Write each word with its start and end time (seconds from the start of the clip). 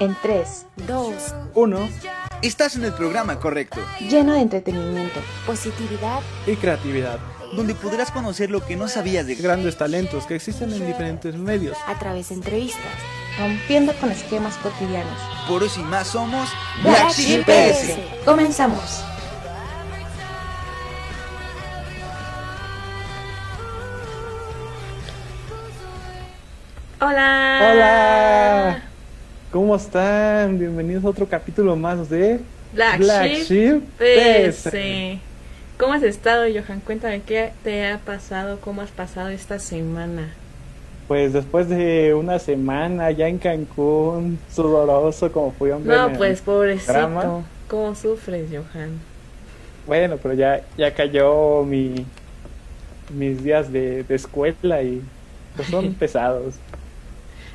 En 0.00 0.16
3, 0.22 0.66
2, 0.86 1.34
Uno 1.54 1.88
Estás 2.40 2.76
en 2.76 2.84
el 2.84 2.92
programa 2.92 3.40
correcto, 3.40 3.80
lleno 4.08 4.34
de 4.34 4.42
entretenimiento, 4.42 5.18
positividad, 5.44 6.20
y 6.46 6.54
creatividad. 6.54 7.18
donde 7.56 7.74
podrás 7.74 8.12
conocer 8.12 8.48
lo 8.48 8.64
que 8.64 8.76
no 8.76 8.86
sabías 8.86 9.26
de 9.26 9.34
Grandes 9.34 9.76
talentos 9.76 10.24
que 10.26 10.36
existen 10.36 10.72
en 10.72 10.86
diferentes 10.86 11.34
medios. 11.34 11.76
a 11.88 11.98
través 11.98 12.28
de 12.28 12.36
entrevistas. 12.36 12.84
rompiendo 13.40 13.92
con 13.94 14.10
esquemas 14.12 14.56
cotidianos. 14.58 15.18
Por 15.48 15.64
eso 15.64 15.80
y 15.80 15.84
más 15.84 16.06
somos 16.08 16.48
Black 16.82 17.10
Sheep. 17.12 17.44
PS. 17.44 18.24
Comenzamos. 18.24 19.02
Hola. 27.00 27.70
Hola. 27.72 28.47
¿Cómo 29.58 29.74
están? 29.74 30.56
Bienvenidos 30.56 31.04
a 31.04 31.08
otro 31.08 31.26
capítulo 31.26 31.74
más 31.74 32.08
de 32.08 32.38
Black, 32.72 33.00
Sheep 33.00 33.82
Sheep 33.98 34.50
PS. 34.52 34.70
¿Cómo 35.76 35.94
has 35.94 36.04
estado, 36.04 36.44
Johan? 36.44 36.78
Cuéntame 36.78 37.22
qué 37.22 37.50
te 37.64 37.84
ha 37.88 37.98
pasado, 37.98 38.60
cómo 38.60 38.82
has 38.82 38.92
pasado 38.92 39.30
esta 39.30 39.58
semana. 39.58 40.32
Pues 41.08 41.32
después 41.32 41.68
de 41.68 42.14
una 42.14 42.38
semana 42.38 43.10
ya 43.10 43.26
en 43.26 43.38
Cancún, 43.38 44.38
sudoroso 44.48 45.32
como 45.32 45.50
fui 45.50 45.72
hombre. 45.72 45.96
No, 45.96 46.12
pues 46.12 46.40
pobrecito. 46.40 46.92
drama. 46.92 47.44
¿Cómo 47.66 47.96
sufres, 47.96 48.46
Johan? 48.52 49.00
Bueno, 49.88 50.18
pero 50.22 50.34
ya, 50.34 50.62
ya 50.76 50.94
cayó 50.94 51.64
mi 51.64 52.06
mis 53.12 53.42
días 53.42 53.72
de, 53.72 54.04
de 54.04 54.14
escuela 54.14 54.84
y 54.84 55.02
pues 55.56 55.66
son 55.66 55.94
pesados. 55.98 56.54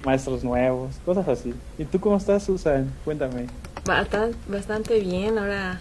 Maestros 0.04 0.44
nuevos, 0.44 0.96
cosas 1.06 1.28
así. 1.28 1.54
¿Y 1.78 1.86
tú 1.86 2.00
cómo 2.00 2.18
estás, 2.18 2.44
Susan? 2.44 2.92
Cuéntame. 3.06 3.48
Bastante, 3.86 5.00
bien. 5.00 5.38
Ahora, 5.38 5.80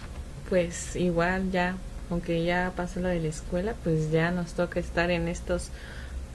pues 0.49 0.95
igual 0.95 1.51
ya, 1.51 1.75
aunque 2.09 2.43
ya 2.43 2.71
pasó 2.75 2.99
lo 2.99 3.09
de 3.09 3.19
la 3.19 3.27
escuela, 3.27 3.75
pues 3.83 4.11
ya 4.11 4.31
nos 4.31 4.53
toca 4.53 4.79
estar 4.79 5.11
en 5.11 5.27
estos 5.27 5.69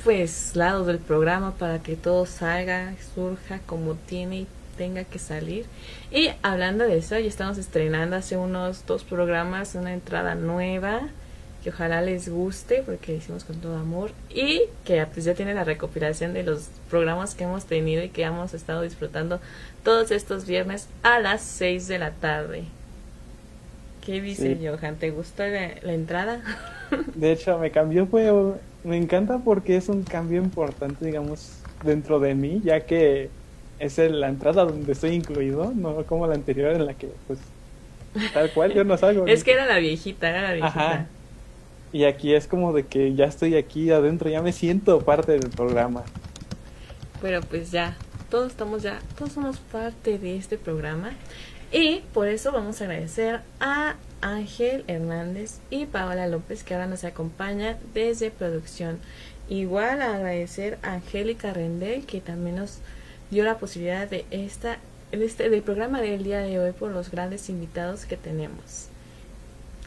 pues 0.05 0.55
lados 0.55 0.86
del 0.86 0.98
programa 0.98 1.55
para 1.55 1.81
que 1.81 1.97
todo 1.97 2.25
salga, 2.25 2.94
surja 3.14 3.59
como 3.66 3.94
tiene 3.94 4.41
y 4.41 4.47
tenga 4.77 5.05
que 5.05 5.19
salir. 5.19 5.66
Y 6.11 6.31
hablando 6.42 6.84
de 6.84 6.98
eso, 6.98 7.19
ya 7.19 7.27
estamos 7.27 7.59
estrenando 7.59 8.16
hace 8.16 8.36
unos 8.36 8.86
dos 8.86 9.05
programas 9.05 9.75
una 9.75 9.92
entrada 9.92 10.34
nueva 10.34 11.09
que 11.69 11.74
ojalá 11.74 12.00
les 12.00 12.30
guste 12.30 12.83
porque 12.84 13.12
la 13.12 13.19
hicimos 13.19 13.44
con 13.44 13.56
todo 13.56 13.77
amor 13.77 14.12
y 14.30 14.62
que 14.86 15.05
pues 15.12 15.27
ya 15.27 15.34
tiene 15.34 15.52
la 15.52 15.64
recopilación 15.64 16.33
de 16.33 16.42
los 16.42 16.69
programas 16.88 17.34
que 17.34 17.44
hemos 17.44 17.66
tenido 17.66 18.02
y 18.02 18.08
que 18.08 18.22
hemos 18.22 18.55
estado 18.55 18.80
disfrutando 18.80 19.38
todos 19.84 20.10
estos 20.10 20.47
viernes 20.47 20.88
a 21.02 21.20
las 21.20 21.42
6 21.42 21.86
de 21.88 21.98
la 21.98 22.12
tarde. 22.12 22.64
¿Qué 24.05 24.22
dice 24.22 24.56
Sí. 24.56 24.66
Johan? 24.66 24.97
¿Te 24.97 25.10
gustó 25.10 25.44
la, 25.44 25.72
la 25.83 25.92
entrada? 25.92 26.41
De 27.14 27.33
hecho, 27.33 27.58
me 27.58 27.70
cambió, 27.70 28.06
fue, 28.06 28.32
me 28.82 28.97
encanta 28.97 29.38
porque 29.44 29.77
es 29.77 29.91
un 29.91 30.05
cambio 30.05 30.41
importante, 30.42 31.05
digamos, 31.05 31.50
dentro 31.84 32.19
de 32.19 32.34
mí, 32.34 32.62
ya 32.64 32.80
que 32.80 33.28
es 33.78 33.98
la 33.98 34.28
entrada 34.28 34.64
donde 34.64 34.91
estoy 34.92 35.10
incluido, 35.10 35.72
no 35.77 36.03
como 36.05 36.27
la 36.27 36.34
anterior 36.34 36.72
en 36.72 36.86
la 36.86 36.94
que, 36.94 37.10
pues, 37.27 37.38
tal 38.32 38.50
cual, 38.53 38.72
yo 38.72 38.84
no 38.84 38.97
salgo. 38.97 39.27
es 39.27 39.44
que 39.44 39.53
era 39.53 39.66
la 39.66 39.77
viejita, 39.77 40.30
era 40.30 40.41
la 40.41 40.53
viejita. 40.55 40.91
Ajá. 40.92 41.06
Y 41.92 42.05
aquí 42.05 42.34
es 42.34 42.47
como 42.47 42.72
de 42.72 42.86
que 42.86 43.14
ya 43.14 43.25
estoy 43.25 43.56
aquí 43.56 43.91
adentro, 43.91 44.28
ya 44.28 44.42
me 44.42 44.53
siento 44.53 45.00
parte 45.00 45.33
del 45.33 45.50
programa. 45.50 46.05
Pero 47.22 47.41
pues 47.41 47.71
ya, 47.71 47.97
todos 48.31 48.50
estamos 48.53 48.82
ya, 48.82 49.00
todos 49.16 49.32
somos 49.32 49.59
parte 49.59 50.19
de 50.19 50.37
este 50.37 50.59
programa. 50.59 51.12
Y 51.72 52.00
por 52.15 52.28
eso 52.28 52.53
vamos 52.53 52.81
a 52.81 52.84
agradecer 52.84 53.41
a 53.60 53.97
Ángel 54.21 54.84
Hernández 54.87 55.59
y 55.71 55.87
Paola 55.87 56.27
López 56.27 56.65
que 56.65 56.75
ahora 56.75 56.87
nos 56.87 57.04
acompañan 57.04 57.77
desde 57.94 58.31
producción. 58.31 58.98
Igual 59.48 60.03
a 60.03 60.15
agradecer 60.15 60.78
a 60.82 60.94
Angélica 60.94 61.53
Rendel 61.53 62.04
que 62.04 62.21
también 62.21 62.56
nos 62.56 62.78
dio 63.31 63.44
la 63.44 63.59
posibilidad 63.59 64.09
de 64.09 64.25
esta 64.31 64.78
de 65.12 65.25
este, 65.25 65.48
del 65.48 65.62
programa 65.62 66.03
del 66.03 66.22
día 66.22 66.41
de 66.41 66.59
hoy 66.59 66.72
por 66.72 66.91
los 66.91 67.10
grandes 67.10 67.48
invitados 67.48 68.04
que 68.04 68.16
tenemos. 68.16 68.88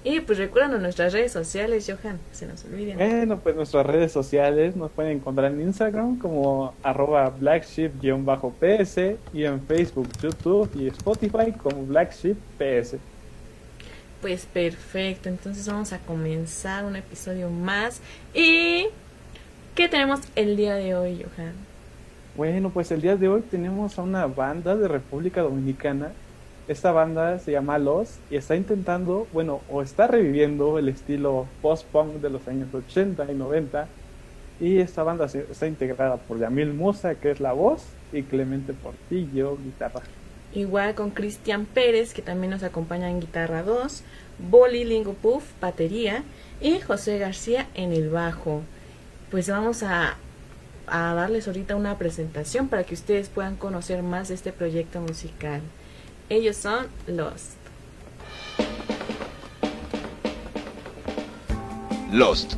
Y 0.03 0.19
pues 0.21 0.39
recuerden 0.39 0.81
nuestras 0.81 1.13
redes 1.13 1.31
sociales, 1.31 1.85
Johan, 1.87 2.19
que 2.29 2.35
se 2.35 2.47
nos 2.47 2.65
olviden. 2.65 2.97
Bueno, 2.97 3.37
pues 3.37 3.55
nuestras 3.55 3.85
redes 3.85 4.11
sociales 4.11 4.75
nos 4.75 4.89
pueden 4.91 5.17
encontrar 5.17 5.51
en 5.51 5.61
Instagram 5.61 6.17
como 6.17 6.73
arroba 6.81 7.29
blackship-ps 7.29 8.97
y 9.31 9.43
en 9.43 9.61
Facebook, 9.61 10.07
YouTube 10.21 10.71
y 10.75 10.87
Spotify 10.87 11.51
como 11.51 11.85
blackship-ps. 11.85 12.95
Pues 14.21 14.45
perfecto, 14.45 15.29
entonces 15.29 15.67
vamos 15.67 15.93
a 15.93 15.99
comenzar 15.99 16.85
un 16.85 16.95
episodio 16.95 17.49
más. 17.49 18.01
¿Y 18.33 18.87
qué 19.75 19.87
tenemos 19.87 20.21
el 20.35 20.57
día 20.57 20.75
de 20.75 20.95
hoy, 20.95 21.23
Johan? 21.23 21.53
Bueno, 22.35 22.69
pues 22.69 22.91
el 22.91 23.01
día 23.01 23.15
de 23.17 23.27
hoy 23.27 23.41
tenemos 23.41 23.99
a 23.99 24.03
una 24.03 24.25
banda 24.25 24.75
de 24.75 24.87
República 24.87 25.41
Dominicana. 25.41 26.11
Esta 26.71 26.93
banda 26.93 27.37
se 27.37 27.51
llama 27.51 27.77
Los 27.79 28.19
y 28.29 28.37
está 28.37 28.55
intentando, 28.55 29.27
bueno, 29.33 29.59
o 29.69 29.81
está 29.81 30.07
reviviendo 30.07 30.79
el 30.79 30.87
estilo 30.87 31.45
post-punk 31.61 32.21
de 32.21 32.29
los 32.29 32.47
años 32.47 32.73
80 32.73 33.29
y 33.29 33.35
90. 33.35 33.89
Y 34.61 34.77
esta 34.77 35.03
banda 35.03 35.25
está 35.25 35.67
integrada 35.67 36.15
por 36.15 36.39
Yamil 36.39 36.71
Musa, 36.73 37.15
que 37.15 37.29
es 37.29 37.41
la 37.41 37.51
voz, 37.51 37.83
y 38.13 38.23
Clemente 38.23 38.71
Portillo, 38.71 39.57
guitarra. 39.57 39.99
Igual 40.53 40.95
con 40.95 41.09
Cristian 41.09 41.65
Pérez, 41.65 42.13
que 42.13 42.21
también 42.21 42.51
nos 42.51 42.63
acompaña 42.63 43.09
en 43.09 43.19
guitarra 43.19 43.63
2, 43.63 44.03
Boli 44.49 44.85
Lingo 44.85 45.11
Puff, 45.11 45.43
batería, 45.59 46.23
y 46.61 46.79
José 46.79 47.17
García 47.17 47.67
en 47.73 47.91
el 47.91 48.09
bajo. 48.09 48.61
Pues 49.29 49.49
vamos 49.49 49.83
a, 49.83 50.15
a 50.87 51.13
darles 51.15 51.49
ahorita 51.49 51.75
una 51.75 51.97
presentación 51.97 52.69
para 52.69 52.85
que 52.85 52.93
ustedes 52.93 53.27
puedan 53.27 53.57
conocer 53.57 54.03
más 54.03 54.29
de 54.29 54.35
este 54.35 54.53
proyecto 54.53 55.01
musical. 55.01 55.59
Ellos 56.31 56.55
son 56.55 56.87
Lost. 57.07 57.57
Lost. 62.13 62.53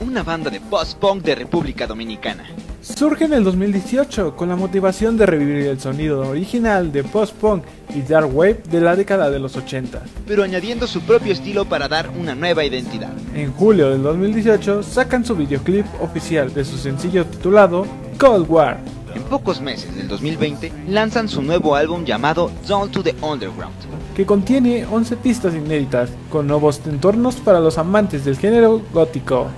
Una 0.00 0.24
banda 0.24 0.50
de 0.50 0.58
post-punk 0.60 1.22
de 1.22 1.36
República 1.36 1.86
Dominicana. 1.86 2.44
Surge 2.82 3.26
en 3.26 3.34
el 3.34 3.44
2018 3.44 4.34
con 4.34 4.48
la 4.48 4.56
motivación 4.56 5.16
de 5.16 5.26
revivir 5.26 5.66
el 5.66 5.78
sonido 5.78 6.28
original 6.28 6.90
de 6.90 7.04
post-punk 7.04 7.62
y 7.94 8.02
dark 8.02 8.36
wave 8.36 8.62
de 8.68 8.80
la 8.80 8.96
década 8.96 9.30
de 9.30 9.38
los 9.38 9.56
80. 9.56 10.02
pero 10.26 10.42
añadiendo 10.42 10.88
su 10.88 11.02
propio 11.02 11.32
estilo 11.32 11.66
para 11.66 11.86
dar 11.86 12.10
una 12.18 12.34
nueva 12.34 12.64
identidad. 12.64 13.12
En 13.36 13.52
julio 13.52 13.90
del 13.90 14.02
2018 14.02 14.82
sacan 14.82 15.24
su 15.24 15.36
videoclip 15.36 15.86
oficial 16.02 16.52
de 16.52 16.64
su 16.64 16.78
sencillo 16.78 17.24
titulado 17.26 17.86
Cold 18.18 18.50
War. 18.50 19.03
Pocos 19.30 19.60
meses 19.60 19.94
del 19.96 20.08
2020 20.08 20.72
lanzan 20.88 21.28
su 21.28 21.42
nuevo 21.42 21.74
álbum 21.74 22.04
llamado 22.04 22.50
Down 22.68 22.90
to 22.90 23.02
the 23.02 23.14
Underground. 23.22 23.74
que 24.14 24.24
contiene 24.26 24.86
11 24.86 25.16
pistas 25.16 25.54
inéditas, 25.54 26.10
con 26.30 26.46
nuevos 26.46 26.80
entornos 26.86 27.36
para 27.36 27.58
los 27.60 27.78
amantes 27.78 28.24
del 28.24 28.36
género 28.38 28.80
gótico, 28.92 29.48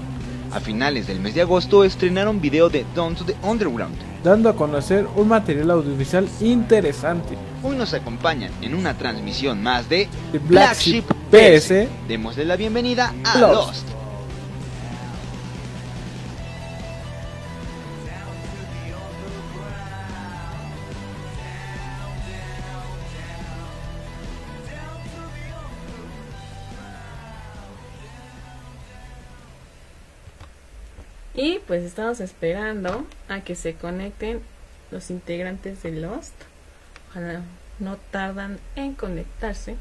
A 0.52 0.60
finales 0.60 1.06
del 1.06 1.20
mes 1.20 1.34
de 1.34 1.42
agosto 1.42 1.84
estrenaron 1.84 2.40
video 2.40 2.70
de 2.70 2.86
Down 2.94 3.14
to 3.16 3.24
the 3.24 3.34
Underground. 3.42 3.94
dando 4.24 4.48
a 4.48 4.56
conocer 4.56 5.06
un 5.16 5.28
material 5.28 5.70
audiovisual 5.72 6.26
interesante. 6.40 7.36
Hoy 7.62 7.76
nos 7.76 7.92
acompañan 7.92 8.50
en 8.62 8.74
una 8.74 8.94
transmisión 8.96 9.62
más 9.62 9.88
de 9.88 10.08
The 10.32 10.38
Black 10.38 10.78
Sheep 10.78 11.04
PS. 11.30 11.88
Démosle 12.08 12.44
la 12.46 12.56
bienvenida 12.56 13.12
a 13.24 13.38
Lost. 13.38 13.66
Lost. 13.66 13.95
Y 31.36 31.58
pues 31.66 31.84
estamos 31.84 32.20
esperando 32.20 33.04
a 33.28 33.40
que 33.42 33.54
se 33.54 33.74
conecten 33.74 34.40
los 34.90 35.10
integrantes 35.10 35.82
de 35.82 35.92
Lost. 35.92 36.32
Ojalá 37.10 37.42
no 37.78 37.96
tardan 38.10 38.58
en 38.74 38.94
conectarse. 38.94 39.76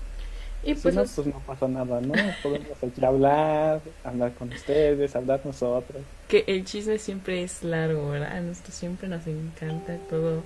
Y 0.63 0.75
Si 0.75 0.81
pues, 0.81 0.96
no, 0.96 1.02
los- 1.02 1.12
pues 1.12 1.28
no 1.28 1.40
pasa 1.42 1.68
nada, 1.68 2.02
¿no? 2.02 2.13
Podemos 2.44 2.84
aquí 2.84 3.06
hablar, 3.06 3.81
hablar 4.04 4.34
con 4.34 4.52
ustedes, 4.52 5.16
hablar 5.16 5.42
nosotros. 5.46 6.02
que 6.28 6.44
el 6.48 6.66
chisme 6.66 6.98
siempre 6.98 7.44
es 7.44 7.63
largo, 7.63 8.10
¿verdad? 8.10 8.36
A 8.36 8.42
nosotros 8.42 8.74
siempre 8.75 9.08
nos 9.08 9.25
encanta 9.28 9.96
todo 10.10 10.44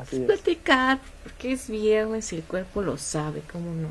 Así 0.00 0.16
es. 0.16 0.22
platicar, 0.22 0.98
porque 1.22 1.52
es 1.52 1.70
viernes 1.70 2.32
y 2.32 2.36
el 2.36 2.42
cuerpo 2.42 2.82
lo 2.82 2.98
sabe, 2.98 3.40
¿cómo 3.52 3.72
no? 3.72 3.88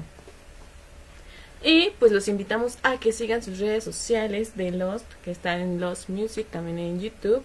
Y 1.63 1.91
pues 1.99 2.11
los 2.11 2.27
invitamos 2.27 2.77
a 2.83 2.97
que 2.97 3.11
sigan 3.11 3.43
sus 3.43 3.59
redes 3.59 3.83
sociales 3.83 4.55
de 4.55 4.71
Lost, 4.71 5.05
que 5.23 5.31
están 5.31 5.59
en 5.59 5.81
Lost 5.81 6.09
Music, 6.09 6.47
también 6.49 6.79
en 6.79 7.01
YouTube, 7.01 7.43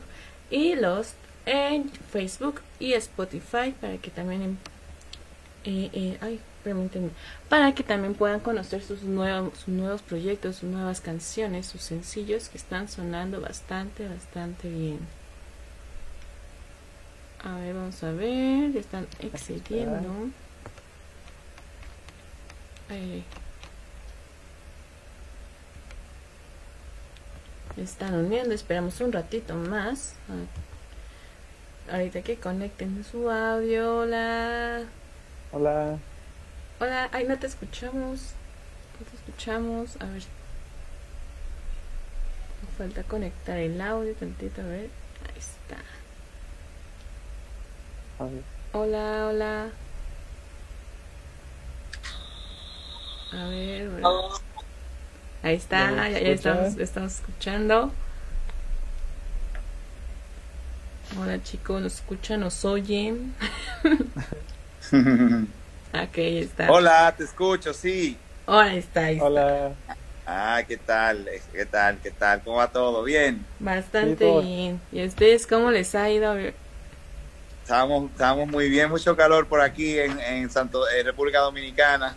y 0.50 0.76
Lost 0.76 1.14
en 1.46 1.90
Facebook 2.10 2.60
y 2.78 2.92
Spotify 2.94 3.74
para 3.80 3.98
que 3.98 4.10
también 4.10 4.58
eh, 5.64 5.90
eh, 5.92 6.18
ay, 6.20 6.40
permítanme, 6.62 7.10
para 7.48 7.74
que 7.74 7.82
también 7.82 8.14
puedan 8.14 8.40
conocer 8.40 8.82
sus 8.82 9.02
nuevos, 9.02 9.58
sus 9.58 9.68
nuevos 9.68 10.02
proyectos, 10.02 10.56
sus 10.56 10.68
nuevas 10.68 11.00
canciones, 11.00 11.66
sus 11.66 11.80
sencillos 11.80 12.50
que 12.50 12.58
están 12.58 12.88
sonando 12.88 13.40
bastante, 13.40 14.06
bastante 14.06 14.68
bien. 14.68 14.98
A 17.42 17.56
ver, 17.56 17.74
vamos 17.74 18.02
a 18.02 18.12
ver, 18.12 18.72
ya 18.72 18.80
están 18.80 19.06
excediendo. 19.20 20.30
Ay, 22.90 23.24
están 27.76 28.14
uniendo, 28.14 28.54
esperamos 28.54 29.00
un 29.00 29.12
ratito 29.12 29.54
más. 29.54 30.14
Ahorita 31.90 32.22
que 32.22 32.36
conecten 32.36 33.04
su 33.04 33.28
audio, 33.30 33.98
hola. 33.98 34.82
Hola. 35.52 35.98
Hola, 36.80 37.08
ay, 37.12 37.24
no 37.24 37.38
te 37.38 37.46
escuchamos. 37.46 38.32
No 38.98 39.06
te 39.10 39.16
escuchamos. 39.16 39.96
A 40.00 40.06
ver. 40.06 40.22
Me 42.62 42.78
falta 42.78 43.02
conectar 43.02 43.58
el 43.58 43.80
audio 43.80 44.14
tantito, 44.14 44.62
a 44.62 44.64
ver. 44.64 44.90
Ahí 45.28 45.38
está. 45.38 45.76
A 48.18 48.26
ver. 48.26 48.42
Hola, 48.72 49.26
hola. 49.28 49.70
A 53.32 53.48
ver, 53.48 53.90
bueno. 53.90 54.53
Ahí 55.44 55.56
está, 55.56 55.90
¿Me 55.90 56.10
ya, 56.10 56.18
estamos, 56.20 56.78
estamos 56.78 57.12
escuchando. 57.16 57.92
Hola 61.20 61.42
chicos, 61.42 61.82
¿nos 61.82 61.94
escuchan? 61.96 62.40
¿Nos 62.40 62.64
oyen? 62.64 63.34
Ok, 65.92 66.18
ahí 66.18 66.38
está. 66.38 66.72
Hola, 66.72 67.14
te 67.16 67.22
escucho, 67.22 67.72
sí. 67.72 68.16
Ahí 68.48 68.78
está, 68.78 69.04
ahí 69.04 69.14
está. 69.14 69.26
Hola. 69.26 69.72
Ah, 70.26 70.62
¿qué 70.66 70.76
tal? 70.76 71.28
¿Qué 71.52 71.66
tal? 71.66 71.98
¿Qué 72.02 72.10
tal? 72.10 72.42
¿Cómo 72.42 72.56
va 72.56 72.66
todo? 72.66 73.04
Bien. 73.04 73.44
Bastante 73.60 74.24
Sí, 74.24 74.46
bien. 74.46 74.80
¿Y 74.90 75.02
a 75.02 75.04
ustedes 75.04 75.46
cómo 75.46 75.70
les 75.70 75.94
ha 75.94 76.10
ido? 76.10 76.34
Estamos, 77.62 78.10
estamos 78.10 78.48
muy 78.48 78.68
bien, 78.68 78.90
mucho 78.90 79.14
calor 79.14 79.46
por 79.46 79.60
aquí 79.60 79.98
en, 79.98 80.18
en 80.18 80.50
Santo, 80.50 80.88
en 80.88 81.06
República 81.06 81.38
Dominicana. 81.40 82.16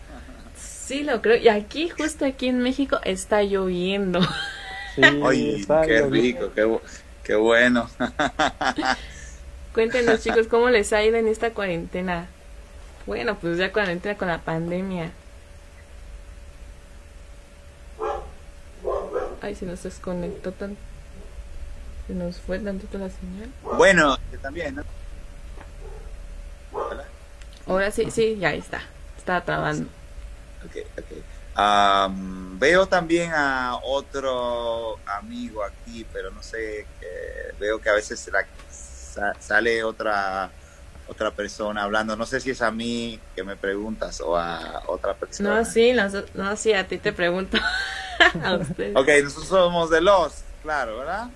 Sí, 0.88 1.04
lo 1.04 1.22
creo. 1.22 1.36
Y 1.36 1.50
aquí, 1.50 1.89
justo 1.89 2.25
aquí 2.25 2.48
en 2.48 2.60
México, 2.60 2.98
está 3.04 3.44
lloviendo. 3.44 4.22
Sí, 4.95 5.01
Ay, 5.25 5.56
está 5.60 5.81
qué 5.81 6.00
lloviendo. 6.00 6.10
rico, 6.48 6.51
qué, 6.56 6.66
bu- 6.66 6.81
qué 7.24 7.36
bueno. 7.36 7.89
Cuéntenos, 9.74 10.22
chicos, 10.24 10.48
cómo 10.48 10.69
les 10.69 10.94
ha 10.94 11.04
ido 11.04 11.18
en 11.18 11.28
esta 11.28 11.51
cuarentena. 11.51 12.28
Bueno, 13.06 13.36
pues 13.38 13.57
ya 13.57 13.74
cuarentena 13.74 14.18
con 14.18 14.30
la 14.30 14.39
pandemia. 14.39 15.12
Ay, 19.42 19.56
se 19.56 19.66
nos 19.66 19.84
desconectó 19.84 20.51
tan... 20.54 20.78
Se 22.07 22.13
nos 22.13 22.38
fue 22.38 22.60
tantito 22.60 22.98
la 22.98 23.10
señal. 23.10 23.50
Bueno, 23.62 24.18
también, 24.42 24.75
¿no? 24.75 24.84
Hola. 26.72 27.04
Ahora 27.68 27.92
sí, 27.92 28.10
sí, 28.10 28.38
ya 28.39 28.50
ahí 28.50 28.60
está. 28.60 28.81
Estaba 29.18 29.42
trabando. 29.42 29.89
Ok, 30.65 30.75
ok. 30.98 31.18
Am, 31.56 32.59
veo 32.59 32.86
también 32.88 33.31
a 33.33 33.80
otro 33.83 35.00
amigo 35.06 35.63
aquí, 35.63 36.06
pero 36.13 36.30
no 36.31 36.44
sé, 36.44 36.81
eh, 37.01 37.54
veo 37.59 37.80
que 37.81 37.89
a 37.89 37.94
veces 37.94 38.30
la- 38.31 38.45
sa- 38.69 39.33
sale 39.39 39.83
otra 39.83 40.51
otra 41.09 41.31
persona 41.31 41.83
hablando. 41.83 42.18
No 42.18 42.25
sé 42.25 42.42
si 42.42 42.50
es 42.51 42.62
a 42.62 42.69
mí 42.69 43.18
que 43.33 43.42
me 43.44 43.56
preguntas 43.56 44.19
o 44.19 44.36
a 44.38 44.83
otra 44.88 45.13
persona. 45.13 45.59
No, 45.59 45.65
sí, 45.65 45.94
noso- 45.94 46.25
no, 46.33 46.56
sí, 46.57 46.74
a 46.74 46.86
ti 46.86 46.98
te 46.98 47.13
pregunto. 47.13 47.57
a 48.44 48.56
ustedes. 48.56 48.95
Ok, 48.95 49.07
nosotros 49.24 49.48
somos 49.48 49.89
de 49.89 50.01
los, 50.01 50.44
claro, 50.62 50.98
¿verdad? 50.98 51.30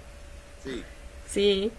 Sí. 0.63 0.83
Sí. 1.29 1.71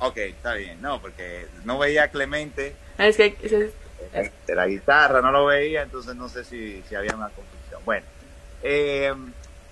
Ok, 0.00 0.16
está 0.16 0.54
bien. 0.54 0.82
No, 0.82 1.00
porque 1.00 1.46
no 1.64 1.78
veía 1.78 2.04
a 2.04 2.08
Clemente 2.08 2.74
Ah, 2.98 3.06
es 3.06 3.16
que 3.16 3.36
de 4.46 4.54
la 4.54 4.66
guitarra, 4.66 5.20
no 5.20 5.30
lo 5.32 5.46
veía, 5.46 5.82
entonces 5.82 6.14
no 6.16 6.28
sé 6.28 6.44
si, 6.44 6.84
si 6.84 6.94
había 6.94 7.14
una 7.16 7.30
confusión. 7.32 7.84
Bueno, 7.84 8.06
eh, 8.60 9.12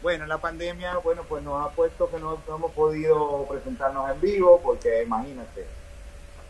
bueno, 0.01 0.27
la 0.27 0.41
pandemia, 0.41 0.99
bueno, 0.99 1.27
pues 1.27 1.43
nos 1.43 1.65
ha 1.67 1.75
puesto 1.75 2.11
que 2.11 2.19
no, 2.19 2.45
no 2.47 2.57
hemos 2.57 2.75
podido 2.75 3.47
presentarnos 3.49 4.11
en 4.11 4.21
vivo, 4.21 4.63
porque 4.63 5.03
imagínate, 5.03 5.77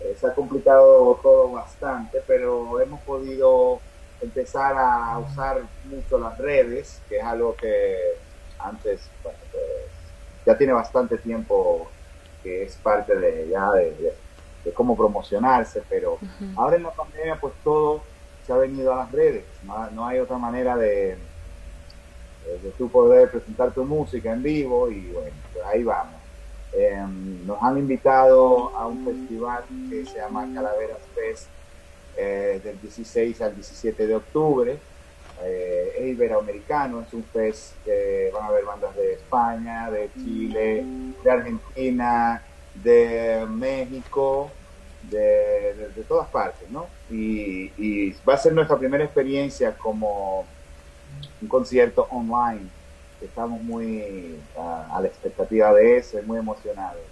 eh, 0.01 0.15
se 0.17 0.27
ha 0.29 0.35
complicado 0.35 1.21
todo 1.23 1.53
bastante, 1.53 2.23
pero 2.27 2.81
hemos 2.81 3.03
podido 3.05 3.85
empezar 4.21 4.77
a 4.79 5.19
usar 5.21 5.71
mucho 5.83 6.19
las 6.19 6.39
redes, 6.39 7.05
que 7.09 7.19
es 7.19 7.25
algo 7.25 7.57
que 7.57 7.97
antes, 8.59 9.15
pues, 9.23 9.37
ya 10.45 10.57
tiene 10.57 10.73
bastante 10.73 11.19
tiempo 11.19 11.97
que 12.43 12.65
es 12.65 12.79
parte 12.81 13.17
de 13.17 13.49
ya 13.51 13.71
de- 13.73 14.26
de 14.67 14.73
cómo 14.73 14.97
promocionarse, 14.97 15.83
pero 15.89 16.15
Ujú. 16.15 16.61
Ahora 16.61 16.77
en 16.77 16.83
la 16.83 16.91
pandemia, 16.91 17.39
pues 17.41 17.55
todo 17.63 18.03
se 18.45 18.53
ha 18.53 18.57
venido 18.57 18.93
a 18.93 18.97
las 18.97 19.13
redes. 19.13 19.45
No, 19.65 19.91
no 19.93 20.07
hay 20.07 20.19
otra 20.19 20.39
manera 20.39 20.77
de, 20.77 21.17
de 22.63 22.71
tú 22.77 22.89
poder 22.89 23.31
presentar 23.31 23.73
tu 23.73 23.85
música 23.85 24.33
en 24.33 24.43
vivo 24.43 24.91
y 24.91 25.07
bueno, 25.13 25.37
pues 25.53 25.65
ahí 25.65 25.85
vamos. 25.85 26.15
Eh, 26.73 27.01
nos 27.47 27.63
han 27.63 27.79
invitado 27.79 28.77
a 28.77 28.87
un 28.87 29.05
festival 29.05 29.65
que 29.89 30.05
se 30.05 30.19
llama 30.19 30.49
Calaveras 30.53 30.99
Fest 31.15 31.47
eh, 32.17 32.61
del 32.63 32.81
16 32.81 33.41
al 33.43 33.55
17 33.55 34.07
de 34.07 34.15
octubre. 34.15 34.79
Eh, 35.45 35.93
es 35.99 36.07
iberoamericano, 36.09 37.03
es 37.03 37.13
un 37.13 37.25
fest 37.25 37.75
que 37.85 38.31
van 38.33 38.45
a 38.45 38.47
haber 38.49 38.65
bandas 38.65 38.97
de 38.97 39.13
España, 39.15 39.91
de 39.91 40.11
Chile, 40.15 40.85
de 41.23 41.31
Argentina, 41.31 42.43
de 42.83 43.47
México, 43.49 44.51
de, 45.03 45.93
de- 45.95 46.05
todas 46.05 46.29
partes, 46.29 46.69
¿no? 46.71 46.87
Y, 47.09 48.13
va 48.29 48.35
a 48.35 48.39
ser 48.39 48.53
nuestra 48.53 48.79
primera 48.79 49.05
experiencia 49.05 49.77
como 49.77 50.47
un 51.41 51.49
concierto 51.49 52.07
online. 52.11 52.71
Estamos 53.21 53.63
muy 53.63 54.47
a 54.55 54.99
la 55.01 55.09
expectativa 55.09 55.73
de 55.73 55.99
eso, 55.99 56.19
muy 56.23 56.39
emocionados. 56.39 57.03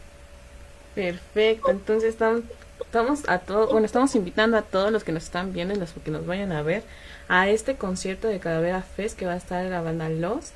Perfecto, 0.95 1.71
entonces 1.73 2.11
estamos, 2.11 2.45
estamos 2.85 3.29
a 3.29 3.41
todos, 3.41 3.71
bueno, 3.73 3.87
estamos 3.87 4.15
invitando 4.15 4.57
a 4.57 4.63
todos 4.63 4.93
los 4.93 5.03
que 5.05 5.13
nos 5.13 5.25
están 5.25 5.53
viendo 5.53 5.75
los 5.75 5.93
que 5.93 6.11
nos 6.11 6.25
vayan 6.27 6.53
a 6.53 6.63
ver 6.63 6.85
a 7.29 7.49
este 7.49 7.77
concierto 7.77 8.29
de 8.29 8.39
Calavera 8.41 8.83
Fest 8.83 9.19
que 9.19 9.27
va 9.27 9.33
a 9.33 9.37
estar 9.37 9.65
la 9.67 9.83
banda 9.83 10.09
Lost. 10.09 10.55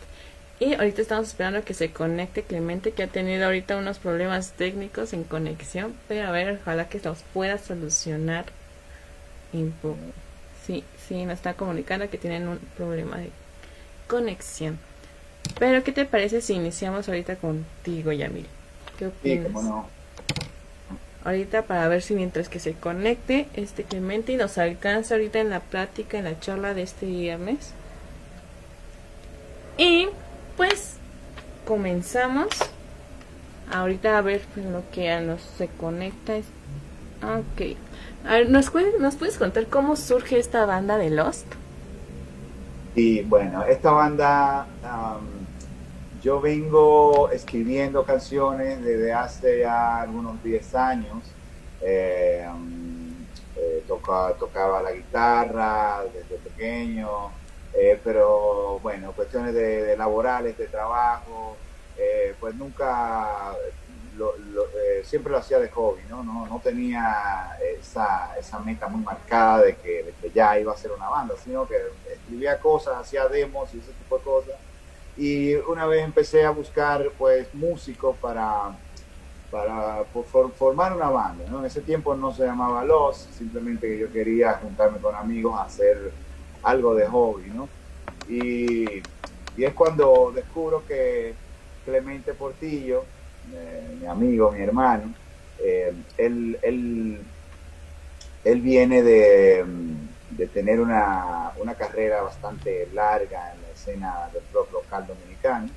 Y 0.61 0.75
ahorita 0.75 1.03
estamos 1.03 1.29
esperando 1.29 1.61
a 1.61 1.63
que 1.63 1.75
se 1.75 1.93
conecte 1.93 2.43
Clemente, 2.43 2.93
que 2.93 3.05
ha 3.05 3.09
tenido 3.09 3.47
ahorita 3.47 3.77
unos 3.77 3.99
problemas 3.99 4.53
técnicos 4.53 5.13
en 5.13 5.25
conexión, 5.25 5.95
pero 6.09 6.27
a 6.29 6.33
ver, 6.33 6.59
ojalá 6.61 6.89
que 6.89 7.01
los 7.01 7.23
pueda 7.33 7.59
solucionar. 7.59 8.47
Sí, 10.67 10.85
sí, 11.09 11.25
nos 11.25 11.35
está 11.35 11.55
comunicando 11.55 12.11
que 12.11 12.19
tienen 12.19 12.49
un 12.49 12.59
problema 12.77 13.19
de 13.19 13.31
conexión. 14.07 14.79
Pero, 15.59 15.83
¿qué 15.85 15.93
te 15.93 16.05
parece 16.05 16.41
si 16.41 16.55
iniciamos 16.55 17.09
ahorita 17.09 17.37
contigo, 17.37 18.13
Yamil? 18.13 18.47
¿Qué 18.99 19.07
Sí, 19.23 19.41
opinas? 19.41 19.53
no. 19.53 19.93
ahorita 21.25 21.63
para 21.67 21.87
ver 21.89 22.03
si 22.03 22.15
mientras 22.15 22.49
que 22.49 22.59
se 22.61 22.75
conecte 22.75 23.49
este 23.55 23.85
Clemente 23.85 24.33
y 24.33 24.37
nos 24.37 24.59
alcanza 24.59 25.15
ahorita 25.15 25.41
en 25.41 25.51
la 25.51 25.61
plática, 25.61 26.19
en 26.19 26.25
la 26.25 26.41
charla 26.41 26.75
de 26.75 26.83
este 26.83 27.07
viernes. 27.07 27.75
Y 29.77 30.09
pues 30.59 30.97
comenzamos. 31.67 32.49
Ahorita 33.73 34.19
a 34.19 34.21
ver 34.21 34.43
en 34.57 34.73
lo 34.75 34.83
que 34.93 35.11
a 35.11 35.21
nos 35.23 35.41
se 35.41 35.69
conecta. 35.69 36.37
es- 36.37 36.45
Ok. 37.23 37.77
A 38.29 38.35
ver, 38.35 38.51
¿nos, 38.51 38.71
puedes- 38.71 38.99
¿nos 39.01 39.17
puedes 39.17 39.39
contar 39.39 39.67
cómo 39.69 39.97
surge 39.97 40.39
esta 40.39 40.67
banda 40.67 40.99
de 40.99 41.11
Lost? 41.11 41.47
Y 42.95 43.23
bueno, 43.23 43.65
esta 43.65 43.91
banda, 43.93 44.67
am, 44.85 45.27
yo 46.23 46.41
vengo 46.41 47.31
escribiendo 47.31 48.05
canciones 48.05 48.83
desde 48.85 49.13
hace 49.13 49.61
ya 49.61 50.03
algunos 50.03 50.43
10 50.43 50.75
años. 50.75 51.23
Eh, 51.81 52.47
eh, 53.57 53.85
toca- 53.87 54.35
tocaba 54.39 54.83
la 54.83 54.93
guitarra 54.93 56.03
desde 56.13 56.37
pequeño, 56.39 57.31
eh, 57.79 58.01
pero 58.03 58.81
bueno, 58.81 59.15
cuestiones 59.15 59.55
de, 59.55 59.97
laborales, 59.97 60.57
de 60.59 60.69
trabajo, 60.69 61.59
eh, 61.97 62.37
pues 62.39 62.55
nunca, 62.55 63.55
lo- 64.15 64.37
lo- 64.39 64.69
eh, 64.79 65.05
siempre 65.05 65.33
lo 65.33 65.39
hacía 65.39 65.59
de 65.59 65.69
hobby, 65.71 66.05
¿no? 66.07 66.23
No, 66.25 66.47
no 66.47 66.61
tenía 66.61 67.57
esa, 67.77 68.35
esa 68.39 68.61
meta 68.61 68.89
muy 68.89 69.03
marcada 69.03 69.63
de 69.63 69.77
que, 69.77 70.15
ya 70.33 70.59
iba 70.59 70.73
a 70.73 70.77
ser 70.77 70.93
una 70.93 71.09
banda, 71.09 71.37
sino 71.37 71.67
que 71.67 71.77
escribía 72.13 72.61
cosas, 72.61 72.97
hacía 72.99 73.29
demos 73.29 73.75
y 73.75 73.79
ese 73.79 73.95
tipo 73.95 74.19
de 74.19 74.23
cosas. 74.25 74.55
Y 75.17 75.55
una 75.55 75.87
vez 75.87 76.05
empecé 76.05 76.45
a 76.45 76.51
buscar 76.51 77.13
pues 77.19 77.53
músicos 77.55 78.19
para, 78.19 78.79
para 79.51 80.05
formar 80.57 80.95
una 80.95 81.11
banda. 81.11 81.45
En 81.47 81.65
ese 81.65 81.83
tiempo 81.83 82.15
no 82.15 82.31
se 82.33 82.45
llamaba 82.45 82.85
Los, 82.85 83.19
simplemente 83.35 83.99
yo 83.99 84.11
quería 84.13 84.55
juntarme 84.55 85.01
con 85.01 85.15
amigos 85.15 85.59
hacer 85.61 86.15
algo 86.63 86.95
de 86.95 87.07
hobby. 87.07 87.51
¿no? 87.51 87.69
Y, 88.29 89.03
y 89.57 89.65
es 89.65 89.75
cuando 89.75 90.33
descubro 90.35 90.85
que 90.87 91.35
Clemente 91.85 92.35
Portillo, 92.35 93.05
eh, 93.53 93.97
mi 94.01 94.07
amigo, 94.07 94.53
mi 94.53 94.63
hermano, 94.63 95.15
eh, 95.61 95.93
él, 96.17 96.59
él, 96.63 97.21
él 98.45 98.61
viene 98.61 99.03
de, 99.03 99.65
de 100.31 100.47
tener 100.49 100.81
una, 100.81 101.53
una 101.59 101.75
carrera 101.75 102.23
bastante 102.23 102.89
larga 102.93 103.53
en 103.55 103.63
la 103.63 103.69
escena 103.69 104.31
del 104.33 104.43
rock 104.53 104.73
local 104.73 105.07
dominicano 105.07 105.69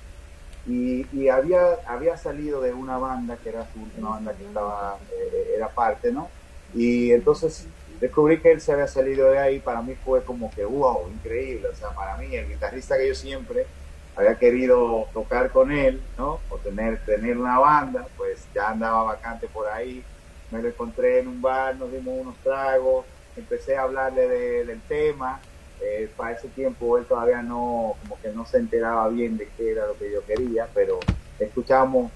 y, 0.68 1.08
y 1.12 1.30
había, 1.30 1.80
había 1.88 2.18
salido 2.18 2.62
de 2.62 2.74
una 2.74 2.98
banda 2.98 3.38
que 3.38 3.50
era 3.50 3.66
su 3.74 3.82
última 3.82 4.10
banda 4.12 4.34
que 4.34 4.46
estaba, 4.46 4.98
eh, 5.12 5.54
era 5.56 5.70
parte, 5.70 6.12
¿no? 6.12 6.30
Y 6.76 7.12
entonces 7.12 7.68
descubrí 8.02 8.40
que 8.40 8.52
él 8.52 8.60
se 8.60 8.74
había 8.74 8.88
salido 8.88 9.30
de 9.30 9.38
ahí, 9.38 9.60
para 9.60 9.82
mí 9.82 9.94
fue 10.04 10.24
como 10.24 10.50
que, 10.52 10.66
wow, 10.66 11.08
increíble, 11.14 11.68
o 11.68 11.76
sea, 11.76 11.90
para 11.92 12.18
mí 12.18 12.36
el 12.36 12.50
guitarrista 12.50 12.98
que 12.98 13.08
yo 13.08 13.16
siempre 13.16 13.68
había 14.16 14.36
querido 14.36 15.08
tocar 15.14 15.52
con 15.52 15.72
él, 15.72 16.02
¿no? 16.18 16.40
O 16.50 16.58
tener, 16.58 17.00
tener 17.06 17.38
una 17.38 17.60
banda, 17.60 18.08
pues 18.18 18.46
ya 18.54 18.72
andaba 18.72 19.04
vacante 19.04 19.48
por 19.48 19.68
ahí, 19.68 20.04
me 20.50 20.62
lo 20.62 20.68
encontré 20.68 21.20
en 21.20 21.28
un 21.28 21.42
bar, 21.42 21.76
nos 21.76 21.92
dimos 21.92 22.20
unos 22.20 22.36
tragos, 22.38 23.06
empecé 23.38 23.78
a 23.78 23.84
hablarle 23.84 24.28
de, 24.28 24.66
del 24.66 24.82
tema, 24.82 25.40
eh, 25.80 26.10
para 26.18 26.32
ese 26.32 26.48
tiempo 26.50 26.98
él 26.98 27.06
todavía 27.06 27.42
no, 27.44 27.96
como 28.02 28.20
que 28.20 28.30
no 28.30 28.46
se 28.46 28.58
enteraba 28.58 29.08
bien 29.10 29.38
de 29.38 29.48
qué 29.56 29.72
era 29.72 29.86
lo 29.86 29.98
que 29.98 30.12
yo 30.12 30.26
quería, 30.26 30.68
pero 30.74 31.00
escuchábamos 31.40 32.12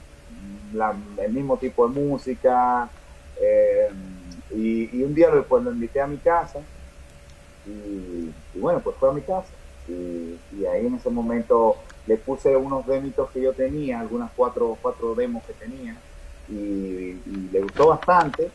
la, 0.73 0.95
el 1.17 1.31
mismo 1.31 1.57
tipo 1.57 1.87
de 1.87 1.93
música, 1.93 2.89
eh, 3.39 3.89
y, 4.51 4.97
y, 4.97 5.03
un 5.03 5.13
día 5.13 5.29
pues, 5.47 5.63
lo 5.63 5.71
invité 5.71 6.01
a 6.01 6.07
mi 6.07 6.17
casa, 6.17 6.59
y, 7.65 7.69
y 8.53 8.59
bueno, 8.59 8.79
pues 8.79 8.95
fue 8.97 9.09
a 9.09 9.13
mi 9.13 9.21
casa. 9.21 9.49
Y, 9.87 10.37
y, 10.57 10.65
ahí 10.65 10.87
en 10.87 10.95
ese 10.95 11.09
momento 11.09 11.77
le 12.07 12.17
puse 12.17 12.55
unos 12.55 12.85
demitos 12.85 13.29
que 13.31 13.41
yo 13.41 13.53
tenía, 13.53 13.99
algunas 13.99 14.31
cuatro, 14.35 14.77
cuatro 14.81 15.15
demos 15.15 15.43
que 15.43 15.53
tenía, 15.53 15.95
y, 16.49 17.19
le 17.51 17.61
gustó 17.61 17.87
bastante. 17.87 18.51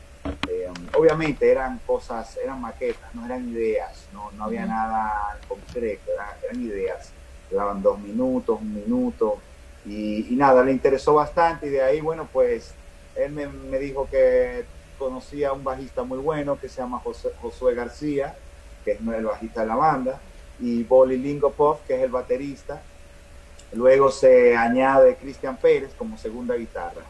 Eh, 0.49 0.68
obviamente 0.97 1.50
eran 1.50 1.80
cosas, 1.87 2.37
eran 2.37 2.61
maquetas, 2.61 3.14
no 3.14 3.25
eran 3.25 3.49
ideas, 3.49 4.06
no, 4.12 4.30
no 4.32 4.44
había 4.44 4.66
nada 4.66 5.38
concreto, 5.49 6.12
eran, 6.12 6.28
eran 6.44 6.62
ideas. 6.62 7.12
Duraban 7.50 7.82
dos 7.82 7.99
minutos, 7.99 8.61
un 8.61 8.75
minuto, 8.75 9.38
y, 9.85 10.32
y, 10.32 10.37
nada, 10.37 10.62
le 10.62 10.73
interesó 10.73 11.14
bastante, 11.14 11.66
y 11.66 11.70
de 11.70 11.82
ahí, 11.82 12.00
bueno, 12.00 12.28
pues 12.32 12.75
él 13.16 13.32
me, 13.32 13.49
me 13.49 13.78
dijo 13.78 14.09
que 14.11 14.64
conocía 15.00 15.49
a 15.49 15.52
un 15.52 15.64
bajista 15.64 16.04
muy 16.04 16.19
bueno 16.19 16.61
que 16.61 16.69
se 16.69 16.80
llama 16.80 17.00
José, 17.00 17.30
Josué 17.42 17.75
García, 17.75 18.37
que 18.85 18.92
es 18.92 19.00
el 19.00 19.25
bajista 19.25 19.62
de 19.62 19.66
la 19.66 19.75
banda, 19.75 20.21
y 20.61 20.85
Boli 20.85 21.16
Lingopov, 21.16 21.80
que 21.88 21.97
es 21.97 22.02
el 22.02 22.11
baterista. 22.11 22.80
Luego 23.73 24.12
se 24.12 24.57
añade 24.57 25.16
Cristian 25.16 25.57
Pérez 25.57 25.92
como 25.97 26.16
segunda 26.16 26.54
guitarra. 26.54 27.02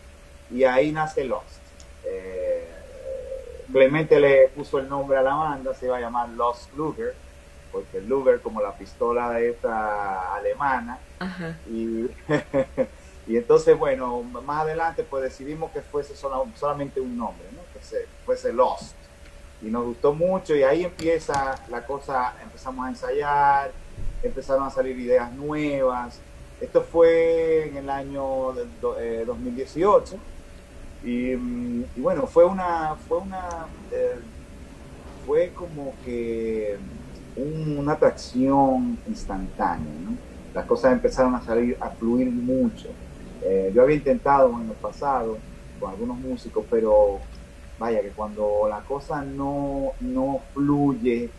Y 0.51 0.65
ahí 0.65 0.93
nace 0.93 1.25
Lost. 1.25 1.61
Eh, 2.05 2.69
Clemente 3.73 4.19
le 4.19 4.49
puso 4.49 4.79
el 4.79 4.89
nombre 4.89 5.17
a 5.17 5.23
la 5.23 5.35
banda, 5.35 5.75
se 5.75 5.87
iba 5.87 5.97
a 5.97 6.01
llamar 6.01 6.29
Lost 6.31 6.73
Luger, 6.75 7.15
porque 7.71 8.01
Luger 8.01 8.41
como 8.41 8.61
la 8.61 8.73
pistola 8.73 9.31
de 9.31 9.51
esta 9.51 10.35
alemana. 10.35 10.99
Ajá. 11.19 11.57
Y, 11.69 12.07
y 13.27 13.37
entonces, 13.37 13.79
bueno, 13.79 14.23
más 14.23 14.63
adelante 14.63 15.05
pues 15.09 15.23
decidimos 15.23 15.71
que 15.71 15.83
fuese 15.83 16.17
solo, 16.17 16.47
solamente 16.57 17.01
un 17.01 17.17
nombre, 17.17 17.47
¿no? 17.91 17.99
que 17.99 18.07
se, 18.07 18.07
fuese 18.25 18.53
Lost 18.53 18.95
y 19.63 19.67
nos 19.67 19.85
gustó 19.85 20.15
mucho 20.15 20.55
y 20.55 20.63
ahí 20.63 20.85
empieza 20.85 21.55
la 21.69 21.85
cosa, 21.85 22.35
empezamos 22.43 22.87
a 22.87 22.89
ensayar, 22.89 23.73
empezaron 24.23 24.67
a 24.67 24.71
salir 24.71 24.99
ideas 24.99 25.33
nuevas. 25.33 26.19
Esto 26.61 26.83
fue 26.83 27.69
en 27.69 27.77
el 27.77 27.91
año 27.91 28.53
de, 28.53 28.67
eh, 29.01 29.25
2018 29.27 30.17
y, 31.05 31.35
bueno, 31.97 32.27
fue 32.27 32.45
una, 32.45 32.97
fue 33.09 33.19
una, 33.19 33.67
eh, 33.93 34.19
fue 35.27 35.53
como 35.55 35.95
que 36.05 36.79
un, 37.37 37.79
una 37.79 37.93
atracción 37.93 38.99
instantánea. 39.07 40.17
Las 40.55 40.67
cosas 40.67 40.93
empezaron 40.93 41.35
a 41.35 41.43
salir, 41.43 41.77
a 41.81 41.91
fluir 41.91 42.31
mucho. 42.31 42.89
Eh, 43.43 43.73
yo 43.75 43.83
había 43.83 43.97
intentado 43.97 44.51
en 44.61 44.69
el 44.69 44.77
pasado 44.77 45.39
con 45.79 45.91
algunos 45.91 46.19
músicos, 46.19 46.65
pero 46.71 47.21
vaya, 47.81 48.03
que 48.03 48.15
cuando 48.15 48.69
la 48.69 48.85
cosa 48.85 49.25
no, 49.25 49.97
no 50.01 50.51
fluye, 50.53 51.37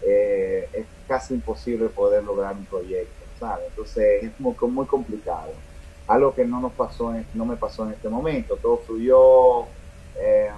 eh, 0.00 0.70
es 0.72 0.88
casi 1.06 1.34
imposible 1.34 1.90
poder 1.90 2.24
lograr 2.24 2.56
un 2.56 2.66
proyecto, 2.66 3.26
¿sabes? 3.34 3.68
Entonces 3.68 4.24
es 4.24 4.40
muy, 4.40 4.56
muy 4.70 4.86
complicado. 4.86 5.64
Algo 6.06 6.34
que 6.34 6.44
no 6.46 6.60
nos 6.60 6.74
pasó, 6.74 7.12
no 7.32 7.46
me 7.46 7.56
pasó 7.58 7.84
en 7.86 7.92
este 7.94 8.08
momento. 8.08 8.58
Todo 8.58 8.78
fluyó, 8.80 9.68
eh, 10.14 10.50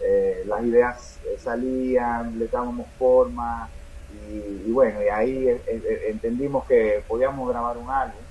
eh, 0.00 0.42
las 0.46 0.64
ideas 0.64 1.20
salían, 1.38 2.38
le 2.38 2.48
dábamos 2.48 2.94
forma 2.96 3.72
y 4.08 4.70
bueno, 4.72 5.02
y 5.02 5.08
ahí 5.08 5.48
entendimos 6.08 6.66
que 6.66 7.04
podíamos 7.08 7.48
grabar 7.48 7.78
un 7.78 7.90
álbum 7.90 8.23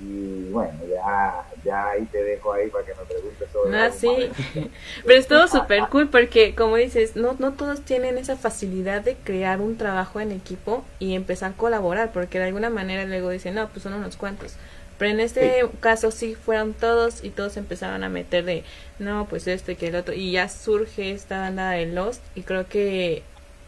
y 0.00 0.50
bueno, 0.50 0.72
ya, 0.88 1.44
ya 1.64 1.90
ahí 1.90 2.04
te 2.06 2.22
dejo 2.22 2.52
ahí 2.52 2.68
para 2.68 2.84
que 2.84 2.94
me 2.94 3.04
preguntes 3.04 3.48
sobre 3.52 3.78
Ah, 3.78 3.90
sí, 3.92 4.08
pero 5.06 5.20
estuvo 5.20 5.46
súper 5.46 5.88
cool 5.88 6.08
porque 6.08 6.54
como 6.54 6.76
dices, 6.76 7.14
no, 7.14 7.36
no 7.38 7.52
todos 7.52 7.82
tienen 7.82 8.18
esa 8.18 8.36
facilidad 8.36 9.02
de 9.02 9.14
crear 9.14 9.60
un 9.60 9.76
trabajo 9.76 10.18
en 10.18 10.32
equipo 10.32 10.84
y 10.98 11.14
empezar 11.14 11.52
a 11.52 11.56
colaborar, 11.56 12.10
porque 12.12 12.38
de 12.38 12.46
alguna 12.46 12.70
manera 12.70 13.04
luego 13.04 13.30
dicen, 13.30 13.54
no, 13.54 13.68
pues 13.68 13.84
son 13.84 13.94
unos 13.94 14.16
cuantos. 14.16 14.54
Pero 14.98 15.12
en 15.12 15.20
este 15.20 15.60
sí. 15.60 15.66
caso 15.80 16.10
sí 16.10 16.34
fueron 16.34 16.72
todos 16.72 17.22
y 17.22 17.30
todos 17.30 17.56
empezaron 17.56 18.02
a 18.02 18.08
meter 18.08 18.44
de, 18.44 18.64
no, 18.98 19.26
pues 19.28 19.46
esto 19.46 19.70
y 19.72 19.76
que 19.76 19.88
el 19.88 19.96
otro, 19.96 20.12
y 20.12 20.32
ya 20.32 20.48
surge 20.48 21.12
esta 21.12 21.40
banda 21.40 21.70
de 21.70 21.86
Lost 21.86 22.22
y 22.34 22.42
creo 22.42 22.66
que 22.66 23.22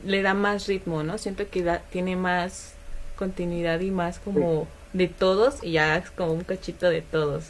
le 0.05 0.23
da 0.23 0.35
más 0.35 0.67
ritmo, 0.67 1.05
¿no? 1.05 1.19
Siento 1.19 1.49
que 1.49 1.63
da, 1.63 1.83
tiene 1.91 2.17
más 2.17 2.75
continuidad 3.17 3.79
y 3.79 3.93
más 3.93 4.19
como... 4.19 4.65
Sí 4.65 4.76
de 4.97 5.09
todos 5.09 5.63
y 5.63 5.73
ya 5.73 5.97
es 5.97 6.11
como 6.11 6.33
un 6.33 6.45
cachito 6.45 6.89
de 6.89 7.03
todos. 7.03 7.45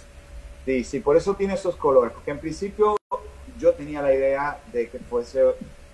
Sí, 0.65 0.85
sí, 0.85 1.01
por 1.01 1.17
eso 1.17 1.35
tiene 1.35 1.55
esos 1.55 1.77
colores, 1.77 2.13
porque 2.13 2.33
en 2.33 2.41
principio 2.41 2.97
yo 3.59 3.73
tenía 3.73 4.03
la 4.03 4.13
idea 4.13 4.59
de 4.73 4.89
que 4.89 4.99
fuese 4.99 5.45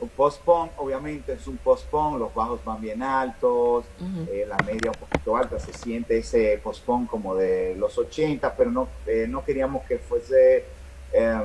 un 0.00 0.08
post-punk, 0.08 0.72
obviamente 0.78 1.34
es 1.34 1.46
un 1.46 1.58
post-punk, 1.58 2.18
los 2.18 2.34
bajos 2.34 2.64
van 2.64 2.80
bien 2.80 3.02
altos, 3.02 3.84
uh 4.00 4.04
-huh. 4.04 4.28
eh, 4.30 4.46
la 4.48 4.56
media 4.64 4.90
un 4.90 4.96
poquito 4.96 5.36
alta, 5.36 5.58
se 5.58 5.72
siente 5.72 6.18
ese 6.18 6.58
post-punk 6.62 7.08
como 7.08 7.34
de 7.34 7.76
los 7.76 7.96
80, 7.98 8.56
pero 8.56 8.70
no, 8.70 8.88
eh, 9.06 9.26
no 9.28 9.44
queríamos 9.44 9.84
que 9.84 9.98
fuese 9.98 10.64
eh, 11.12 11.40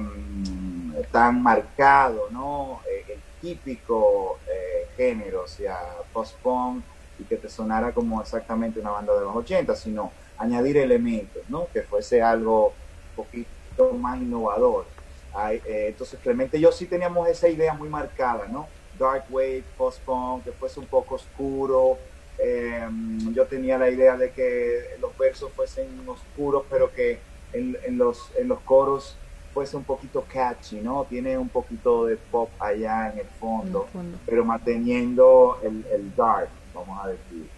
tan 1.12 1.44
marcado, 1.44 2.30
¿no? 2.32 2.82
el 2.88 3.20
típico 3.42 4.40
eh, 4.48 4.88
género, 4.96 5.44
o 5.44 5.48
sea, 5.48 5.80
post-punk, 6.14 6.84
y 7.20 7.24
que 7.24 7.38
te 7.38 7.50
sonara 7.50 7.92
como 7.92 8.22
exactamente 8.22 8.80
una 8.80 8.92
banda 8.92 9.14
de 9.14 9.22
los 9.22 9.36
80, 9.36 9.76
sino 9.76 10.12
añadir 10.38 10.78
elementos, 10.78 11.42
¿no? 11.50 11.68
Que 11.74 11.82
fuese 11.82 12.22
algo 12.22 12.68
un 12.68 13.26
poquito 13.26 13.94
más 13.94 14.18
innovador. 14.20 14.86
Ay, 15.34 15.62
eh, 15.66 15.88
entonces, 15.90 16.20
Clemente 16.22 16.58
y 16.58 16.62
yo 16.62 16.72
sí 16.72 16.86
teníamos 16.86 17.28
esa 17.28 17.48
idea 17.48 17.74
muy 17.74 17.90
marcada, 17.90 18.48
¿no? 18.48 18.68
Dark 18.98 19.26
Wave, 19.30 19.64
post-punk, 19.78 20.44
que 20.46 20.52
fuese 20.52 20.80
un 20.80 20.88
poco 20.88 21.16
oscuro. 21.16 21.98
Eh, 22.40 22.88
yo 23.34 23.46
tenía 23.46 23.78
la 23.78 23.90
idea 23.90 24.16
de 24.18 24.32
que 24.32 24.96
los 25.00 25.16
versos 25.18 25.52
fuesen 25.54 25.88
oscuros, 26.08 26.64
pero 26.70 26.92
que 26.94 27.20
en, 27.54 27.78
en, 27.86 27.98
los, 27.98 28.32
en 28.38 28.48
los 28.48 28.60
coros 28.62 29.16
fuese 29.54 29.76
un 29.78 29.84
poquito 29.84 30.24
catchy, 30.32 30.82
¿no? 30.82 31.06
Tiene 31.10 31.38
un 31.38 31.50
poquito 31.50 32.06
de 32.06 32.18
pop 32.18 32.50
allá 32.60 33.12
en 33.12 33.20
el 33.20 33.26
fondo, 33.26 33.82
En 33.82 33.86
el 33.86 33.92
fondo. 33.92 34.18
pero 34.26 34.46
manteniendo 34.46 35.60
el, 35.64 35.86
el 35.92 36.16
dark 36.16 36.50
vamos 36.78 37.06
a 37.06 37.10
decir. 37.10 37.50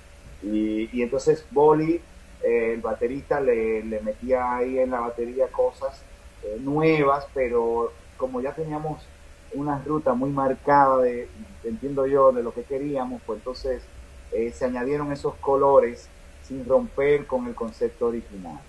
Y, 0.42 0.90
y 0.94 1.02
entonces 1.02 1.46
Boli, 1.52 2.02
eh, 2.44 2.74
el 2.74 2.82
baterista, 2.82 3.42
le, 3.42 3.84
le, 3.84 4.00
metía 4.02 4.56
ahí 4.56 4.80
en 4.80 4.92
la 4.92 5.02
batería 5.02 5.48
cosas 5.48 6.02
eh, 6.44 6.58
nuevas, 6.60 7.28
pero 7.34 7.92
como 8.18 8.42
ya 8.42 8.54
teníamos 8.54 9.04
una 9.54 9.80
ruta 9.80 10.14
muy 10.14 10.30
marcada 10.30 11.02
de, 11.02 11.28
entiendo 11.64 12.08
yo, 12.08 12.32
de 12.32 12.44
lo 12.44 12.54
que 12.54 12.64
queríamos, 12.64 13.22
pues 13.26 13.40
entonces 13.40 13.84
eh, 14.32 14.52
se 14.54 14.66
añadieron 14.66 15.12
esos 15.12 15.36
colores 15.36 16.08
sin 16.44 16.66
romper 16.66 17.26
con 17.26 17.48
el 17.48 17.56
concepto 17.56 18.08
original. 18.08 18.60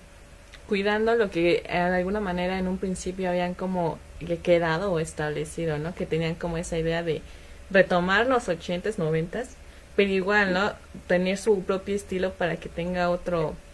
Cuidando 0.68 1.14
lo 1.14 1.30
que 1.30 1.62
de 1.68 1.78
alguna 1.78 2.20
manera 2.20 2.58
en 2.58 2.68
un 2.68 2.78
principio 2.78 3.28
habían 3.28 3.54
como 3.54 3.98
quedado 4.42 4.92
o 4.92 5.00
establecido, 5.00 5.78
¿no? 5.78 5.94
Que 5.94 6.06
tenían 6.06 6.34
como 6.34 6.58
esa 6.58 6.78
idea 6.78 7.02
de 7.02 7.22
retomar 7.70 8.26
los 8.26 8.48
80s, 8.48 8.96
90s 8.96 9.48
pero 9.94 10.10
igual, 10.10 10.52
¿no? 10.54 10.72
Tener 11.06 11.38
su 11.38 11.64
propio 11.64 11.94
estilo 11.96 12.36
para 12.36 12.58
que 12.60 12.68
tenga 12.68 13.10
otro, 13.10 13.64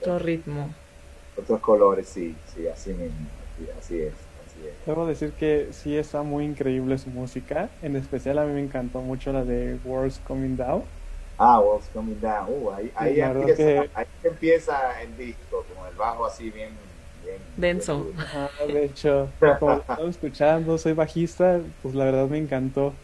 otro 0.00 0.18
ritmo. 0.18 0.76
Otros 1.36 1.60
colores, 1.60 2.08
sí, 2.08 2.42
sí, 2.44 2.66
así 2.66 2.92
mismo, 2.92 3.30
sí, 3.56 3.68
así 3.78 4.02
es. 4.02 4.28
Así 4.44 4.66
es. 4.66 4.74
Debo 4.86 5.06
decir 5.06 5.34
que 5.34 5.72
sí 5.74 5.96
está 5.96 6.22
muy 6.22 6.44
increíble 6.46 6.96
su 6.98 7.10
música. 7.10 7.76
En 7.82 7.94
especial 7.96 8.38
a 8.38 8.46
mí 8.46 8.52
me 8.54 8.60
encantó 8.62 9.02
mucho 9.02 9.30
la 9.32 9.44
de 9.44 9.74
World's 9.76 10.20
Coming 10.20 10.56
Down. 10.56 10.90
Ah, 11.38 11.60
What's 11.60 11.88
Coming 11.90 12.20
Down. 12.20 12.48
Uh, 12.48 12.70
ahí, 12.72 12.92
ahí, 12.96 13.20
empieza, 13.20 13.70
que- 13.74 13.92
ahí 13.94 14.06
empieza 14.22 15.02
el 15.02 15.16
disco, 15.16 15.66
con 15.66 15.86
el 15.88 15.94
bajo 15.94 16.24
así 16.26 16.50
bien... 16.50 16.78
bien 17.22 17.42
Denso. 17.56 18.12
bien. 18.14 18.28
Ah, 18.32 18.50
de 18.66 18.84
hecho, 18.84 19.34
como 19.40 19.78
estaba 19.78 20.08
escuchando, 20.08 20.78
soy 20.78 20.92
bajista, 20.94 21.64
pues 21.80 21.94
la 21.94 22.04
verdad 22.04 22.28
me 22.28 22.38
encantó. 22.38 23.02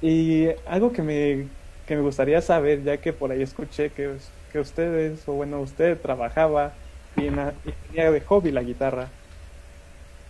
Y 0.00 0.48
algo 0.66 0.92
que 0.92 1.02
me, 1.02 1.55
que 1.86 1.96
me 1.96 2.02
gustaría 2.02 2.42
saber, 2.42 2.84
ya 2.84 3.00
que 3.00 3.14
por 3.14 3.32
ahí 3.32 3.42
escuché 3.42 3.94
que, 3.94 4.16
que 4.48 4.60
ustedes, 4.60 5.28
o 5.28 5.34
bueno, 5.34 5.60
usted 5.62 6.00
trabajaba 6.00 6.80
y, 7.14 7.26
en 7.26 7.38
y 7.64 7.72
tenía 7.74 8.10
de 8.12 8.22
hobby 8.22 8.52
la 8.52 8.62
guitarra. 8.64 9.18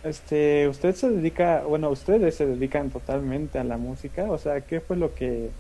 Este, 0.03 0.69
usted 0.69 0.95
se 0.95 1.11
dedica, 1.11 1.65
bueno, 1.65 1.91
ustedes 1.91 2.37
se 2.37 2.47
dedican 2.47 2.91
totalmente 2.91 3.59
a 3.59 3.65
la 3.65 3.77
música, 3.77 4.31
o 4.31 4.39
sea, 4.39 4.65
¿qué 4.65 4.81
fue 4.81 4.97
lo 4.97 5.15
que, 5.15 5.57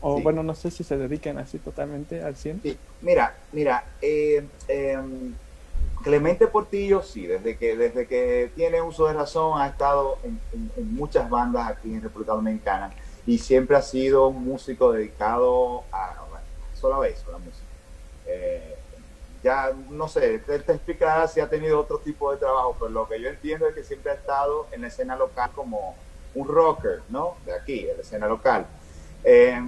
o 0.00 0.20
Sí. 0.20 0.22
bueno, 0.22 0.42
no 0.42 0.54
sé 0.54 0.70
si 0.70 0.82
se 0.84 0.96
dedican 0.98 1.38
así 1.38 1.60
totalmente 1.60 2.22
al 2.22 2.36
100? 2.36 2.62
Sí, 2.62 2.80
mira, 3.00 3.46
mira, 3.52 3.96
eh, 4.00 4.50
eh, 4.66 4.98
Clemente 6.02 6.48
Portillo, 6.48 7.02
sí, 7.02 7.26
desde 7.26 7.58
que, 7.58 7.76
desde 7.76 8.06
que 8.08 8.52
tiene 8.54 8.82
uso 8.82 9.06
de 9.06 9.14
razón 9.14 9.60
ha 9.60 9.68
estado 9.68 10.20
en, 10.24 10.42
en- 10.52 10.72
en 10.76 10.94
muchas 10.94 11.28
bandas 11.30 11.68
aquí 11.70 11.92
en 11.94 12.02
República 12.02 12.32
Dominicana 12.34 12.96
y 13.28 13.38
siempre 13.38 13.76
ha 13.76 13.82
sido 13.82 14.28
un 14.28 14.44
músico 14.44 14.92
dedicado 14.92 15.88
a, 15.92 16.14
solo 16.72 17.02
a 17.02 17.08
la 17.32 17.38
música. 17.38 17.68
Eh, 18.24 18.74
ya 19.42 19.72
no 19.90 20.08
sé, 20.08 20.36
él 20.48 20.64
te 20.64 20.72
explicará 20.72 21.28
si 21.28 21.40
ha 21.40 21.48
tenido 21.50 21.80
otro 21.80 22.00
tipo 22.00 22.32
de 22.32 22.38
trabajo, 22.38 22.76
pero 22.78 22.90
lo 22.90 23.08
que 23.08 23.20
yo 23.20 23.28
entiendo 23.28 23.68
es 23.68 23.74
que 23.74 23.84
siempre 23.84 24.12
ha 24.12 24.14
estado 24.16 24.68
en 24.72 24.80
la 24.82 24.88
escena 24.88 25.16
local 25.16 25.50
como 25.54 25.96
un 26.34 26.48
rocker, 26.48 27.04
¿no? 27.08 27.42
De 27.44 27.54
aquí, 27.54 27.84
de 27.86 27.94
la 27.96 28.02
escena 28.02 28.26
local. 28.28 28.70
Eh, 29.22 29.58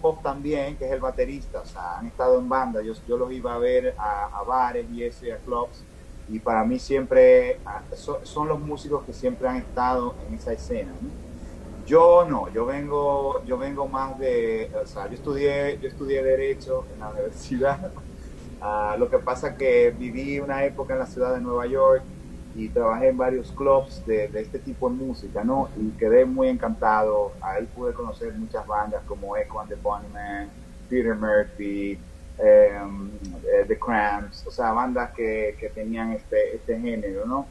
Pop 0.00 0.22
también, 0.22 0.76
que 0.76 0.86
es 0.86 0.92
el 0.92 1.00
baterista, 1.00 1.60
o 1.62 1.66
sea, 1.66 1.98
han 1.98 2.06
estado 2.06 2.38
en 2.40 2.48
banda, 2.48 2.82
yo, 2.82 2.92
yo 3.06 3.16
los 3.18 3.32
iba 3.32 3.54
a 3.54 3.58
ver 3.58 3.94
a, 3.98 4.26
a 4.40 4.42
bares 4.44 4.88
y 4.90 5.04
eso, 5.04 5.26
y 5.26 5.30
a 5.30 5.38
clubs, 5.42 5.86
y 6.26 6.40
para 6.40 6.64
mí 6.64 6.78
siempre 6.78 7.60
ah, 7.64 7.86
so- 7.94 8.20
son 8.24 8.48
los 8.48 8.60
músicos 8.60 9.04
que 9.04 9.12
siempre 9.12 9.48
han 9.48 9.56
estado 9.56 10.16
en 10.26 10.34
esa 10.34 10.52
escena. 10.52 10.96
¿no? 11.00 11.27
Yo 11.88 12.26
no, 12.28 12.52
yo 12.52 12.66
vengo, 12.66 13.42
yo 13.46 13.56
vengo 13.56 13.88
más 13.88 14.18
de, 14.18 14.70
o 14.82 14.86
sea, 14.86 15.06
yo 15.08 15.14
estudié, 15.14 15.78
yo 15.80 15.88
estudié 15.88 16.22
Derecho 16.22 16.86
en 16.92 17.00
la 17.00 17.08
universidad, 17.10 17.92
Ah, 18.60 18.96
lo 18.98 19.08
que 19.08 19.18
pasa 19.18 19.56
que 19.56 19.90
viví 19.92 20.40
una 20.40 20.64
época 20.64 20.92
en 20.92 20.98
la 20.98 21.06
ciudad 21.06 21.32
de 21.34 21.40
Nueva 21.40 21.66
York 21.66 22.02
y 22.56 22.68
trabajé 22.70 23.08
en 23.08 23.16
varios 23.16 23.52
clubs 23.52 24.02
de, 24.04 24.30
este 24.34 24.58
tipo 24.58 24.90
de 24.90 24.96
música, 24.96 25.44
¿no? 25.44 25.70
Y 25.76 25.92
quedé 25.92 26.24
muy 26.24 26.48
encantado. 26.48 27.34
Ahí 27.40 27.66
pude 27.66 27.92
conocer 27.94 28.32
muchas 28.34 28.66
bandas 28.66 29.04
como 29.04 29.36
Echo 29.36 29.60
and 29.60 29.68
the 29.68 29.76
Bunnymen, 29.76 30.50
Peter 30.88 31.14
Murphy, 31.14 32.00
em, 32.38 33.10
eh, 33.44 33.64
The 33.68 33.78
Cramps, 33.78 34.44
o 34.46 34.50
sea, 34.50 34.72
bandas 34.72 35.12
que, 35.14 35.56
que 35.58 35.68
tenían 35.68 36.12
este, 36.12 36.56
este 36.56 36.80
género, 36.80 37.26
¿no? 37.26 37.46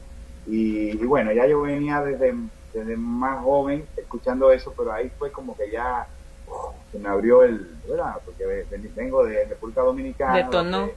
Y 0.46 0.94
bueno, 1.06 1.32
ya 1.32 1.46
yo 1.46 1.62
venía 1.62 2.02
desde, 2.02 2.34
desde 2.72 2.96
más 2.96 3.42
joven 3.42 3.86
escuchando 3.96 4.50
eso, 4.52 4.74
pero 4.76 4.92
ahí 4.92 5.10
fue 5.18 5.30
como 5.32 5.56
que 5.56 5.70
ya 5.70 6.06
oh, 6.46 6.74
se 6.92 6.98
me 6.98 7.08
abrió 7.08 7.42
el, 7.42 7.66
¿verdad? 7.88 8.20
Porque 8.24 8.44
ven- 8.46 8.94
vengo 8.94 9.24
de 9.24 9.44
República 9.46 9.82
Dominicana. 9.82 10.34
Detonó. 10.44 10.78
donde- 10.80 10.96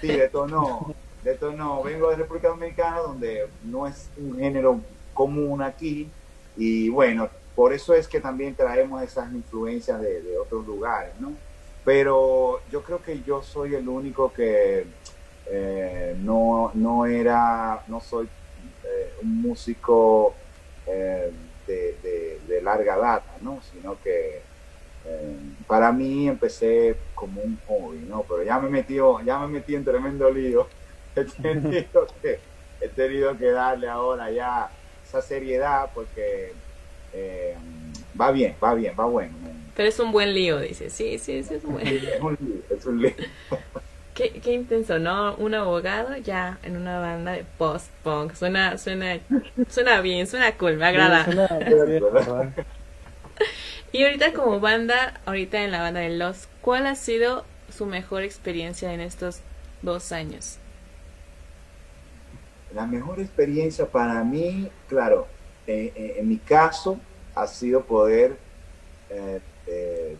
Sí, 0.00 0.06
detonó, 0.08 0.94
detonó. 1.22 1.82
Vengo 1.82 2.10
de 2.10 2.16
República 2.16 2.48
Dominicana 2.48 2.98
donde 3.00 3.48
no 3.64 3.86
es 3.86 4.10
un 4.16 4.38
género 4.38 4.80
común 5.12 5.62
aquí 5.62 6.10
y 6.56 6.88
bueno, 6.88 7.28
por 7.54 7.72
eso 7.72 7.92
es 7.92 8.06
que 8.08 8.20
también 8.20 8.54
traemos 8.54 9.02
esas 9.02 9.32
influencias 9.32 10.00
de, 10.00 10.22
de 10.22 10.38
otros 10.38 10.64
lugares, 10.66 11.12
¿no? 11.20 11.32
Pero 11.84 12.60
yo 12.70 12.82
creo 12.82 13.00
que 13.02 13.20
yo 13.22 13.42
soy 13.42 13.74
el 13.74 13.88
único 13.88 14.32
que 14.32 14.86
eh, 15.50 16.14
no, 16.18 16.70
no 16.74 17.06
era, 17.06 17.82
no 17.88 18.00
soy 18.00 18.26
eh, 18.84 19.12
un 19.22 19.40
músico 19.42 20.34
eh, 20.88 21.30
de, 21.66 21.98
de- 22.02 22.40
de 22.46 22.62
larga 22.62 22.96
data, 22.98 23.38
¿no? 23.40 23.60
Sino 23.62 24.00
que 24.00 24.48
eh, 25.04 25.38
para 25.66 25.92
mí 25.92 26.28
empecé 26.28 27.04
como 27.14 27.42
un 27.42 27.60
hobby, 27.66 28.04
¿no? 28.06 28.26
Pero 28.28 28.42
ya 28.44 28.58
me 28.60 28.68
metió, 28.70 29.20
ya 29.24 29.38
me 29.40 29.48
metí 29.48 29.74
en 29.74 29.84
tremendo 29.84 30.30
lío. 30.30 30.68
He 31.14 31.24
tenido 31.26 32.06
que, 32.22 32.40
he 32.80 32.88
tenido 32.90 33.36
que 33.38 33.50
darle 33.50 33.88
ahora 33.88 34.30
ya 34.32 34.72
esa 35.02 35.22
seriedad 35.22 35.90
porque 35.94 36.54
eh, 37.12 37.56
va 38.20 38.30
bien, 38.32 38.56
va 38.62 38.74
bien, 38.74 38.94
va 38.98 39.06
bueno. 39.06 39.38
Pero 39.74 39.88
es 39.88 39.98
un 40.00 40.12
buen 40.12 40.34
lío, 40.34 40.58
dice. 40.60 40.90
Sí, 40.90 41.18
sí, 41.18 41.42
sí, 41.42 41.54
es 41.54 41.64
un 41.64 41.72
buen 41.74 41.86
Es 41.88 42.20
un 42.20 42.36
lío, 42.40 42.64
es 42.70 42.86
un 42.86 43.02
lío. 43.02 43.14
Qué, 44.18 44.32
qué 44.40 44.52
intenso, 44.52 44.98
¿no? 44.98 45.36
Un 45.36 45.54
abogado 45.54 46.16
ya 46.16 46.58
en 46.64 46.76
una 46.76 46.98
banda 46.98 47.30
de 47.30 47.44
post-punk. 47.56 48.34
Suena, 48.34 48.76
suena, 48.76 49.20
suena 49.70 50.00
bien, 50.00 50.26
suena 50.26 50.56
cool, 50.56 50.76
me 50.76 50.86
agrada. 50.86 51.24
Sí, 51.24 51.30
suena-. 51.30 52.54
Y 53.92 54.02
ahorita 54.02 54.32
como 54.32 54.58
banda, 54.58 55.20
ahorita 55.24 55.62
en 55.62 55.70
la 55.70 55.80
banda 55.80 56.00
de 56.00 56.10
Los, 56.10 56.48
¿cuál 56.62 56.88
ha 56.88 56.96
sido 56.96 57.44
su 57.70 57.86
mejor 57.86 58.24
experiencia 58.24 58.92
en 58.92 59.00
estos 59.00 59.40
dos 59.82 60.10
años? 60.10 60.58
La 62.74 62.86
mejor 62.86 63.20
experiencia 63.20 63.86
para 63.86 64.24
mí, 64.24 64.68
claro, 64.88 65.28
eh, 65.68 65.92
eh, 65.94 66.16
en 66.18 66.28
mi 66.28 66.38
caso, 66.38 66.98
ha 67.36 67.46
sido 67.46 67.84
poder 67.84 68.36
eh, 69.10 70.16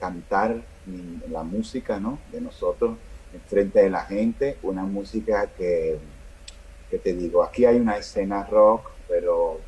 cantar 0.00 0.73
la 1.30 1.42
música 1.42 1.98
¿no? 1.98 2.18
de 2.30 2.40
nosotros 2.40 2.96
en 3.32 3.40
frente 3.40 3.80
de 3.80 3.90
la 3.90 4.02
gente, 4.02 4.58
una 4.62 4.84
música 4.84 5.48
que, 5.56 5.98
que 6.90 6.98
te 6.98 7.12
digo, 7.12 7.42
aquí 7.42 7.64
hay 7.64 7.76
una 7.76 7.96
escena 7.96 8.44
rock, 8.44 8.90
pero 9.08 9.60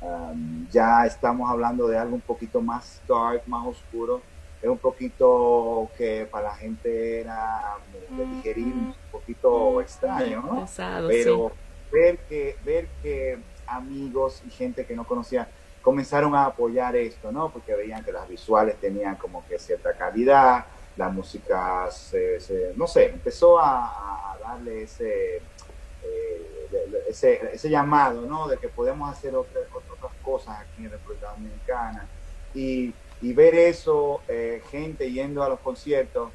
um, 0.00 0.68
ya 0.70 1.06
estamos 1.06 1.48
hablando 1.48 1.86
de 1.86 1.98
algo 1.98 2.16
un 2.16 2.20
poquito 2.20 2.60
más 2.60 3.00
dark, 3.06 3.42
más 3.46 3.66
oscuro, 3.66 4.20
es 4.60 4.68
un 4.68 4.78
poquito 4.78 5.88
que 5.96 6.26
para 6.30 6.48
la 6.48 6.54
gente 6.54 7.20
era 7.20 7.76
de 8.16 8.26
digerir 8.26 8.66
un 8.66 8.94
poquito 9.10 9.80
extraño, 9.80 10.40
¿no? 10.42 10.60
Pesado, 10.62 11.08
pero 11.08 11.52
ver 11.90 12.18
que 12.28 12.56
ver 12.64 12.88
que 13.02 13.38
amigos 13.66 14.42
y 14.46 14.50
gente 14.50 14.86
que 14.86 14.94
no 14.94 15.04
conocía 15.04 15.48
comenzaron 15.82 16.34
a 16.34 16.46
apoyar 16.46 16.96
esto, 16.96 17.32
¿no? 17.32 17.50
Porque 17.50 17.74
veían 17.74 18.04
que 18.04 18.12
las 18.12 18.28
visuales 18.28 18.76
tenían 18.80 19.16
como 19.16 19.46
que 19.46 19.58
cierta 19.58 19.92
calidad, 19.94 20.64
la 20.96 21.08
música 21.08 21.90
se, 21.90 22.38
no 22.76 22.86
sé, 22.86 23.06
empezó 23.06 23.58
a, 23.58 24.36
darle 24.40 24.82
ese, 24.82 25.36
eh, 25.36 26.68
ese 27.08 27.40
ese 27.54 27.70
llamado, 27.70 28.22
¿no? 28.22 28.48
De 28.48 28.58
que 28.58 28.68
podemos 28.68 29.10
hacer 29.10 29.34
otras 29.36 29.64
otras 29.72 30.12
cosas 30.22 30.60
aquí 30.60 30.84
en 30.84 30.90
República 30.90 31.30
Dominicana 31.30 32.08
y, 32.54 32.92
y 33.20 33.32
ver 33.32 33.54
eso, 33.54 34.20
eh, 34.28 34.62
gente 34.70 35.10
yendo 35.10 35.42
a 35.42 35.48
los 35.48 35.60
conciertos, 35.60 36.30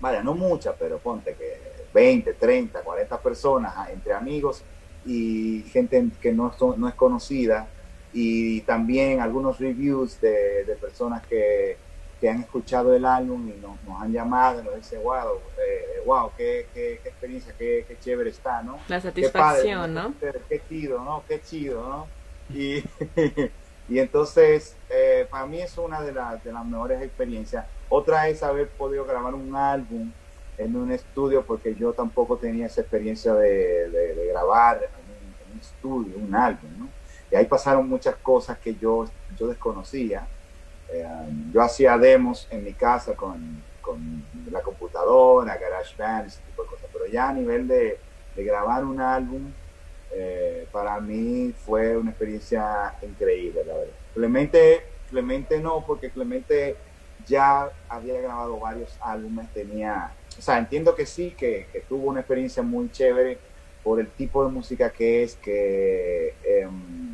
vaya, 0.00 0.22
no 0.22 0.34
muchas, 0.34 0.74
pero 0.78 0.98
ponte 0.98 1.34
que 1.34 1.60
20, 1.94 2.34
30, 2.34 2.80
40 2.80 3.20
personas 3.20 3.72
ah, 3.76 3.88
entre 3.92 4.12
amigos 4.12 4.62
y 5.04 5.64
gente 5.72 6.08
que 6.20 6.32
no, 6.32 6.52
no 6.76 6.88
es 6.88 6.94
conocida 6.94 7.68
y 8.12 8.62
también 8.64 9.20
algunos 9.20 9.58
reviews 9.58 10.20
de, 10.20 10.64
de 10.64 10.76
personas 10.76 11.24
que, 11.26 11.82
que 12.18 12.28
han 12.28 12.40
escuchado 12.40 12.94
el 12.94 13.04
álbum 13.04 13.48
y 13.48 13.58
nos, 13.58 13.82
nos 13.82 14.02
han 14.02 14.12
llamado 14.12 14.60
y 14.60 14.64
nos 14.64 14.76
dicen, 14.76 15.02
wow, 15.02 15.52
eh, 15.56 16.00
wow, 16.04 16.32
qué, 16.36 16.70
qué, 16.72 17.00
qué 17.02 17.08
experiencia, 17.10 17.54
qué, 17.56 17.84
qué 17.88 17.98
chévere 17.98 18.30
está, 18.30 18.62
¿no? 18.62 18.84
La 18.88 19.00
Qué 19.18 19.30
padre, 19.30 19.70
satisfacción, 19.70 19.94
¿no? 19.94 20.20
Qué 20.48 20.64
chido, 20.66 21.04
¿no? 21.04 21.24
Qué 21.26 21.40
chido, 21.42 21.88
¿no? 21.88 22.14
Y, 22.48 22.82
y 23.86 23.98
entonces, 23.98 24.80
eh, 24.88 25.26
para 25.30 25.46
mí 25.46 25.60
es 25.62 25.76
una 25.78 26.02
de, 26.02 26.12
las 26.12 26.42
de 26.42 26.52
las 26.52 26.64
mejores 26.66 27.02
experiencias. 27.02 27.66
Otra 27.88 28.28
es 28.28 28.42
haber 28.42 28.74
podido 28.76 29.04
grabar 29.04 29.34
un 29.34 29.54
álbum 29.56 30.14
en 30.56 30.76
un 30.76 30.90
estudio, 30.92 31.46
porque 31.46 31.74
yo 31.74 31.94
tampoco 31.94 32.38
tenía 32.38 32.66
esa 32.66 32.82
experiencia 32.82 33.34
de, 33.34 33.48
de- 33.90 34.14
de 34.14 34.26
grabar 34.28 34.80
en 34.98 35.08
un, 35.10 35.36
en 35.40 35.52
un 35.52 35.58
estudio, 35.58 36.18
un 36.18 36.34
álbum, 36.34 36.76
¿no? 36.78 36.96
Y 37.30 37.36
ahí 37.36 37.46
pasaron 37.46 37.88
muchas 37.88 38.16
cosas 38.16 38.58
que 38.58 38.74
yo, 38.74 39.06
yo 39.38 39.46
desconocía. 39.46 40.26
Eh, 40.92 41.06
yo 41.52 41.62
hacía 41.62 41.96
demos 41.96 42.48
en 42.50 42.64
mi 42.64 42.72
casa 42.72 43.14
con, 43.14 43.62
con 43.80 44.24
la 44.50 44.60
computadora, 44.60 45.56
GarageBand, 45.56 46.26
ese 46.26 46.40
tipo 46.42 46.62
de 46.62 46.68
cosas, 46.68 46.86
pero 46.92 47.06
ya 47.06 47.28
a 47.28 47.32
nivel 47.32 47.68
de, 47.68 47.98
de 48.34 48.44
grabar 48.44 48.84
un 48.84 49.00
álbum, 49.00 49.52
eh, 50.12 50.66
para 50.72 50.98
mí 51.00 51.54
fue 51.64 51.96
una 51.96 52.10
experiencia 52.10 52.94
increíble, 53.02 53.64
la 53.64 53.74
verdad. 53.74 53.94
Clemente, 54.14 54.82
Clemente 55.08 55.60
no, 55.60 55.84
porque 55.86 56.10
Clemente 56.10 56.76
ya 57.26 57.70
había 57.88 58.20
grabado 58.20 58.58
varios 58.58 58.96
álbumes, 59.00 59.52
tenía, 59.52 60.12
o 60.36 60.42
sea, 60.42 60.58
entiendo 60.58 60.96
que 60.96 61.06
sí, 61.06 61.30
que, 61.36 61.68
que 61.72 61.80
tuvo 61.80 62.08
una 62.08 62.20
experiencia 62.20 62.62
muy 62.64 62.90
chévere, 62.90 63.38
por 63.82 64.00
el 64.00 64.08
tipo 64.08 64.44
de 64.44 64.50
música 64.50 64.90
que 64.90 65.22
es, 65.22 65.36
que 65.36 66.34
em, 66.44 67.09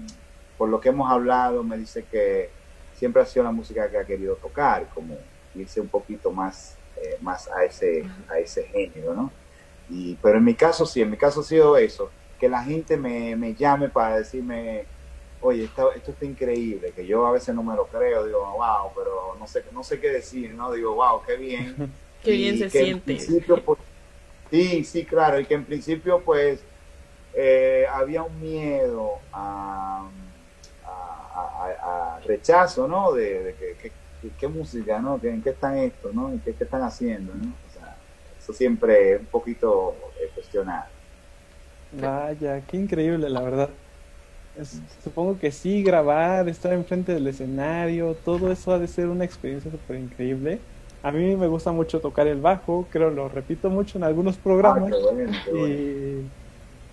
por 0.56 0.68
lo 0.68 0.80
que 0.80 0.88
hemos 0.88 1.10
hablado, 1.10 1.62
me 1.62 1.76
dice 1.76 2.04
que 2.10 2.50
siempre 2.94 3.22
ha 3.22 3.26
sido 3.26 3.44
la 3.44 3.52
música 3.52 3.90
que 3.90 3.98
ha 3.98 4.04
querido 4.04 4.36
tocar, 4.36 4.88
como 4.94 5.16
irse 5.54 5.80
un 5.80 5.88
poquito 5.88 6.30
más, 6.30 6.76
eh, 6.96 7.16
más 7.20 7.48
a, 7.48 7.64
ese, 7.64 8.04
a 8.28 8.38
ese 8.38 8.64
género, 8.64 9.14
¿no? 9.14 9.30
Y, 9.88 10.14
pero 10.16 10.38
en 10.38 10.44
mi 10.44 10.54
caso 10.54 10.84
sí, 10.84 11.00
en 11.00 11.10
mi 11.10 11.16
caso 11.16 11.40
ha 11.40 11.44
sido 11.44 11.76
eso, 11.76 12.10
que 12.40 12.48
la 12.48 12.62
gente 12.62 12.96
me, 12.96 13.36
me 13.36 13.54
llame 13.54 13.88
para 13.88 14.18
decirme, 14.18 14.84
oye, 15.40 15.64
esto, 15.64 15.92
esto 15.92 16.10
está 16.10 16.24
increíble, 16.24 16.92
que 16.92 17.06
yo 17.06 17.26
a 17.26 17.32
veces 17.32 17.54
no 17.54 17.62
me 17.62 17.76
lo 17.76 17.86
creo, 17.86 18.24
digo, 18.24 18.40
wow, 18.56 18.90
pero 18.94 19.36
no 19.38 19.46
sé, 19.46 19.64
no 19.72 19.84
sé 19.84 20.00
qué 20.00 20.10
decir, 20.10 20.54
¿no? 20.54 20.72
Digo, 20.72 20.94
wow, 20.94 21.22
qué 21.26 21.36
bien. 21.36 21.92
qué 22.22 22.32
bien 22.32 22.58
se 22.58 22.70
siente. 22.70 23.18
Pues, 23.64 23.78
sí, 24.50 24.84
sí, 24.84 25.04
claro, 25.04 25.38
y 25.38 25.44
que 25.44 25.54
en 25.54 25.64
principio 25.64 26.20
pues 26.22 26.60
eh, 27.34 27.86
había 27.92 28.22
un 28.22 28.40
miedo 28.40 29.18
a, 29.32 30.08
a, 31.36 32.20
rechazo, 32.26 32.88
¿no? 32.88 33.12
De, 33.12 33.54
que, 33.80 33.92
qué 34.38 34.48
música, 34.48 34.98
¿no? 34.98 35.20
¿En 35.22 35.42
qué 35.42 35.50
están 35.50 35.76
esto, 35.78 36.10
¿no? 36.12 36.32
¿Qué, 36.44 36.54
qué 36.54 36.64
están 36.64 36.82
haciendo, 36.82 37.34
¿no? 37.34 37.52
O 37.68 37.72
sea, 37.72 37.96
eso 38.38 38.52
siempre 38.52 39.14
es 39.14 39.20
un 39.20 39.26
poquito 39.26 39.94
eh, 40.20 40.30
cuestionado. 40.34 40.86
Vaya, 41.92 42.60
qué 42.66 42.76
increíble, 42.76 43.30
la 43.30 43.40
verdad. 43.40 43.70
supongo 45.04 45.38
que 45.38 45.52
sí, 45.52 45.82
grabar, 45.82 46.48
estar 46.48 46.72
enfrente 46.72 47.12
del 47.12 47.26
escenario, 47.26 48.14
todo 48.24 48.50
eso 48.50 48.72
ha 48.72 48.78
de 48.78 48.88
ser 48.88 49.08
una 49.08 49.24
experiencia 49.24 49.70
súper 49.70 49.98
increíble. 49.98 50.58
A 51.02 51.12
mí 51.12 51.36
me 51.36 51.46
gusta 51.46 51.70
mucho 51.70 52.00
tocar 52.00 52.26
el 52.26 52.40
bajo, 52.40 52.86
creo 52.90 53.10
lo 53.10 53.28
repito 53.28 53.70
mucho 53.70 53.98
en 53.98 54.04
algunos 54.04 54.36
programas. 54.36 54.92
Ah, 54.92 56.45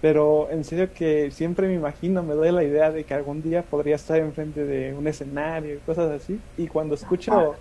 pero 0.04 0.50
en 0.52 0.66
serio 0.66 0.89
que 0.94 1.32
siempre 1.32 1.66
me 1.66 1.76
imagino, 1.76 2.24
me 2.24 2.34
doy 2.34 2.52
la 2.52 2.62
idea 2.62 2.92
de 2.92 3.06
que 3.06 3.13
algún 3.13 3.42
día 3.42 3.62
podría 3.62 3.96
estar 3.96 4.20
enfrente 4.20 4.66
de 4.66 4.94
un 4.94 5.08
escenario 5.08 5.76
y 5.76 5.78
cosas 5.78 6.12
así. 6.12 6.42
Y 6.58 6.68
cuando 6.68 6.96
escucho 6.96 7.56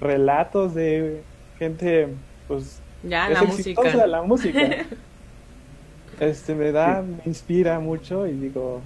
relatos 0.00 0.74
de 0.74 1.22
gente, 1.60 2.08
pues, 2.48 2.80
ya, 3.04 3.28
la 3.28 3.44
música. 3.44 4.06
la 4.08 4.22
música. 4.22 4.58
este 6.18 6.56
me 6.56 6.72
da, 6.72 7.00
me 7.00 7.22
inspira 7.26 7.78
mucho 7.78 8.26
y 8.26 8.32
digo, 8.32 8.80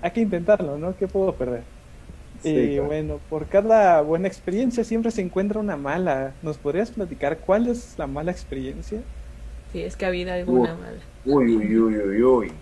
hay 0.00 0.12
que 0.12 0.20
intentarlo, 0.20 0.78
¿no? 0.78 0.96
¿Qué 0.96 1.08
puedo 1.08 1.34
perder? 1.34 1.64
y 2.44 2.78
bueno, 2.78 3.18
por 3.28 3.48
cada 3.48 4.02
buena 4.02 4.28
experiencia 4.28 4.84
siempre 4.84 5.10
se 5.10 5.20
encuentra 5.20 5.58
una 5.58 5.76
mala. 5.76 6.32
¿Nos 6.42 6.58
podrías 6.58 6.92
platicar 6.92 7.38
cuál 7.38 7.66
es 7.66 7.98
la 7.98 8.06
mala 8.06 8.30
experiencia? 8.30 9.00
Sí, 9.74 9.82
es 9.82 9.96
que 9.96 10.04
ha 10.04 10.08
habido 10.08 10.32
alguna 10.32 10.76
mala. 10.76 11.00
Uy, 11.24 11.56
uy, 11.56 11.76
uy, 11.76 11.98
uy, 11.98 12.22
uy. 12.22 12.52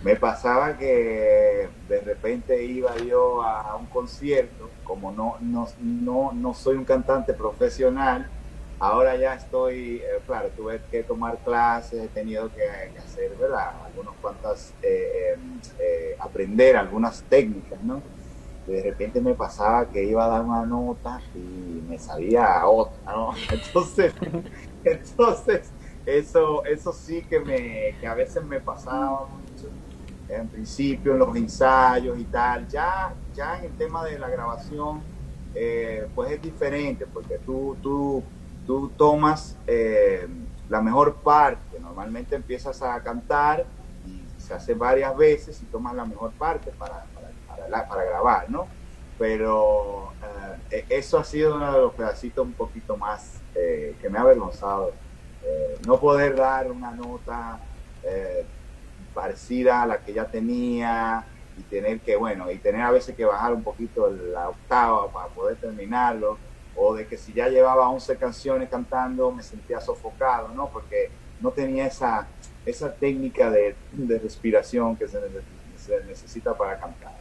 Me 0.00 0.16
pasaba 0.16 0.78
que 0.78 1.68
de 1.86 2.00
repente 2.00 2.64
iba 2.64 2.96
yo 2.96 3.42
a 3.42 3.76
un 3.76 3.86
concierto, 3.86 4.70
como 4.82 5.12
no, 5.12 5.36
no, 5.42 5.68
no, 5.78 6.32
no 6.32 6.54
soy 6.54 6.76
un 6.76 6.86
cantante 6.86 7.34
profesional, 7.34 8.30
Ahora 8.78 9.16
ya 9.16 9.34
estoy, 9.34 9.96
eh, 9.96 10.20
claro, 10.26 10.50
tuve 10.50 10.82
que 10.90 11.04
tomar 11.04 11.42
clases, 11.42 12.02
he 12.02 12.08
tenido 12.08 12.52
que, 12.52 12.98
hacer, 12.98 13.34
¿verdad? 13.36 13.82
Algunas 13.86 14.14
cuantas, 14.20 14.74
eh, 14.82 15.32
em, 15.34 15.60
eh, 15.78 16.16
aprender 16.18 16.76
algunas 16.76 17.24
técnicas, 17.24 17.82
¿no? 17.82 18.02
De 18.66 18.82
repente 18.82 19.20
me 19.20 19.34
pasaba 19.34 19.88
que 19.90 20.02
iba 20.02 20.24
a 20.24 20.28
dar 20.28 20.42
una 20.44 20.66
nota 20.66 21.22
y 21.34 21.80
me 21.88 21.98
salía 21.98 22.66
otra, 22.66 23.12
¿no? 23.12 23.30
Entonces, 23.52 24.12
entonces 24.84 25.72
eso, 26.04 26.64
eso 26.64 26.92
sí 26.92 27.22
que, 27.22 27.40
me, 27.40 27.96
que 28.00 28.06
a 28.06 28.14
veces 28.14 28.44
me 28.44 28.60
pasaba 28.60 29.26
mucho. 29.26 29.68
En 30.28 30.48
principio, 30.48 31.12
en 31.12 31.18
los 31.18 31.36
ensayos 31.36 32.18
y 32.18 32.24
tal. 32.24 32.66
Ya, 32.68 33.14
ya 33.32 33.58
en 33.58 33.66
el 33.66 33.76
tema 33.76 34.04
de 34.04 34.18
la 34.18 34.28
grabación, 34.28 35.02
pues 36.14 36.32
es 36.32 36.42
diferente, 36.42 37.06
porque 37.06 37.38
tú, 37.44 37.76
tú 37.82 38.24
tú 38.66 38.90
tomas 38.96 39.56
eh, 39.66 40.26
la 40.68 40.80
mejor 40.80 41.22
parte, 41.22 41.78
normalmente 41.78 42.34
empiezas 42.34 42.80
a 42.82 43.02
cantar 43.02 43.66
y 44.06 44.26
se 44.38 44.54
hace 44.54 44.74
varias 44.74 45.16
veces 45.16 45.62
y 45.62 45.66
tomas 45.66 45.94
la 45.94 46.04
mejor 46.04 46.32
parte 46.32 46.70
para, 46.72 47.06
para, 47.66 48.04
grabar, 48.04 48.50
¿no? 48.50 48.68
Pero 49.18 50.12
eh, 50.70 50.84
e, 50.88 50.98
eso 50.98 51.18
ha 51.18 51.24
sido 51.24 51.56
uno 51.56 51.72
de 51.72 51.80
los 51.80 51.94
pedacitos 51.94 52.44
un 52.44 52.54
poquito 52.54 52.96
más 52.96 53.42
eh, 53.54 53.96
que 54.00 54.08
me 54.08 54.18
ha 54.18 54.22
avergonzado. 54.22 54.94
No 55.86 56.00
poder 56.00 56.36
dar 56.36 56.70
una 56.70 56.90
nota 56.90 57.58
parecida 59.14 59.82
a 59.82 59.86
la 59.86 59.98
que 59.98 60.12
ya 60.12 60.26
tenía 60.26 61.24
y 61.56 61.62
tener 61.62 62.00
que, 62.00 62.16
bueno, 62.16 62.50
y 62.50 62.58
tener 62.58 62.82
a 62.82 62.90
veces 62.90 63.14
que 63.14 63.24
bajar 63.24 63.52
un 63.52 63.62
poquito 63.62 64.10
la 64.10 64.48
octava 64.48 65.10
para 65.10 65.28
poder 65.28 65.56
terminarlo 65.56 66.36
o 66.76 66.94
de 66.94 67.06
que 67.06 67.16
si 67.16 67.32
ya 67.32 67.48
llevaba 67.48 67.88
11 67.88 68.16
canciones 68.16 68.68
cantando 68.68 69.30
me 69.30 69.42
sentía 69.42 69.80
sofocado, 69.80 70.48
¿no? 70.48 70.68
Porque 70.68 71.10
no 71.40 71.50
tenía 71.50 71.86
esa, 71.86 72.26
esa 72.66 72.92
técnica 72.92 73.50
de, 73.50 73.76
de 73.92 74.18
respiración 74.18 74.96
que 74.96 75.06
se, 75.06 75.20
necesita 76.06 76.56
para 76.56 76.78
cantar. 76.80 77.14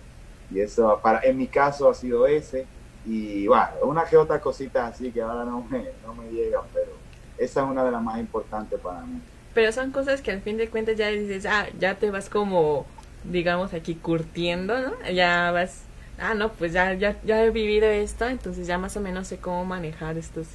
Y 0.50 0.62
eso, 0.62 1.00
para, 1.02 1.20
en 1.24 1.38
mi 1.38 1.48
caso, 1.48 1.90
ha 1.90 1.94
sido 1.94 2.26
ese. 2.26 2.66
Y 3.06 3.46
bueno, 3.48 3.72
una 3.84 4.06
que 4.06 4.16
otra 4.16 4.40
cosita 4.40 4.88
así 4.88 5.12
que 5.12 5.22
ahora 5.22 5.44
no 5.44 5.62
me, 5.70 5.90
no 6.06 6.14
me 6.16 6.32
llegan, 6.32 6.64
pero 6.74 6.93
esa 7.38 7.64
es 7.64 7.70
una 7.70 7.84
de 7.84 7.92
las 7.92 8.02
más 8.02 8.20
importantes 8.20 8.80
para 8.80 9.02
mí. 9.02 9.20
Pero 9.54 9.72
son 9.72 9.92
cosas 9.92 10.22
que 10.22 10.32
al 10.32 10.42
fin 10.42 10.58
de 10.58 10.70
cuentas 10.70 10.98
ya 10.98 11.10
dices, 11.10 11.46
ah, 11.46 11.68
ya 11.80 11.96
te 11.96 12.10
vas 12.10 12.30
como, 12.30 12.86
digamos, 13.24 13.74
aquí 13.74 13.96
curtiendo, 13.96 14.80
¿no? 14.80 14.94
Ya 15.12 15.52
vas 15.52 15.84
ah, 16.20 16.34
no, 16.34 16.52
pues 16.54 16.74
ya, 16.74 16.94
ya, 16.94 17.20
ya 17.24 17.44
he 17.44 17.50
vivido 17.50 17.88
esto, 17.88 18.28
entonces 18.28 18.68
ya 18.68 18.78
más 18.78 18.96
o 18.98 19.02
menos 19.02 19.28
sé 19.28 19.38
cómo 19.38 19.66
manejar 19.66 20.18
estos, 20.18 20.48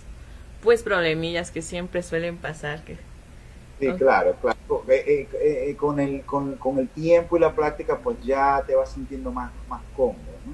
pues, 0.63 0.83
problemillas 0.83 1.51
que 1.51 1.63
siempre 1.63 2.03
suelen 2.03 2.37
pasar. 2.37 2.83
Que, 2.85 2.97
sí, 3.79 3.93
claro, 3.99 4.35
claro. 4.41 4.59
Eh, 4.89 5.29
eh, 5.33 5.71
eh, 5.71 5.77
con, 5.77 6.01
el, 6.01 6.23
con, 6.23 6.57
con, 6.57 6.79
el 6.79 6.89
tiempo 6.89 7.37
y 7.37 7.41
la 7.41 7.55
práctica, 7.55 7.99
pues 7.99 8.17
ya 8.23 8.63
te 8.67 8.75
vas 8.75 8.93
sintiendo 8.93 9.31
más, 9.31 9.51
más 9.69 9.83
cómodo, 9.97 10.17
¿no? 10.47 10.53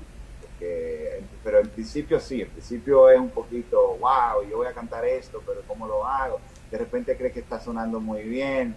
Pero 1.45 1.61
en 1.61 1.69
principio 1.69 2.19
sí, 2.19 2.41
en 2.41 2.49
principio 2.49 3.11
es 3.11 3.21
un 3.21 3.31
poquito, 3.31 3.99
wow, 4.01 4.43
yo 4.51 4.57
voy 4.57 4.67
a 4.67 4.73
cantar 4.73 5.05
esto, 5.05 5.43
pero 5.47 5.61
¿cómo 5.69 5.87
lo 5.87 6.07
hago? 6.07 6.41
De 6.71 6.79
repente 6.79 7.17
crees 7.17 7.35
que 7.35 7.41
está 7.41 7.61
sonando 7.61 8.01
muy 8.01 8.23
bien 8.23 8.75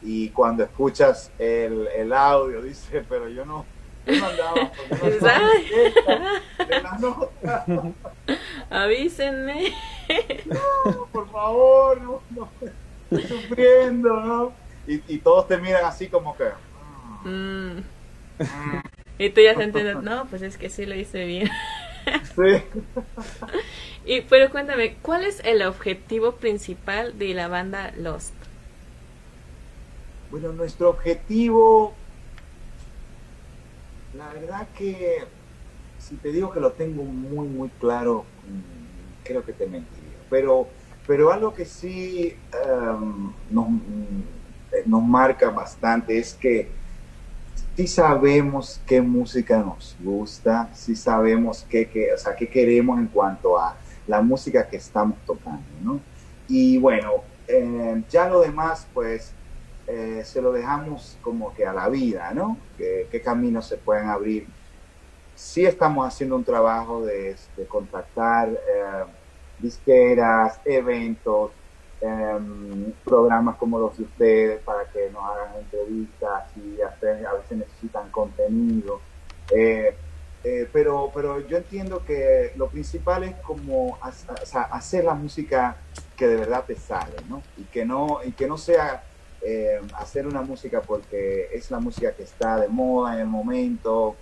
y 0.00 0.30
cuando 0.30 0.62
escuchas 0.62 1.32
el, 1.38 1.88
el 1.88 2.12
audio 2.12 2.62
dice, 2.62 3.04
pero 3.08 3.28
yo 3.28 3.44
no, 3.44 3.66
Avísenme. 8.70 9.72
No, 10.46 11.06
por 11.12 11.28
favor, 11.30 12.00
no, 12.00 12.22
no. 12.30 12.48
Estoy 13.10 13.40
sufriendo, 13.40 14.20
¿no? 14.20 14.52
Y, 14.86 15.02
y, 15.12 15.18
todos 15.18 15.48
te 15.48 15.58
miran 15.58 15.84
así 15.84 16.06
como 16.06 16.36
que. 16.36 16.44
Mm. 17.24 17.78
y 19.18 19.30
tú 19.30 19.40
ya 19.40 19.56
te 19.56 19.64
entiendes, 19.64 20.00
no, 20.02 20.26
pues 20.26 20.42
es 20.42 20.56
que 20.56 20.70
sí 20.70 20.86
lo 20.86 20.94
hice 20.94 21.24
bien. 21.24 21.50
Sí. 22.34 22.62
y 24.06 24.20
pero 24.22 24.50
cuéntame, 24.50 24.96
¿cuál 25.02 25.24
es 25.24 25.40
el 25.44 25.62
objetivo 25.62 26.32
principal 26.32 27.18
de 27.18 27.34
la 27.34 27.48
banda 27.48 27.92
Lost? 27.96 28.34
Bueno, 30.30 30.52
nuestro 30.52 30.90
objetivo 30.90 31.94
la 34.16 34.32
verdad 34.32 34.66
que 34.76 35.24
si 35.98 36.16
te 36.16 36.32
digo 36.32 36.52
que 36.52 36.60
lo 36.60 36.72
tengo 36.72 37.02
muy, 37.02 37.46
muy 37.48 37.68
claro, 37.80 38.24
mm, 38.44 39.24
creo 39.24 39.44
que 39.44 39.52
te 39.52 39.66
mentiría. 39.66 40.18
Pero, 40.30 40.68
pero 41.06 41.32
algo 41.32 41.52
que 41.54 41.64
sí 41.64 42.34
em, 42.52 43.32
nos, 43.50 43.68
mm, 43.68 44.22
nos 44.86 45.02
marca 45.02 45.50
bastante 45.50 46.18
es 46.18 46.34
que 46.34 46.68
sí 47.76 47.86
sabemos 47.86 48.80
qué 48.86 49.02
música 49.02 49.58
nos 49.58 49.96
gusta, 50.00 50.70
sí 50.72 50.96
sabemos 50.96 51.66
qué, 51.68 51.88
qué, 51.90 52.12
o 52.14 52.18
sea, 52.18 52.34
qué 52.34 52.48
queremos 52.48 52.98
en 52.98 53.06
cuanto 53.08 53.58
a 53.58 53.76
la 54.06 54.22
música 54.22 54.66
que 54.66 54.78
estamos 54.78 55.18
tocando, 55.26 55.62
¿no? 55.82 56.00
Y 56.48 56.78
bueno, 56.78 57.22
em, 57.46 58.02
ya 58.08 58.28
lo 58.28 58.40
demás, 58.40 58.86
pues 58.94 59.32
eh, 59.86 60.22
se 60.24 60.40
lo 60.40 60.52
dejamos 60.52 61.18
como 61.20 61.52
que 61.54 61.66
a 61.66 61.72
la 61.74 61.88
vida, 61.90 62.32
¿no? 62.32 62.56
¿Qué, 62.78 63.20
caminos 63.22 63.68
se 63.68 63.76
pueden 63.76 64.08
abrir? 64.08 64.46
Sí 65.34 65.66
estamos 65.66 66.06
haciendo 66.06 66.36
un 66.36 66.44
trabajo 66.44 67.04
de, 67.04 67.36
contactar 67.68 68.48
eh, 68.48 69.04
disqueras, 69.58 70.60
eventos, 70.64 71.50
em, 72.00 72.92
programas 73.04 73.56
como 73.56 73.78
los 73.78 73.96
de 73.96 74.04
ustedes 74.04 74.60
para 74.62 74.84
que 74.90 75.10
nos 75.10 75.24
hagan 75.24 75.56
entrevistas 75.58 76.44
y 76.56 76.80
a 76.80 77.32
veces 77.32 77.58
necesitan 77.58 78.10
contenido. 78.10 79.00
Eh, 79.54 79.94
pero, 80.72 81.10
pero 81.12 81.40
yo 81.40 81.56
entiendo 81.56 82.04
que 82.04 82.52
lo 82.56 82.68
principal 82.68 83.24
es 83.24 83.34
como 83.36 83.98
hacer 84.70 85.04
la 85.04 85.14
música 85.14 85.76
que 86.16 86.28
de 86.28 86.36
verdad 86.36 86.64
te 86.64 86.76
sale, 86.76 87.16
¿no? 87.28 87.42
Y 87.56 87.64
que 87.64 87.84
no, 87.84 88.20
y 88.24 88.30
que 88.30 88.46
no 88.46 88.56
sea 88.56 89.02
eh, 89.42 89.80
hacer 89.96 90.26
una 90.26 90.42
música 90.42 90.80
porque 90.82 91.48
es 91.52 91.70
la 91.70 91.80
música 91.80 92.12
que 92.12 92.22
está 92.22 92.60
de 92.60 92.68
moda 92.68 93.14
en 93.14 93.20
el 93.20 93.26
momento 93.26 94.14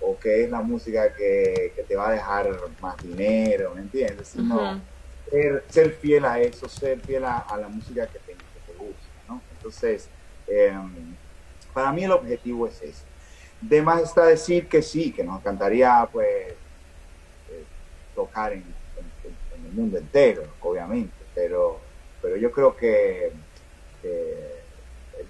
o 0.00 0.18
que 0.20 0.44
es 0.44 0.50
la 0.50 0.60
música 0.60 1.12
que, 1.14 1.72
que 1.74 1.82
te 1.82 1.96
va 1.96 2.08
a 2.08 2.12
dejar 2.12 2.48
más 2.80 2.96
dinero, 2.98 3.72
¿me 3.74 3.80
entiendes? 3.80 4.28
Sino 4.28 4.80
ser, 5.32 5.64
ser, 5.68 5.92
fiel 5.92 6.24
a 6.26 6.38
eso, 6.40 6.68
ser 6.68 7.00
fiel 7.00 7.24
a, 7.24 7.46
la 7.58 7.68
música 7.68 8.06
que 8.06 8.18
te, 8.18 8.32
que 8.32 8.60
te, 8.66 8.72
gusta, 8.78 9.06
¿no? 9.28 9.40
Entonces, 9.56 10.08
eh, 10.46 10.72
para 11.72 11.90
mí 11.92 12.04
el 12.04 12.12
objetivo 12.12 12.66
es 12.66 12.82
ese. 12.82 13.04
De 13.60 13.80
más 13.80 14.02
está 14.02 14.26
decir 14.26 14.68
que 14.68 14.82
sí, 14.82 15.12
que 15.12 15.24
nos 15.24 15.40
encantaría 15.40 16.08
pues 16.12 16.26
eh, 16.28 17.64
tocar 18.14 18.52
en, 18.52 18.64
el 19.54 19.72
mundo 19.72 19.96
entero, 19.96 20.42
obviamente, 20.60 21.14
pero, 21.34 21.80
pero 22.20 22.36
yo 22.36 22.50
creo 22.50 22.76
que, 22.76 23.32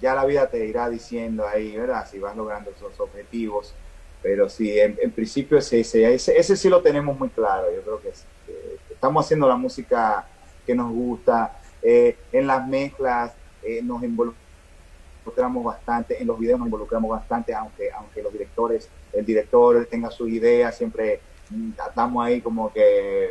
ya 0.00 0.14
la 0.14 0.24
vida 0.24 0.48
te 0.48 0.64
irá 0.66 0.88
diciendo 0.88 1.46
ahí, 1.46 1.76
¿verdad? 1.76 2.08
Si 2.10 2.18
vas 2.18 2.36
logrando 2.36 2.70
esos 2.70 2.98
objetivos. 2.98 3.74
Pero 4.22 4.48
sí, 4.48 4.78
en, 4.78 5.10
principio 5.10 5.58
ese, 5.58 5.80
ese, 5.80 6.14
ese, 6.14 6.56
sí 6.56 6.68
lo 6.68 6.80
tenemos 6.80 7.18
muy 7.18 7.28
claro. 7.28 7.72
Yo 7.74 7.82
creo 7.82 8.00
que, 8.00 8.08
es, 8.08 8.20
que 8.22 8.31
estamos 9.02 9.24
haciendo 9.24 9.48
la 9.48 9.56
música 9.56 10.24
que 10.64 10.76
nos 10.76 10.92
gusta. 10.92 11.58
Eh, 11.82 12.16
en 12.30 12.46
las 12.46 12.64
mezclas 12.68 13.32
eh, 13.64 13.80
nos 13.82 14.00
involucramos 14.04 15.64
bastante, 15.64 16.22
en 16.22 16.28
los 16.28 16.38
videos 16.38 16.60
nos 16.60 16.68
involucramos 16.68 17.10
bastante, 17.10 17.52
aunque, 17.52 17.90
aunque 17.90 18.22
los 18.22 18.32
directores, 18.32 18.88
el 19.12 19.26
director 19.26 19.84
tenga 19.86 20.08
sus 20.12 20.28
ideas, 20.28 20.76
siempre 20.76 21.20
estamos 21.84 22.24
ahí 22.24 22.40
como 22.40 22.72
que 22.72 23.28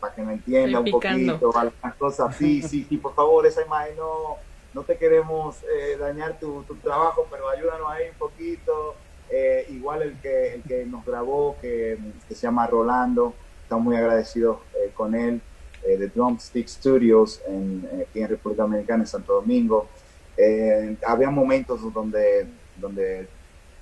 para 0.00 0.12
que 0.12 0.22
me 0.22 0.32
entienda 0.32 0.80
un 0.80 0.90
poquito, 0.90 1.56
algunas 1.56 1.94
cosas. 1.96 2.34
Sí, 2.34 2.60
sí, 2.62 2.84
sí, 2.88 2.96
por 2.96 3.14
favor, 3.14 3.46
esa 3.46 3.64
imagen 3.64 3.96
no 3.96 4.38
no 4.74 4.82
te 4.82 4.98
queremos 4.98 5.62
eh, 5.62 5.96
dañar 5.98 6.38
tu, 6.40 6.64
tu, 6.64 6.74
trabajo, 6.74 7.28
pero 7.30 7.48
ayúdanos 7.48 7.88
ahí 7.88 8.08
un 8.10 8.18
poquito. 8.18 8.96
Eh, 9.30 9.66
igual 9.70 10.02
el 10.02 10.20
que, 10.20 10.54
el 10.54 10.62
que 10.64 10.84
nos 10.84 11.04
grabó, 11.06 11.56
que, 11.60 11.96
que 12.28 12.34
se 12.34 12.42
llama 12.42 12.66
Rolando, 12.66 13.34
estamos 13.66 13.84
muy 13.84 13.96
agradecidos 13.96 14.58
eh, 14.74 14.92
con 14.94 15.14
él, 15.14 15.40
de 15.82 16.08
Drumstick 16.08 16.66
Studios, 16.66 17.40
en, 17.46 17.88
aquí 18.08 18.20
en 18.20 18.28
República 18.28 18.62
Dominicana, 18.62 19.04
en 19.04 19.06
Santo 19.06 19.34
Domingo. 19.34 19.88
había 21.06 21.30
momentos 21.30 21.80
donde, 21.94 22.44
donde 22.76 23.28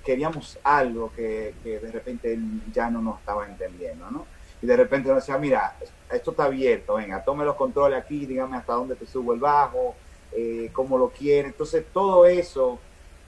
queríamos 0.05 0.59
algo 0.63 1.11
que, 1.13 1.55
de 1.63 1.91
repente 1.91 2.33
él 2.33 2.61
ya 2.71 2.89
no 2.89 3.01
nos 3.01 3.19
estaba 3.19 3.47
entendiendo, 3.47 4.09
¿no? 4.11 4.25
Y 4.61 4.67
de 4.67 4.77
repente 4.77 5.09
nos 5.09 5.17
decía, 5.17 5.37
mira, 5.37 5.75
esto 6.13 6.31
está 6.31 6.45
abierto, 6.45 6.95
venga, 6.95 7.23
tome 7.23 7.43
los 7.43 7.55
controles 7.55 7.99
aquí, 7.99 8.25
dígame 8.25 8.55
hasta 8.55 8.73
dónde 8.73 8.95
te 8.95 9.07
subo 9.07 9.33
el 9.33 9.39
bajo, 9.39 9.95
eh, 10.31 10.69
cómo 10.71 10.97
lo 10.97 11.09
quiere. 11.09 11.49
Entonces, 11.49 11.85
todo 11.91 12.25
eso 12.25 12.79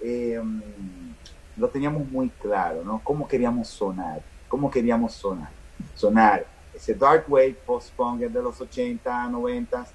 eh, 0.01 0.39
lo 1.57 1.67
teníamos 1.69 2.09
muy 2.09 2.29
claro, 2.29 2.83
¿no? 2.83 3.01
Cómo 3.03 3.27
queríamos 3.27 3.67
sonar, 3.67 4.21
cómo 4.47 4.69
queríamos 4.69 5.13
sonar. 5.13 5.56
Sonar 5.95 6.45
ese 6.77 6.93
dark 6.93 7.25
wave, 7.27 7.55
post-punk 7.65 8.21
de 8.21 8.41
los 8.41 8.61
80, 8.61 9.29
90, 9.29 9.87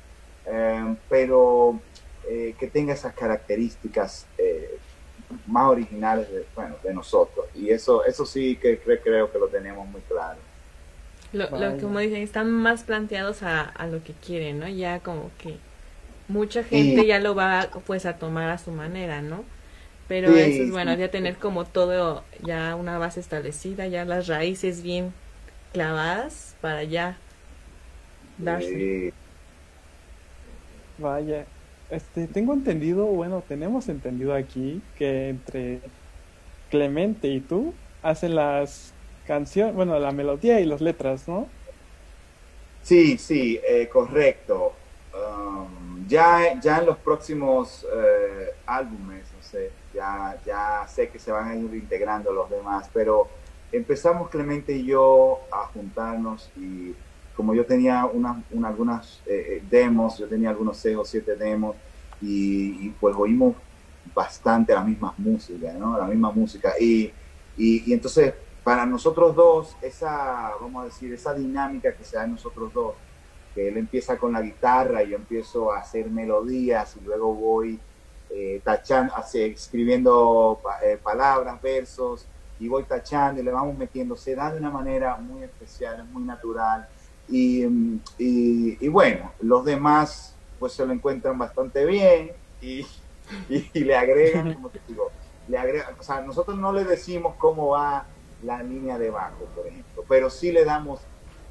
eh, 0.46 0.96
pero 1.08 1.80
eh, 2.28 2.54
que 2.58 2.66
tenga 2.66 2.92
esas 2.92 3.14
características 3.14 4.26
eh, 4.36 4.78
más 5.46 5.68
originales 5.68 6.30
de, 6.30 6.44
bueno, 6.54 6.76
de 6.82 6.92
nosotros. 6.92 7.46
Y 7.54 7.70
eso, 7.70 8.04
eso 8.04 8.26
sí 8.26 8.56
que 8.56 8.78
creo 8.78 9.30
que 9.30 9.38
lo 9.38 9.48
tenemos 9.48 9.86
muy 9.88 10.00
claro. 10.02 10.38
Lo, 11.32 11.48
lo 11.50 11.78
como 11.80 11.98
dicen, 12.00 12.20
están 12.20 12.50
más 12.50 12.82
planteados 12.82 13.42
a, 13.42 13.62
a 13.62 13.86
lo 13.86 14.02
que 14.04 14.12
quieren, 14.12 14.58
¿no? 14.58 14.68
Ya 14.68 15.00
como 15.00 15.30
que 15.38 15.56
mucha 16.28 16.62
gente 16.62 17.02
sí. 17.02 17.06
ya 17.06 17.20
lo 17.20 17.34
va 17.34 17.68
pues 17.86 18.04
a 18.06 18.18
tomar 18.18 18.50
a 18.50 18.58
su 18.58 18.70
manera, 18.70 19.22
¿no? 19.22 19.44
Pero 20.08 20.32
sí, 20.32 20.40
eso 20.40 20.62
es 20.64 20.70
bueno, 20.70 20.92
sí. 20.94 21.00
ya 21.00 21.10
tener 21.10 21.36
como 21.36 21.64
todo, 21.64 22.24
ya 22.42 22.74
una 22.74 22.98
base 22.98 23.20
establecida, 23.20 23.86
ya 23.86 24.04
las 24.04 24.26
raíces 24.26 24.82
bien 24.82 25.14
clavadas 25.72 26.54
para 26.60 26.84
ya 26.84 27.16
darse. 28.38 29.12
Vaya, 30.98 31.46
este, 31.90 32.26
tengo 32.26 32.54
entendido, 32.54 33.06
bueno, 33.06 33.42
tenemos 33.46 33.88
entendido 33.88 34.34
aquí 34.34 34.82
que 34.96 35.30
entre 35.30 35.80
Clemente 36.70 37.28
y 37.28 37.40
tú 37.40 37.74
hacen 38.02 38.34
las 38.34 38.92
canciones, 39.26 39.74
bueno, 39.74 39.98
la 39.98 40.12
melodía 40.12 40.60
y 40.60 40.64
las 40.64 40.80
letras, 40.80 41.28
¿no? 41.28 41.46
Sí, 42.82 43.18
sí, 43.18 43.60
eh, 43.68 43.88
correcto. 43.88 44.72
Um, 45.14 46.06
ya, 46.08 46.58
ya 46.60 46.78
en 46.78 46.86
los 46.86 46.96
próximos 46.98 47.86
eh, 47.94 48.54
álbumes, 48.66 49.24
no 49.36 49.42
sé, 49.42 49.70
ya, 49.94 50.40
ya 50.46 50.86
sé 50.88 51.08
que 51.10 51.18
se 51.18 51.30
van 51.30 51.50
a 51.50 51.54
ir 51.54 51.74
integrando 51.74 52.32
los 52.32 52.48
demás, 52.50 52.88
pero 52.92 53.28
empezamos 53.72 54.28
Clemente 54.28 54.76
y 54.76 54.84
yo 54.84 55.40
a 55.50 55.66
juntarnos 55.66 56.50
y 56.56 56.94
como 57.34 57.54
yo 57.54 57.64
tenía 57.64 58.04
una, 58.04 58.42
una 58.50 58.68
algunas 58.68 59.22
eh, 59.26 59.62
demos, 59.68 60.18
yo 60.18 60.28
tenía 60.28 60.50
algunos 60.50 60.76
6 60.76 60.96
o 60.98 61.04
7 61.04 61.36
demos 61.36 61.74
y, 62.20 62.90
pues 63.00 63.16
oímos 63.16 63.56
bastante 64.14 64.74
las 64.74 64.86
mismas 64.86 65.18
músicas, 65.18 65.74
¿no? 65.74 65.98
La 65.98 66.04
misma 66.04 66.30
música 66.30 66.74
y, 66.78 67.10
y, 67.56 67.92
entonces 67.92 68.34
para 68.62 68.86
nosotros 68.86 69.34
dos, 69.34 69.76
esa, 69.82 70.52
vamos 70.60 70.82
a 70.82 70.84
decir, 70.84 71.12
esa 71.12 71.34
dinámica 71.34 71.92
que 71.94 72.04
se 72.04 72.16
da 72.16 72.24
en 72.24 72.32
nosotros 72.32 72.72
dos, 72.72 72.94
que 73.54 73.68
él 73.68 73.76
empieza 73.76 74.16
con 74.18 74.32
la 74.32 74.40
guitarra 74.40 75.02
y 75.02 75.10
yo 75.10 75.16
empiezo 75.16 75.72
a 75.72 75.80
hacer 75.80 76.08
melodías 76.08 76.96
y 77.00 77.04
luego 77.04 77.34
voy 77.34 77.80
eh, 78.30 78.60
tachando, 78.62 79.14
escribiendo 79.34 80.60
eh, 80.84 80.96
palabras, 81.02 81.60
versos 81.60 82.28
y 82.62 82.68
voy 82.68 82.84
tachando 82.84 83.40
y 83.40 83.44
le 83.44 83.50
vamos 83.50 83.76
metiendo, 83.76 84.14
se 84.14 84.36
da 84.36 84.52
de 84.52 84.58
una 84.58 84.70
manera 84.70 85.16
muy 85.16 85.42
especial, 85.42 85.98
es 85.98 86.06
muy 86.06 86.22
natural. 86.22 86.86
Y, 87.28 87.64
y, 88.18 88.78
y 88.80 88.88
bueno, 88.88 89.32
los 89.40 89.64
demás 89.64 90.36
pues 90.60 90.74
se 90.74 90.86
lo 90.86 90.92
encuentran 90.92 91.36
bastante 91.36 91.84
bien 91.84 92.30
y, 92.60 92.86
y 93.48 93.80
le 93.80 93.96
agregan, 93.96 94.54
como 94.54 94.68
te 94.68 94.80
digo, 94.86 95.10
le 95.48 95.58
agregan, 95.58 95.96
o 95.98 96.02
sea, 96.04 96.20
nosotros 96.20 96.56
no 96.56 96.72
le 96.72 96.84
decimos 96.84 97.34
cómo 97.36 97.70
va 97.70 98.06
la 98.44 98.62
línea 98.62 98.96
de 98.96 99.10
bajo, 99.10 99.44
por 99.56 99.66
ejemplo, 99.66 100.04
pero 100.08 100.30
sí 100.30 100.52
le 100.52 100.64
damos 100.64 101.00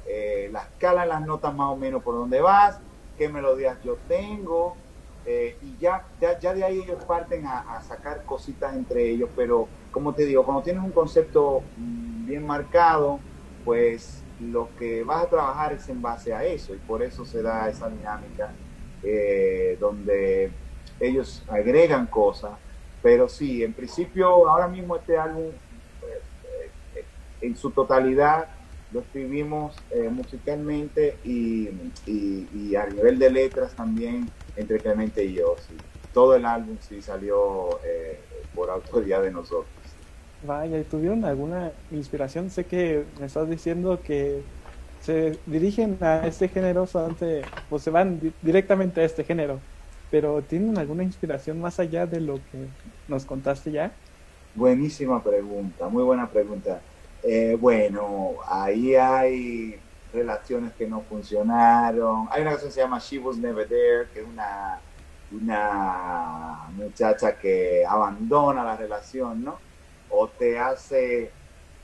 eh, 0.06 0.48
la 0.50 0.62
escala, 0.62 1.04
las 1.04 1.20
notas 1.26 1.54
más 1.54 1.68
o 1.68 1.76
menos 1.76 2.02
por 2.02 2.14
dónde 2.14 2.40
vas, 2.40 2.80
qué 3.18 3.28
melodías 3.28 3.76
yo 3.84 3.98
tengo, 4.08 4.76
eh, 5.26 5.58
y 5.60 5.76
ya, 5.76 6.06
ya, 6.22 6.38
ya, 6.38 6.54
de 6.54 6.64
ahí 6.64 6.80
ellos 6.80 7.04
parten 7.04 7.46
a, 7.46 7.76
a, 7.76 7.82
sacar 7.82 8.24
cositas 8.24 8.74
entre 8.74 9.10
ellos, 9.10 9.28
pero 9.36 9.68
como 9.92 10.14
te 10.14 10.24
digo, 10.24 10.44
cuando 10.44 10.62
tienes 10.62 10.82
un 10.82 10.90
concepto 10.90 11.62
bien 11.76 12.44
marcado, 12.44 13.20
pues 13.62 14.24
lo 14.40 14.74
que 14.74 15.04
vas 15.04 15.24
a 15.24 15.30
trabajar 15.30 15.74
es 15.74 15.88
en 15.88 16.02
base 16.02 16.32
a 16.32 16.44
eso, 16.44 16.74
y 16.74 16.78
por 16.78 17.02
eso 17.02 17.24
se 17.24 17.42
da 17.42 17.68
esa 17.68 17.88
dinámica 17.88 18.52
eh, 19.02 19.76
donde 19.78 20.50
ellos 20.98 21.44
agregan 21.48 22.06
cosas, 22.06 22.58
pero 23.02 23.28
sí, 23.28 23.62
en 23.62 23.74
principio, 23.74 24.48
ahora 24.48 24.66
mismo 24.66 24.96
este 24.96 25.16
álbum 25.16 25.50
eh, 26.94 27.06
en 27.40 27.56
su 27.56 27.70
totalidad 27.70 28.48
lo 28.90 29.00
escribimos 29.00 29.84
eh, 29.90 30.08
musicalmente 30.08 31.20
y, 31.24 31.68
a 32.76 32.86
nivel 32.86 33.18
de 33.18 33.30
letras 33.30 33.76
también 33.76 34.30
entre 34.56 34.80
Clemente 34.80 35.22
y 35.24 35.34
yo. 35.34 35.56
Todo 36.12 36.34
el 36.34 36.46
álbum 36.46 36.78
sí 36.80 37.02
salió 37.02 37.80
por 38.54 38.70
autoría 38.70 39.20
de 39.20 39.30
nosotros. 39.30 39.81
Vaya, 40.44 40.78
¿y 40.80 40.84
tuvieron 40.84 41.24
alguna 41.24 41.72
inspiración? 41.88 42.50
Sé 42.50 42.66
que 42.66 43.06
me 43.14 43.26
estás 43.26 43.48
diciendo 43.48 44.02
que 44.02 44.48
se 44.98 45.40
dirigen 45.46 45.98
a 46.02 46.26
este 46.26 46.48
género, 46.48 46.86
solamente, 46.86 47.54
pues 47.68 47.82
se 47.84 47.90
van 47.90 48.18
di 48.18 48.36
directamente 48.40 49.00
a 49.02 49.04
este 49.04 49.22
género, 49.24 49.64
pero 50.10 50.44
¿tienen 50.44 50.78
alguna 50.78 51.04
inspiración 51.04 51.60
más 51.60 51.78
allá 51.78 52.06
de 52.08 52.20
lo 52.20 52.44
que 52.44 52.70
nos 53.06 53.24
contaste 53.24 53.70
ya? 53.70 54.00
Buenísima 54.54 55.22
pregunta, 55.22 55.88
muy 55.88 56.02
buena 56.04 56.30
pregunta. 56.30 56.84
Eh, 57.22 57.56
bueno, 57.58 58.36
ahí 58.46 58.94
hay 58.94 59.82
relaciones 60.10 60.74
que 60.74 60.86
no 60.86 61.04
funcionaron. 61.04 62.26
Hay 62.30 62.42
una 62.42 62.50
canción 62.50 62.68
que 62.70 62.74
se 62.74 62.80
llama 62.80 62.98
She 62.98 63.18
Was 63.18 63.38
Never 63.38 63.66
There, 63.68 64.10
que 64.12 64.20
es 64.20 64.26
una, 64.26 64.84
una 65.30 66.68
muchacha 66.72 67.38
que 67.38 67.82
abandona 67.86 68.62
la 68.64 68.76
relación, 68.76 69.42
¿no? 69.42 69.62
O 70.14 70.28
te 70.30 70.58
hace 70.58 71.32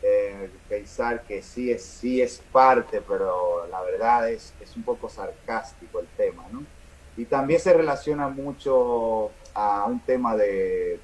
eh, 0.03 0.51
pensar 0.69 1.25
que 1.27 1.43
sí 1.43 1.71
es, 1.71 1.85
sí 1.87 2.21
es 2.23 2.41
parte, 2.53 3.03
pero 3.03 3.67
la 3.69 3.83
verdad 3.83 4.31
es, 4.31 4.55
es 4.61 4.77
un 4.77 4.85
poco 4.85 5.09
sarcástico 5.09 6.01
el 6.01 6.09
tema, 6.17 6.49
¿no? 6.51 6.67
Y 7.17 7.27
también 7.27 7.59
se 7.61 7.73
relaciona 7.75 8.29
mucho 8.29 9.39
a 9.55 9.87
un 9.87 10.05
tema 10.05 10.37
de, 10.37 11.01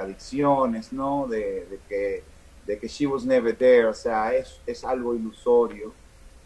adicciones, 0.00 0.92
¿no? 0.92 1.26
De, 1.28 1.80
que 1.88 2.24
de 2.64 2.78
que 2.80 2.88
she 2.88 3.06
was 3.06 3.24
never 3.24 3.56
there, 3.56 3.86
o 3.86 3.94
sea, 3.94 4.34
es, 4.34 4.60
es 4.66 4.82
algo 4.84 5.14
ilusorio, 5.14 5.94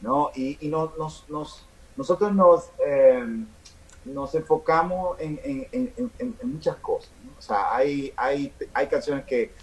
¿no? 0.00 0.30
Y, 0.34 0.58
y 0.66 0.68
no, 0.68 0.94
nos, 0.98 1.28
nos, 1.30 1.70
nosotros 1.96 2.34
nos, 2.34 2.72
eh, 2.86 3.24
nos, 4.04 4.34
enfocamos 4.34 5.18
en, 5.20 5.40
en- 5.44 5.68
en- 5.72 6.12
en- 6.18 6.38
en 6.40 6.48
muchas 6.52 6.76
cosas. 6.76 7.12
¿no? 7.22 7.32
O 7.38 7.40
sea, 7.42 7.74
hay, 7.74 8.12
hay, 8.16 8.54
hay 8.74 8.88
canciones 8.88 9.24
que, 9.24 9.54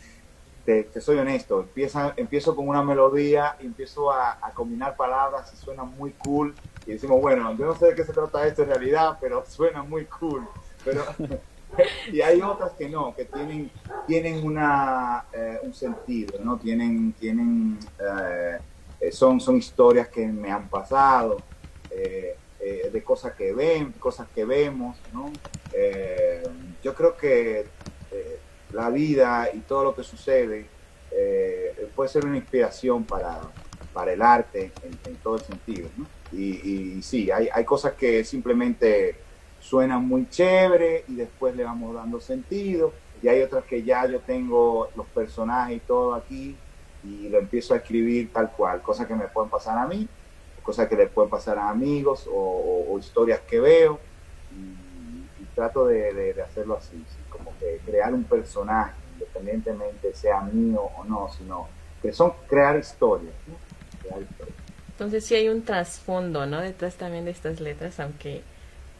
te, 0.67 0.83
te 0.83 0.99
soy 0.99 1.17
honesto, 1.17 1.61
empieza, 1.61 2.13
empiezo 2.17 2.53
con 2.53 2.67
una 2.67 2.83
melodía 2.83 3.55
empiezo 3.61 4.11
a, 4.11 4.37
combinar 4.53 4.97
palabras 4.97 5.49
y 5.53 5.55
suena 5.55 5.85
muy 5.85 6.11
cool. 6.11 6.53
Y 6.85 6.91
decimos, 6.91 7.21
bueno, 7.21 7.55
yo 7.57 7.67
no 7.67 7.75
sé 7.75 7.85
de 7.85 7.95
qué 7.95 8.03
se 8.03 8.11
trata 8.11 8.45
esto 8.45 8.63
en 8.63 8.69
realidad, 8.69 9.17
pero 9.21 9.45
suena 9.47 9.81
muy 9.81 10.03
cool. 10.07 10.45
Pero, 10.83 11.05
y 12.11 12.19
hay 12.19 12.41
otras 12.41 12.73
que 12.73 12.89
no, 12.89 13.15
que 13.15 13.23
tienen, 13.23 13.71
tienen 14.05 14.45
una, 14.45 15.23
eh, 15.31 15.57
un 15.63 15.73
sentido, 15.73 16.37
¿no? 16.43 16.57
Tienen, 16.57 17.13
tienen, 17.13 17.79
eh, 17.97 18.57
eh, 18.99 19.11
son, 19.13 19.39
son 19.39 19.55
historias 19.55 20.09
que 20.09 20.27
me 20.27 20.51
han 20.51 20.67
pasado, 20.67 21.37
eh, 21.89 22.35
de 22.91 23.03
cosas 23.03 23.33
que 23.35 23.53
ven, 23.53 23.93
cosas 23.93 24.27
que 24.35 24.43
vemos, 24.43 24.97
¿no? 25.13 25.31
Yo 26.83 26.93
creo 26.93 27.15
que 27.15 27.65
la 28.73 28.89
vida 28.89 29.49
y 29.53 29.59
todo 29.59 29.83
lo 29.83 29.95
que 29.95 30.03
sucede 30.03 30.67
eh, 31.11 31.89
puede 31.95 32.09
ser 32.09 32.25
una 32.25 32.37
inspiración 32.37 33.03
para, 33.03 33.39
para 33.93 34.13
el 34.13 34.21
arte 34.21 34.71
en, 35.05 35.15
todo 35.17 35.35
el 35.35 35.41
sentido. 35.41 35.89
Y, 36.31 36.97
y 36.97 37.01
sí, 37.01 37.31
hay, 37.31 37.49
hay 37.51 37.63
cosas 37.63 37.93
que 37.93 38.23
simplemente 38.23 39.15
suenan 39.59 40.05
muy 40.07 40.29
chévere 40.29 41.05
y 41.07 41.15
después 41.15 41.55
le 41.55 41.63
vamos 41.63 41.95
dando 41.95 42.19
sentido, 42.19 42.93
y 43.21 43.27
hay 43.27 43.41
otras 43.41 43.63
que 43.65 43.83
ya 43.83 44.05
yo 44.05 44.19
tengo 44.19 44.89
los 44.95 45.07
personajes 45.07 45.77
y 45.77 45.79
todo 45.79 46.13
aquí 46.13 46.55
y 47.03 47.29
lo 47.29 47.39
empiezo 47.39 47.73
a 47.73 47.77
escribir 47.77 48.31
tal 48.31 48.51
cual, 48.51 48.81
cosas 48.81 49.07
que 49.07 49.15
me 49.15 49.27
pueden 49.27 49.49
pasar 49.49 49.77
a 49.77 49.87
mí, 49.87 50.07
cosas 50.63 50.87
que 50.87 50.95
le 50.95 51.07
pueden 51.07 51.29
pasar 51.29 51.57
a 51.57 51.69
amigos 51.69 52.27
o, 52.31 52.97
historias 52.99 53.39
que 53.41 53.59
veo 53.59 53.99
trato 55.57 55.87
de, 55.87 56.13
de- 56.13 56.33
de 56.35 56.43
hacerlo 56.43 56.77
así, 56.77 56.97
sí, 57.09 57.17
como 57.29 57.51
que 57.59 57.81
crear 57.85 58.13
un 58.13 58.25
personaje, 58.25 58.93
independientemente 59.15 60.13
sea 60.15 60.41
mío 60.43 60.81
o 60.83 61.05
no, 61.05 61.29
sino 61.37 61.67
que 62.01 62.13
son 62.13 62.33
crear 62.47 62.77
historias, 62.79 63.35
historias. 64.05 64.29
Entonces 64.91 65.25
sí 65.25 65.35
hay 65.35 65.49
un 65.49 65.63
trasfondo, 65.63 66.45
¿no? 66.45 66.61
Detrás 66.61 66.95
también 66.95 67.25
de 67.25 67.31
estas 67.31 67.59
letras, 67.61 67.99
aunque 67.99 68.43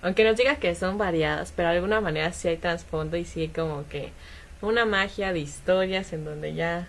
aunque 0.02 0.24
nos 0.24 0.38
diga 0.38 0.58
que 0.58 0.76
son 0.76 0.98
variadas, 0.98 1.54
pero 1.56 1.70
de 1.70 1.76
alguna 1.78 2.02
manera 2.02 2.34
sí 2.34 2.48
hay 2.50 2.58
trasfondo 2.58 3.18
y 3.18 3.26
sí 3.26 3.42
hay 3.42 3.50
como 3.50 3.88
que 3.90 4.12
una 4.62 4.86
magia 4.86 5.34
de 5.34 5.40
historias 5.40 6.14
en 6.14 6.26
donde 6.26 6.56
ya 6.56 6.88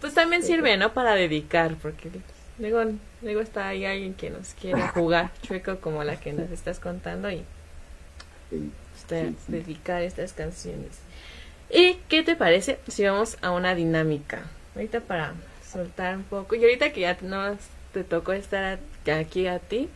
pues 0.00 0.14
también 0.14 0.42
sirve, 0.44 0.76
¿no? 0.78 0.94
Para 0.94 1.14
dedicar, 1.14 1.76
porque 1.82 2.10
luego 2.58 2.92
luego 3.22 3.40
está 3.42 3.68
ahí 3.68 3.86
alguien 3.86 4.14
que 4.14 4.30
nos 4.30 4.54
quiere 4.54 4.88
jugar 4.88 5.32
chueco 5.42 5.80
como 5.80 6.04
la 6.04 6.16
que 6.20 6.32
nos 6.34 6.50
estás 6.50 6.80
contando 6.80 7.30
y 7.30 7.44
Dedicar 9.48 10.02
estas 10.02 10.32
canciones. 10.32 11.00
¿Y 11.70 11.94
qué 12.08 12.22
te 12.22 12.36
parece 12.36 12.78
si 12.88 13.04
vamos 13.04 13.36
a 13.42 13.50
una 13.50 13.74
dinámica? 13.74 14.42
Ahorita 14.74 15.00
para 15.00 15.34
soltar 15.66 16.16
un 16.16 16.24
poco. 16.24 16.54
Y 16.54 16.62
ahorita 16.62 16.92
que 16.92 17.00
ya 17.00 17.16
nos 17.22 17.58
te 17.92 18.04
tocó 18.04 18.32
estar 18.32 18.78
aquí 19.06 19.46
a 19.46 19.58
ti, 19.58 19.88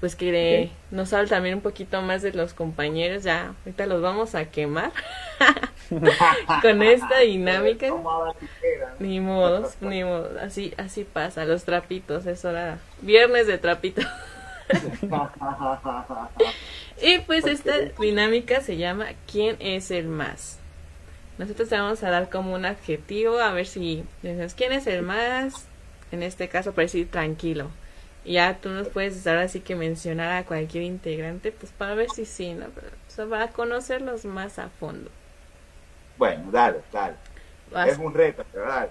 pues 0.00 0.16
que 0.16 0.70
nos 0.90 1.12
habla 1.12 1.28
también 1.28 1.54
un 1.56 1.60
poquito 1.60 2.02
más 2.02 2.20
de 2.22 2.32
los 2.32 2.52
compañeros. 2.52 3.22
Ya, 3.22 3.54
ahorita 3.64 3.86
los 3.86 4.02
vamos 4.02 4.34
a 4.34 4.44
quemar 4.46 4.92
con 6.62 6.82
esta 6.82 7.18
dinámica. 7.26 7.88
¿no? 7.88 8.34
Ni 8.98 9.20
modos, 9.20 9.76
ni 9.80 10.04
modos. 10.04 10.36
Así, 10.40 10.74
así 10.76 11.04
pasa, 11.04 11.44
los 11.44 11.64
trapitos, 11.64 12.26
es 12.26 12.44
hora. 12.44 12.78
Viernes 13.00 13.46
de 13.46 13.58
trapitos. 13.58 14.04
Y 17.00 17.18
pues 17.20 17.46
esta 17.46 17.72
dinámica 17.98 18.60
se 18.60 18.76
llama 18.76 19.06
¿Quién 19.30 19.56
es 19.60 19.90
el 19.90 20.06
más? 20.08 20.58
Nosotros 21.38 21.68
te 21.68 21.76
vamos 21.76 22.02
a 22.04 22.10
dar 22.10 22.30
como 22.30 22.54
un 22.54 22.64
adjetivo, 22.64 23.38
a 23.40 23.52
ver 23.52 23.66
si 23.66 24.04
dices 24.22 24.54
¿Quién 24.54 24.72
es 24.72 24.86
el 24.86 25.02
más? 25.02 25.66
En 26.12 26.22
este 26.22 26.48
caso, 26.48 26.72
para 26.72 26.84
decir 26.84 27.10
tranquilo. 27.10 27.70
Y 28.24 28.34
ya 28.34 28.58
tú 28.60 28.70
nos 28.70 28.88
puedes 28.88 29.26
ahora 29.26 29.48
sí 29.48 29.60
que 29.60 29.74
mencionar 29.76 30.32
a 30.32 30.46
cualquier 30.46 30.84
integrante, 30.84 31.52
pues 31.52 31.72
para 31.72 31.94
ver 31.94 32.10
si 32.10 32.24
sí, 32.24 32.54
¿no? 32.54 32.68
Pero, 32.74 32.88
o 32.88 33.10
sea, 33.10 33.26
para 33.26 33.52
conocerlos 33.52 34.24
más 34.24 34.58
a 34.58 34.70
fondo. 34.70 35.10
Bueno, 36.16 36.50
dale, 36.50 36.84
dale. 36.92 37.16
Vas, 37.70 37.92
Es 37.92 37.98
un 37.98 38.14
reto, 38.14 38.44
pero 38.52 38.66
dale. 38.66 38.90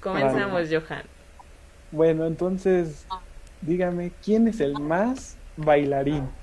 comenzamos, 0.00 0.68
Johan. 0.70 1.04
Bueno, 1.90 2.26
entonces, 2.26 3.08
dígame, 3.60 4.12
¿quién 4.22 4.48
es 4.48 4.60
el 4.60 4.78
más 4.78 5.38
bailarín? 5.56 6.36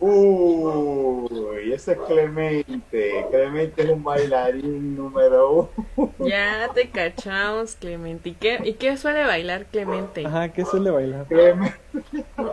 Uy, 0.00 1.72
ese 1.74 1.92
es 1.92 1.98
Clemente. 2.06 3.26
Clemente 3.30 3.82
es 3.82 3.90
un 3.90 4.02
bailarín 4.02 4.96
número 4.96 5.70
uno. 5.96 6.14
Ya 6.18 6.70
te 6.72 6.88
cachamos, 6.88 7.74
Clemente. 7.74 8.30
¿Y 8.30 8.34
qué, 8.34 8.58
¿Y 8.64 8.72
qué 8.74 8.96
suele 8.96 9.24
bailar 9.24 9.66
Clemente? 9.66 10.24
Ajá, 10.26 10.48
¿qué 10.48 10.64
suele 10.64 10.90
bailar? 10.90 11.26
Clemente, 11.26 11.76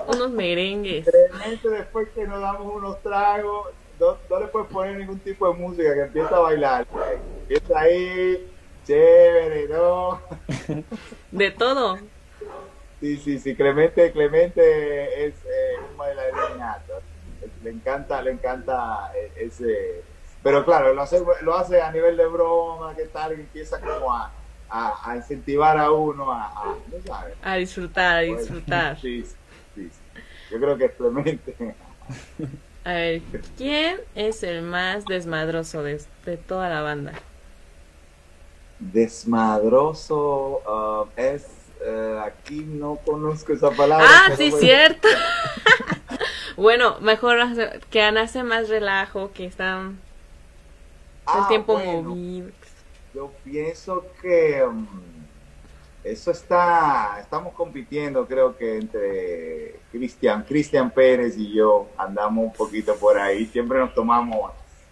Unos 0.07 0.29
merengues. 0.31 1.07
Clemente, 1.09 1.69
después 1.69 2.09
que 2.09 2.27
nos 2.27 2.41
damos 2.41 2.75
unos 2.75 3.01
tragos, 3.01 3.67
no, 3.97 4.17
no 4.29 4.39
le 4.41 4.47
puedes 4.47 4.67
poner 4.67 4.97
ningún 4.97 5.19
tipo 5.19 5.47
de 5.47 5.57
música 5.57 5.93
que 5.93 6.01
empieza 6.01 6.35
a 6.35 6.39
bailar. 6.39 6.85
Empieza 7.47 7.79
ahí, 7.79 8.45
chévere, 8.85 9.69
¿no? 9.69 10.19
De 11.31 11.51
todo. 11.51 11.97
Sí, 12.99 13.15
sí, 13.17 13.39
sí, 13.39 13.55
Clemente, 13.55 14.11
Clemente 14.11 15.27
es 15.27 15.35
eh, 15.45 15.75
un 15.91 15.97
bailarín 15.97 16.59
nato. 16.59 16.86
Le 17.67 17.73
encanta, 17.73 18.21
le 18.21 18.31
encanta 18.31 19.11
eh, 19.13 19.29
ese... 19.35 20.01
Pero 20.41 20.63
claro, 20.63 20.93
lo 20.93 21.01
hace, 21.01 21.21
lo 21.41 21.53
hace 21.53 21.81
a 21.81 21.91
nivel 21.91 22.15
de 22.15 22.25
broma, 22.25 22.95
¿qué 22.95 23.07
tal? 23.07 23.33
Y 23.33 23.41
empieza 23.41 23.81
como 23.81 24.13
a, 24.15 24.31
a, 24.69 25.11
a 25.11 25.17
incentivar 25.17 25.77
a 25.77 25.91
uno 25.91 26.31
a, 26.31 26.45
a 26.45 26.65
¿no 26.65 27.03
sabes? 27.05 27.35
A 27.43 27.55
disfrutar, 27.55 28.15
a 28.15 28.19
disfrutar. 28.21 28.97
Sí, 29.01 29.25
sí. 29.75 29.89
Yo 30.49 30.59
creo 30.61 30.77
que 30.77 30.85
es 30.85 30.91
Clemente. 30.93 31.75
A 32.85 32.93
ver, 32.93 33.21
¿quién 33.57 33.99
es 34.15 34.43
el 34.43 34.61
más 34.61 35.03
desmadroso 35.03 35.83
de, 35.83 36.01
de 36.25 36.37
toda 36.37 36.69
la 36.69 36.81
banda? 36.81 37.11
Desmadroso 38.79 40.61
ah, 40.65 41.03
es... 41.17 41.45
eh, 41.81 42.21
aquí 42.23 42.61
no 42.61 42.95
conozco 43.05 43.51
esa 43.51 43.71
palabra. 43.71 44.07
Ah, 44.07 44.29
sí, 44.37 44.51
bueno. 44.51 44.57
cierto. 44.65 45.07
bueno, 46.57 46.99
mejor 46.99 47.37
que 47.89 48.01
hace 48.01 48.43
más 48.43 48.67
relajo, 48.69 49.31
que 49.33 49.45
están 49.45 49.99
el 51.33 51.43
Ah, 51.43 51.45
tiempo 51.47 51.73
bueno. 51.73 52.09
movidos. 52.09 52.51
Yo 53.13 53.31
pienso 53.43 54.05
que 54.21 54.65
mm, 54.65 55.25
eso 56.03 56.31
está, 56.31 57.17
estamos 57.19 57.53
compitiendo, 57.53 58.25
creo 58.27 58.55
que 58.55 58.77
entre 58.77 59.79
Cristian, 59.91 60.43
Cristian 60.43 60.89
Pérez 60.91 61.37
y 61.37 61.53
yo 61.53 61.87
andamos 61.97 62.45
un 62.45 62.53
poquito 62.53 62.95
por 62.95 63.17
ahí, 63.17 63.45
siempre 63.47 63.79
nos 63.79 63.93
tomamos, 63.93 64.51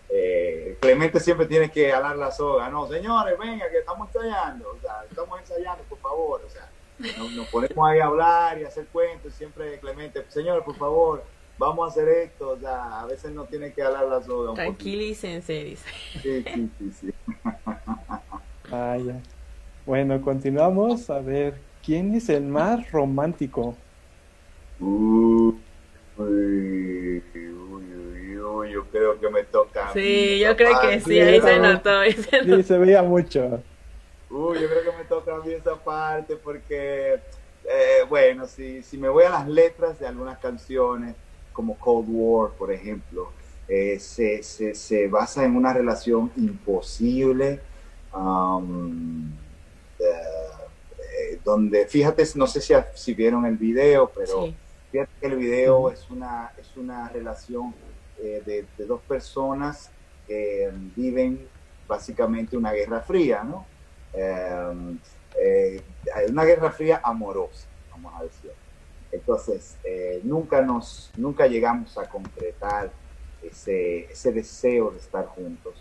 eh, 0.09 0.77
Clemente 0.81 1.19
siempre 1.19 1.45
tiene 1.45 1.71
que 1.71 1.91
alar 1.93 2.17
la 2.17 2.31
soga, 2.31 2.69
no, 2.69 2.87
señores, 2.87 3.37
venga, 3.39 3.69
que 3.69 3.79
estamos 3.79 4.07
ensayando, 4.13 4.69
o 4.77 4.79
sea, 4.81 5.03
estamos 5.09 5.39
ensayando, 5.39 5.83
por 5.85 5.97
favor, 5.99 6.41
o 6.45 6.49
sea, 6.49 6.69
nos, 7.17 7.31
nos 7.31 7.47
ponemos 7.47 7.89
ahí 7.89 7.99
a 7.99 8.05
hablar 8.05 8.59
y 8.59 8.65
a 8.65 8.67
hacer 8.67 8.85
cuentos, 8.87 9.33
siempre 9.33 9.79
Clemente, 9.79 10.25
señores, 10.29 10.63
por 10.63 10.75
favor, 10.75 11.23
vamos 11.57 11.87
a 11.87 11.91
hacer 11.91 12.07
esto, 12.09 12.49
o 12.51 12.59
sea, 12.59 13.01
a 13.01 13.05
veces 13.05 13.31
no 13.33 13.45
tiene 13.47 13.73
que 13.73 13.81
alar 13.83 14.05
la 14.07 14.21
soga. 14.23 14.53
Tranquilícense, 14.53 15.53
dice. 15.63 15.89
Sí, 16.21 16.43
sí, 16.51 16.71
sí, 16.77 16.91
sí. 16.91 17.15
Ah, 18.69 18.97
ya. 18.97 19.27
Bueno, 19.85 20.21
continuamos. 20.21 21.09
A 21.09 21.21
ver, 21.21 21.67
¿quién 21.81 22.13
es 22.15 22.29
el 22.29 22.45
más 22.45 22.91
romántico? 22.91 23.83
Uy, 24.79 25.55
uy, 26.15 27.23
uy, 27.33 28.37
uy, 28.39 28.71
yo 28.71 28.89
creo 28.89 29.19
que 29.19 29.29
me 29.29 29.43
toca. 29.45 29.91
a 29.93 29.93
Sí, 29.93 29.99
mí 29.99 30.39
yo 30.39 30.55
creo 30.57 30.77
que 30.77 30.99
sí, 31.01 31.21
ahí 31.21 31.41
se 31.41 31.59
notó. 31.59 31.99
ahí 31.99 32.13
se 32.13 32.41
notó. 32.43 32.57
Sí, 32.57 32.63
se 32.63 32.77
veía 32.77 33.03
mucho. 33.03 33.65
Uy, 34.29 34.59
yo 34.61 34.67
creo 34.69 34.83
que 34.83 34.97
me 34.97 35.05
toca 35.05 35.35
a 35.35 35.39
mí 35.41 35.53
esa 35.53 35.83
parte 35.83 36.35
porque, 36.37 37.13
eh, 37.63 38.03
bueno, 38.09 38.47
si, 38.47 38.81
si 38.83 38.97
me 38.97 39.07
voy 39.09 39.23
a 39.23 39.29
las 39.29 39.47
letras 39.47 39.99
de 39.99 40.07
algunas 40.07 40.39
canciones, 40.39 41.15
como 41.55 41.77
Cold 41.79 42.07
War, 42.09 42.51
por 42.51 42.71
ejemplo, 42.71 43.31
eh, 43.67 43.97
se, 43.99 44.43
se, 44.43 44.75
se 44.75 45.07
basa 45.07 45.45
en 45.45 45.55
una 45.55 45.73
relación 45.73 46.31
imposible, 46.35 47.61
um, 48.13 49.31
eh, 49.97 50.03
eh, 50.03 51.39
donde, 51.43 51.87
fíjate, 51.87 52.23
no 52.35 52.45
sé 52.45 52.59
si, 52.61 52.73
si 52.93 53.13
vieron 53.13 53.45
el 53.45 53.57
video, 53.57 54.11
pero... 54.13 54.43
Sí. 54.43 54.55
Fíjate 54.91 55.11
que 55.19 55.27
el 55.27 55.35
video 55.35 55.91
es 55.91 56.09
una, 56.09 56.53
es 56.57 56.77
una 56.77 57.09
relación 57.09 57.75
eh, 58.17 58.41
de, 58.45 58.65
de 58.77 58.85
dos 58.85 59.01
personas 59.01 59.91
que 60.25 60.71
viven 60.95 61.49
básicamente 61.85 62.55
una 62.55 62.71
guerra 62.71 63.01
fría, 63.01 63.43
¿no? 63.43 63.65
Una 66.29 66.43
guerra 66.45 66.71
fría 66.71 67.01
amorosa, 67.03 67.67
vamos 67.91 68.13
a 68.17 68.23
decir. 68.23 68.44
Entonces, 69.15 69.77
eh, 69.83 70.19
nunca, 70.23 70.61
nos, 70.61 71.11
nunca 71.17 71.47
llegamos 71.47 71.97
a 71.97 72.07
concretar 72.07 72.91
ese, 73.41 74.11
ese 74.11 74.31
deseo 74.31 74.91
de 74.91 74.97
estar 74.97 75.25
juntos 75.27 75.73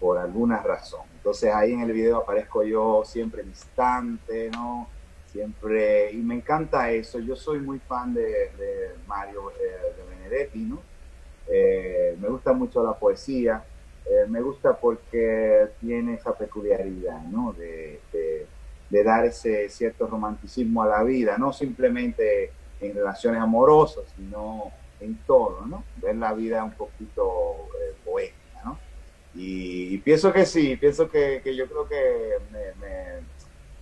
por 0.00 0.18
alguna 0.18 0.62
razón. 0.62 1.02
Entonces 1.14 1.52
ahí 1.52 1.72
en 1.72 1.80
el 1.80 1.92
video 1.92 2.18
aparezco 2.18 2.62
yo 2.62 3.02
siempre 3.04 3.42
distante, 3.42 4.50
¿no? 4.50 4.88
Siempre, 5.32 6.12
y 6.12 6.16
me 6.16 6.36
encanta 6.36 6.90
eso. 6.90 7.18
Yo 7.18 7.36
soy 7.36 7.60
muy 7.60 7.78
fan 7.80 8.14
de, 8.14 8.22
de 8.22 8.94
Mario 9.06 9.50
eh, 9.50 9.94
de 9.96 10.16
Benedetti, 10.16 10.60
¿no? 10.60 10.80
Eh, 11.48 12.16
me 12.20 12.28
gusta 12.28 12.52
mucho 12.52 12.82
la 12.82 12.94
poesía, 12.94 13.64
me 14.28 14.40
gusta 14.40 14.74
porque 14.74 15.68
tiene 15.80 16.14
esa 16.14 16.32
peculiaridad, 16.32 17.20
¿no? 17.24 17.52
De, 17.52 18.00
de, 18.10 18.46
de, 18.88 19.04
dar 19.04 19.26
ese 19.26 19.68
cierto 19.68 20.06
romanticismo 20.06 20.82
a 20.82 20.86
la 20.86 21.02
vida, 21.02 21.36
no 21.36 21.52
simplemente 21.52 22.52
en 22.80 22.94
relaciones 22.94 23.40
amorosas, 23.40 24.04
sino 24.16 24.72
en 25.00 25.16
todo, 25.26 25.66
¿no? 25.66 25.84
Ver 25.96 26.16
la 26.16 26.32
vida 26.32 26.64
un 26.64 26.72
poquito 26.72 27.68
eh, 27.80 27.94
poética, 28.04 28.62
¿no? 28.64 28.78
Y, 29.34 29.98
pienso 29.98 30.32
que 30.32 30.46
sí, 30.46 30.76
pienso 30.76 31.10
que, 31.10 31.40
que 31.42 31.54
yo 31.54 31.66
creo 31.66 31.88
que 31.88 32.38
me, 32.50 32.74
me, 32.80 33.18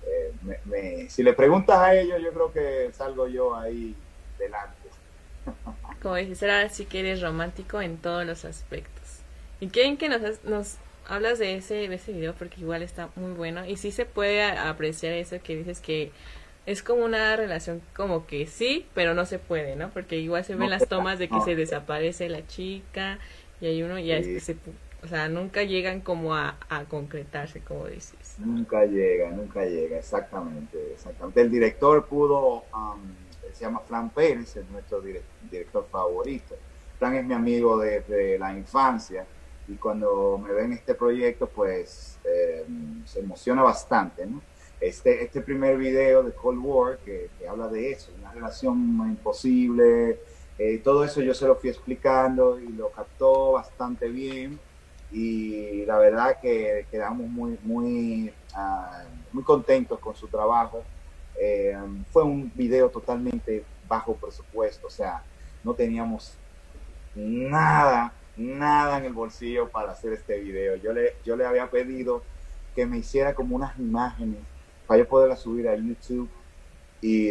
eh, 0.07 0.33
me, 0.43 0.59
me, 0.65 1.11
si 1.11 1.23
le 1.23 1.33
preguntas 1.33 1.79
a 1.79 1.95
ellos, 1.95 2.21
yo 2.23 2.33
creo 2.33 2.53
que 2.53 2.93
salgo 2.93 3.29
yo 3.29 3.55
ahí 3.55 3.95
delante. 4.39 4.89
Como 6.03 6.17
dices, 6.17 6.43
ahora 6.43 6.69
sí 6.69 6.87
que 6.87 7.01
eres 7.01 7.23
romántico 7.23 7.81
en 7.81 7.97
todos 7.97 8.25
los 8.27 8.45
aspectos. 8.45 9.21
Y 9.61 9.69
qué 9.69 9.83
bien 9.83 9.97
que 9.97 10.09
nos, 10.09 10.45
nos 10.45 10.77
hablas 11.09 11.39
de 11.39 11.57
ese, 11.57 11.89
de 11.89 11.95
ese 11.95 12.13
video 12.13 12.35
porque 12.35 12.61
igual 12.61 12.83
está 12.83 13.09
muy 13.17 13.33
bueno 13.33 13.65
y 13.65 13.77
sí 13.77 13.91
se 13.91 14.05
puede 14.05 14.43
apreciar 14.43 15.13
eso 15.13 15.37
que 15.43 15.57
dices 15.57 15.81
que 15.81 16.11
es 16.67 16.83
como 16.83 17.05
una 17.05 17.37
relación 17.37 17.81
como 17.95 18.27
que 18.27 18.47
sí, 18.47 18.87
pero 18.95 19.15
no 19.15 19.25
se 19.25 19.39
puede, 19.39 19.77
¿no? 19.77 19.91
Porque 19.91 20.17
igual 20.19 20.45
se 20.45 20.57
ven 20.57 20.69
las 20.69 20.89
tomas 20.89 21.19
de 21.19 21.29
que 21.29 21.41
se 21.43 21.55
desaparece 21.55 22.29
la 22.29 22.47
chica 22.47 23.19
y 23.61 23.67
hay 23.67 23.83
uno 23.83 23.99
ya 23.99 24.23
sí. 24.23 24.37
es 24.37 24.47
que 24.47 24.55
se 24.55 24.57
o 25.07 25.09
sea, 25.09 25.29
nunca 25.29 25.63
llegan 25.63 26.01
como 26.01 26.35
a, 26.35 26.57
a, 26.69 26.85
concretarse, 26.85 27.61
como 27.61 27.87
dices. 27.87 28.35
Nunca 28.39 28.85
llega, 28.87 29.31
nunca 29.31 29.65
llega, 29.65 29.99
exactamente, 29.99 30.95
exactamente. 30.95 31.41
El 31.43 31.51
director 31.51 32.07
pudo, 32.07 32.65
um, 32.75 33.15
se 33.53 33.65
llama 33.65 33.81
Fran 33.87 34.11
Pérez, 34.11 34.57
es 34.57 34.69
nuestro 34.69 35.01
director 35.49 35.87
favorito. 35.93 36.57
Fran 36.99 37.15
es 37.15 37.25
mi 37.25 37.35
amigo 37.35 37.79
desde 37.79 38.37
la 38.37 38.53
infancia 38.53 39.25
y 39.69 39.75
cuando 39.75 40.39
me 40.39 40.53
ven 40.53 40.73
este 40.73 40.97
proyecto, 40.97 41.47
pues 41.47 42.19
eh, 42.25 42.65
se 43.05 43.21
emociona 43.21 43.63
bastante, 43.63 44.27
¿no? 44.27 44.43
Este, 44.81 45.25
este 45.25 45.41
primer 45.41 45.79
video 45.79 46.23
de 46.23 46.33
Cold 46.33 46.61
War 46.63 46.99
que, 46.99 47.31
habla 47.49 47.69
de 47.69 47.93
eso, 47.93 48.13
una 48.19 48.33
relación 48.33 48.77
imposible, 49.09 50.21
eh, 50.59 50.79
todo 50.85 51.03
eso 51.03 51.23
yo 51.23 51.33
se 51.33 51.47
lo 51.47 51.57
fui 51.57 51.71
explicando 51.71 52.59
y 52.61 52.69
lo 52.69 52.91
captó 52.91 53.53
bastante 53.53 54.09
bien 54.09 54.59
y 55.11 55.85
la 55.87 55.99
verdad 55.99 56.39
que 56.41 56.87
quedamos 56.91 57.27
muy, 57.29 57.59
muy, 57.63 58.33
uh, 58.55 59.07
muy 59.33 59.45
contentos 59.45 59.99
con 59.99 60.15
su 60.15 60.29
trabajo. 60.29 60.83
Eh, 61.41 61.77
fue 62.13 62.25
un 62.25 62.51
video 62.55 62.91
totalmente 62.91 63.65
bajo 63.89 64.15
presupuesto, 64.15 64.89
o 64.89 64.91
sea, 64.91 65.23
no 65.65 65.75
teníamos 65.75 66.35
nada, 67.15 68.13
nada 68.37 68.99
en 68.99 69.05
el 69.05 69.13
bolsillo 69.13 69.69
para 69.69 69.93
hacer 69.93 70.13
este 70.13 70.39
video. 70.39 70.77
Yo 70.77 70.93
le, 70.93 71.15
yo 71.25 71.37
le 71.37 71.47
había 71.47 71.71
pedido 71.71 72.23
que 72.75 72.85
me 72.85 72.99
hiciera 72.99 73.35
como 73.35 73.57
unas 73.57 73.79
imágenes 73.79 74.41
para 74.87 74.99
yo 74.99 75.09
poderlas 75.09 75.41
subir 75.41 75.69
a 75.69 75.77
YouTube 75.77 76.29
y 77.01 77.31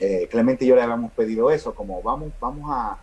eh, 0.00 0.28
Clemente 0.30 0.64
y 0.64 0.68
yo 0.68 0.76
le 0.76 0.82
habíamos 0.82 1.12
pedido 1.12 1.50
eso, 1.50 1.74
como 1.74 2.00
vamos, 2.02 2.32
vamos 2.40 2.70
a 2.70 2.98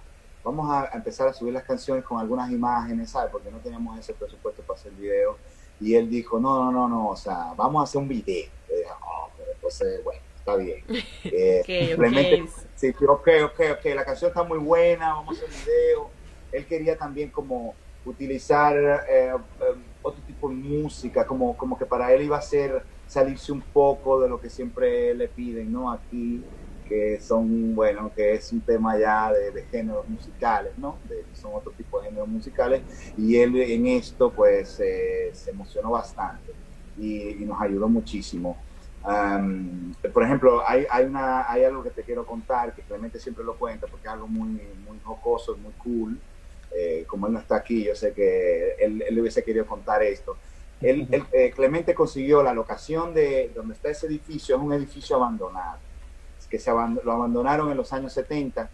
vamos 0.45 0.71
a 0.71 0.91
empezar 0.93 1.27
a 1.27 1.33
subir 1.33 1.53
las 1.53 1.63
canciones 1.63 2.03
con 2.05 2.19
algunas 2.19 2.51
imágenes, 2.51 3.09
¿sabes? 3.09 3.31
Porque 3.31 3.49
no 3.49 3.57
teníamos 3.57 3.99
ese 3.99 4.13
presupuesto 4.13 4.61
para 4.61 4.79
hacer 4.79 4.91
video. 4.91 5.37
Y 5.81 5.95
él 5.95 6.07
dijo, 6.07 6.39
no, 6.39 6.63
no, 6.63 6.71
no, 6.71 6.87
no, 6.87 7.09
o 7.09 7.15
sea, 7.15 7.53
vamos 7.57 7.81
a 7.81 7.83
hacer 7.85 7.99
un 7.99 8.07
video. 8.07 8.47
Y 8.69 8.73
dije, 8.73 8.89
oh, 9.03 9.29
pero 9.35 9.51
entonces, 9.51 10.03
bueno, 10.03 10.21
está 10.37 10.55
bien. 10.55 10.83
Eh, 11.25 11.61
okay, 11.63 11.87
simplemente, 11.87 12.41
okay. 12.41 12.53
sí, 12.75 12.93
ok, 13.07 13.27
ok, 13.45 13.59
ok, 13.79 13.85
la 13.95 14.05
canción 14.05 14.29
está 14.29 14.43
muy 14.43 14.59
buena, 14.59 15.15
vamos 15.15 15.29
a 15.29 15.43
hacer 15.43 15.49
un 15.49 15.65
video. 15.65 16.09
Él 16.51 16.65
quería 16.67 16.95
también 16.95 17.31
como 17.31 17.73
utilizar 18.05 18.75
eh, 19.09 19.33
um, 19.33 19.81
otro 20.03 20.21
tipo 20.27 20.49
de 20.49 20.55
música, 20.55 21.25
como, 21.25 21.57
como 21.57 21.75
que 21.75 21.87
para 21.87 22.13
él 22.13 22.21
iba 22.21 22.37
a 22.37 22.41
ser 22.41 22.83
salirse 23.15 23.53
un 23.53 23.61
poco 23.61 24.19
de 24.19 24.27
lo 24.27 24.41
que 24.41 24.49
siempre 24.49 25.13
le 25.15 25.29
piden, 25.29 25.71
¿no? 25.71 25.89
Aquí 25.89 26.43
que 26.85 27.17
son, 27.21 27.73
bueno, 27.73 28.11
que 28.13 28.33
es 28.33 28.51
un 28.51 28.59
tema 28.59 28.99
ya 28.99 29.31
de, 29.31 29.51
de 29.51 29.63
géneros 29.71 30.07
musicales, 30.09 30.73
¿no? 30.77 30.97
De, 31.07 31.23
son 31.33 31.51
otro 31.55 31.71
tipo 31.71 31.99
de 31.99 32.07
géneros 32.09 32.27
musicales, 32.27 32.81
y 33.17 33.37
él 33.37 33.55
en 33.55 33.87
esto, 33.87 34.31
pues, 34.31 34.81
eh, 34.81 35.29
se 35.33 35.51
emocionó 35.51 35.91
bastante 35.91 36.51
y, 36.97 37.41
y, 37.41 37.45
nos 37.45 37.59
ayudó 37.61 37.87
muchísimo. 37.87 38.57
Um, 39.03 39.93
por 40.13 40.23
ejemplo, 40.23 40.61
hay, 40.67 40.85
hay, 40.89 41.05
una, 41.05 41.49
hay 41.49 41.63
algo 41.63 41.83
que 41.83 41.91
te 41.91 42.03
quiero 42.03 42.25
contar, 42.25 42.75
que 42.75 42.81
Clemente 42.81 43.17
siempre 43.17 43.45
lo 43.45 43.55
cuenta, 43.55 43.87
porque 43.87 44.07
es 44.07 44.13
algo 44.13 44.27
muy, 44.27 44.59
muy 44.85 44.99
jocoso, 45.03 45.55
muy 45.55 45.73
cool. 45.73 46.19
Eh, 46.77 47.05
como 47.07 47.27
él 47.27 47.33
no 47.33 47.39
está 47.39 47.55
aquí, 47.55 47.85
yo 47.85 47.95
sé 47.95 48.11
que 48.11 48.75
él, 48.77 49.01
él 49.07 49.19
hubiese 49.19 49.41
querido 49.41 49.65
contar 49.65 50.03
esto. 50.03 50.35
Él, 50.81 51.07
él, 51.11 51.23
eh, 51.31 51.51
Clemente 51.55 51.93
consiguió 51.93 52.43
la 52.43 52.53
locación 52.53 53.13
de 53.13 53.51
donde 53.55 53.73
está 53.73 53.89
ese 53.89 54.07
edificio, 54.07 54.55
es 54.55 54.61
un 54.61 54.73
edificio 54.73 55.15
abandonado 55.15 55.79
que 56.47 56.59
se 56.59 56.69
aband 56.69 57.01
lo 57.03 57.11
abandonaron 57.11 57.71
en 57.71 57.77
los 57.77 57.91
años 57.93 58.13
70, 58.13 58.69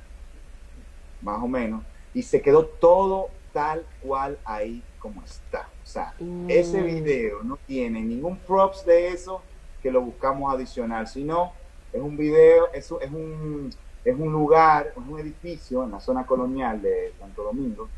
más 1.21 1.41
o 1.41 1.47
menos, 1.47 1.83
y 2.13 2.23
se 2.23 2.41
quedó 2.41 2.65
todo 2.65 3.29
tal 3.53 3.85
cual 4.01 4.37
ahí 4.45 4.83
como 4.99 5.23
está. 5.23 5.69
O 5.83 5.87
sea, 5.87 6.13
mm. 6.19 6.49
ese 6.49 6.81
video 6.81 7.43
no 7.43 7.57
tiene 7.65 8.01
ningún 8.01 8.37
props 8.37 8.85
de 8.85 9.09
eso 9.09 9.41
que 9.81 9.91
lo 9.91 10.01
buscamos 10.01 10.53
adicional, 10.53 11.07
sino 11.07 11.53
es 11.91 12.01
un 12.01 12.15
video, 12.15 12.71
eso 12.73 13.01
es 13.01 13.11
un, 13.11 13.73
es 14.05 14.17
un 14.17 14.31
lugar, 14.31 14.93
es 14.95 14.97
un 14.97 15.19
edificio 15.19 15.83
en 15.83 15.91
la 15.91 15.99
zona 15.99 16.25
colonial 16.25 16.81
de 16.81 17.13
Santo 17.19 17.43
Domingo, 17.43 17.89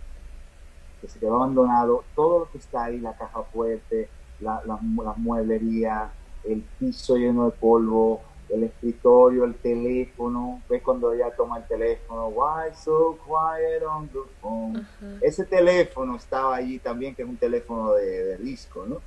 que 1.03 1.09
se 1.09 1.19
quedó 1.19 1.35
abandonado, 1.35 2.05
todo 2.15 2.39
lo 2.39 2.51
que 2.51 2.59
está 2.59 2.85
ahí, 2.85 2.97
la 3.01 3.11
caja 3.17 3.43
fuerte, 3.43 4.07
la, 4.39 4.61
la, 4.65 4.79
la 5.03 5.13
mueblería, 5.17 6.09
el 6.45 6.61
piso 6.79 7.17
lleno 7.17 7.43
de 7.45 7.51
polvo, 7.51 8.21
el 8.47 8.63
escritorio, 8.63 9.43
el 9.43 9.55
teléfono, 9.55 10.61
ves 10.69 10.81
cuando 10.81 11.11
ella 11.11 11.29
toma 11.35 11.57
el 11.57 11.67
teléfono, 11.67 12.29
why 12.29 12.73
so 12.73 13.17
quiet 13.25 13.83
on 13.83 14.07
the 14.07 14.19
phone. 14.41 14.77
Uh 14.77 14.81
-huh. 15.01 15.17
Ese 15.21 15.43
teléfono 15.43 16.15
estaba 16.15 16.55
allí 16.55 16.79
también, 16.79 17.13
que 17.13 17.23
es 17.23 17.27
un 17.27 17.37
teléfono 17.37 17.93
de, 17.95 18.23
de 18.23 18.37
disco, 18.37 18.85
¿no? 18.87 19.01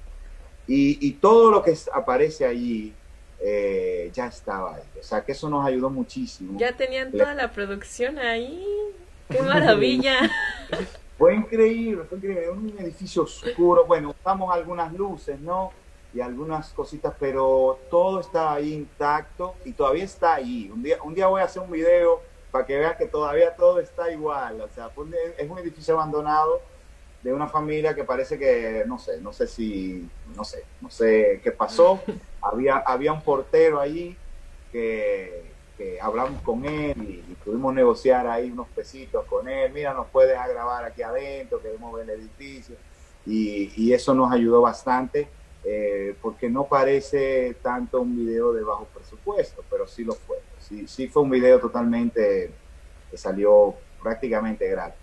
Y, 0.66 0.98
y, 1.00 1.12
todo 1.12 1.50
lo 1.50 1.62
que 1.62 1.74
aparece 1.94 2.44
allí 2.44 2.92
eh, 3.40 4.10
ya 4.12 4.26
estaba 4.26 4.74
ahí. 4.74 4.82
O 5.00 5.02
sea, 5.02 5.24
que 5.24 5.32
eso 5.32 5.48
nos 5.48 5.64
ayudó 5.64 5.88
muchísimo. 5.88 6.58
Ya 6.58 6.72
tenían 6.72 7.10
toda 7.12 7.34
la 7.34 7.52
producción 7.52 8.18
ahí. 8.18 8.66
¡Qué 9.30 9.40
maravilla! 9.52 10.28
fue 11.18 11.34
increíble, 11.34 12.04
fue 12.04 12.18
increíble. 12.18 12.50
Un 12.50 12.74
edificio 12.78 13.22
oscuro. 13.22 13.86
Bueno, 13.86 14.14
usamos 14.18 14.54
algunas 14.54 14.92
luces, 14.92 15.40
¿no? 15.40 15.72
y 16.16 16.20
algunas 16.22 16.70
cositas, 16.70 17.12
pero 17.20 17.78
todo 17.90 18.20
está 18.20 18.54
ahí 18.54 18.72
intacto 18.72 19.54
y 19.66 19.72
todavía 19.72 20.04
está 20.04 20.36
ahí. 20.36 20.70
Un 20.72 20.82
día, 20.82 20.96
un 21.02 21.14
día 21.14 21.26
voy 21.26 21.42
a 21.42 21.44
hacer 21.44 21.60
un 21.60 21.70
video 21.70 22.22
para 22.50 22.64
que 22.64 22.78
vean 22.78 22.96
que 22.96 23.04
todavía 23.04 23.54
todo 23.54 23.80
está 23.80 24.10
igual. 24.10 24.62
O 24.62 24.68
sea, 24.74 24.90
es 25.36 25.50
un 25.50 25.58
edificio 25.58 25.92
abandonado 25.92 26.62
de 27.22 27.34
una 27.34 27.48
familia 27.48 27.94
que 27.94 28.04
parece 28.04 28.38
que, 28.38 28.84
no 28.86 28.98
sé, 28.98 29.20
no 29.20 29.34
sé 29.34 29.46
si, 29.46 30.08
no 30.34 30.42
sé, 30.42 30.64
no 30.80 30.88
sé 30.88 31.40
qué 31.44 31.52
pasó. 31.52 32.00
había, 32.40 32.78
había 32.78 33.12
un 33.12 33.20
portero 33.20 33.78
allí 33.78 34.16
que, 34.72 35.45
que 35.76 36.00
hablamos 36.00 36.40
con 36.42 36.64
él 36.64 36.94
y, 37.02 37.32
y, 37.32 37.36
pudimos 37.44 37.74
negociar 37.74 38.26
ahí 38.26 38.50
unos 38.50 38.68
pesitos 38.68 39.24
con 39.26 39.48
él. 39.48 39.72
Mira, 39.72 39.92
nos 39.92 40.06
puedes 40.08 40.34
grabar 40.34 40.84
aquí 40.84 41.02
adentro, 41.02 41.60
queremos 41.60 41.94
ver 41.94 42.08
el 42.10 42.20
edificio. 42.20 42.76
Y, 43.26 43.72
y 43.76 43.92
eso 43.92 44.14
nos 44.14 44.32
ayudó 44.32 44.62
bastante 44.62 45.28
eh, 45.68 46.14
porque 46.22 46.48
no 46.48 46.68
parece 46.68 47.56
tanto 47.60 48.00
un 48.00 48.16
video 48.16 48.52
de 48.52 48.62
bajo 48.62 48.84
presupuesto, 48.94 49.64
pero 49.68 49.88
sí 49.88 50.04
lo 50.04 50.12
fue. 50.12 50.36
Sí, 50.60 50.86
sí 50.86 51.08
fue 51.08 51.22
un 51.22 51.30
video 51.30 51.58
totalmente 51.58 52.52
que 53.10 53.16
salió 53.16 53.74
prácticamente 54.00 54.68
gratis. 54.68 55.00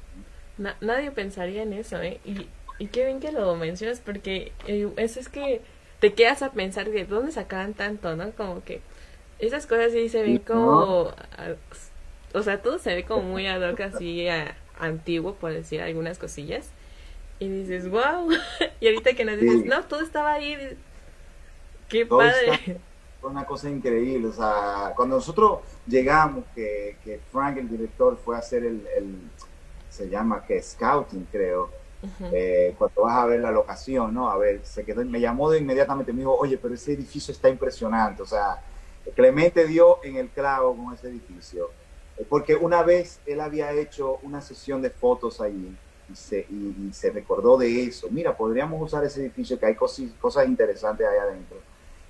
Na 0.58 0.78
nadie 0.80 1.12
pensaría 1.12 1.64
en 1.64 1.74
eso, 1.74 2.02
¿eh? 2.02 2.22
Y, 2.24 2.48
y 2.80 2.88
qué 2.88 3.06
bien 3.06 3.20
que 3.20 3.34
lo 3.34 3.56
mencionas, 3.56 4.00
porque 4.00 4.54
eh, 4.66 4.90
eso 4.96 5.20
es 5.20 5.28
que 5.28 5.62
te 6.00 6.14
quedas 6.14 6.42
a 6.44 6.54
pensar 6.54 6.90
de 6.90 7.06
dónde 7.06 7.34
sacaban 7.34 7.74
tanto, 7.74 8.16
¿no? 8.16 8.32
Como 8.32 8.64
que 8.64 8.82
esas 9.48 9.68
cosas 9.68 9.92
sí 9.92 10.10
se 10.10 10.22
ven 10.22 10.40
como... 10.40 11.12
O 12.36 12.42
sea, 12.42 12.62
todo 12.62 12.80
se 12.80 12.96
ve 12.96 13.04
como 13.04 13.22
muy 13.24 13.46
ad 13.46 13.62
hoc, 13.62 13.80
así 13.82 14.28
a, 14.28 14.56
antiguo, 14.80 15.36
por 15.36 15.54
decir 15.54 15.82
algunas 15.82 16.18
cosillas 16.18 16.72
y 17.40 17.50
dices, 17.50 17.90
wow. 17.90 18.30
y 18.80 18.88
ahorita 18.88 19.14
que 19.14 19.26
nos 19.26 19.40
dices, 19.40 19.62
sí. 19.64 19.68
no, 19.68 19.84
todo 19.84 20.02
estaba 20.02 20.34
ahí. 20.34 20.78
Qué 21.90 22.06
todo 22.06 22.20
padre. 22.20 22.80
Una 23.22 23.46
cosa 23.46 23.70
increíble. 23.70 24.28
O 24.28 24.34
sea, 24.34 24.94
cuando 24.96 25.16
nosotros 25.16 25.60
llegamos, 25.88 26.46
que, 26.56 26.98
que 27.04 27.20
Frank, 27.32 27.58
el 27.58 27.70
director, 27.70 28.18
fue 28.18 28.36
a 28.36 28.40
hacer 28.40 28.64
el, 28.66 28.86
el 28.98 29.16
se 29.90 30.10
llama 30.10 30.44
que 30.46 30.62
scouting, 30.62 31.28
creo. 31.32 31.70
eh, 32.34 32.76
cuando 32.78 33.04
vas 33.04 33.18
a 33.18 33.26
ver 33.28 33.40
la 33.40 33.52
locación, 33.52 34.14
¿no? 34.14 34.30
A 34.30 34.38
ver, 34.38 34.60
se 34.66 34.84
quedó, 34.84 35.06
me 35.06 35.22
llamó 35.22 35.50
de 35.50 35.60
inmediatamente, 35.60 36.12
me 36.12 36.20
dijo, 36.20 36.36
oye, 36.36 36.58
pero 36.58 36.74
ese 36.74 36.94
edificio 36.94 37.32
está 37.32 37.50
impresionante. 37.50 38.22
O 38.22 38.26
sea, 38.26 38.62
Clemente 39.12 39.68
dio 39.68 40.04
en 40.04 40.18
el 40.18 40.30
clavo 40.30 40.76
con 40.76 40.94
ese 40.94 41.08
edificio. 41.10 41.72
Eh, 42.18 42.26
Porque 42.28 42.56
una 42.56 42.84
vez 42.84 43.20
él 43.26 43.40
había 43.42 43.72
hecho 43.74 44.18
una 44.24 44.42
sesión 44.42 44.82
de 44.82 44.90
fotos 44.90 45.42
allí 45.42 45.76
y 46.12 46.16
se, 46.16 46.46
y, 46.50 46.88
y 46.90 46.94
se 46.94 47.12
recordó 47.12 47.58
de 47.58 47.84
eso. 47.86 48.08
Mira, 48.12 48.36
podríamos 48.36 48.82
usar 48.82 49.04
ese 49.04 49.22
edificio 49.22 49.60
que 49.60 49.66
hay 49.66 49.76
cosi- 49.76 50.18
cosas 50.20 50.48
interesantes 50.48 51.06
ahí 51.08 51.18
adentro. 51.18 51.58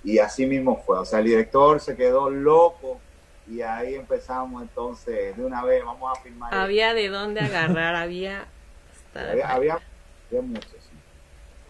Y 0.04 0.20
así 0.20 0.46
mismo 0.46 0.82
fue. 0.86 1.00
O 1.00 1.06
sea, 1.06 1.20
el 1.20 1.26
director 1.26 1.80
se 1.80 1.96
quedó 1.96 2.30
loco 2.30 3.00
y 3.48 3.62
ahí 3.62 3.96
empezamos 3.96 4.62
entonces 4.62 5.36
de 5.36 5.44
una 5.46 5.64
vez, 5.64 5.84
vamos 5.84 6.18
a 6.18 6.22
filmar. 6.22 6.52
esto. 6.54 6.64
Había 6.64 6.94
de 6.94 7.10
dónde 7.10 7.40
agarrar, 7.42 7.96
había... 7.96 8.48
había, 9.16 9.50
había, 9.50 9.80
había 10.30 10.42
mucho, 10.42 10.70
sí. 10.80 10.90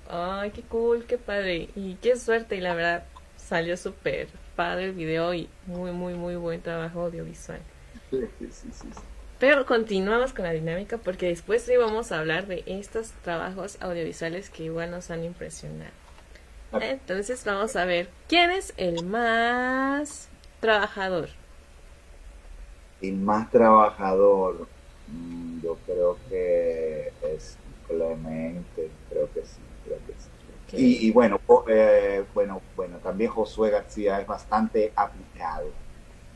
Ay, 0.09 0.51
qué 0.51 0.61
cool, 0.63 1.05
qué 1.05 1.17
padre. 1.17 1.69
Y 1.75 1.95
qué 1.95 2.15
suerte, 2.15 2.55
y 2.55 2.61
la 2.61 2.73
verdad 2.75 3.03
salió 3.35 3.77
súper 3.77 4.27
padre 4.55 4.85
el 4.85 4.93
video 4.93 5.33
y 5.33 5.49
muy, 5.65 5.91
muy, 5.91 6.13
muy 6.13 6.35
buen 6.35 6.61
trabajo 6.61 7.01
audiovisual. 7.01 7.59
Sí, 8.09 8.21
sí, 8.39 8.47
sí, 8.51 8.67
sí, 8.71 8.87
sí. 8.93 9.01
Pero 9.39 9.65
continuamos 9.65 10.31
con 10.31 10.45
la 10.45 10.51
dinámica 10.51 10.97
porque 10.97 11.27
después 11.27 11.63
sí 11.63 11.75
vamos 11.75 12.11
a 12.11 12.19
hablar 12.19 12.47
de 12.47 12.63
estos 12.65 13.11
trabajos 13.23 13.77
audiovisuales 13.81 14.49
que 14.49 14.63
igual 14.63 14.91
nos 14.91 15.11
han 15.11 15.23
impresionado. 15.23 15.91
Ok. 16.71 16.81
Entonces 16.81 17.43
vamos 17.43 17.75
a 17.75 17.85
ver 17.85 18.09
quién 18.29 18.51
es 18.51 18.73
el 18.77 19.03
más 19.03 20.29
trabajador. 20.59 21.29
El 23.01 23.17
más 23.17 23.51
trabajador, 23.51 24.67
mm, 25.07 25.61
yo 25.61 25.77
creo 25.85 26.17
que 26.29 27.11
es 27.21 27.57
Clemente, 27.87 28.89
creo 29.09 29.29
que 29.33 29.41
sí, 29.41 29.59
Y, 30.75 31.11
bueno, 31.11 31.39
eh, 31.67 32.25
bueno, 32.33 32.61
bueno, 32.75 32.97
también 32.97 33.29
Josué 33.29 33.69
García 33.69 34.19
es 34.19 34.27
bastante 34.27 34.91
aplicado. 34.95 35.69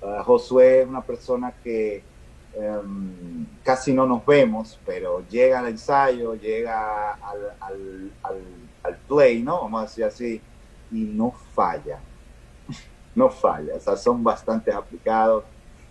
Ah, 0.02 0.24
Josué 0.24 0.82
es 0.82 0.88
una 0.88 1.02
persona 1.04 1.54
que 1.64 2.04
em, 2.54 3.46
casi 3.64 3.94
no 3.94 4.06
nos 4.06 4.26
vemos, 4.26 4.80
pero 4.86 5.28
llega 5.28 5.60
al 5.60 5.68
ensayo, 5.70 6.36
llega 6.36 7.14
al, 7.16 7.58
al, 7.60 8.12
al, 8.24 8.70
al 8.84 8.98
play, 9.08 9.42
¿no? 9.44 9.62
Vamos 9.62 9.80
a 9.80 9.84
decir 9.86 10.04
así, 10.06 10.42
y 10.92 11.04
no 11.06 11.32
falla. 11.32 12.00
no 13.16 13.30
falla, 13.30 13.76
o 13.76 13.80
sea, 13.80 13.98
son 13.98 14.24
bastante 14.24 14.72
aplicados 14.72 15.46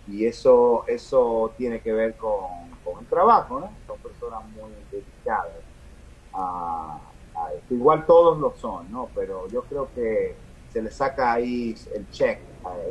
y 0.07 0.25
eso, 0.25 0.85
eso 0.87 1.53
tiene 1.57 1.81
que 1.81 1.91
ver 1.91 2.15
con, 2.15 2.79
con 2.83 2.99
el 3.01 3.07
trabajo, 3.07 3.59
¿no? 3.59 3.77
Son 3.85 3.97
personas 3.99 4.43
muy 4.51 4.71
dedicadas 4.89 5.65
a, 6.33 7.06
a 7.47 7.53
esto. 7.53 7.73
Igual 7.73 8.05
todos 8.05 8.39
lo 8.39 8.53
son, 8.57 8.91
¿no? 8.91 9.09
Pero 9.15 9.47
yo 9.49 9.63
creo 9.63 9.89
que 9.95 10.35
se 10.71 10.81
le 10.81 10.91
saca 10.91 11.33
ahí 11.33 11.75
el 11.95 12.09
check 12.11 12.39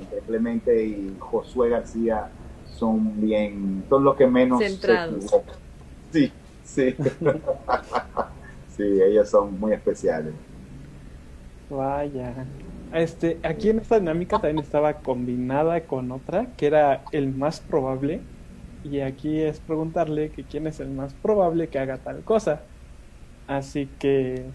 entre 0.00 0.20
Clemente 0.20 0.84
y 0.84 1.16
Josué 1.18 1.70
García 1.70 2.30
son 2.66 3.20
bien, 3.20 3.84
son 3.88 4.04
los 4.04 4.16
que 4.16 4.26
menos 4.26 4.58
se 4.58 4.70
Centrados. 4.70 5.24
Sí, 6.12 6.32
sí. 6.64 6.94
sí, 8.76 8.82
ellos 8.82 9.28
son 9.28 9.58
muy 9.58 9.72
especiales. 9.72 10.34
Vaya. 11.70 12.46
Este, 12.92 13.38
aquí 13.42 13.70
en 13.70 13.80
esta 13.80 13.98
dinámica 13.98 14.38
también 14.38 14.58
estaba 14.58 14.94
combinada 14.94 15.80
con 15.82 16.12
otra, 16.12 16.46
que 16.56 16.66
era 16.66 17.02
el 17.12 17.34
más 17.34 17.60
probable. 17.60 18.20
Y 18.84 19.00
aquí 19.00 19.40
es 19.40 19.58
preguntarle 19.58 20.30
que 20.30 20.44
quién 20.44 20.66
es 20.66 20.78
el 20.78 20.90
más 20.90 21.12
probable 21.14 21.68
que 21.68 21.78
haga 21.78 21.98
tal 21.98 22.22
cosa. 22.22 22.62
Así 23.46 23.96
que, 23.98 24.54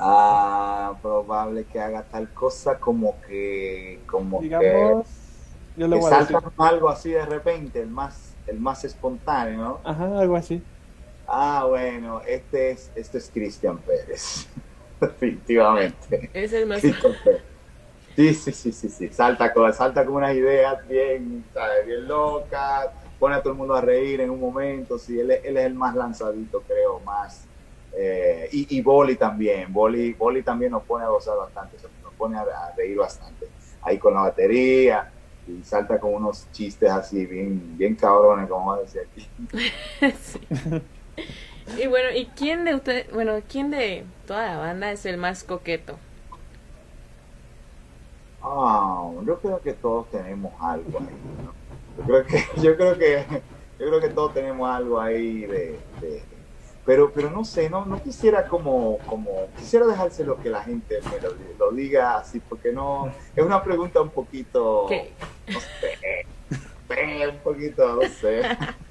Ah, 0.00 0.98
probable 1.02 1.66
que 1.66 1.80
haga 1.80 2.08
tal 2.08 2.32
cosa 2.32 2.78
como 2.78 3.20
que, 3.20 4.04
como 4.06 4.48
que 4.48 4.96
digamos, 4.96 5.58
yo 5.74 5.88
le 5.88 5.94
que 5.94 6.00
voy 6.00 6.12
a 6.12 6.16
decir, 6.16 6.36
salta 6.36 6.40
con 6.42 6.52
algo 6.66 6.88
así 6.88 7.10
de 7.12 7.26
repente, 7.26 7.80
el 7.82 7.90
más, 7.90 8.38
el 8.46 8.60
más 8.60 8.84
espontáneo, 8.84 9.58
¿no? 9.62 9.82
ajá, 9.82 10.18
algo 10.20 10.36
así. 10.36 10.68
Ah, 11.26 11.64
bueno, 11.68 12.22
este 12.26 12.70
es, 12.72 12.90
este 12.94 13.18
es 13.18 13.30
Cristian 13.30 13.82
Pérez, 13.82 14.48
definitivamente. 15.00 16.32
Es 16.32 16.52
el 16.52 16.66
más... 16.66 16.84
Sí, 18.16 18.34
sí, 18.34 18.52
sí, 18.52 18.72
sí, 18.72 18.88
sí, 18.90 19.12
salta 19.12 19.52
con, 19.52 19.72
salta 19.72 20.04
con 20.04 20.16
unas 20.16 20.34
ideas 20.34 20.86
bien, 20.88 21.48
¿sabes? 21.52 21.86
bien 21.86 22.06
locas, 22.08 22.88
pone 23.16 23.36
a 23.36 23.40
todo 23.42 23.52
el 23.52 23.58
mundo 23.58 23.74
a 23.74 23.80
reír 23.80 24.20
en 24.20 24.30
un 24.30 24.40
momento, 24.40 24.98
sí, 24.98 25.18
él, 25.20 25.30
es- 25.30 25.40
él 25.44 25.56
es 25.56 25.64
el 25.66 25.74
más 25.74 25.94
lanzadito, 25.94 26.64
creo, 26.66 26.98
más. 27.00 27.47
Eh, 27.92 28.48
y, 28.52 28.78
y 28.78 28.82
Boli 28.82 29.16
también, 29.16 29.72
Boli, 29.72 30.14
Boli 30.14 30.42
también 30.42 30.72
nos 30.72 30.84
pone 30.84 31.04
a 31.04 31.08
gozar 31.08 31.36
bastante, 31.36 31.76
nos 32.02 32.14
pone 32.14 32.36
a, 32.38 32.42
a 32.42 32.74
reír 32.76 32.96
bastante, 32.98 33.46
ahí 33.82 33.98
con 33.98 34.14
la 34.14 34.22
batería, 34.22 35.12
y 35.46 35.62
salta 35.64 35.98
con 35.98 36.14
unos 36.14 36.50
chistes 36.52 36.90
así, 36.90 37.26
bien, 37.26 37.76
bien 37.76 37.96
cabrones, 37.96 38.48
como 38.48 38.66
va 38.72 38.76
a 38.76 38.80
decir 38.80 39.00
aquí. 39.10 39.30
Sí. 40.20 40.40
Y 41.76 41.86
bueno, 41.86 42.10
¿y 42.14 42.26
quién 42.34 42.64
de 42.64 42.74
ustedes, 42.74 43.10
bueno, 43.12 43.42
quién 43.48 43.70
de 43.70 44.04
toda 44.26 44.46
la 44.46 44.58
banda 44.58 44.90
es 44.92 45.04
el 45.06 45.16
más 45.18 45.44
coqueto? 45.44 45.98
Ah, 48.40 49.10
yo 49.26 49.40
creo 49.40 49.60
que 49.60 49.74
todos 49.74 50.10
tenemos 50.10 50.54
algo 50.60 50.98
ahí. 51.00 51.16
¿no? 51.44 51.56
Yo 51.96 52.04
creo 52.04 52.24
que, 52.26 52.60
yo 52.62 52.76
creo 52.76 52.98
que, 52.98 53.26
yo 53.78 53.86
creo 53.88 54.00
que 54.00 54.08
todos 54.10 54.32
tenemos 54.34 54.68
algo 54.70 55.00
ahí 55.00 55.40
de, 55.46 55.88
de- 56.00 56.37
pero, 56.88 57.12
pero 57.12 57.30
no 57.30 57.44
sé, 57.44 57.68
no, 57.68 57.84
no 57.84 58.02
quisiera 58.02 58.48
como, 58.48 58.96
como, 59.04 59.28
quisiera 59.58 59.84
dejárselo 59.86 60.40
que 60.40 60.48
la 60.48 60.62
gente 60.64 61.00
me 61.02 61.20
lo, 61.20 61.34
lo 61.58 61.72
diga 61.76 62.16
así, 62.16 62.40
porque 62.40 62.72
no, 62.72 63.12
es 63.36 63.44
una 63.44 63.62
pregunta 63.62 64.00
un 64.00 64.08
poquito, 64.08 64.86
Que 64.88 65.12
no 65.52 65.60
sé, 65.60 65.98
eh, 66.02 67.28
un 67.28 67.38
poquito, 67.40 67.94
no 67.94 68.08
sé. 68.08 68.40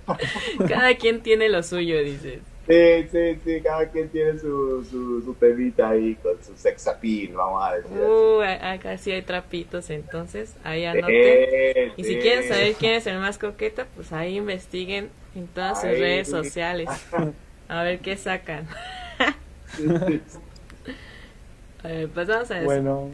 cada 0.70 0.96
quien 0.96 1.24
tiene 1.24 1.50
lo 1.50 1.64
suyo, 1.64 1.98
dices. 2.04 2.42
Sí, 2.68 3.08
sí, 3.10 3.40
sí, 3.44 3.62
cada 3.64 3.90
quien 3.90 4.10
tiene 4.12 4.38
su, 4.38 4.84
su, 4.84 5.22
su 5.24 5.34
temita 5.40 5.90
ahí 5.90 6.14
con 6.18 6.44
su 6.44 6.56
sex 6.56 6.86
appeal, 6.88 7.34
vamos 7.34 7.64
a 7.66 7.76
decir. 7.78 7.92
así. 7.94 8.04
Uh, 8.04 8.42
a- 8.42 8.74
acá 8.74 8.98
sí 9.00 9.12
hay 9.12 9.24
trapitos, 9.24 9.90
entonces 9.90 10.56
ahí 10.64 10.86
anoten. 10.86 11.16
Eh, 11.24 11.94
Y 11.98 12.04
si 12.04 12.14
sí. 12.14 12.20
quieren 12.20 12.44
saber 12.44 12.76
quién 12.76 12.94
es 12.94 13.08
el 13.08 13.18
más 13.20 13.40
coqueto, 13.40 13.86
pues 13.96 14.12
ahí 14.14 14.38
investiguen 14.38 15.10
en 15.34 15.48
todas 15.48 15.78
sus 15.78 15.86
Ahí. 15.90 16.00
redes 16.00 16.28
sociales. 16.28 16.90
A 17.70 17.84
ver 17.84 18.00
qué 18.00 18.16
sacan. 18.16 18.68
A 21.84 21.88
ver, 21.88 22.10
pues 22.10 22.28
vamos 22.28 22.50
a 22.50 22.56
decir. 22.56 22.66
Bueno, 22.66 23.12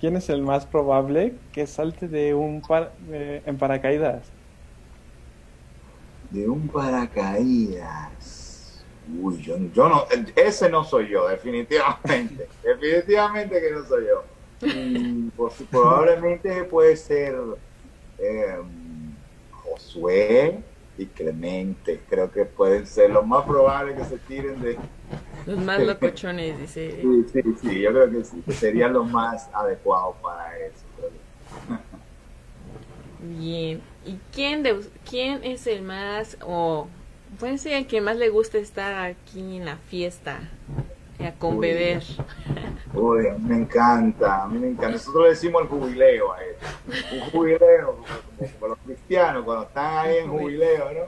¿quién 0.00 0.16
es 0.16 0.28
el 0.28 0.42
más 0.42 0.66
probable 0.66 1.34
que 1.52 1.66
salte 1.66 2.06
de 2.06 2.34
un 2.34 2.60
par 2.60 2.92
eh, 3.10 3.42
en 3.44 3.56
paracaídas? 3.58 4.30
De 6.30 6.48
un 6.48 6.68
paracaídas. 6.68 8.34
Uy, 9.20 9.42
yo, 9.42 9.56
yo 9.72 9.88
no, 9.88 10.04
ese 10.36 10.70
no 10.70 10.84
soy 10.84 11.08
yo, 11.08 11.28
definitivamente. 11.28 12.48
definitivamente 12.62 13.60
que 13.60 13.70
no 13.72 13.84
soy 13.84 14.04
yo. 14.06 14.24
Mm, 14.66 15.28
pues, 15.36 15.54
probablemente 15.70 16.64
puede 16.64 16.96
ser 16.96 17.34
eh, 18.18 18.56
Josué 19.50 20.62
y 20.98 21.06
Clemente. 21.06 22.00
Creo 22.08 22.30
que 22.30 22.44
pueden 22.44 22.86
ser 22.86 23.10
los 23.10 23.26
más 23.26 23.44
probables 23.44 23.96
que 23.96 24.04
se 24.04 24.18
tiren 24.18 24.60
de. 24.60 24.78
Los 25.46 25.58
más 25.58 25.80
locochones, 25.80 26.58
dice. 26.58 27.00
Sí, 27.02 27.42
sí, 27.42 27.54
sí, 27.60 27.80
yo 27.80 27.90
creo 27.90 28.10
que 28.10 28.24
sí, 28.24 28.42
que 28.44 28.52
serían 28.52 28.92
los 28.92 29.10
más 29.10 29.48
adecuados 29.52 30.16
para 30.22 30.58
eso. 30.58 30.84
Bien. 33.20 33.80
¿Y 34.04 34.18
quién 34.32 34.62
de 34.62 34.80
quién 35.08 35.42
es 35.44 35.66
el 35.66 35.82
más 35.82 36.36
o 36.42 36.88
puede 37.38 37.58
ser 37.58 37.72
el 37.72 37.86
que 37.86 38.00
más 38.00 38.16
le 38.16 38.28
gusta 38.28 38.58
estar 38.58 38.94
aquí 38.94 39.56
en 39.56 39.64
la 39.64 39.76
fiesta? 39.76 40.50
Eh, 41.18 41.32
con 41.38 41.56
Uy. 41.56 41.68
beber. 41.68 42.02
Uy, 42.92 43.28
a 43.28 43.34
me 43.38 43.56
encanta, 43.56 44.42
a 44.42 44.48
mí 44.48 44.58
me 44.58 44.68
encanta. 44.68 44.90
Nosotros 44.90 45.24
le 45.24 45.30
decimos 45.30 45.62
el 45.62 45.68
jubileo 45.68 46.32
a 46.32 46.42
él. 46.42 46.54
Un 47.12 47.20
jubileo, 47.30 47.96
como, 47.96 48.04
como 48.52 48.68
los 48.68 48.78
cristianos, 48.78 49.44
cuando 49.44 49.64
están 49.64 49.98
ahí 50.06 50.18
en 50.18 50.30
jubileo, 50.30 50.90
¿no? 50.92 51.06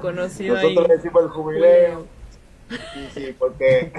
Conocido 0.00 0.56
ahí. 0.56 0.62
Nosotros 0.62 0.88
le 0.88 0.96
decimos 0.96 1.22
el 1.22 1.28
jubileo. 1.28 2.06
Sí, 2.68 3.08
sí, 3.14 3.36
porque. 3.38 3.92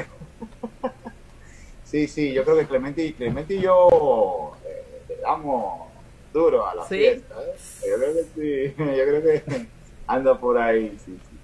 Sí, 1.84 2.08
sí, 2.08 2.34
yo 2.34 2.44
creo 2.44 2.58
que 2.58 2.68
Clemente 2.68 3.02
y, 3.02 3.14
Clemente 3.14 3.54
y 3.54 3.62
yo 3.62 4.52
eh, 4.66 4.84
le 5.08 5.16
damos 5.22 5.88
duro 6.34 6.68
a 6.68 6.76
la 6.76 6.84
¿Sí? 6.84 6.98
fiesta. 6.98 7.36
¿eh? 7.42 7.56
Yo 7.90 7.96
creo 7.96 8.14
que 8.14 8.24
sí, 8.36 8.76
yo 8.78 9.06
creo 9.06 9.24
que 9.24 9.68
anda 10.06 10.38
por 10.38 10.58
ahí, 10.58 10.98
sí, 11.06 11.18
sí. 11.30 11.38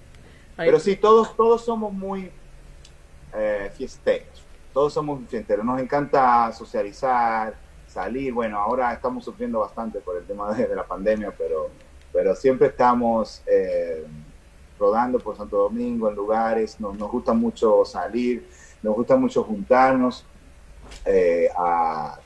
Pero 0.57 0.79
sí, 0.79 0.97
todos, 0.97 1.33
todos 1.37 1.63
somos 1.63 1.93
muy 1.93 2.29
eh, 3.35 3.71
fiesteros. 3.75 4.43
todos 4.73 4.93
somos 4.93 5.27
fiesteros, 5.29 5.65
nos 5.65 5.79
encanta 5.79 6.51
socializar, 6.51 7.55
salir, 7.87 8.33
bueno, 8.33 8.57
ahora 8.57 8.91
estamos 8.93 9.23
sufriendo 9.23 9.59
bastante 9.59 9.99
por 9.99 10.17
el 10.17 10.25
tema 10.25 10.53
de, 10.53 10.75
la 10.75 10.83
pandemia, 10.83 11.31
pero, 11.37 11.69
pero 12.11 12.35
siempre 12.35 12.67
estamos 12.67 13.43
eh, 13.45 14.03
rodando 14.79 15.19
por 15.19 15.37
Santo 15.37 15.57
Domingo 15.57 16.09
en 16.09 16.15
lugares, 16.15 16.79
nos, 16.79 16.97
nos 16.97 17.11
gusta 17.11 17.33
mucho 17.33 17.85
salir, 17.85 18.49
nos 18.81 18.95
gusta 18.95 19.15
mucho 19.15 19.43
juntarnos 19.43 20.25
eh, 21.05 21.49
a, 21.55 22.19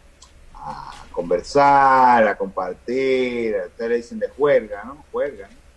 a, 0.54 1.06
conversar, 1.12 2.28
a 2.28 2.38
compartir, 2.38 3.56
ustedes 3.68 4.04
dicen 4.04 4.20
de 4.20 4.30
juerga, 4.30 4.84
¿no? 4.86 5.04
Juerga, 5.12 5.48
¿no? 5.50 5.68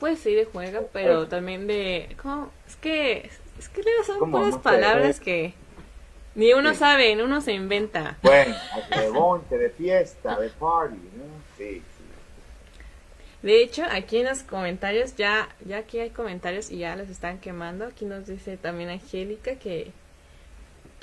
Pues 0.00 0.18
sí, 0.18 0.34
de 0.34 0.46
juega, 0.46 0.80
pero 0.94 1.28
también 1.28 1.66
de... 1.66 2.16
¿cómo? 2.22 2.48
Es 2.66 2.74
que, 2.76 3.30
es 3.60 3.68
que 3.68 3.82
son 4.06 4.30
puras 4.30 4.56
palabras 4.56 5.20
que 5.20 5.52
ni 6.34 6.54
uno 6.54 6.74
sabe, 6.74 7.14
ni 7.14 7.22
uno 7.22 7.42
se 7.42 7.52
inventa. 7.52 8.16
Bueno, 8.22 8.56
de 8.96 9.10
bonte, 9.10 9.58
de 9.58 9.68
fiesta, 9.68 10.38
de 10.40 10.48
party, 10.48 10.94
¿no? 10.94 11.24
Sí, 11.58 11.74
sí. 11.74 12.04
De 13.42 13.62
hecho, 13.62 13.84
aquí 13.90 14.18
en 14.18 14.26
los 14.26 14.42
comentarios, 14.42 15.14
ya, 15.16 15.48
ya 15.66 15.78
aquí 15.78 15.98
hay 15.98 16.08
comentarios 16.08 16.70
y 16.70 16.78
ya 16.78 16.96
los 16.96 17.10
están 17.10 17.38
quemando. 17.38 17.86
Aquí 17.86 18.06
nos 18.06 18.26
dice 18.26 18.56
también 18.56 18.88
Angélica 18.88 19.56
que 19.56 19.92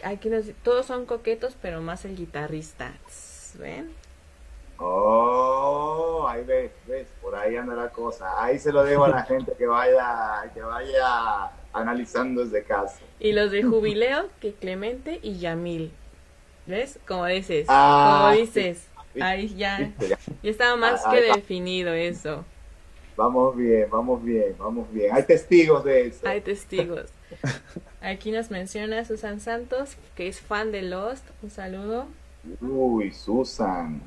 aquí 0.03 0.29
nos, 0.29 0.45
todos 0.63 0.87
son 0.87 1.05
coquetos, 1.05 1.55
pero 1.61 1.81
más 1.81 2.05
el 2.05 2.15
guitarrista. 2.15 2.93
¿Ven? 3.59 3.91
Oh, 4.79 6.27
ahí 6.29 6.43
ves, 6.43 6.71
ves, 6.87 7.07
por 7.21 7.35
ahí 7.35 7.55
anda 7.55 7.75
la 7.75 7.89
cosa. 7.89 8.43
Ahí 8.43 8.59
se 8.59 8.71
lo 8.71 8.83
dejo 8.83 9.05
a 9.05 9.09
la 9.09 9.23
gente 9.25 9.53
que 9.57 9.65
vaya, 9.65 10.51
que 10.53 10.61
vaya 10.61 11.51
analizando 11.73 12.43
desde 12.43 12.63
casa. 12.63 12.99
Y 13.19 13.33
los 13.33 13.51
de 13.51 13.63
jubileo, 13.63 14.27
que 14.39 14.53
Clemente 14.53 15.19
y 15.21 15.37
Yamil. 15.39 15.91
¿Ves? 16.65 16.99
Como 17.07 17.25
dices, 17.25 17.65
ah, 17.69 18.29
como 18.29 18.41
dices. 18.41 18.87
Ahí 19.19 19.55
ya, 19.55 19.91
ya 19.99 20.17
estaba 20.51 20.75
más 20.75 21.01
ah, 21.05 21.11
que 21.11 21.21
definido 21.21 21.93
eso. 21.93 22.45
Vamos 23.15 23.55
bien, 23.55 23.87
vamos 23.89 24.23
bien, 24.23 24.55
vamos 24.59 24.91
bien. 24.91 25.11
Hay 25.11 25.23
testigos 25.23 25.83
de 25.83 26.07
eso. 26.07 26.27
Hay 26.27 26.41
testigos. 26.41 27.09
Aquí 28.01 28.31
nos 28.31 28.51
menciona 28.51 29.03
Susan 29.05 29.39
Santos, 29.39 29.97
que 30.15 30.27
es 30.27 30.39
fan 30.39 30.71
de 30.71 30.83
Lost. 30.83 31.25
Un 31.41 31.49
saludo. 31.49 32.05
Uy, 32.61 33.11
Susan. 33.11 34.01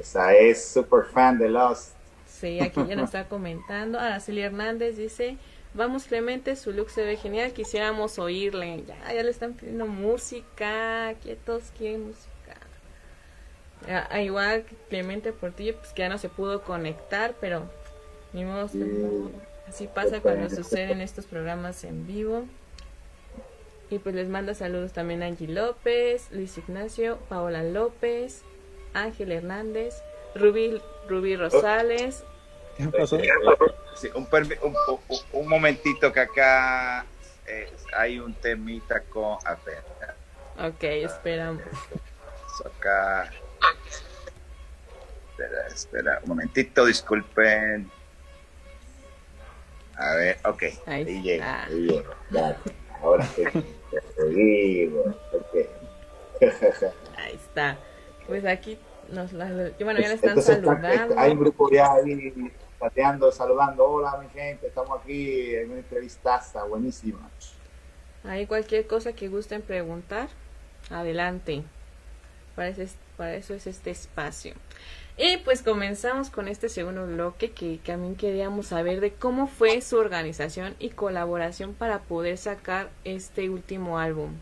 Esa 0.00 0.34
es 0.34 0.64
super 0.64 1.04
fan 1.04 1.38
de 1.38 1.50
Lost. 1.50 1.92
Sí, 2.26 2.58
aquí 2.60 2.80
ya 2.88 2.96
nos 2.96 3.06
está 3.06 3.28
comentando. 3.28 3.98
Araceli 3.98 4.40
Hernández 4.40 4.96
dice, 4.96 5.36
vamos 5.74 6.04
Clemente, 6.04 6.56
su 6.56 6.72
look 6.72 6.88
se 6.88 7.04
ve 7.04 7.16
genial, 7.16 7.52
quisiéramos 7.52 8.18
oírle. 8.18 8.82
Ya, 8.86 9.12
ya 9.12 9.22
le 9.22 9.30
están 9.30 9.52
pidiendo 9.52 9.86
música, 9.86 11.14
quietos, 11.22 11.64
quieren 11.76 12.06
música. 12.06 12.56
igual 14.18 14.64
que 14.64 14.74
Clemente 14.88 15.32
Portillo, 15.34 15.76
pues 15.76 15.92
que 15.92 16.00
ya 16.00 16.08
no 16.08 16.16
se 16.16 16.30
pudo 16.30 16.62
conectar, 16.62 17.34
pero 17.38 17.70
ni 18.32 18.46
modo, 18.46 18.70
así 19.68 19.86
pasa 19.86 20.20
cuando 20.20 20.48
suceden 20.48 21.02
estos 21.02 21.26
programas 21.26 21.84
en 21.84 22.06
vivo. 22.06 22.46
Y 23.90 23.98
pues 23.98 24.14
les 24.14 24.30
manda 24.30 24.54
saludos 24.54 24.92
también 24.92 25.22
a 25.22 25.26
Angie 25.26 25.48
López, 25.48 26.28
Luis 26.30 26.56
Ignacio, 26.56 27.18
Paola 27.28 27.62
López, 27.64 28.44
Ángel 28.94 29.32
Hernández, 29.32 30.02
Rubí, 30.34 30.80
Rubí 31.08 31.36
Rosales. 31.36 32.24
¿Qué 32.76 32.86
pasó? 32.88 33.18
un, 35.32 35.48
momentito 35.48 36.12
que 36.12 36.20
acá 36.20 37.04
eh, 37.46 37.70
hay 37.94 38.18
un 38.18 38.34
temita 38.34 39.00
con... 39.02 39.38
A 39.44 39.56
ver. 39.66 39.82
Ok, 40.58 40.82
esperamos. 40.82 41.62
Acá... 42.64 43.30
Espera, 45.30 45.66
espera, 45.68 46.20
un 46.22 46.28
momentito, 46.28 46.84
disculpen. 46.84 47.90
A 49.96 50.14
ver, 50.14 50.38
ok. 50.44 50.62
Ahí, 50.86 51.22
llega, 51.22 51.64
ahí 51.64 51.86
llega. 51.86 52.56
Ahora 53.02 53.24
sí. 53.24 53.44
Te 54.16 54.28
digo. 54.28 55.14
Ahí 57.16 57.34
está. 57.34 57.78
Pues 58.30 58.44
aquí 58.44 58.78
nos 59.10 59.32
la, 59.32 59.46
bueno, 59.80 59.98
ya 59.98 60.06
le 60.06 60.14
están 60.14 60.40
saludando. 60.40 61.18
hay 61.18 61.32
un 61.32 61.40
grupo 61.40 61.68
ya 61.68 61.94
ahí 61.94 62.32
pateando, 62.78 63.32
saludando. 63.32 63.84
Hola, 63.84 64.18
mi 64.22 64.28
gente, 64.28 64.68
estamos 64.68 65.00
aquí 65.00 65.52
en 65.52 65.72
una 65.72 65.80
entrevistaza 65.80 66.62
buenísima. 66.62 67.28
Hay 68.22 68.46
cualquier 68.46 68.86
cosa 68.86 69.14
que 69.14 69.26
gusten 69.26 69.62
preguntar, 69.62 70.28
adelante. 70.90 71.64
Para, 72.54 72.72
para 73.16 73.34
eso 73.34 73.52
es 73.52 73.66
este 73.66 73.90
espacio. 73.90 74.54
Y 75.16 75.38
pues 75.38 75.64
comenzamos 75.64 76.30
con 76.30 76.46
este 76.46 76.68
segundo 76.68 77.08
bloque 77.08 77.50
que 77.50 77.80
también 77.84 78.14
queríamos 78.14 78.68
saber 78.68 79.00
de 79.00 79.12
cómo 79.12 79.48
fue 79.48 79.80
su 79.80 79.96
organización 79.96 80.76
y 80.78 80.90
colaboración 80.90 81.74
para 81.74 81.98
poder 81.98 82.38
sacar 82.38 82.90
este 83.02 83.50
último 83.50 83.98
álbum. 83.98 84.36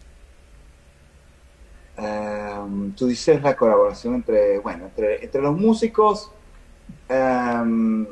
Em, 1.98 2.92
tú 2.94 3.08
dices 3.08 3.42
la 3.42 3.56
colaboración 3.56 4.14
entre, 4.14 4.58
bueno, 4.60 4.86
entre, 4.96 5.42
los 5.42 5.56
músicos. 5.56 6.30
Em, 7.08 8.04
eh, 8.04 8.06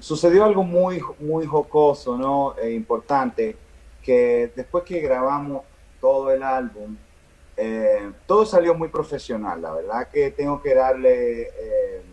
sucedió 0.00 0.44
algo 0.44 0.64
muy, 0.64 1.00
muy 1.20 1.46
jocoso, 1.46 2.16
¿no? 2.18 2.56
E 2.58 2.72
importante, 2.72 3.56
que 4.02 4.50
después 4.56 4.84
que 4.84 5.00
grabamos 5.00 5.62
todo 6.00 6.32
el 6.32 6.42
álbum, 6.42 6.96
eh, 7.56 8.10
todo 8.26 8.44
salió 8.46 8.74
muy 8.74 8.88
profesional, 8.88 9.60
la 9.62 9.72
verdad 9.74 10.08
que 10.08 10.30
tengo 10.30 10.62
que 10.62 10.74
darle 10.74 11.42
em, 11.42 12.04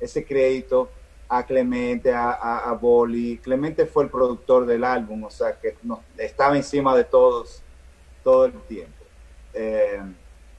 ese 0.00 0.24
crédito 0.24 0.90
a 1.28 1.44
Clemente, 1.44 2.12
a, 2.12 2.30
a, 2.32 2.70
a, 2.70 2.72
Boli. 2.72 3.38
Clemente 3.38 3.86
fue 3.86 4.04
el 4.04 4.10
productor 4.10 4.66
del 4.66 4.84
álbum, 4.84 5.24
o 5.24 5.30
sea 5.30 5.58
que 5.60 5.76
estaba 6.18 6.56
encima 6.56 6.96
de 6.96 7.04
todos 7.04 7.62
todo 8.22 8.46
el 8.46 8.52
tiempo 8.62 8.95
eh, 9.56 10.02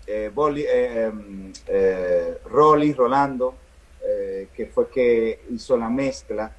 eh, 0.07 0.31
eh 0.35 1.05
em, 1.05 1.51
eh, 1.67 2.37
Rolly, 2.45 2.93
Rolando, 2.93 3.55
eh, 4.03 4.47
que 4.55 4.67
fue 4.67 4.89
que 4.89 5.41
hizo 5.51 5.77
la 5.77 5.89
mezcla. 5.89 6.51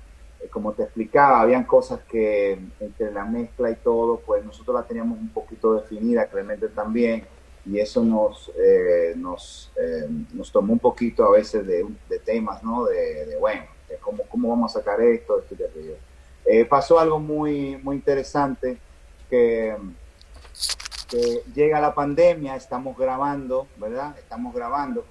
como 0.53 0.73
te 0.73 0.85
explicaba, 0.85 1.41
habían 1.41 1.65
cosas 1.65 2.01
que 2.09 2.57
entre 2.79 3.11
la 3.11 3.25
mezcla 3.25 3.71
y 3.71 3.75
todo, 3.77 4.21
pues 4.25 4.45
nosotros 4.45 4.77
la 4.77 4.87
teníamos 4.87 5.19
un 5.19 5.31
poquito 5.31 5.75
definida, 5.75 6.27
Clemente 6.27 6.69
también, 6.69 7.25
y 7.67 7.81
eso 7.81 8.05
nos, 8.05 8.53
nos, 9.17 9.73
nos 10.33 10.53
tomó 10.53 10.73
un 10.75 10.79
poquito 10.79 11.25
a 11.25 11.33
veces 11.33 11.67
de, 11.67 11.85
de 12.09 12.19
temas, 12.21 12.63
¿no? 12.63 12.87
De, 12.87 13.27
de 13.27 13.37
bueno, 13.37 13.65
cómo, 14.01 14.23
cómo, 14.29 14.49
vamos 14.51 14.77
a 14.77 14.79
sacar 14.79 15.01
esto, 15.01 15.41
esto 15.41 15.57
y 15.59 15.65
aquello. 15.65 16.69
pasó 16.69 17.01
algo 17.01 17.19
muy, 17.19 17.77
muy 17.79 17.97
interesante 17.97 18.79
que 19.29 19.75
llega 21.55 21.81
la 21.81 21.95
pandemia, 21.95 22.57
estamos 22.57 22.97
grabando, 22.97 23.67
¿verdad? 23.77 24.17
Estamos 24.19 24.55
grabando, 24.55 25.05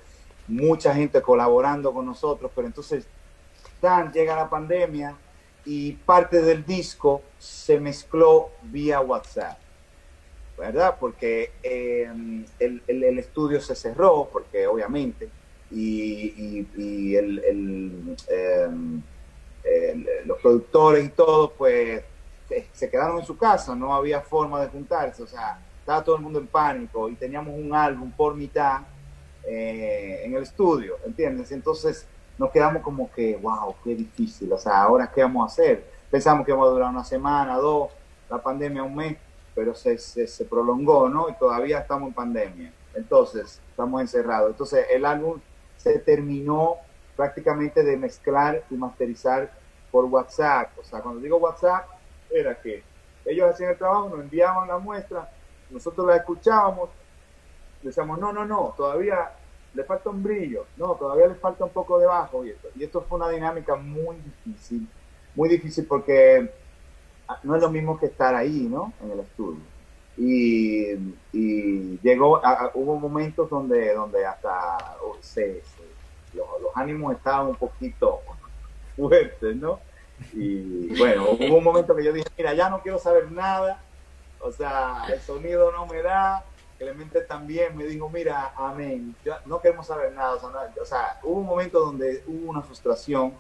mucha 0.48 0.94
gente 0.94 1.22
colaborando 1.22 1.94
con 1.94 2.06
nosotros, 2.06 2.52
pero 2.54 2.68
entonces 2.68 3.08
tan 3.82 4.12
llega 4.12 4.36
la 4.36 4.50
pandemia 4.50 5.16
y 5.66 5.94
parte 5.94 6.42
del 6.42 6.66
disco 6.66 7.22
se 7.38 7.80
mezcló 7.80 8.52
vía 8.64 9.02
WhatsApp, 9.02 9.58
¿verdad? 10.58 10.96
Porque 11.00 11.52
em, 11.64 12.46
el, 12.60 12.82
el, 12.88 13.20
estudio 13.20 13.60
se 13.60 13.76
cerró, 13.76 14.30
porque 14.32 14.66
obviamente, 14.66 15.30
y, 15.70 16.66
y, 16.78 17.16
el, 17.16 18.16
los 20.26 20.42
productores 20.42 21.06
y 21.06 21.10
todo, 21.10 21.52
pues 21.52 22.04
se 22.72 22.90
quedaron 22.90 23.20
en 23.20 23.26
su 23.26 23.38
casa, 23.38 23.76
no 23.76 23.94
había 23.94 24.22
forma 24.22 24.62
de 24.62 24.70
juntarse, 24.70 25.22
o 25.22 25.28
sea, 25.28 25.60
estaba 25.88 26.04
todo 26.04 26.18
el 26.18 26.22
mundo 26.22 26.40
en 26.40 26.48
pánico 26.48 27.08
y 27.08 27.16
teníamos 27.16 27.58
un 27.58 27.74
álbum 27.74 28.12
por 28.12 28.36
mitad 28.36 28.82
eh, 29.48 30.24
en 30.26 30.36
el 30.36 30.44
estudio, 30.44 30.98
¿entiendes? 31.06 31.50
Entonces 31.54 32.06
nos 32.38 32.52
quedamos 32.52 32.82
como 32.82 33.10
que, 33.10 33.38
wow, 33.38 33.74
qué 33.86 33.96
difícil, 33.96 34.52
o 34.52 34.58
sea, 34.58 34.82
ahora 34.82 35.10
qué 35.10 35.22
vamos 35.22 35.44
a 35.44 35.54
hacer. 35.54 35.86
Pensamos 36.12 36.46
que 36.46 36.52
íbamos 36.52 36.68
a 36.68 36.72
durar 36.72 36.90
una 36.90 37.06
semana, 37.06 37.56
dos, 37.56 37.90
la 38.30 38.38
pandemia 38.38 38.84
un 38.84 38.98
mes, 38.98 39.16
pero 39.56 39.74
se, 39.74 39.98
se, 39.98 40.44
prolongó, 40.44 41.08
¿no? 41.08 41.30
Y 41.30 41.36
todavía 41.36 41.80
estamos 41.80 42.10
en 42.10 42.14
pandemia. 42.14 42.74
Entonces, 42.94 43.62
estamos 43.70 44.02
encerrados. 44.02 44.52
Entonces, 44.52 44.88
el 44.92 45.06
álbum 45.06 45.40
se 45.78 46.00
terminó 46.00 46.76
prácticamente 47.16 47.82
de 47.82 47.96
mezclar 47.96 48.62
y 48.70 48.76
masterizar 48.76 49.50
por 49.90 50.04
WhatsApp. 50.04 50.78
O 50.78 50.84
sea, 50.84 51.00
cuando 51.00 51.22
digo 51.22 51.38
WhatsApp, 51.38 51.88
era 52.30 52.60
que 52.60 52.84
ellos 53.24 53.50
hacían 53.50 53.70
el 53.70 53.78
trabajo, 53.78 54.10
nos 54.10 54.20
enviaban 54.20 54.68
la 54.68 54.80
muestra, 54.80 55.30
nosotros 55.70 56.08
la 56.08 56.18
escuchábamos, 56.18 56.90
decíamos, 57.82 58.20
no, 58.20 58.32
no, 58.34 58.46
no, 58.46 58.74
todavía 58.78 59.32
le 59.74 59.84
falta 59.84 60.10
un 60.10 60.24
brillo, 60.24 60.66
no, 60.78 60.96
todavía 60.96 61.28
le 61.28 61.36
falta 61.36 61.64
un 61.66 61.72
poco 61.72 62.00
de 62.00 62.06
bajo 62.08 62.44
y 62.46 62.50
esto. 62.50 62.70
Y 62.76 62.84
esto 62.84 63.02
fue 63.02 63.18
una 63.18 63.30
dinámica 63.30 63.76
muy 63.76 64.16
difícil, 64.18 64.88
muy 65.36 65.50
difícil 65.50 65.86
porque 65.86 66.50
ah, 67.28 67.40
no 67.44 67.56
es 67.56 67.62
lo 67.62 67.70
mismo 67.70 68.00
que 68.00 68.08
estar 68.08 68.34
ahí, 68.36 68.68
¿no? 68.70 68.94
En 69.04 69.12
el 69.12 69.20
estudio. 69.20 69.62
Y, 70.18 70.94
y 71.32 72.00
llegó, 72.02 72.44
a- 72.44 72.54
a- 72.66 72.72
hubo 72.74 72.96
momentos 73.00 73.50
donde, 73.50 73.94
donde 73.94 74.26
hasta 74.26 74.78
oh, 75.04 75.16
se- 75.22 75.62
se- 75.62 75.98
los, 76.38 76.48
los 76.62 76.72
ánimos 76.76 77.14
estaban 77.16 77.48
un 77.48 77.56
poquito 77.56 78.22
fuertes, 78.96 79.56
¿no? 79.58 79.80
Y 80.34 80.98
bueno, 80.98 81.26
hubo 81.30 81.58
un 81.58 81.64
momento 81.64 81.96
que 81.96 82.04
yo 82.04 82.12
dije, 82.12 82.28
mira, 82.36 82.56
ya 82.56 82.70
no 82.70 82.82
quiero 82.82 82.98
saber 82.98 83.32
nada, 83.32 83.80
o 84.40 84.52
sea, 84.52 85.04
el 85.14 85.22
sonido 85.22 85.72
no 85.72 85.86
me 85.88 86.02
da. 86.02 86.46
Clemente 86.78 87.22
también 87.22 87.76
me 87.76 87.86
dijo, 87.86 88.10
mira, 88.10 88.54
amén, 88.56 89.18
ya 89.26 89.42
no 89.46 89.60
queremos 89.62 89.88
saber 89.88 90.14
nada. 90.14 90.36
O 90.36 90.40
sea, 90.40 90.50
no- 90.52 90.82
o 90.82 90.86
sea, 90.86 91.20
hubo 91.24 91.40
un 91.40 91.46
momento 91.48 91.80
donde 91.80 92.24
hubo 92.28 92.50
una 92.52 92.62
frustración, 92.62 93.40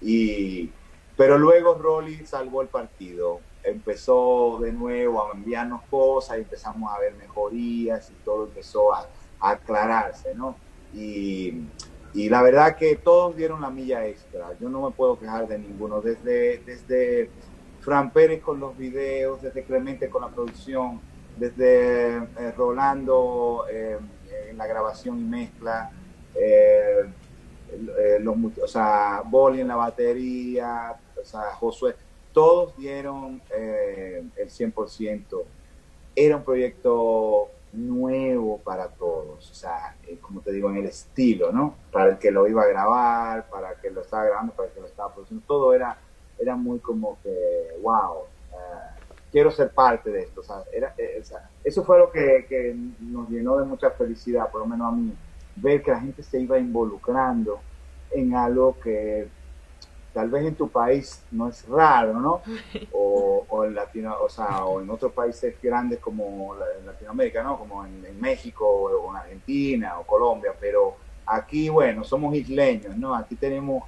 y, 0.00 0.72
pero 1.16 1.38
luego 1.38 1.74
Rolly 1.74 2.24
salvó 2.26 2.62
el 2.62 2.68
partido. 2.68 3.40
Empezó 3.62 4.58
de 4.60 4.72
nuevo 4.72 5.22
a 5.22 5.32
enviarnos 5.36 5.82
cosas 5.90 6.38
empezamos 6.38 6.90
a 6.94 6.98
ver 7.00 7.14
mejorías 7.14 8.10
y 8.10 8.14
todo 8.16 8.44
empezó 8.46 8.94
a, 8.94 9.00
a 9.40 9.50
aclararse, 9.50 10.34
¿no? 10.34 10.60
Y, 10.92 11.68
y 12.14 12.28
la 12.28 12.42
verdad 12.42 12.76
que 12.76 12.96
todos 12.96 13.36
dieron 13.36 13.60
la 13.60 13.70
milla 13.70 14.06
extra. 14.06 14.56
Yo 14.58 14.68
no 14.68 14.82
me 14.88 14.92
puedo 14.92 15.18
quejar 15.18 15.46
de 15.48 15.58
ninguno. 15.58 16.00
Desde, 16.00 16.58
desde 16.64 17.32
Fran 17.80 18.10
Pérez 18.10 18.42
con 18.42 18.60
los 18.60 18.76
videos, 18.76 19.42
desde 19.42 19.64
Clemente 19.64 20.08
con 20.08 20.22
la 20.22 20.28
producción, 20.28 21.00
desde 21.38 22.16
eh, 22.16 22.52
Rolando 22.56 23.66
eh, 23.70 23.98
en 24.50 24.58
la 24.58 24.66
grabación 24.66 25.18
y 25.20 25.24
mezcla, 25.24 25.90
eh, 26.34 27.08
los, 28.20 28.36
o 28.62 28.66
sea, 28.66 29.22
Boli 29.24 29.60
en 29.60 29.68
la 29.68 29.76
batería, 29.76 30.96
o 31.20 31.24
sea, 31.24 31.54
Josué, 31.54 31.94
todos 32.32 32.76
dieron 32.76 33.40
el 33.50 34.48
100%. 34.48 35.42
Era 36.14 36.36
un 36.36 36.44
proyecto 36.44 37.48
nuevo 37.72 38.58
para 38.58 38.88
todos, 38.88 39.50
o 39.50 39.54
sea, 39.54 39.96
como 40.20 40.40
te 40.40 40.52
digo, 40.52 40.70
en 40.70 40.78
el 40.78 40.86
estilo, 40.86 41.52
¿no? 41.52 41.74
Para 41.92 42.12
el 42.12 42.18
que 42.18 42.30
lo 42.30 42.48
iba 42.48 42.62
a 42.62 42.66
grabar, 42.66 43.48
para 43.50 43.72
el 43.72 43.80
que 43.80 43.90
lo 43.90 44.00
estaba 44.00 44.24
grabando, 44.24 44.54
para 44.54 44.68
el 44.68 44.74
que 44.74 44.80
lo 44.80 44.86
estaba 44.86 45.12
produciendo, 45.12 45.44
todo 45.46 45.74
era, 45.74 45.98
era 46.38 46.56
muy 46.56 46.78
como 46.80 47.18
que, 47.22 47.30
wow, 47.82 48.24
eh, 48.52 49.02
quiero 49.30 49.50
ser 49.50 49.70
parte 49.70 50.10
de 50.10 50.22
esto, 50.22 50.40
o 50.40 50.44
sea, 50.44 50.62
era, 50.72 50.94
eh, 50.96 51.18
o 51.20 51.24
sea, 51.24 51.50
eso 51.64 51.84
fue 51.84 51.98
lo 51.98 52.10
que, 52.10 52.46
que 52.48 52.74
nos 53.00 53.28
llenó 53.28 53.58
de 53.58 53.66
mucha 53.66 53.90
felicidad, 53.90 54.50
por 54.50 54.62
lo 54.62 54.66
menos 54.66 54.88
a 54.88 54.96
mí, 54.96 55.12
ver 55.56 55.82
que 55.82 55.90
la 55.90 56.00
gente 56.00 56.22
se 56.22 56.40
iba 56.40 56.58
involucrando 56.58 57.60
en 58.10 58.34
algo 58.34 58.78
que 58.80 59.28
tal 60.12 60.30
vez 60.30 60.46
en 60.46 60.56
tu 60.56 60.68
país 60.68 61.22
no 61.30 61.48
es 61.48 61.66
raro, 61.68 62.14
¿no? 62.14 62.42
O, 62.92 63.44
o 63.48 63.64
en 63.64 63.74
Latino, 63.74 64.16
o 64.20 64.28
sea, 64.28 64.64
o 64.64 64.80
en 64.80 64.90
otros 64.90 65.12
países 65.12 65.54
grandes 65.62 66.00
como 66.00 66.56
en 66.78 66.86
Latinoamérica, 66.86 67.42
¿no? 67.42 67.58
Como 67.58 67.84
en, 67.86 68.04
en 68.04 68.20
México 68.20 68.66
o 68.66 69.10
en 69.10 69.16
Argentina 69.16 69.98
o 70.00 70.04
Colombia, 70.06 70.52
pero 70.58 70.96
aquí, 71.26 71.68
bueno, 71.68 72.04
somos 72.04 72.34
isleños, 72.34 72.96
¿no? 72.96 73.14
Aquí 73.14 73.36
tenemos, 73.36 73.84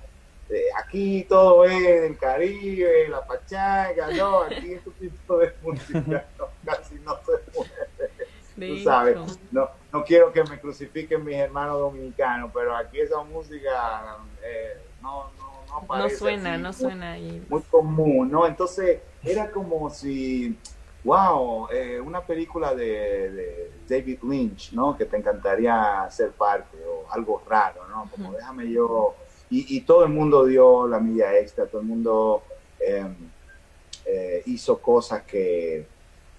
eh, 0.52 0.64
aquí 0.76 1.24
todo 1.28 1.64
es 1.64 2.02
del 2.02 2.18
Caribe, 2.18 3.08
la 3.08 3.24
pachanga, 3.26 4.10
¿no? 4.10 4.42
Aquí 4.42 4.72
este 4.74 4.90
tipo 4.92 5.38
de 5.38 5.54
música 5.62 6.26
no, 6.38 6.46
casi 6.64 6.94
no 6.96 7.16
se 7.24 7.32
mueve 7.54 7.70
De 8.56 8.68
tú 8.68 8.78
sabes, 8.82 9.16
no, 9.50 9.70
no 9.92 10.04
quiero 10.04 10.32
que 10.32 10.42
me 10.44 10.60
crucifiquen 10.60 11.24
mis 11.24 11.36
hermanos 11.36 11.78
dominicanos, 11.78 12.50
pero 12.52 12.76
aquí 12.76 13.00
esa 13.00 13.22
música 13.22 14.16
eh, 14.42 14.76
no, 15.00 15.30
no, 15.38 15.86
no, 15.88 16.10
suena, 16.10 16.54
así, 16.54 16.62
no 16.62 16.68
muy- 16.68 16.74
suena 16.74 17.12
ahí. 17.12 17.46
Muy 17.48 17.62
común, 17.62 18.30
¿no? 18.30 18.46
Entonces 18.46 19.00
era 19.22 19.50
como 19.50 19.88
si, 19.88 20.58
wow, 21.04 21.68
eh, 21.70 22.00
una 22.00 22.22
película 22.26 22.74
de, 22.74 23.30
de 23.30 23.72
David 23.88 24.18
Lynch, 24.22 24.72
¿no? 24.72 24.96
Que 24.96 25.04
te 25.06 25.16
encantaría 25.16 26.06
ser 26.10 26.32
parte, 26.32 26.76
o 26.84 27.10
algo 27.10 27.42
raro, 27.48 27.86
¿no? 27.88 28.10
Como 28.10 28.32
déjame 28.32 28.68
yo, 28.70 29.14
y, 29.50 29.76
y 29.78 29.82
todo 29.82 30.04
el 30.04 30.10
mundo 30.10 30.46
dio 30.46 30.86
la 30.88 31.00
milla 31.00 31.38
extra, 31.38 31.68
todo 31.68 31.80
el 31.82 31.86
mundo 31.88 32.44
eh, 32.80 33.04
eh, 34.04 34.42
hizo 34.46 34.80
cosas 34.80 35.24
que, 35.24 35.92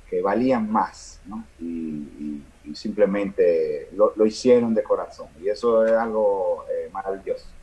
que 0.05 0.22
valían 0.22 0.70
más, 0.72 1.22
¿no? 1.26 1.53
Y, 1.59 1.66
y- 1.66 2.47
y 2.64 2.76
simplemente 2.76 3.89
lo, 3.93 4.14
lo 4.16 4.26
hicieron 4.26 4.74
de 4.76 4.84
corazón. 4.84 5.30
Y 5.41 5.49
eso 5.49 5.86
es 5.86 5.93
algo 5.93 6.66
eh, 6.70 6.89
maravilloso. 6.91 7.57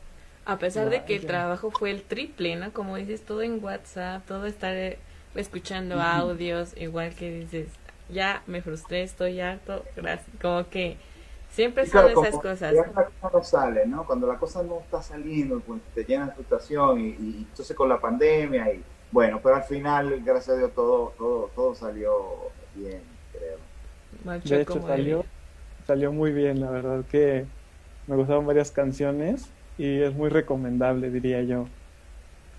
A 0.45 0.57
pesar 0.59 0.89
de 0.89 1.05
que 1.05 1.15
el 1.15 1.25
trabajo 1.25 1.71
fue 1.71 1.91
el 1.91 2.03
triple, 2.03 2.55
¿no? 2.55 2.73
Como 2.73 2.97
dices, 2.97 3.23
todo 3.25 3.41
en 3.43 3.63
WhatsApp, 3.63 4.25
todo 4.25 4.45
estar 4.47 4.75
eh, 4.75 4.99
escuchando 5.35 6.01
audios, 6.01 6.75
igual 6.75 7.15
que 7.15 7.29
dices, 7.31 7.79
ya 8.09 8.43
me 8.47 8.61
frustré, 8.61 9.03
estoy 9.03 9.39
harto, 9.41 9.91
gracias. 9.95 10.35
Como 10.41 10.69
que 10.69 10.97
siempre 11.59 11.83
Y 11.83 11.87
son 11.87 12.07
claro, 12.07 12.09
esas 12.09 12.39
cosas. 12.39 12.75
ya 12.75 12.83
la 12.95 13.05
cosa 13.05 13.29
no 13.33 13.43
sale, 13.43 13.85
¿no? 13.87 14.05
Cuando 14.05 14.27
la 14.27 14.37
cosa 14.39 14.63
no 14.63 14.81
está 14.81 15.01
saliendo, 15.01 15.61
pues 15.61 15.81
te 15.93 16.03
llena 16.05 16.27
de 16.27 16.33
frustración 16.33 16.99
y, 16.99 17.09
y 17.19 17.45
entonces 17.49 17.75
con 17.75 17.89
la 17.89 17.99
pandemia 17.99 18.73
y 18.73 18.85
bueno, 19.11 19.41
pero 19.41 19.55
al 19.55 19.63
final, 19.63 20.23
gracias 20.23 20.55
a 20.55 20.57
Dios, 20.59 20.73
todo, 20.73 21.15
todo, 21.17 21.51
todo 21.55 21.75
salió 21.75 22.53
bien, 22.73 23.19
creo. 23.31 23.67
Marchó 24.23 24.55
De 24.55 24.61
hecho, 24.61 24.81
salió, 24.81 25.31
salió 25.87 26.11
muy 26.13 26.31
bien, 26.33 26.59
la 26.61 26.71
verdad 26.71 27.05
que 27.07 27.51
me 28.07 28.15
gustaron 28.15 28.45
varias 28.45 28.71
canciones 28.71 29.55
y 29.77 30.01
es 30.01 30.13
muy 30.13 30.29
recomendable, 30.29 31.11
diría 31.11 31.43
yo. 31.43 31.73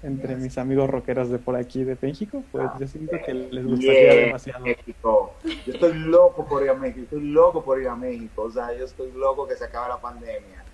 Entre 0.02 0.34
mis 0.36 0.56
amigos 0.56 0.88
rockeros 0.88 1.28
de 1.28 1.38
por 1.38 1.56
aquí 1.56 1.84
de 1.84 1.96
México, 2.00 2.42
pues 2.50 2.66
Ah, 2.66 2.76
yo 2.80 2.86
siento 2.86 3.16
que 3.24 3.34
les 3.34 3.66
gustaría 3.66 4.12
Bien, 4.14 4.24
demasiado. 4.26 4.64
México. 4.64 5.34
Yo 5.66 5.74
estoy 5.74 5.94
loco 5.94 6.46
por 6.46 6.62
ir 6.62 6.70
a 6.70 6.74
México, 6.74 7.02
estoy 7.02 7.24
loco 7.24 7.62
por 7.62 7.80
ir 7.80 7.88
a 7.88 7.94
México, 7.94 8.42
o 8.42 8.50
sea, 8.50 8.72
yo 8.74 8.86
estoy 8.86 9.12
loco 9.12 9.46
que 9.46 9.56
se 9.56 9.64
acabe 9.64 9.88
la 9.88 10.00
pandemia. 10.00 10.64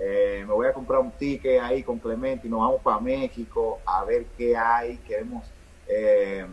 Eh, 0.00 0.44
me 0.46 0.54
voy 0.54 0.68
a 0.68 0.72
comprar 0.72 1.00
un 1.00 1.10
ticket 1.10 1.60
ahí 1.60 1.82
con 1.82 1.98
Clemente 1.98 2.46
y 2.46 2.50
nos 2.50 2.60
vamos 2.60 2.80
para 2.80 3.00
México 3.00 3.80
a 3.84 4.04
ver 4.04 4.26
qué 4.36 4.56
hay. 4.56 4.98
Queremos 4.98 5.44
eh, 5.88 6.46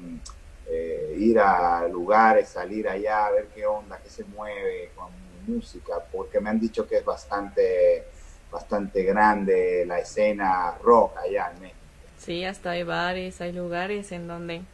eh, 0.68 1.16
ir 1.20 1.38
a 1.40 1.88
lugares, 1.88 2.50
salir 2.50 2.90
allá, 2.90 3.28
a 3.28 3.32
ver 3.32 3.48
qué 3.54 3.68
onda, 3.68 4.00
qué 4.02 4.10
se 4.10 4.24
mueve 4.24 4.90
con 4.96 5.10
música, 5.46 6.04
porque 6.12 6.40
me 6.40 6.50
han 6.50 6.60
dicho 6.60 6.88
que 6.88 6.98
es 6.98 7.06
bastante, 7.06 8.06
bastante 8.52 9.04
grande 9.04 9.86
la 9.86 10.00
escena 10.00 10.76
rock 10.82 11.18
allá 11.18 11.52
en 11.54 11.62
México. 11.62 11.75
Sí, 12.18 12.44
hasta 12.46 12.72
hay 12.72 12.84
bares, 12.84 13.42
hay 13.42 13.52
lugares 13.54 14.12
en 14.12 14.28
donde 14.28 14.66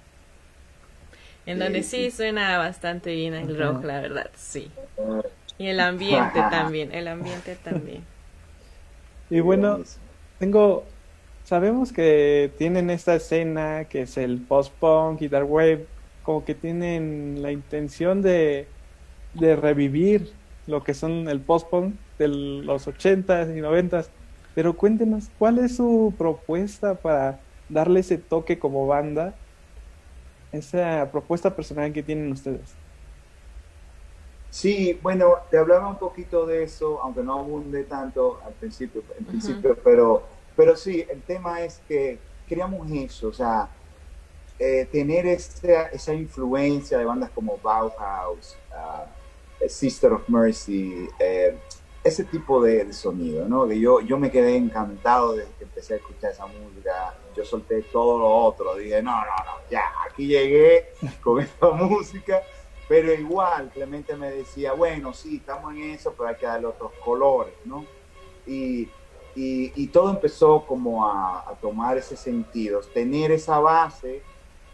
en 1.46 1.60
Sí, 1.60 1.60
donde 1.60 1.84
sí, 1.84 2.10
sí. 2.10 2.12
suena 2.12 2.58
bastante 2.58 3.14
bien 3.16 3.34
el 3.34 3.58
rock, 3.58 3.84
la 3.84 4.02
verdad, 4.02 4.32
sí. 4.36 4.72
Y 5.58 5.68
el 5.68 5.80
ambiente 5.80 6.44
también, 6.46 6.94
el 6.94 7.08
ambiente 7.08 7.56
también. 7.58 8.06
Y 9.30 9.40
bueno, 9.40 9.84
tengo, 10.38 10.98
sabemos 11.44 11.94
que 11.94 12.54
tienen 12.58 12.90
esta 12.90 13.16
escena 13.16 13.88
que 13.90 14.02
es 14.04 14.18
el 14.18 14.46
post-punk 14.46 15.22
y 15.22 15.30
dark 15.30 15.50
wave, 15.50 15.90
como 16.22 16.44
que 16.44 16.56
tienen 16.56 17.42
la 17.42 17.52
intención 17.52 18.22
de, 18.22 18.76
de 19.34 19.56
revivir 19.56 20.38
lo 20.66 20.84
que 20.84 20.94
son 20.94 21.30
el 21.30 21.46
post-punk 21.46 22.02
de 22.18 22.28
los 22.30 22.88
80s 22.88 23.56
y 23.58 23.62
90s. 23.62 24.14
Pero 24.54 24.76
cuéntenos, 24.76 25.30
¿cuál 25.40 25.60
es 25.60 25.78
su 25.78 26.14
propuesta 26.18 26.96
para 26.96 27.40
darle 27.70 28.02
ese 28.02 28.18
toque 28.18 28.60
como 28.60 28.88
banda? 28.88 29.34
Esa 30.52 31.10
propuesta 31.12 31.56
personal 31.56 31.94
que 31.94 32.04
tienen 32.04 32.32
ustedes. 32.32 32.76
Sí, 34.50 35.00
bueno, 35.02 35.36
te 35.50 35.58
hablaba 35.58 35.88
un 35.88 35.98
poquito 35.98 36.46
de 36.46 36.64
eso, 36.64 37.00
aunque 37.02 37.24
no 37.24 37.40
abunde 37.40 37.86
tanto 37.86 38.42
al 38.46 38.52
principio, 38.54 39.02
en 39.18 39.24
principio, 39.24 39.78
pero, 39.82 40.24
pero 40.58 40.76
sí, 40.76 41.06
el 41.10 41.22
tema 41.22 41.62
es 41.62 41.82
que 41.88 42.20
queríamos 42.50 42.92
eso, 42.92 43.30
o 43.30 43.34
sea, 43.34 43.70
eh, 44.60 44.86
tener 44.92 45.26
esa, 45.26 45.88
esa 45.88 46.14
influencia 46.14 46.98
de 46.98 47.06
bandas 47.06 47.30
como 47.30 47.58
Bauhaus, 47.64 48.58
ah, 48.76 49.06
Sister 49.70 50.12
of 50.12 50.28
Mercy, 50.28 51.08
eh, 51.18 51.58
ese 52.04 52.24
tipo 52.24 52.62
de, 52.62 52.92
sonido, 52.94 53.48
¿no? 53.48 53.68
Que 53.68 53.80
yo, 53.80 54.02
yo 54.02 54.18
me 54.18 54.32
quedé 54.32 54.56
encantado 54.56 55.34
desde 55.34 55.52
que 55.58 55.64
empecé 55.66 55.94
a 55.94 55.98
escuchar 55.98 56.32
esa 56.32 56.48
música, 56.48 57.16
yo 57.36 57.46
solté 57.46 57.84
todo 57.84 58.18
lo 58.18 58.28
otro, 58.28 58.76
dije, 58.76 59.02
no, 59.04 59.12
no, 59.12 59.22
no, 59.22 59.70
ya, 59.70 59.84
aquí 60.10 60.28
llegué 60.28 60.94
con 61.22 61.40
esta 61.42 61.70
música, 61.72 62.42
pero 62.88 63.14
igual 63.14 63.70
Clemente 63.74 64.16
me 64.16 64.32
decía, 64.32 64.74
bueno, 64.74 65.14
sí, 65.14 65.38
estamos 65.38 65.74
en 65.74 65.92
eso, 65.92 66.14
pero 66.18 66.30
hay 66.30 66.36
que 66.36 66.46
darle 66.46 66.68
otros 66.68 66.92
colores, 67.04 67.54
¿no? 67.66 67.86
Y, 68.48 68.90
y, 69.36 69.88
todo 69.88 70.10
empezó 70.10 70.66
como 70.66 71.08
a, 71.08 71.58
tomar 71.62 71.98
ese 71.98 72.18
sentido, 72.18 72.82
tener 72.94 73.32
esa 73.32 73.60
base, 73.60 74.22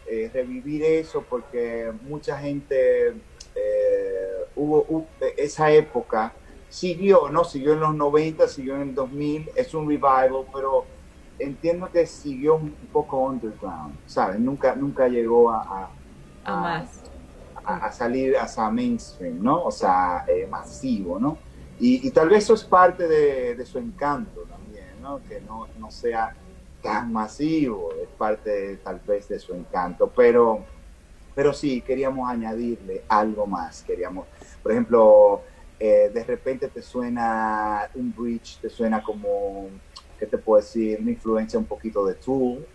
eh, 0.06 0.30
revivir 0.32 0.82
eso, 0.82 1.22
porque 1.28 1.92
mucha 2.02 2.38
gente, 2.38 3.08
eh, 3.54 4.44
hubo, 4.56 5.06
esa 5.36 5.70
época, 5.70 6.32
siguió, 6.68 7.30
¿no? 7.30 7.44
Siguió 7.44 7.74
en 7.74 7.80
los 7.80 7.94
90, 7.94 8.48
siguió 8.48 8.76
en 8.76 8.82
el 8.82 8.94
2000, 8.94 9.50
es 9.54 9.74
un 9.74 9.88
revival, 9.88 10.46
pero 10.52 10.90
entiendo 11.38 11.90
que 11.90 12.06
siguió 12.06 12.56
un 12.56 12.76
poco 12.92 13.18
underground, 13.20 14.00
¿sabes? 14.06 14.40
Nunca, 14.40 14.74
nunca 14.76 15.08
llegó 15.08 15.50
a, 15.52 15.62
a, 15.62 15.96
A 16.44 16.56
más. 16.56 17.04
a, 17.64 17.86
a 17.86 17.92
salir 17.92 18.34
mainstream, 18.72 19.42
¿no? 19.42 19.62
O 19.64 19.70
sea, 19.70 20.24
eh, 20.26 20.46
masivo, 20.46 21.18
¿no? 21.20 21.42
Y, 21.76 22.06
y 22.06 22.10
tal 22.12 22.28
vez 22.28 22.44
eso 22.44 22.54
es 22.54 22.64
parte 22.64 23.06
de, 23.08 23.54
de 23.54 23.66
su 23.66 23.78
encanto 23.78 24.46
también, 24.46 25.00
¿no? 25.00 25.22
Que 25.24 25.40
no, 25.40 25.68
no 25.74 25.90
sea 25.90 26.34
tan 26.80 27.12
masivo, 27.12 27.94
es 28.02 28.10
parte 28.16 28.78
tal 28.78 29.00
vez 29.00 29.28
de 29.28 29.38
su 29.38 29.54
encanto, 29.54 30.12
pero, 30.14 30.70
pero 31.34 31.52
sí, 31.52 31.82
queríamos 31.82 32.28
añadirle 32.30 33.04
algo 33.08 33.46
más, 33.46 33.82
queríamos, 33.84 34.28
por 34.62 34.72
ejemplo, 34.72 35.48
eh, 35.78 36.10
de 36.12 36.24
repente 36.24 36.68
te 36.68 36.82
suena 36.82 37.88
un 37.94 38.14
bridge, 38.14 38.60
te 38.60 38.68
suena 38.68 39.02
como, 39.02 39.68
¿qué 40.18 40.26
te 40.26 40.38
puedo 40.38 40.60
decir? 40.60 40.98
Una 41.00 41.10
influencia 41.12 41.58
un 41.58 41.66
poquito 41.66 42.04
de 42.06 42.14
Tool, 42.14 42.66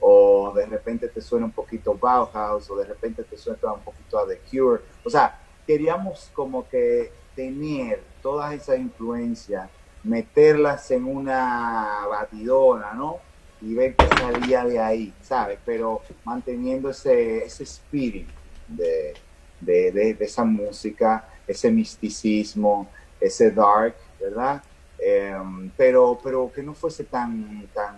o 0.00 0.52
de 0.54 0.66
repente 0.66 1.08
te 1.08 1.20
suena 1.20 1.46
un 1.46 1.52
poquito 1.52 1.94
Bauhaus, 1.94 2.70
o 2.70 2.76
de 2.76 2.86
repente 2.86 3.24
te 3.24 3.36
suena 3.36 3.72
un 3.72 3.80
poquito 3.82 4.18
a 4.18 4.26
The 4.26 4.40
Cure, 4.50 4.82
o 5.04 5.10
sea, 5.10 5.40
queríamos 5.66 6.30
como 6.32 6.68
que 6.68 7.12
tener 7.34 8.02
todas 8.20 8.52
esas 8.54 8.78
influencias, 8.78 9.70
meterlas 10.04 10.90
en 10.90 11.04
una 11.04 12.06
batidora, 12.08 12.92
¿no? 12.94 13.20
y 13.62 13.74
ver 13.74 13.94
qué 13.94 14.06
salía 14.18 14.64
de 14.64 14.78
ahí, 14.78 15.14
¿sabes? 15.22 15.58
Pero 15.64 16.02
manteniendo 16.24 16.90
ese, 16.90 17.44
ese 17.44 17.62
espíritu 17.62 18.32
de, 18.66 19.14
de, 19.60 19.92
de, 19.92 20.14
de 20.14 20.24
esa 20.24 20.44
música, 20.44 21.28
ese 21.52 21.70
misticismo, 21.70 22.88
ese 23.20 23.50
dark, 23.50 23.94
¿verdad? 24.20 24.62
Eh, 24.98 25.34
pero, 25.76 26.18
pero 26.22 26.50
que 26.52 26.62
no 26.62 26.74
fuese 26.74 27.04
tan, 27.04 27.68
tan 27.74 27.96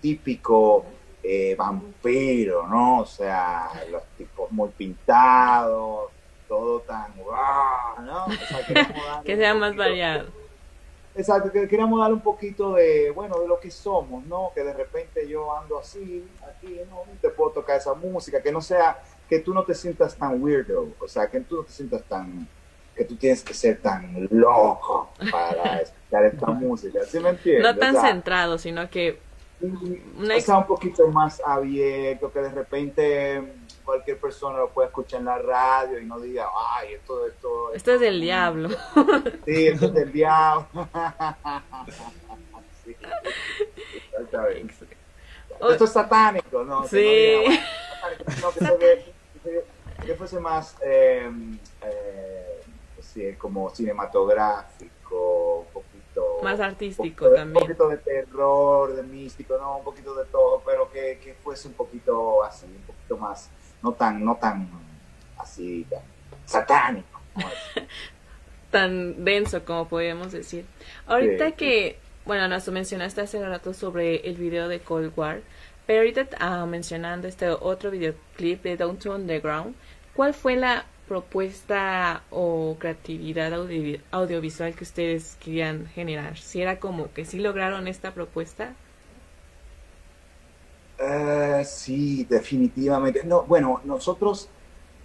típico 0.00 0.84
eh, 1.22 1.54
vampiro, 1.56 2.66
¿no? 2.66 3.00
O 3.00 3.06
sea, 3.06 3.70
los 3.90 4.02
tipos 4.16 4.50
muy 4.52 4.70
pintados, 4.70 6.10
todo 6.48 6.80
tan... 6.80 7.12
¡guau! 7.16 8.02
¿no? 8.02 8.24
O 8.24 8.32
sea, 8.32 9.22
que, 9.24 9.36
sea 9.36 9.54
más 9.54 9.76
variado. 9.76 10.28
Exacto, 11.14 11.50
que 11.50 11.68
queríamos 11.68 12.00
darle 12.00 12.14
un 12.14 12.22
poquito 12.22 12.74
de, 12.74 13.10
bueno, 13.10 13.38
de 13.40 13.48
lo 13.48 13.58
que 13.58 13.70
somos, 13.70 14.24
¿no? 14.26 14.52
Que 14.54 14.62
de 14.62 14.72
repente 14.72 15.28
yo 15.28 15.54
ando 15.56 15.78
así, 15.78 16.24
aquí, 16.48 16.80
¿no? 16.88 17.02
Te 17.20 17.30
puedo 17.30 17.50
tocar 17.50 17.76
esa 17.78 17.94
música, 17.94 18.40
que 18.40 18.52
no 18.52 18.60
sea, 18.60 18.98
que 19.28 19.40
tú 19.40 19.52
no 19.52 19.64
te 19.64 19.74
sientas 19.74 20.16
tan 20.16 20.42
weirdo, 20.42 20.88
o 20.98 21.08
sea, 21.08 21.28
que 21.28 21.40
tú 21.40 21.56
no 21.56 21.62
te 21.64 21.72
sientas 21.72 22.02
tan, 22.04 22.48
que 23.00 23.06
tú 23.06 23.16
tienes 23.16 23.42
que 23.42 23.54
ser 23.54 23.80
tan 23.80 24.28
loco 24.30 25.10
para 25.30 25.78
escuchar 25.80 26.26
esta 26.26 26.46
música, 26.48 27.00
¿sí 27.06 27.18
me 27.18 27.30
entiendes? 27.30 27.62
No 27.62 27.78
tan 27.78 27.96
o 27.96 28.00
sea, 28.02 28.10
centrado, 28.10 28.58
sino 28.58 28.90
que... 28.90 29.18
Una... 30.18 30.36
O 30.36 30.40
sea, 30.40 30.58
un 30.58 30.66
poquito 30.66 31.08
más 31.08 31.40
abierto, 31.42 32.30
que 32.30 32.40
de 32.40 32.50
repente 32.50 33.42
cualquier 33.86 34.18
persona 34.18 34.58
lo 34.58 34.68
puede 34.68 34.88
escuchar 34.88 35.20
en 35.20 35.26
la 35.26 35.38
radio 35.38 35.98
y 35.98 36.04
no 36.04 36.20
diga, 36.20 36.46
ay, 36.76 36.92
esto, 36.92 37.26
esto. 37.26 37.72
Esto 37.72 37.94
es 37.94 38.00
del 38.00 38.20
diablo. 38.20 38.68
Sí, 39.46 39.68
esto 39.68 39.86
es 39.86 39.94
del 39.94 40.12
diablo. 40.12 40.68
sí, 42.84 42.96
esto 45.70 45.84
es 45.84 45.90
satánico, 45.90 46.64
¿no? 46.64 46.86
Sí. 46.86 46.96
Que, 46.98 47.44
no, 47.46 47.50
diga, 47.50 47.64
bueno, 48.02 48.16
no, 48.42 48.52
que, 48.52 48.58
se 48.58 48.76
ve, 48.76 49.14
que, 49.42 50.06
que, 50.06 50.14
fuese 50.16 50.38
más, 50.38 50.76
eh, 50.82 51.30
eh, 51.82 52.39
sí, 53.12 53.34
como 53.36 53.70
cinematográfico, 53.70 55.60
un 55.66 55.72
poquito. 55.72 56.38
Más 56.42 56.60
artístico 56.60 57.24
un 57.24 57.30
poquito, 57.30 57.34
también. 57.34 57.62
Un 57.62 57.68
poquito 57.68 57.88
de 57.88 57.96
terror, 57.98 58.94
de 58.94 59.02
místico, 59.02 59.58
¿no? 59.58 59.78
Un 59.78 59.84
poquito 59.84 60.14
de 60.14 60.24
todo, 60.26 60.62
pero 60.64 60.90
que, 60.90 61.18
que 61.22 61.34
fuese 61.34 61.68
un 61.68 61.74
poquito 61.74 62.42
así, 62.42 62.66
un 62.66 62.82
poquito 62.82 63.16
más 63.16 63.50
no 63.82 63.92
tan, 63.92 64.24
no 64.24 64.36
tan 64.36 64.68
así, 65.38 65.86
tan 65.88 66.02
satánico. 66.44 67.20
tan 68.70 69.24
denso 69.24 69.64
como 69.64 69.88
podríamos 69.88 70.32
decir. 70.32 70.64
Ahorita 71.06 71.48
Sí, 71.48 71.52
que, 71.52 71.98
bueno, 72.24 72.48
nos 72.48 72.68
mencionaste 72.68 73.20
hace 73.22 73.44
rato 73.44 73.74
sobre 73.74 74.28
el 74.28 74.36
video 74.36 74.68
de 74.68 74.80
Cold 74.80 75.12
War, 75.16 75.40
pero 75.86 76.00
ahorita 76.00 76.28
ah, 76.38 76.66
mencionando 76.66 77.26
este 77.26 77.48
otro 77.50 77.90
videoclip 77.90 78.62
de 78.62 78.76
Down 78.76 78.98
to 78.98 79.14
Underground, 79.14 79.74
¿cuál 80.14 80.34
fue 80.34 80.56
la 80.56 80.84
propuesta 81.10 82.26
o 82.30 82.78
creatividad 82.80 83.52
audio- 83.54 84.00
audiovisual 84.12 84.74
que 84.76 84.84
ustedes 84.84 85.36
querían 85.36 85.86
generar? 85.86 86.38
Si 86.38 86.62
era 86.62 86.80
como 86.80 87.12
que 87.12 87.24
sí 87.26 87.38
lograron 87.40 87.88
esta 87.88 88.14
propuesta. 88.14 88.78
Eh, 90.98 91.62
sí, 91.64 92.24
definitivamente. 92.24 93.24
No, 93.24 93.46
bueno, 93.46 93.80
nosotros, 93.84 94.52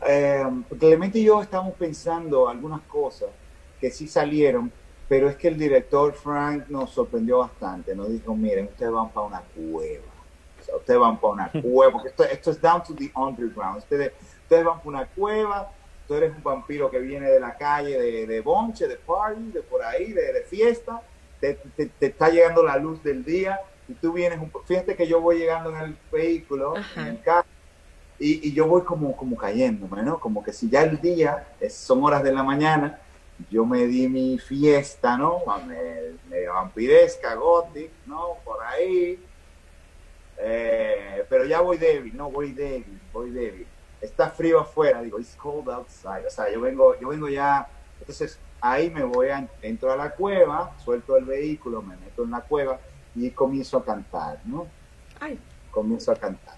eh, 0.01 0.43
Clemente 0.80 1.20
y 1.20 1.26
yo 1.26 1.41
estamos 1.41 1.76
pensando 1.78 2.49
algunas 2.49 2.84
cosas 2.86 3.38
que 3.80 3.91
sí 3.91 4.08
salieron, 4.08 4.74
pero 5.08 5.30
es 5.30 5.38
que 5.38 5.47
el 5.49 5.58
director 5.58 6.14
Frank 6.16 6.68
nos 6.70 6.93
sorprendió 6.93 7.39
bastante. 7.39 7.95
Nos 7.95 8.10
dijo, 8.12 8.36
miren, 8.36 8.68
ustedes 8.68 8.91
van 8.91 9.14
para 9.14 9.28
una 9.28 9.47
cueva. 9.53 10.26
O 10.60 10.64
sea, 10.64 10.76
ustedes 10.78 10.99
van 10.99 11.20
para 11.20 11.34
una 11.34 11.53
cueva, 11.60 11.93
porque 11.93 12.10
esto, 12.10 12.24
esto 12.26 12.51
es 12.51 12.62
down 12.62 12.84
to 12.84 12.95
the 12.95 13.12
underground. 13.16 13.80
Ustedes, 13.80 14.14
ustedes 14.43 14.66
van 14.66 14.78
para 14.80 14.89
una 14.89 15.10
cueva, 15.12 15.74
tú 16.08 16.16
eres 16.16 16.36
un 16.36 16.43
vampiro 16.43 16.89
que 16.89 16.99
viene 16.99 17.30
de 17.30 17.39
la 17.39 17.58
calle, 17.58 17.99
de, 17.99 18.28
de 18.28 18.41
bonche, 18.41 18.88
de 18.88 18.97
party, 18.97 19.51
de 19.51 19.62
por 19.62 19.84
ahí, 19.84 20.14
de, 20.14 20.34
de 20.34 20.41
fiesta, 20.41 21.01
te, 21.39 21.56
te, 21.76 21.88
te 21.88 22.06
está 22.08 22.30
llegando 22.30 22.64
la 22.64 22.78
luz 22.78 23.03
del 23.03 23.24
día 23.24 23.60
y 23.88 23.93
tú 23.93 24.14
vienes, 24.14 24.39
un, 24.39 24.51
fíjate 24.66 24.95
que 24.95 25.08
yo 25.08 25.22
voy 25.22 25.39
llegando 25.39 25.70
en 25.70 25.78
el 25.78 25.97
vehículo, 26.12 26.76
Ajá. 26.78 27.01
en 27.01 27.08
el 27.08 27.22
carro, 27.22 27.47
y, 28.18 28.47
y 28.47 28.53
yo 28.53 28.68
voy 28.68 28.84
como, 28.84 29.16
como 29.16 29.36
cayéndome, 29.36 30.01
¿no? 30.01 30.20
Como 30.20 30.43
que 30.43 30.53
si 30.53 30.70
ya 30.70 30.84
el 30.84 30.99
día, 31.01 31.47
es, 31.60 31.74
son 31.76 32.03
horas 32.03 32.24
de 32.24 32.32
la 32.32 32.43
mañana, 32.43 32.99
yo 33.51 33.66
me 33.66 33.86
di 33.86 34.08
mi 34.08 34.39
fiesta, 34.39 35.18
¿no? 35.18 35.41
Me, 35.68 36.14
me 36.30 36.47
vampiresca, 36.47 37.36
gothic, 37.36 37.91
¿no? 38.06 38.38
Por 38.45 38.64
ahí. 38.64 39.20
Eh, 40.38 41.26
pero 41.30 41.45
ya 41.45 41.62
voy 41.62 41.78
débil, 41.78 42.16
no, 42.16 42.32
voy 42.32 42.51
débil, 42.51 42.99
voy 43.12 43.32
débil. 43.32 43.68
Está 44.06 44.30
frío 44.30 44.60
afuera, 44.60 45.01
digo, 45.01 45.20
it's 45.20 45.36
cold 45.36 45.70
outside. 45.70 46.26
O 46.28 46.30
sea, 46.30 46.51
yo 46.51 46.62
vengo, 46.62 46.99
yo 46.99 47.10
vengo 47.10 47.28
ya, 47.28 47.68
entonces 47.99 48.39
ahí 48.62 48.89
me 48.89 49.03
voy, 49.03 49.30
a, 49.30 49.47
entro 49.62 49.91
a 49.91 49.95
la 49.95 50.12
cueva, 50.12 50.76
suelto 50.84 51.18
el 51.18 51.26
vehículo, 51.26 51.82
me 51.82 51.97
meto 51.97 52.24
en 52.24 52.32
la 52.32 52.41
cueva 52.41 52.80
y 53.16 53.30
comienzo 53.32 53.78
a 53.78 53.86
cantar, 53.86 54.39
¿no? 54.45 54.68
Ay. 55.20 55.39
Comienzo 55.72 56.12
a 56.12 56.16
cantar. 56.16 56.58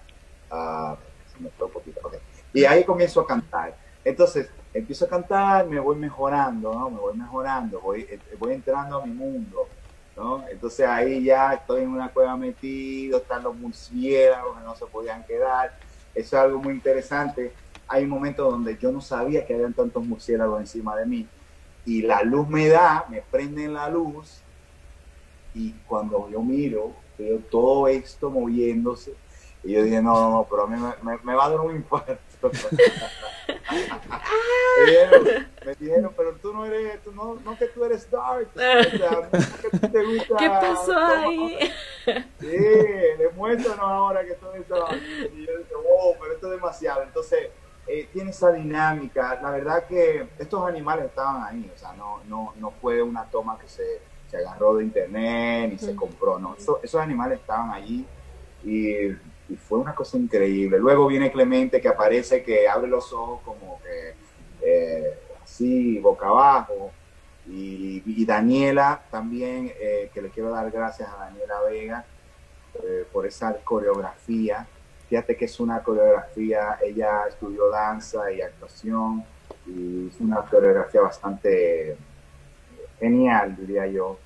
Uh, 0.50 0.96
se 1.32 1.42
me 1.42 1.50
fue 1.50 1.66
un 1.66 1.72
poquito, 1.72 2.00
okay. 2.02 2.20
Y 2.52 2.64
ahí 2.64 2.84
comienzo 2.84 3.20
a 3.20 3.26
cantar. 3.26 3.76
Entonces, 4.04 4.50
empiezo 4.74 5.06
a 5.06 5.08
cantar, 5.08 5.66
me 5.66 5.80
voy 5.80 5.96
mejorando, 5.96 6.72
¿no? 6.72 6.90
Me 6.90 6.98
voy 6.98 7.16
mejorando, 7.16 7.80
voy, 7.80 8.02
eh, 8.02 8.20
voy 8.38 8.54
entrando 8.54 9.00
a 9.00 9.06
mi 9.06 9.12
mundo, 9.12 9.68
¿no? 10.16 10.46
Entonces 10.48 10.86
ahí 10.86 11.24
ya 11.24 11.54
estoy 11.54 11.82
en 11.82 11.88
una 11.88 12.08
cueva 12.08 12.36
metido, 12.36 13.18
están 13.18 13.42
los 13.42 13.56
murciélagos 13.56 14.58
que 14.58 14.64
no 14.64 14.74
se 14.76 14.86
podían 14.86 15.24
quedar. 15.24 15.78
Eso 16.18 16.36
es 16.36 16.42
algo 16.42 16.58
muy 16.58 16.74
interesante. 16.74 17.52
Hay 17.86 18.04
un 18.04 18.10
momento 18.10 18.50
donde 18.50 18.76
yo 18.76 18.92
no 18.92 19.00
sabía 19.00 19.46
que 19.46 19.54
habían 19.54 19.72
tantos 19.72 20.04
murciélagos 20.04 20.60
encima 20.60 20.96
de 20.96 21.06
mí. 21.06 21.26
Y 21.86 22.02
la 22.02 22.22
luz 22.22 22.48
me 22.48 22.68
da, 22.68 23.06
me 23.08 23.22
prenden 23.22 23.72
la 23.74 23.88
luz 23.88 24.42
y 25.54 25.72
cuando 25.86 26.28
yo 26.30 26.42
miro, 26.42 26.92
veo 27.18 27.38
todo 27.50 27.88
esto 27.88 28.30
moviéndose, 28.30 29.14
y 29.64 29.72
yo 29.72 29.82
dije, 29.82 30.00
no, 30.00 30.14
no, 30.14 30.30
no, 30.30 30.46
pero 30.48 30.64
a 30.64 30.66
mí 30.68 30.76
me, 31.02 31.18
me, 31.24 31.34
va 31.34 31.46
a 31.46 31.50
dar 31.50 31.60
un 31.60 31.74
infarto. 31.74 32.27
me, 34.78 34.86
dijeron, 34.86 35.24
me, 35.64 35.74
dijeron, 35.74 36.14
pero 36.16 36.34
tú 36.36 36.52
no 36.52 36.66
eres, 36.66 37.02
tú 37.02 37.12
no, 37.12 37.34
no 37.44 37.58
que 37.58 37.66
tú 37.66 37.84
eres 37.84 38.10
dark, 38.10 38.48
o 38.54 38.58
sea, 38.58 38.82
no 38.82 39.30
que 39.30 39.78
tú 39.78 39.88
te 39.88 40.04
gusta. 40.04 40.36
¿Qué 40.36 40.48
pasó 40.48 40.96
ahí? 40.96 41.58
Sí, 42.40 42.56
demuéstranos 43.18 43.80
ahora 43.80 44.24
que 44.24 44.34
tú 44.34 44.46
eres 44.52 44.68
dark. 44.68 45.00
Y 45.34 45.46
yo 45.46 45.58
dije, 45.58 45.74
wow, 45.74 46.14
pero 46.20 46.34
esto 46.34 46.46
es 46.46 46.52
demasiado. 46.52 47.02
Entonces, 47.02 47.50
eh, 47.86 48.08
tiene 48.12 48.30
esa 48.30 48.52
dinámica. 48.52 49.40
La 49.42 49.50
verdad 49.50 49.86
que 49.86 50.28
estos 50.38 50.66
animales 50.66 51.06
estaban 51.06 51.42
ahí, 51.42 51.70
o 51.74 51.78
sea, 51.78 51.92
no, 51.94 52.20
no, 52.28 52.54
no 52.56 52.70
fue 52.80 53.02
una 53.02 53.24
toma 53.24 53.58
que 53.58 53.68
se 53.68 54.00
se 54.28 54.36
agarró 54.36 54.76
de 54.76 54.84
internet 54.84 55.70
ni 55.72 55.78
se 55.78 55.96
compró, 55.96 56.38
no, 56.38 56.54
Eso, 56.54 56.80
esos 56.82 57.00
animales 57.00 57.40
estaban 57.40 57.70
allí 57.70 58.04
y, 58.64 59.08
y, 59.48 59.56
fue 59.56 59.78
una 59.78 59.94
cosa 59.94 60.16
increíble. 60.16 60.78
Luego 60.78 61.06
viene 61.06 61.30
Clemente 61.30 61.80
que 61.80 61.88
aparece, 61.88 62.42
que 62.42 62.68
abre 62.68 62.88
los 62.88 63.12
ojos 63.12 63.40
como 63.44 63.80
que 63.82 64.14
eh, 64.62 65.18
así, 65.42 65.98
boca 65.98 66.26
abajo, 66.28 66.92
y, 67.46 68.24
Daniela 68.26 69.02
también, 69.10 69.72
eh, 69.80 70.10
que 70.12 70.20
le 70.20 70.28
quiero 70.28 70.50
dar 70.50 70.70
gracias 70.70 71.08
a 71.08 71.16
Daniela 71.16 71.62
Vega 71.62 72.04
eh, 72.82 73.06
por 73.10 73.26
esa 73.26 73.54
coreografía. 73.64 74.66
Fíjate 75.08 75.34
que 75.34 75.46
es 75.46 75.58
una 75.58 75.82
coreografía, 75.82 76.78
ella 76.82 77.26
estudió 77.26 77.70
danza 77.70 78.30
y 78.30 78.42
actuación 78.42 79.24
y 79.66 80.08
es 80.08 80.20
una 80.20 80.42
coreografía 80.42 81.00
bastante 81.00 81.96
genial, 82.98 83.56
diría 83.56 83.86
yo, 83.86 84.18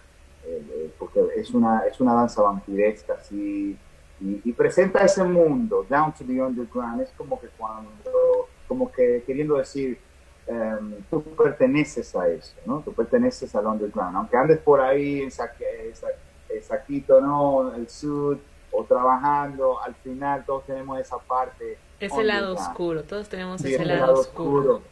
porque 0.98 1.20
es 1.36 1.50
una, 1.52 1.86
es 1.86 2.00
una 2.00 2.14
danza 2.14 2.42
vampiresca 2.42 3.14
así, 3.14 3.78
y, 4.24 4.40
y, 4.44 4.52
presenta 4.52 5.04
ese 5.04 5.24
mundo, 5.24 5.84
Down 5.88 6.12
to 6.14 6.24
the 6.24 6.40
Underground, 6.40 7.00
es 7.02 7.10
como 7.16 7.40
que 7.40 7.48
cuando, 7.58 8.48
como 8.68 8.90
que 8.90 9.22
queriendo 9.26 9.56
decir, 9.56 9.98
em, 10.46 10.94
tú 11.10 11.22
perteneces 11.36 12.14
a 12.16 12.28
eso, 12.28 12.54
¿no? 12.66 12.80
Tú 12.80 12.92
perteneces 12.92 13.54
al 13.54 13.66
underground, 13.66 14.16
aunque 14.16 14.36
andes 14.36 14.58
por 14.58 14.80
ahí 14.80 15.22
en 15.22 15.30
saque, 15.30 15.92
sa- 15.94 16.08
eh, 16.48 16.60
saquito, 16.60 17.20
¿no? 17.20 17.74
El 17.74 17.88
sud 17.88 18.38
o 18.70 18.84
trabajando, 18.84 19.80
al 19.82 19.94
final 19.96 20.44
todos 20.46 20.66
tenemos 20.66 20.98
esa 21.00 21.18
parte. 21.18 21.78
Ese 22.00 22.24
lado 22.24 22.54
oscuro, 22.54 23.02
todos 23.04 23.28
tenemos 23.28 23.60
Sí, 23.60 23.74
ese 23.74 23.84
lado 23.84 24.14
oscuro. 24.14 24.82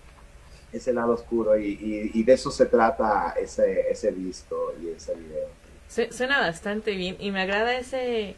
Ese 0.72 0.92
lado 0.92 1.14
oscuro 1.14 1.58
y, 1.58 1.66
y- 1.80 2.10
y 2.14 2.22
de 2.22 2.32
eso 2.34 2.50
se 2.50 2.66
trata 2.66 3.34
ese, 3.40 3.90
ese 3.90 4.12
disco 4.12 4.72
y 4.80 4.90
ese 4.90 5.14
video. 5.16 5.48
Su- 5.88 6.12
Suena 6.16 6.38
bastante 6.38 6.94
bien 6.94 7.16
y 7.18 7.32
me 7.32 7.40
agrada 7.42 7.74
ese 7.76 8.36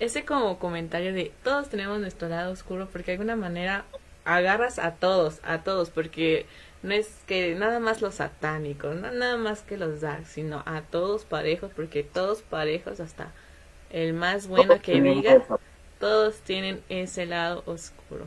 ese 0.00 0.24
como 0.24 0.58
comentario 0.58 1.12
de 1.12 1.32
todos 1.42 1.68
tenemos 1.68 2.00
nuestro 2.00 2.28
lado 2.28 2.52
oscuro 2.52 2.88
porque 2.90 3.12
de 3.12 3.12
alguna 3.12 3.36
manera 3.36 3.84
agarras 4.24 4.78
a 4.78 4.92
todos, 4.92 5.40
a 5.42 5.62
todos, 5.62 5.90
porque 5.90 6.46
no 6.82 6.94
es 6.94 7.08
que 7.26 7.54
nada 7.54 7.80
más 7.80 8.02
los 8.02 8.16
satánicos, 8.16 8.96
no 8.96 9.10
nada 9.10 9.36
más 9.36 9.62
que 9.62 9.76
los 9.76 10.00
dark, 10.00 10.26
sino 10.26 10.62
a 10.66 10.82
todos 10.82 11.24
parejos, 11.24 11.72
porque 11.74 12.02
todos 12.02 12.42
parejos 12.42 13.00
hasta 13.00 13.32
el 13.90 14.12
más 14.12 14.46
bueno 14.46 14.80
que 14.82 15.00
diga, 15.00 15.42
todos 16.00 16.36
tienen 16.40 16.82
ese 16.88 17.26
lado 17.26 17.62
oscuro. 17.66 18.26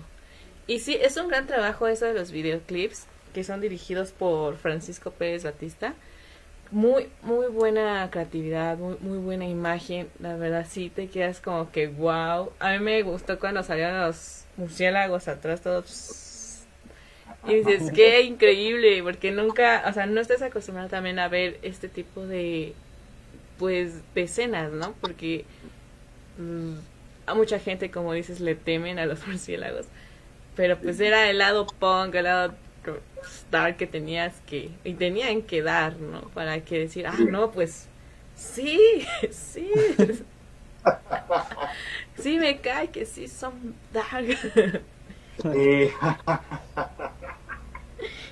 Y 0.66 0.80
sí, 0.80 0.98
es 1.00 1.18
un 1.18 1.28
gran 1.28 1.48
trabajo 1.48 1.88
eso 1.88 2.06
de 2.06 2.14
los 2.14 2.32
videoclips 2.32 3.06
que 3.34 3.44
son 3.44 3.62
dirigidos 3.62 4.12
por 4.12 4.58
Francisco 4.58 5.12
Pérez 5.12 5.44
Batista. 5.44 5.94
Muy, 6.72 7.08
muy 7.22 7.48
buena 7.48 8.10
creatividad, 8.12 8.78
muy, 8.78 8.98
muy 9.00 9.18
buena 9.20 9.46
imagen. 9.46 10.10
La 10.20 10.36
verdad, 10.36 10.66
sí 10.70 10.90
te 10.90 11.08
quedas 11.08 11.40
como 11.40 11.72
que 11.72 11.88
wow. 11.88 12.52
A 12.60 12.74
mí 12.74 12.80
me 12.80 13.02
gustó 13.04 13.40
cuando 13.40 13.64
salieron 13.64 14.02
los 14.02 14.44
murciélagos 14.58 15.28
atrás, 15.28 15.62
todos. 15.62 16.64
Y 17.48 17.56
dices, 17.56 17.92
qué 17.94 18.22
increíble, 18.22 19.02
porque 19.04 19.32
nunca, 19.32 19.84
o 19.88 19.94
sea, 19.94 20.06
no 20.06 20.20
estás 20.20 20.42
acostumbrado 20.42 20.90
también 20.90 21.20
a 21.20 21.30
ver 21.30 21.60
este 21.62 21.88
tipo 21.88 22.26
de, 22.26 22.74
pues, 23.58 24.02
de 24.14 24.24
escenas, 24.24 24.72
¿no? 24.74 24.94
Porque 25.00 25.46
mm, 26.38 26.74
a 27.28 27.34
mucha 27.36 27.60
gente, 27.60 27.92
como 27.92 28.12
dices, 28.12 28.42
le 28.42 28.56
temen 28.56 29.00
a 29.00 29.06
los 29.06 29.26
murciélagos. 29.28 29.86
Pero 30.58 30.78
pues 30.78 31.00
era 31.00 31.30
el 31.30 31.38
lado 31.38 31.68
punk, 31.68 32.16
el 32.16 32.24
lado 32.24 32.56
dark 33.52 33.78
que 33.78 33.88
tenías 33.88 34.42
que, 34.42 34.72
y 34.84 34.96
tenían 34.96 35.42
que 35.44 35.62
dar, 35.62 35.98
¿no? 36.00 36.22
Para 36.30 36.64
que 36.66 36.80
decir, 36.80 37.08
ah, 37.08 37.26
no, 37.26 37.52
pues, 37.52 37.90
sí, 38.36 38.80
sí. 39.32 39.70
Sí, 42.18 42.40
me 42.40 42.60
cae 42.62 42.92
que 42.92 43.06
sí 43.06 43.28
son 43.28 43.76
dark. 43.92 44.26
Eh, 45.54 45.92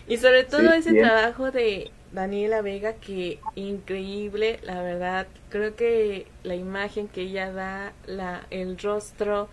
Y 0.08 0.18
sobre 0.18 0.44
todo 0.44 0.72
Sí, 0.72 0.74
ese 0.74 0.94
bien. 0.94 0.96
trabajo 0.96 1.52
de 1.52 1.92
Daniela 2.12 2.62
Vega, 2.62 2.94
que 3.00 3.42
increíble, 3.56 4.60
la 4.64 4.82
verdad, 4.82 5.28
creo 5.50 5.76
que 5.76 6.28
la 6.44 6.56
imagen 6.56 7.08
que 7.08 7.22
ella 7.24 7.52
da, 7.52 7.94
la, 8.06 8.48
el 8.52 8.78
rostro, 8.78 9.50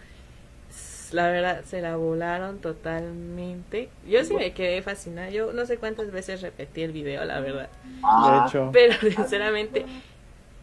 la 1.13 1.29
verdad, 1.31 1.65
se 1.65 1.81
la 1.81 1.97
volaron 1.97 2.61
totalmente. 2.61 3.89
Yo 4.07 4.25
sí 4.25 4.35
me 4.35 4.53
quedé 4.53 4.83
fascinada, 4.83 5.31
yo 5.31 5.53
no 5.53 5.67
sé 5.67 5.79
cuántas 5.79 6.11
veces 6.11 6.43
repetí 6.43 6.83
el 6.83 6.93
video, 6.93 7.25
la 7.25 7.41
verdad. 7.41 7.69
ah, 8.03 8.43
De 8.43 8.49
hecho, 8.49 8.71
Pero 8.73 8.95
sinceramente, 9.17 9.87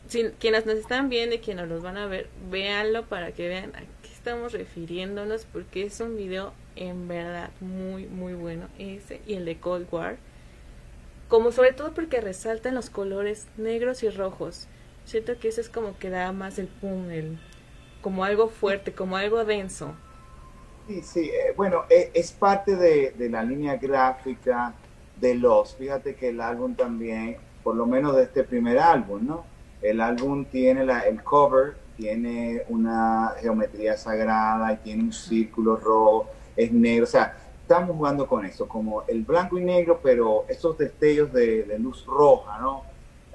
si, 0.08 0.26
quienes 0.40 0.66
nos 0.66 0.76
están 0.76 1.10
viendo 1.10 1.36
y 1.36 1.40
quienes 1.40 1.68
nos 1.68 1.82
van 1.82 1.98
a 1.98 2.06
ver, 2.08 2.28
véanlo 2.50 3.06
para 3.06 3.32
que 3.32 3.48
vean 3.48 3.76
a 3.76 3.80
qué 3.80 4.12
estamos 4.14 4.54
refiriéndonos, 4.54 5.46
porque 5.46 5.84
es 5.84 6.00
un 6.00 6.18
video 6.18 6.54
en 6.76 7.08
verdad 7.08 7.52
muy, 7.62 8.06
muy 8.08 8.34
bueno. 8.34 8.68
Ese 8.78 9.22
y 9.28 9.36
el 9.36 9.46
de 9.46 9.58
Cold 9.60 9.88
War. 9.92 10.18
Como 11.28 11.52
sobre 11.52 11.74
todo 11.74 11.94
porque 11.94 12.22
resaltan 12.22 12.74
los 12.76 12.90
colores 12.90 13.48
negros 13.58 14.04
y 14.04 14.10
rojos. 14.10 14.68
Siento 15.06 15.38
que 15.40 15.50
ese 15.50 15.62
es 15.62 15.70
como 15.70 15.98
que 15.98 16.10
da 16.10 16.32
más 16.32 16.58
el 16.60 16.68
pum, 16.68 17.10
el, 17.12 17.38
como 18.02 18.24
algo 18.24 18.50
fuerte, 18.50 18.94
como 18.94 19.18
algo 19.18 19.46
denso. 19.46 19.96
Sí, 20.90 21.04
sí, 21.04 21.30
eh, 21.30 21.54
bueno, 21.56 21.84
eh, 21.88 22.10
es 22.16 22.32
parte 22.32 22.76
de, 22.76 23.12
de 23.12 23.30
la 23.30 23.44
línea 23.44 23.78
gráfica 23.78 24.74
de 25.22 25.36
los. 25.36 25.76
Fíjate 25.76 26.16
que 26.16 26.30
el 26.30 26.42
álbum 26.42 26.74
también, 26.74 27.38
por 27.62 27.76
lo 27.76 27.86
menos 27.86 28.16
de 28.16 28.24
este 28.24 28.44
primer 28.44 28.80
álbum, 28.80 29.24
¿no? 29.24 29.46
El 29.84 30.02
álbum 30.02 30.46
tiene 30.46 30.84
la, 30.84 31.02
el 31.02 31.22
cover, 31.24 31.76
tiene 31.96 32.64
una 32.70 33.36
geometría 33.40 33.98
sagrada 33.98 34.74
y 34.74 34.78
tiene 34.78 35.04
un 35.04 35.14
círculo 35.14 35.76
rojo, 35.76 36.28
es 36.56 36.72
negro, 36.72 37.04
o 37.04 37.08
sea, 37.08 37.38
estamos 37.62 37.96
jugando 37.96 38.26
con 38.26 38.44
eso, 38.44 38.68
como 38.68 39.04
el 39.08 39.22
blanco 39.22 39.60
y 39.60 39.64
negro, 39.64 40.00
pero 40.02 40.46
esos 40.50 40.76
destellos 40.76 41.32
de, 41.32 41.66
de 41.66 41.78
luz 41.78 42.04
roja, 42.08 42.58
¿no? 42.58 42.82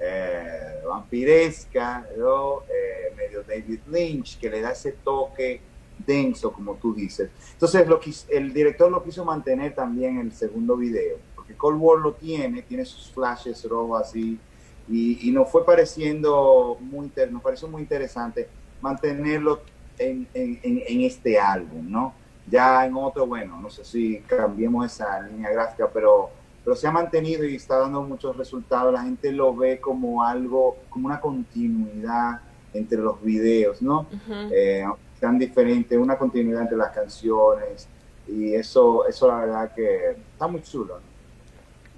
Eh, 0.01 0.81
vampiresca, 0.89 2.05
¿no? 2.19 2.63
Eh, 2.63 3.15
medio 3.17 3.45
David 3.45 3.79
Lynch, 3.87 4.41
que 4.41 4.51
le 4.51 4.61
da 4.61 4.73
ese 4.73 4.91
toque 4.91 5.61
denso, 6.07 6.53
como 6.53 6.77
tú 6.77 6.95
dices. 6.95 7.31
Entonces, 7.53 7.87
lo 7.87 8.01
quis- 8.01 8.27
el 8.29 8.53
director 8.53 8.91
lo 8.91 9.03
quiso 9.03 9.25
mantener 9.25 9.75
también 9.75 10.19
en 10.19 10.27
el 10.27 10.33
segundo 10.33 10.77
video, 10.77 11.19
porque 11.35 11.57
Cold 11.57 11.79
War 11.81 11.99
lo 12.01 12.15
tiene, 12.15 12.63
tiene 12.63 12.85
sus 12.85 13.11
flashes 13.13 13.65
rojos 13.69 14.01
así, 14.03 14.39
y, 14.87 15.29
y 15.29 15.33
nos 15.33 15.51
fue 15.51 15.65
pareciendo 15.65 16.77
muy, 16.81 17.11
nos 17.31 17.43
pareció 17.43 17.69
muy 17.69 17.83
interesante 17.83 18.49
mantenerlo 18.81 19.63
en, 19.99 20.29
en- 20.35 20.61
en- 20.63 21.01
este 21.03 21.39
álbum, 21.39 21.91
¿no? 21.91 22.15
Ya 22.47 22.85
en 22.85 22.95
otro, 22.95 23.27
bueno, 23.27 23.59
no 23.61 23.71
sé 23.71 23.85
si 23.85 24.21
cambiemos 24.23 24.85
esa 24.85 25.21
línea 25.23 25.51
gráfica, 25.51 25.91
pero, 25.91 26.31
pero 26.63 26.77
se 26.77 26.87
ha 26.87 26.91
mantenido 26.91 27.45
y 27.45 27.55
está 27.55 27.79
dando 27.79 28.03
muchos 28.03 28.37
resultados. 28.37 28.93
La 28.93 29.03
gente 29.03 29.33
lo 29.33 29.55
ve 29.57 29.81
como 29.81 30.23
algo, 30.23 30.77
como 30.91 31.07
una 31.07 31.21
continuidad 31.21 32.43
entre 32.73 32.99
los 32.99 33.23
videos, 33.23 33.81
¿no? 33.81 34.01
Ujú. 34.13 34.33
eh, 34.53 34.85
tan 35.25 35.39
diferente, 35.39 35.99
una 35.99 36.19
continuidad 36.19 36.63
entre 36.63 36.77
las 36.79 36.91
canciones 36.93 37.91
y 38.27 38.55
eso, 38.55 39.07
eso 39.07 39.29
la 39.29 39.39
verdad 39.41 39.73
que 39.75 40.11
está 40.33 40.47
muy 40.49 40.63
chulo. 40.63 41.01
¿no? 41.01 41.07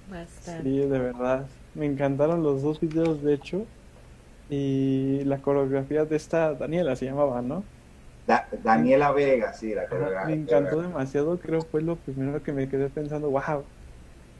Bastante. 0.07 0.37
sí, 0.39 0.79
de 0.79 0.87
verdad. 0.99 1.49
Me 1.73 1.85
encantaron 1.85 2.43
los 2.43 2.61
dos 2.61 2.79
videos, 2.79 3.21
de 3.23 3.33
hecho. 3.33 3.71
Y 4.49 5.23
la 5.25 5.41
coreografía 5.41 6.05
de 6.05 6.15
esta 6.17 6.55
Daniela 6.55 6.95
se 6.95 7.05
llamaba, 7.05 7.41
¿no? 7.41 7.71
Da- 8.25 8.47
Daniela 8.51 9.11
Vega, 9.11 9.53
sí, 9.53 9.73
la 9.73 9.87
coreografía. 9.87 10.21
Me 10.21 10.33
encantó 10.33 10.81
demasiado, 10.81 11.39
creo 11.39 11.65
fue 11.65 11.81
lo 11.81 12.01
primero 12.01 12.41
que 12.43 12.53
me 12.53 12.67
quedé 12.69 12.89
pensando, 12.89 13.29
wow, 13.31 13.71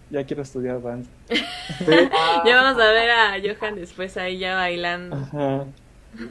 ya 0.09 0.25
quiero 0.25 0.43
estudiar 0.43 0.81
danza. 0.81 1.13
Sí, 1.85 2.11
Ya 2.43 2.55
vamos 2.61 2.81
a 2.81 2.91
ver 2.91 3.09
a 3.11 3.37
Johan 3.41 3.75
después 3.75 4.17
ahí 4.17 4.37
ya 4.39 4.55
bailando. 4.55 5.17
Ajá. 5.17 5.73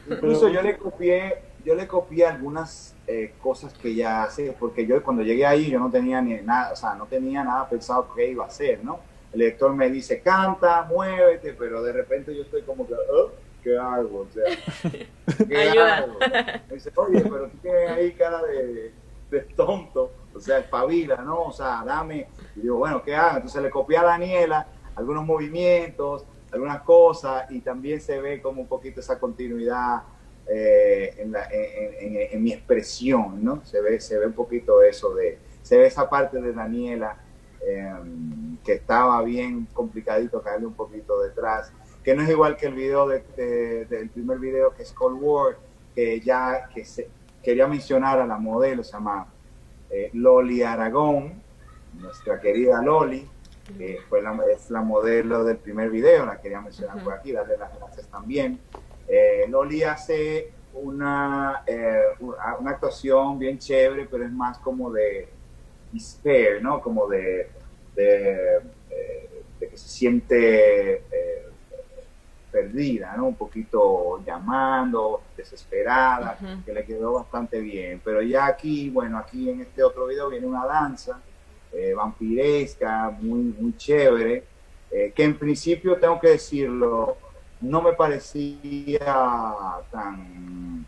Incluso 0.07 0.49
yo 0.49 0.63
le 0.63 0.79
copié, 0.79 1.46
yo 1.67 1.75
le 1.75 1.89
copié 1.89 2.25
algunas 2.27 2.95
eh, 3.09 3.35
cosas 3.43 3.75
que 3.75 3.89
ella 3.89 4.23
hace, 4.23 4.53
porque 4.53 4.87
yo 4.87 5.03
cuando 5.03 5.25
llegué 5.25 5.45
ahí 5.45 5.69
yo 5.69 5.81
no 5.81 5.91
tenía 5.91 6.23
ni 6.23 6.35
nada, 6.35 6.73
o 6.73 6.77
sea, 6.77 6.95
no 6.95 7.07
tenía 7.07 7.43
nada 7.43 7.69
pensado 7.69 8.09
que 8.15 8.31
iba 8.31 8.45
a 8.45 8.47
hacer, 8.47 8.85
¿no? 8.85 9.01
El 9.33 9.41
lector 9.41 9.75
me 9.75 9.91
dice, 9.91 10.21
canta, 10.23 10.85
muévete, 10.85 11.55
pero 11.55 11.83
de 11.83 11.93
repente 11.93 12.35
yo 12.37 12.43
estoy 12.43 12.63
como 12.63 12.87
que, 12.87 12.95
"Oh, 12.95 13.33
¿qué 13.65 13.77
hago? 13.77 14.21
O 14.21 14.29
sea, 14.31 14.45
¿qué 15.49 15.57
Ayuda. 15.57 15.97
hago? 15.99 16.19
Me 16.69 16.75
dice, 16.77 16.93
oye, 16.95 17.21
pero 17.23 17.49
tú 17.49 17.57
tienes 17.59 17.91
ahí 17.91 18.13
cara 18.13 18.43
de, 18.45 18.95
de 19.29 19.41
tonto, 19.57 20.13
o 20.33 20.39
sea, 20.41 20.59
espabila, 20.59 21.17
¿no? 21.17 21.47
O 21.47 21.53
sea, 21.53 21.83
dame. 21.85 22.29
Y 22.55 22.61
digo, 22.61 22.77
bueno, 22.77 23.03
¿qué 23.03 23.17
hago? 23.17 23.39
Entonces 23.39 23.61
le 23.61 23.71
copié 23.71 23.99
a 23.99 24.05
Daniela 24.05 24.69
algunos 24.95 25.25
movimientos, 25.27 26.25
algunas 26.53 26.83
cosas, 26.83 27.51
y 27.51 27.61
también 27.61 28.01
se 28.01 28.21
ve 28.21 28.41
como 28.41 28.61
un 28.61 28.69
poquito 28.69 29.01
esa 29.01 29.19
continuidad 29.19 30.03
eh, 30.49 31.15
en, 31.19 31.33
la- 31.33 31.49
en- 31.51 32.17
en- 32.17 32.29
en 32.33 32.43
mi 32.43 32.53
expresión, 32.53 33.43
¿no? 33.45 33.65
Se 33.65 33.81
ve, 33.81 34.01
se 34.01 34.19
ve 34.19 34.27
un 34.27 34.33
poquito 34.33 34.83
eso 34.83 35.15
de, 35.15 35.39
se 35.63 35.77
ve 35.77 35.87
esa 35.87 36.09
parte 36.09 36.41
de 36.41 36.53
Daniela 36.53 37.17
eh, 37.67 37.93
que 38.65 38.75
estaba 38.75 39.23
bien 39.23 39.67
complicadito 39.73 40.41
caerle 40.43 40.67
un 40.67 40.75
poquito 40.75 41.21
detrás, 41.23 41.73
que 42.05 42.15
no 42.15 42.23
es 42.23 42.31
igual 42.31 42.57
que 42.57 42.67
el 42.67 42.75
video 42.75 43.09
de- 43.09 43.25
de- 43.37 43.85
del 43.87 44.09
primer 44.11 44.39
video 44.39 44.73
que 44.75 44.83
es 44.85 44.93
Cold 44.93 45.19
War, 45.21 45.57
que 45.95 46.21
ya 46.21 46.69
que 46.73 46.85
se, 46.85 47.09
quería 47.43 47.67
mencionar 47.67 48.21
a 48.21 48.27
la 48.27 48.39
modelo, 48.39 48.85
se 48.85 48.93
llama 48.93 49.27
eh, 49.91 50.11
Loli 50.13 50.63
Aragón, 50.63 51.43
nuestra 51.95 52.39
querida 52.41 52.83
Loli, 52.83 53.29
que 53.79 53.99
fue 54.09 54.23
la, 54.23 54.39
es 54.53 54.71
la 54.71 54.83
modelo 54.83 55.43
del 55.45 55.57
primer 55.57 55.91
video, 55.91 56.25
la 56.27 56.41
quería 56.41 56.61
mencionar 56.61 57.03
por 57.03 57.15
aquí, 57.15 57.33
darle 57.33 57.57
las 57.57 57.77
gracias 57.77 58.07
también. 58.09 58.61
Eh, 59.09 59.47
Loli 59.49 59.83
hace 59.83 60.51
una, 60.75 61.63
eh, 61.67 62.03
una 62.21 62.57
una 62.59 62.71
actuación 62.73 63.39
bien 63.39 63.59
chévere, 63.59 64.07
pero 64.11 64.25
es 64.25 64.33
más 64.33 64.59
como 64.59 64.93
de 64.93 65.29
despair, 65.93 66.63
¿no? 66.63 66.81
Como 66.81 67.07
de, 67.07 67.49
de, 67.95 68.57
eh, 68.91 69.43
de 69.61 69.69
que 69.69 69.77
se 69.77 69.89
siente 69.89 70.95
eh, 70.97 71.47
perdida, 72.51 73.15
¿no? 73.17 73.27
Un 73.29 73.37
poquito 73.37 74.23
llamando, 74.25 75.23
desesperada, 75.37 76.39
que 76.65 76.73
le 76.73 76.85
quedó 76.85 77.15
bastante 77.15 77.61
bien. 77.61 78.01
Pero 78.05 78.21
ya 78.23 78.47
aquí, 78.47 78.91
bueno, 78.91 79.19
aquí 79.19 79.49
en 79.49 79.63
este 79.63 79.83
otro 79.83 80.07
video 80.07 80.29
viene 80.29 80.47
una 80.47 80.67
danza 80.67 81.21
eh, 81.73 81.95
vampiresca, 81.95 83.11
muy, 83.11 83.55
muy 83.59 83.77
chévere, 83.77 84.45
que 85.15 85.25
en 85.25 85.39
principio, 85.39 85.97
tengo 85.97 86.19
que 86.19 86.31
decirlo, 86.31 87.19
no 87.61 87.83
me 87.83 87.93
parecía 87.95 88.99
tan... 89.91 90.87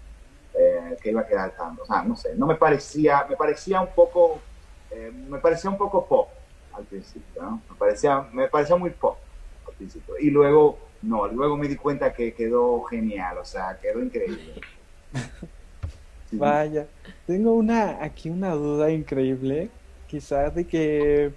eh, 0.54 0.96
que 1.02 1.10
iba 1.10 1.20
a 1.22 1.26
quedar 1.26 1.56
tanto, 1.56 1.82
o 1.82 1.86
sea, 1.86 2.02
no 2.02 2.16
sé, 2.16 2.34
no 2.36 2.46
me 2.46 2.56
parecía, 2.56 3.24
me 3.28 3.36
parecía 3.36 3.80
un 3.80 3.94
poco, 3.94 4.42
eh, 4.90 5.12
me 5.12 5.38
parecía 5.38 5.70
un 5.70 5.78
poco 5.78 6.06
pop 6.06 6.28
al 6.72 6.84
principio. 6.86 7.62
Me 7.68 7.76
parecía, 7.76 8.22
me 8.32 8.48
parecía 8.48 8.76
muy 8.76 8.90
pop 8.90 9.18
al 9.66 9.74
principio. 9.74 10.14
Y 10.20 10.30
luego, 10.30 10.78
no, 11.02 11.26
luego 11.28 11.56
me 11.56 11.68
di 11.68 11.76
cuenta 11.76 12.12
que 12.12 12.34
quedó 12.34 12.82
genial, 12.84 13.38
o 13.38 13.44
sea, 13.44 13.78
quedó 13.80 14.02
increíble. 14.02 14.64
Vaya, 16.30 16.88
tengo 17.26 17.52
una 17.54 18.02
aquí 18.04 18.28
una 18.30 18.50
duda 18.52 18.90
increíble, 18.90 19.72
quizás 20.06 20.54
de 20.54 20.66
que 20.66 21.34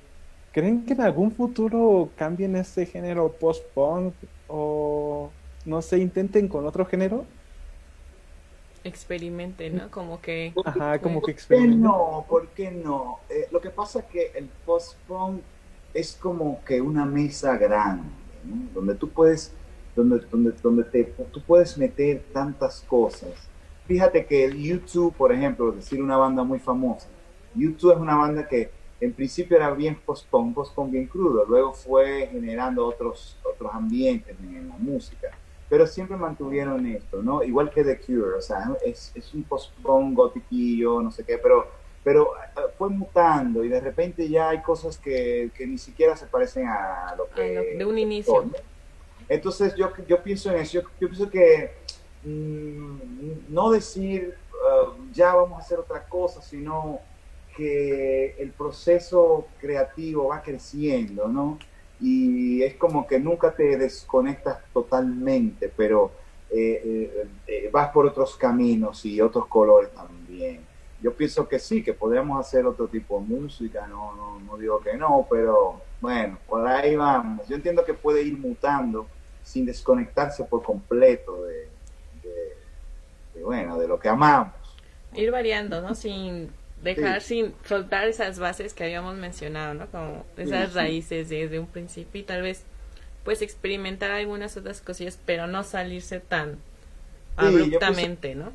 ¿creen 0.51 0.85
que 0.85 0.93
en 0.93 1.01
algún 1.01 1.31
futuro 1.31 2.13
cambien 2.15 2.55
este 2.55 2.85
género 2.85 3.31
post-punk 3.39 4.15
o 4.47 5.00
no 5.65 5.81
sé, 5.81 5.99
intenten 5.99 6.47
con 6.47 6.65
otro 6.65 6.85
género? 6.85 7.29
Experimente, 8.83 9.69
¿no? 9.69 9.91
Como 9.91 10.21
que... 10.21 10.57
Ajá, 10.63 10.99
como 11.01 11.23
que 11.23 11.33
¿Por 11.49 11.49
qué 11.49 11.61
experimenten. 11.61 11.81
no? 11.81 12.25
¿Por 12.27 12.49
qué 12.49 12.71
no? 12.71 13.19
Eh, 13.29 13.47
lo 13.51 13.61
que 13.61 13.69
pasa 13.69 13.99
es 13.99 14.05
que 14.05 14.31
el 14.35 14.49
post-punk 14.65 15.43
es 15.93 16.15
como 16.15 16.63
que 16.63 16.81
una 16.81 17.05
mesa 17.05 17.57
grande, 17.57 18.09
¿no? 18.43 18.69
Donde 18.73 18.95
tú 18.95 19.09
puedes, 19.09 19.53
donde, 19.95 20.19
donde, 20.31 20.51
donde 20.63 20.83
te, 20.85 21.03
tú 21.31 21.41
puedes 21.43 21.77
meter 21.77 22.23
tantas 22.33 22.81
cosas. 22.81 23.51
Fíjate 23.85 24.25
que 24.25 24.45
el 24.45 24.57
YouTube, 24.57 25.13
por 25.15 25.31
ejemplo, 25.31 25.71
decir 25.71 26.01
una 26.01 26.17
banda 26.17 26.43
muy 26.43 26.59
famosa, 26.59 27.07
YouTube 27.53 27.93
es 27.93 27.99
una 27.99 28.15
banda 28.15 28.47
que 28.47 28.71
en 28.99 29.13
principio 29.13 29.57
era 29.57 29.71
bien 29.71 29.99
post-punk, 30.05 30.55
post-punk 30.55 30.91
bien 30.91 31.07
crudo, 31.07 31.45
luego 31.45 31.73
fue 31.73 32.27
generando 32.31 32.85
otros, 32.85 33.37
otros 33.43 33.71
ambientes 33.73 34.35
en 34.39 34.69
la 34.69 34.77
música, 34.77 35.29
pero 35.71 35.87
siempre 35.87 36.17
mantuvieron 36.17 36.85
esto, 36.85 37.23
¿no? 37.23 37.41
Igual 37.43 37.71
que 37.71 37.85
The 37.85 37.97
Cure, 38.01 38.35
o 38.37 38.41
sea, 38.41 38.75
es, 38.83 39.13
es 39.15 39.33
un 39.33 39.43
post-punk 39.45 40.17
gotiquillo, 40.17 41.01
no 41.01 41.09
sé 41.11 41.23
qué, 41.23 41.37
pero, 41.37 41.65
pero 42.03 42.33
eh, 42.35 42.61
fue 42.77 42.89
mutando 42.89 43.63
y 43.63 43.69
de 43.69 43.79
repente 43.79 44.27
ya 44.27 44.49
hay 44.49 44.61
cosas 44.61 44.97
que, 44.97 45.49
que 45.55 45.65
ni 45.65 45.77
siquiera 45.77 46.17
se 46.17 46.25
parecen 46.25 46.67
a 46.67 47.15
lo 47.17 47.29
que... 47.29 47.57
A 47.57 47.61
lo- 47.61 47.77
de 47.79 47.85
un 47.85 47.97
inicio. 47.97 48.43
Entonces 49.29 49.73
yo, 49.75 49.93
yo 50.09 50.21
pienso 50.21 50.51
en 50.51 50.57
eso, 50.57 50.81
yo, 50.81 50.89
yo 50.99 51.07
pienso 51.07 51.29
que 51.29 51.71
mm, 52.25 53.53
no 53.53 53.71
decir 53.71 54.35
uh, 54.51 55.09
ya 55.13 55.35
vamos 55.35 55.57
a 55.57 55.61
hacer 55.61 55.79
otra 55.79 56.03
cosa, 56.03 56.41
sino 56.41 56.99
que 57.55 58.35
el 58.39 58.51
proceso 58.51 59.47
creativo 59.57 60.27
va 60.27 60.41
creciendo, 60.41 61.29
¿no? 61.29 61.57
Y 62.01 62.63
es 62.63 62.75
como 62.75 63.05
que 63.05 63.19
nunca 63.19 63.53
te 63.53 63.77
desconectas 63.77 64.59
totalmente, 64.73 65.71
pero 65.75 66.11
eh, 66.49 66.81
eh, 66.83 67.27
eh, 67.47 67.69
vas 67.71 67.91
por 67.91 68.05
otros 68.05 68.35
caminos 68.35 69.05
y 69.05 69.21
otros 69.21 69.47
colores 69.47 69.91
también. 69.91 70.59
Yo 71.01 71.13
pienso 71.13 71.47
que 71.47 71.59
sí, 71.59 71.81
que 71.81 71.93
podríamos 71.93 72.39
hacer 72.39 72.65
otro 72.65 72.87
tipo 72.87 73.19
de 73.19 73.25
música, 73.25 73.87
no, 73.87 74.13
no, 74.15 74.39
no 74.39 74.57
digo 74.57 74.81
que 74.81 74.95
no, 74.97 75.25
pero 75.29 75.81
bueno, 76.01 76.37
por 76.47 76.67
ahí 76.67 76.95
vamos. 76.95 77.47
Yo 77.47 77.55
entiendo 77.55 77.85
que 77.85 77.93
puede 77.93 78.21
ir 78.23 78.37
mutando 78.37 79.07
sin 79.43 79.65
desconectarse 79.65 80.43
por 80.43 80.61
completo 80.61 81.45
de, 81.45 81.69
bueno, 83.41 83.79
de 83.79 83.87
lo 83.87 83.99
que 83.99 84.09
amamos. 84.09 84.53
Ir 85.13 85.31
variando, 85.31 85.81
¿no? 85.81 85.95
Sin 85.95 86.51
dejar, 86.83 87.21
Sí. 87.21 87.27
sin 87.43 87.53
soltar 87.65 88.07
esas 88.07 88.39
bases 88.39 88.73
que 88.73 88.83
habíamos 88.83 89.15
mencionado, 89.15 89.73
¿no? 89.73 89.87
Como 89.87 90.25
esas 90.37 90.73
raíces 90.73 91.29
desde 91.29 91.59
un 91.59 91.67
principio 91.67 92.21
y 92.21 92.23
tal 92.23 92.41
vez 92.41 92.63
pues 93.23 93.41
experimentar 93.43 94.11
algunas 94.11 94.57
otras 94.57 94.81
cosillas, 94.81 95.19
pero 95.25 95.45
no 95.47 95.63
salirse 95.63 96.19
tan 96.19 96.57
yo 97.37 97.47
abruptamente, 97.47 98.35
¿no? 98.35 98.51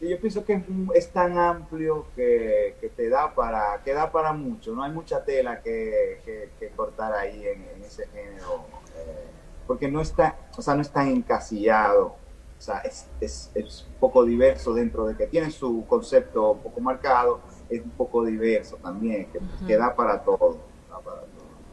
Yo 0.00 0.20
pienso 0.20 0.44
que 0.44 0.54
es, 0.54 0.62
es 0.94 1.08
tan 1.12 1.38
amplio 1.38 2.06
que, 2.14 2.76
que 2.80 2.90
te 2.90 3.08
da 3.08 3.34
para 3.34 3.80
que 3.84 3.94
da 3.94 4.12
para 4.12 4.32
mucho 4.34 4.74
no 4.74 4.82
hay 4.82 4.92
mucha 4.92 5.24
tela 5.24 5.62
que, 5.62 6.20
que- 6.24 6.50
que 6.58 6.68
cortar 6.70 7.14
ahí 7.14 7.46
en, 7.46 7.64
en 7.74 7.82
ese 7.84 8.06
género 8.08 8.66
eh, 8.98 9.24
porque 9.66 9.88
no 9.90 10.02
está 10.02 10.36
o 10.58 10.60
sea 10.62 10.74
no 10.74 10.82
está 10.82 11.08
encasillado 11.08 12.16
o 12.58 12.60
sea 12.60 12.80
es, 12.80 13.06
es, 13.20 13.50
es 13.54 13.86
un 13.88 13.94
poco 13.94 14.24
diverso 14.26 14.74
dentro 14.74 15.06
de 15.06 15.16
que 15.16 15.26
tiene 15.26 15.50
su 15.50 15.86
concepto 15.88 16.50
un 16.52 16.60
poco 16.62 16.80
marcado 16.82 17.40
es 17.68 17.82
un 17.84 17.92
poco 17.92 18.24
diverso 18.24 18.78
también 18.82 19.30
que, 19.32 19.40
que 19.66 19.76
da 19.76 19.94
para 19.96 20.22
todo 20.24 20.68
da 20.88 21.00
para 21.02 21.22
todo. 21.22 21.64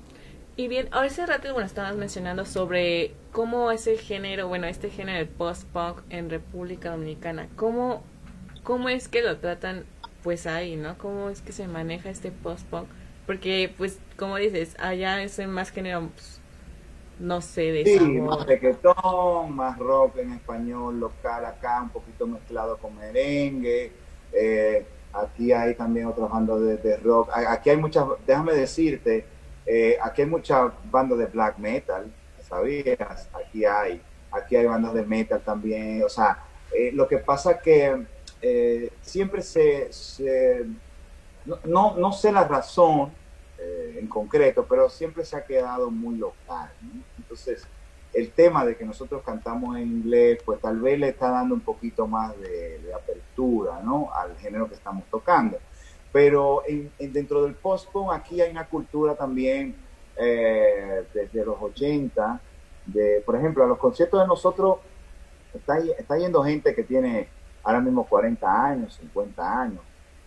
Y 0.55 0.67
bien, 0.67 0.89
hace 0.91 1.25
rato, 1.25 1.51
bueno, 1.53 1.65
estabas 1.65 1.95
mencionando 1.95 2.45
sobre 2.45 3.15
cómo 3.31 3.71
es 3.71 3.87
el 3.87 3.99
género, 3.99 4.47
bueno, 4.47 4.67
este 4.67 4.89
género 4.89 5.19
del 5.19 5.29
post-punk 5.29 6.01
en 6.09 6.29
República 6.29 6.91
Dominicana. 6.91 7.49
¿Cómo, 7.55 8.03
¿Cómo 8.63 8.89
es 8.89 9.07
que 9.07 9.21
lo 9.21 9.39
tratan, 9.39 9.85
pues 10.23 10.47
ahí, 10.47 10.75
¿no? 10.75 10.97
¿Cómo 10.97 11.29
es 11.29 11.41
que 11.41 11.53
se 11.53 11.67
maneja 11.67 12.09
este 12.09 12.31
post-punk? 12.31 12.87
Porque, 13.25 13.73
pues, 13.77 14.03
como 14.17 14.35
dices, 14.37 14.75
allá 14.79 15.21
es 15.23 15.39
más 15.47 15.69
género, 15.71 16.09
pues, 16.13 16.41
no 17.19 17.41
sé, 17.41 17.71
de 17.71 17.85
Sí, 17.85 17.97
sabor. 17.97 18.21
más 18.21 18.45
reggaetón, 18.45 19.55
más 19.55 19.77
rock 19.79 20.17
en 20.17 20.33
español 20.33 20.99
local 20.99 21.45
acá, 21.45 21.81
un 21.81 21.89
poquito 21.91 22.27
mezclado 22.27 22.77
con 22.79 22.95
merengue. 22.95 23.99
Eh, 24.31 24.87
aquí 25.13 25.51
hay 25.51 25.75
también 25.75 26.07
otras 26.07 26.29
bandas 26.29 26.59
de, 26.83 26.97
rock. 26.97 27.29
Aquí 27.33 27.69
hay 27.69 27.77
muchas, 27.77 28.05
déjame 28.25 28.53
decirte, 28.53 29.25
eh, 29.65 29.97
aquí 30.01 30.21
hay 30.21 30.27
muchas 30.27 30.71
bandas 30.91 31.17
de 31.17 31.25
black 31.25 31.57
metal, 31.57 32.11
¿sabías? 32.47 33.29
Aquí 33.33 33.65
hay, 33.65 34.01
aquí 34.31 34.55
hay 34.55 34.65
bandas 34.65 34.93
de 34.93 35.05
metal 35.05 35.41
también. 35.41 36.03
O 36.03 36.09
sea, 36.09 36.43
eh, 36.73 36.91
lo 36.93 37.07
que 37.07 37.17
pasa 37.17 37.59
que 37.59 38.05
eh, 38.41 38.91
siempre 39.01 39.41
se, 39.41 39.89
no, 41.65 41.95
no, 41.97 42.11
sé 42.11 42.31
la 42.31 42.47
razón 42.47 43.11
eh, 43.57 43.97
en 43.99 44.07
concreto, 44.07 44.65
pero 44.67 44.89
siempre 44.89 45.25
se 45.25 45.35
ha 45.35 45.45
quedado 45.45 45.91
muy 45.91 46.15
local. 46.15 46.71
Entonces, 47.17 47.67
el 48.13 48.31
tema 48.31 48.65
de 48.65 48.75
que 48.75 48.85
nosotros 48.85 49.21
cantamos 49.23 49.77
en 49.77 49.83
inglés, 49.87 50.39
pues 50.45 50.59
tal 50.59 50.79
vez 50.79 50.99
le 50.99 51.09
está 51.09 51.29
dando 51.29 51.55
un 51.55 51.61
poquito 51.61 52.07
más 52.07 52.37
de, 52.39 52.91
apertura 52.93 53.81
¿no? 53.83 54.09
al 54.13 54.37
género 54.37 54.67
que 54.67 54.75
estamos 54.75 55.03
tocando. 55.09 55.57
Pero 56.11 56.63
en- 56.67 56.91
en- 56.99 57.13
dentro 57.13 57.43
del 57.43 57.55
post-punk 57.55 58.11
aquí 58.13 58.41
hay 58.41 58.51
una 58.51 58.67
cultura 58.67 59.15
también 59.15 59.75
eh, 60.17 61.05
desde 61.13 61.45
los 61.45 61.55
80, 61.61 62.39
de, 62.85 63.23
por 63.25 63.35
ejemplo, 63.37 63.63
a 63.63 63.67
los 63.67 63.77
conciertos 63.77 64.19
de 64.21 64.27
nosotros 64.27 64.79
está, 65.53 66.17
yendo 66.17 66.43
gente 66.43 66.75
que 66.75 66.83
tiene 66.83 67.29
ahora 67.63 67.79
mismo 67.79 68.05
40 68.07 68.65
años, 68.65 68.95
50 68.99 69.61
años, 69.61 69.81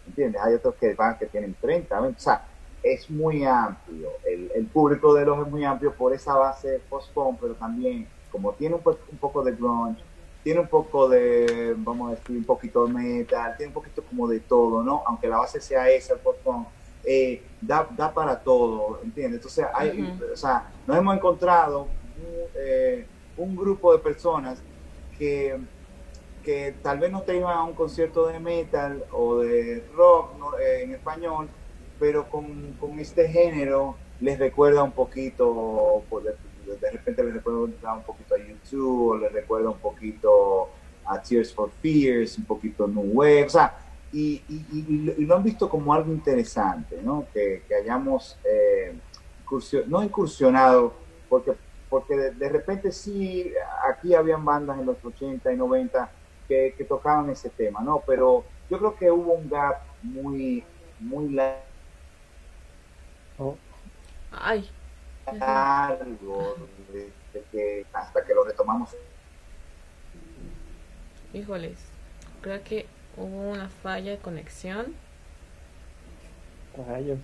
¿entiendes? 0.06 0.40
Hay 0.42 0.54
otros 0.54 0.74
que 0.76 0.94
van 0.94 1.18
que 1.18 1.26
tienen 1.26 1.54
30, 1.60 2.00
20, 2.00 2.16
o 2.16 2.20
sea, 2.20 2.44
es 2.84 3.10
muy 3.10 3.44
amplio, 3.44 4.20
el, 4.24 4.50
el 4.54 4.68
público 4.70 5.14
de 5.14 5.26
los 5.26 5.40
es 5.46 5.48
muy 5.50 5.64
amplio 5.64 5.96
por 5.96 6.14
esa 6.14 6.36
base 6.36 6.80
post-punk, 6.88 7.40
pero 7.40 7.56
también 7.56 8.10
como 8.28 8.54
tiene 8.56 8.76
un, 8.76 8.82
po- 8.84 9.00
un 9.10 9.18
poco 9.18 9.42
de 9.44 9.52
grunge, 9.56 10.04
tiene 10.42 10.60
un 10.60 10.68
poco 10.68 11.08
de, 11.08 11.74
vamos 11.78 12.12
a 12.12 12.16
decir, 12.16 12.36
un 12.38 12.44
poquito 12.46 12.86
de 12.86 12.92
metal, 12.92 13.56
tiene 13.56 13.68
un 13.70 13.74
poquito 13.74 14.04
como 14.04 14.28
de 14.28 14.40
todo, 14.40 14.82
¿no? 14.84 15.02
Aunque 15.06 15.28
la 15.28 15.38
base 15.38 15.60
sea 15.60 15.88
esa, 15.90 16.14
el 16.14 16.20
post-punk, 16.20 16.68
eh, 17.02 17.56
da, 17.60 17.88
da 17.96 18.12
para 18.14 18.42
todo, 18.42 19.02
¿entiendes? 19.02 19.38
Entonces, 19.38 19.66
hay, 19.74 20.14
o 20.32 20.36
sea, 20.36 20.70
nos 20.86 20.96
hemos 20.98 21.16
encontrado 21.16 21.96
un, 22.16 22.48
eh, 22.54 23.10
un 23.36 23.56
grupo 23.56 23.92
de 23.92 24.00
personas 24.00 24.64
que, 25.10 25.58
que 26.42 26.72
tal 26.82 26.98
vez 27.00 27.10
no 27.10 27.22
te 27.24 27.36
iban 27.36 27.56
a 27.56 27.64
un 27.64 27.74
concierto 27.74 28.26
de 28.26 28.38
metal 28.40 29.06
o 29.12 29.38
de 29.40 29.86
rock 29.94 30.36
¿no? 30.38 30.58
Eh, 30.58 30.82
en 30.84 30.92
español, 30.94 31.50
pero 31.98 32.28
con, 32.28 32.72
con 32.80 32.98
este 32.98 33.28
género 33.28 33.96
les 34.20 34.38
recuerda 34.38 34.82
un 34.82 34.92
poquito, 34.92 36.02
pues, 36.08 36.24
de, 36.24 36.90
repente 36.90 37.24
les 37.24 37.34
recuerda 37.34 37.94
un 37.94 38.02
poquito 38.02 38.34
a 38.34 38.38
YouTube, 38.38 39.20
les 39.20 39.32
recuerda 39.32 39.70
un 39.70 39.78
poquito 39.78 40.70
a 41.06 41.20
Tears 41.20 41.52
for 41.52 41.70
Fears, 41.82 42.38
un 42.38 42.44
poquito 42.44 42.86
New 42.86 43.12
Wave, 43.12 43.44
o 43.44 43.50
sea, 43.50 43.78
y, 44.12 44.42
lo 45.18 45.36
han 45.36 45.42
visto 45.42 45.68
como 45.68 45.92
algo 45.92 46.12
interesante, 46.12 47.00
¿no? 47.02 47.26
Que, 47.32 47.62
hayamos 47.80 48.38
eh, 48.44 48.94
incursion- 49.44 49.86
no 49.86 50.02
incursionado, 50.02 50.94
porque, 51.28 51.52
porque 51.90 52.16
de, 52.16 52.48
repente 52.48 52.92
sí, 52.92 53.52
aquí 53.92 54.14
habían 54.14 54.44
bandas 54.44 54.78
en 54.78 54.86
los 54.86 55.04
80 55.04 55.52
y 55.52 55.56
90 55.56 56.10
que, 56.46 56.74
que 56.78 56.84
tocaban 56.84 57.28
ese 57.30 57.50
tema, 57.50 57.80
¿no? 57.82 58.02
Pero 58.06 58.44
yo 58.70 58.78
creo 58.78 58.94
que 58.94 59.10
hubo 59.10 59.32
un 59.32 59.48
gap 59.50 59.82
muy, 60.02 60.64
muy 61.00 61.28
Oh, 63.38 63.56
Ay, 64.32 64.68
de 66.92 67.42
que- 67.50 67.86
hasta 67.92 68.24
que 68.24 68.34
lo 68.34 68.44
retomamos. 68.44 68.90
híjoles, 71.32 71.78
creo 72.42 72.62
que 72.62 72.86
hubo 73.16 73.50
una 73.50 73.68
falla 73.68 74.12
de 74.12 74.18
conexión. 74.18 74.94
rayos. 76.88 77.18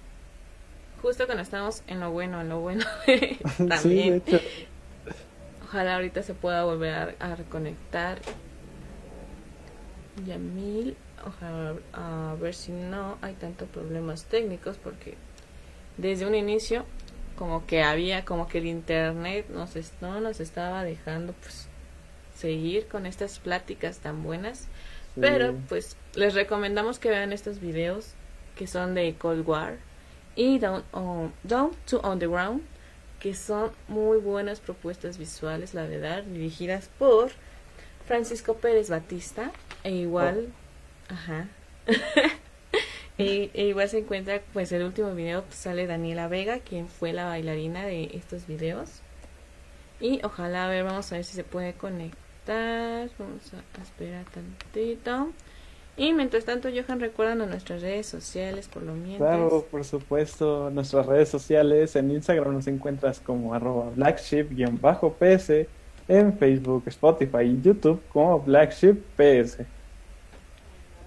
justo 1.02 1.26
cuando 1.26 1.42
estamos 1.42 1.82
en 1.88 1.98
lo 2.00 2.10
bueno, 2.12 2.40
en 2.40 2.48
lo 2.48 2.60
bueno. 2.60 2.84
Sí, 3.06 3.16
de 3.58 3.66
También. 3.68 4.14
hecho. 4.26 4.40
Ojalá 5.64 5.94
ahorita 5.96 6.22
se 6.22 6.34
pueda 6.34 6.64
volver 6.64 7.16
a, 7.20 7.32
a 7.32 7.36
reconectar. 7.36 8.18
Yamil, 10.26 10.96
ojalá 11.26 11.74
a 11.92 12.34
ver 12.40 12.54
si 12.54 12.72
no 12.72 13.16
hay 13.22 13.34
tantos 13.34 13.68
problemas 13.68 14.24
técnicos 14.24 14.76
porque 14.76 15.16
desde 16.00 16.26
un 16.26 16.34
inicio 16.34 16.84
como 17.36 17.66
que 17.66 17.82
había 17.82 18.24
como 18.24 18.48
que 18.48 18.58
el 18.58 18.66
internet 18.66 19.46
nos 19.48 19.74
no 20.02 20.20
nos 20.20 20.40
estaba 20.40 20.84
dejando 20.84 21.32
pues 21.34 21.68
seguir 22.36 22.86
con 22.88 23.06
estas 23.06 23.38
pláticas 23.38 23.98
tan 23.98 24.22
buenas. 24.22 24.66
Sí. 25.14 25.20
pero 25.20 25.54
pues 25.68 25.96
les 26.14 26.34
recomendamos 26.34 26.98
que 27.00 27.10
vean 27.10 27.32
estos 27.32 27.60
videos 27.60 28.12
que 28.56 28.66
son 28.66 28.94
de 28.94 29.14
Cold 29.18 29.46
War 29.48 29.78
y 30.36 30.58
Down, 30.58 30.84
on- 30.92 31.32
Down 31.42 31.70
to 31.86 32.00
Underground, 32.08 32.62
que 33.18 33.34
son 33.34 33.72
muy 33.88 34.18
buenas 34.18 34.60
propuestas 34.60 35.18
visuales, 35.18 35.74
la 35.74 35.84
verdad, 35.86 36.22
dirigidas 36.22 36.88
por 36.98 37.30
Francisco 38.06 38.54
Pérez 38.54 38.88
Batista, 38.88 39.50
e 39.82 39.90
igual, 39.92 40.52
ajá, 41.08 41.48
e, 43.20 43.50
e 43.54 43.66
igual 43.66 43.88
se 43.88 43.98
encuentra, 43.98 44.40
pues 44.52 44.72
el 44.72 44.82
último 44.82 45.14
video 45.14 45.42
pues, 45.42 45.56
sale 45.56 45.86
Daniela 45.86 46.28
Vega, 46.28 46.58
quien 46.60 46.88
fue 46.88 47.12
la 47.12 47.26
bailarina 47.26 47.84
de 47.84 48.10
estos 48.14 48.46
videos, 48.46 49.02
y 50.00 50.20
ojalá, 50.24 50.66
a 50.66 50.68
ver, 50.68 50.84
vamos 50.84 51.12
a 51.12 51.16
ver 51.16 51.24
si 51.24 51.34
se 51.34 51.44
puede 51.44 51.74
conectar, 51.74 53.10
vamos 53.18 53.52
a 53.52 53.82
esperar 53.82 54.24
tantito. 54.26 55.30
Y 55.96 56.14
mientras 56.14 56.46
tanto, 56.46 56.70
Johan, 56.70 57.00
recuerdan 57.00 57.42
a 57.42 57.46
nuestras 57.46 57.82
redes 57.82 58.06
sociales 58.06 58.68
por 58.68 58.82
lo 58.82 58.94
mientras. 58.94 59.36
Claro, 59.36 59.66
por 59.70 59.84
supuesto, 59.84 60.70
nuestras 60.70 61.04
redes 61.04 61.28
sociales, 61.28 61.94
en 61.96 62.10
Instagram 62.10 62.54
nos 62.54 62.66
encuentras 62.68 63.20
como 63.20 63.52
arroba 63.52 63.90
blackship-ps, 63.94 65.66
en 66.08 66.38
Facebook, 66.38 66.84
Spotify 66.86 67.42
y 67.42 67.60
YouTube 67.60 68.00
como 68.10 68.40
blackshipps. 68.40 69.58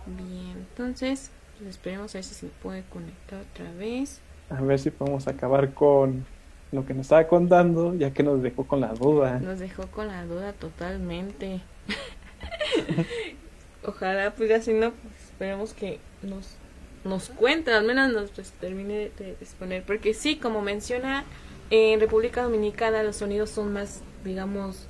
Bien, 0.05 0.57
entonces, 0.69 1.31
esperemos 1.67 2.13
a 2.13 2.17
ver 2.17 2.23
si 2.23 2.33
se 2.33 2.47
puede 2.47 2.83
conectar 2.83 3.41
otra 3.51 3.71
vez. 3.73 4.21
A 4.49 4.61
ver 4.61 4.79
si 4.79 4.91
podemos 4.91 5.27
acabar 5.27 5.73
con 5.73 6.25
lo 6.71 6.85
que 6.85 6.93
nos 6.93 7.05
estaba 7.05 7.27
contando, 7.27 7.93
ya 7.95 8.11
que 8.11 8.23
nos 8.23 8.41
dejó 8.41 8.65
con 8.65 8.81
la 8.81 8.93
duda. 8.93 9.39
Nos 9.39 9.59
dejó 9.59 9.87
con 9.87 10.07
la 10.07 10.25
duda 10.25 10.53
totalmente. 10.53 11.61
Ojalá, 13.85 14.33
pues 14.35 14.49
ya 14.49 14.61
si 14.61 14.73
no, 14.73 14.91
pues, 14.91 15.13
esperemos 15.25 15.73
que 15.73 15.99
nos, 16.21 16.55
nos 17.03 17.29
cuenten, 17.29 17.73
al 17.75 17.85
menos 17.85 18.11
nos 18.11 18.31
pues, 18.31 18.51
termine 18.53 19.11
de 19.17 19.31
exponer. 19.41 19.83
Porque 19.83 20.13
sí, 20.13 20.37
como 20.37 20.61
menciona, 20.61 21.25
en 21.69 21.99
República 21.99 22.43
Dominicana 22.43 23.03
los 23.03 23.17
sonidos 23.17 23.49
son 23.49 23.73
más, 23.73 24.01
digamos, 24.23 24.87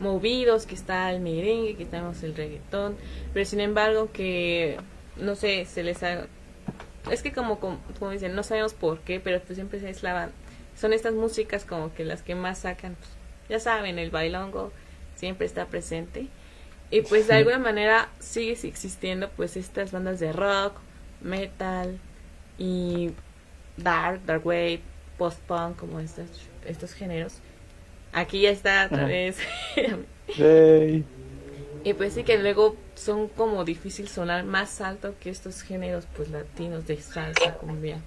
movidos, 0.00 0.66
que 0.66 0.74
está 0.74 1.10
el 1.12 1.20
merengue, 1.20 1.76
que 1.76 1.84
tenemos 1.84 2.22
el 2.22 2.34
reggaetón. 2.34 2.96
Pero 3.32 3.44
sin 3.44 3.60
embargo, 3.60 4.10
que, 4.12 4.78
no 5.18 5.34
sé, 5.34 5.64
se 5.64 5.82
les 5.82 6.02
haga... 6.02 6.26
Es 7.10 7.22
que 7.22 7.32
como, 7.32 7.60
como, 7.60 7.78
como 7.98 8.10
dicen, 8.10 8.34
no 8.34 8.42
sabemos 8.42 8.74
por 8.74 9.00
qué, 9.00 9.20
pero 9.20 9.40
pues 9.40 9.56
siempre 9.56 9.80
se 9.80 9.90
eslavan. 9.90 10.30
Son 10.76 10.92
estas 10.92 11.14
músicas 11.14 11.64
como 11.64 11.94
que 11.94 12.04
las 12.04 12.22
que 12.22 12.34
más 12.34 12.58
sacan, 12.58 12.96
pues, 12.96 13.10
ya 13.48 13.60
saben, 13.60 13.98
el 13.98 14.10
bailongo 14.10 14.72
siempre 15.14 15.46
está 15.46 15.66
presente. 15.66 16.26
Y 16.90 17.00
pues 17.02 17.26
de 17.26 17.34
alguna 17.34 17.58
manera 17.58 18.08
sigue 18.20 18.52
existiendo 18.52 19.28
pues 19.30 19.56
estas 19.56 19.90
bandas 19.90 20.20
de 20.20 20.32
rock, 20.32 20.74
metal 21.20 21.98
y 22.58 23.10
dark, 23.76 24.24
dark 24.24 24.46
wave, 24.46 24.80
post-punk, 25.18 25.76
como 25.76 25.98
estos, 25.98 26.28
estos 26.64 26.92
géneros. 26.92 27.40
Aquí 28.12 28.42
ya 28.42 28.50
está 28.50 28.86
otra 28.86 29.06
vez. 29.06 29.38
Y 31.84 31.94
pues 31.94 32.14
sí 32.14 32.24
que 32.24 32.36
luego 32.36 32.74
son 32.96 33.28
como 33.28 33.64
difícil 33.64 34.08
sonar 34.08 34.44
más 34.44 34.80
alto 34.80 35.14
que 35.20 35.30
estos 35.30 35.62
géneros 35.62 36.06
pues 36.16 36.28
latinos 36.30 36.86
de 36.86 37.00
salsa, 37.00 37.54
cumbia. 37.54 38.00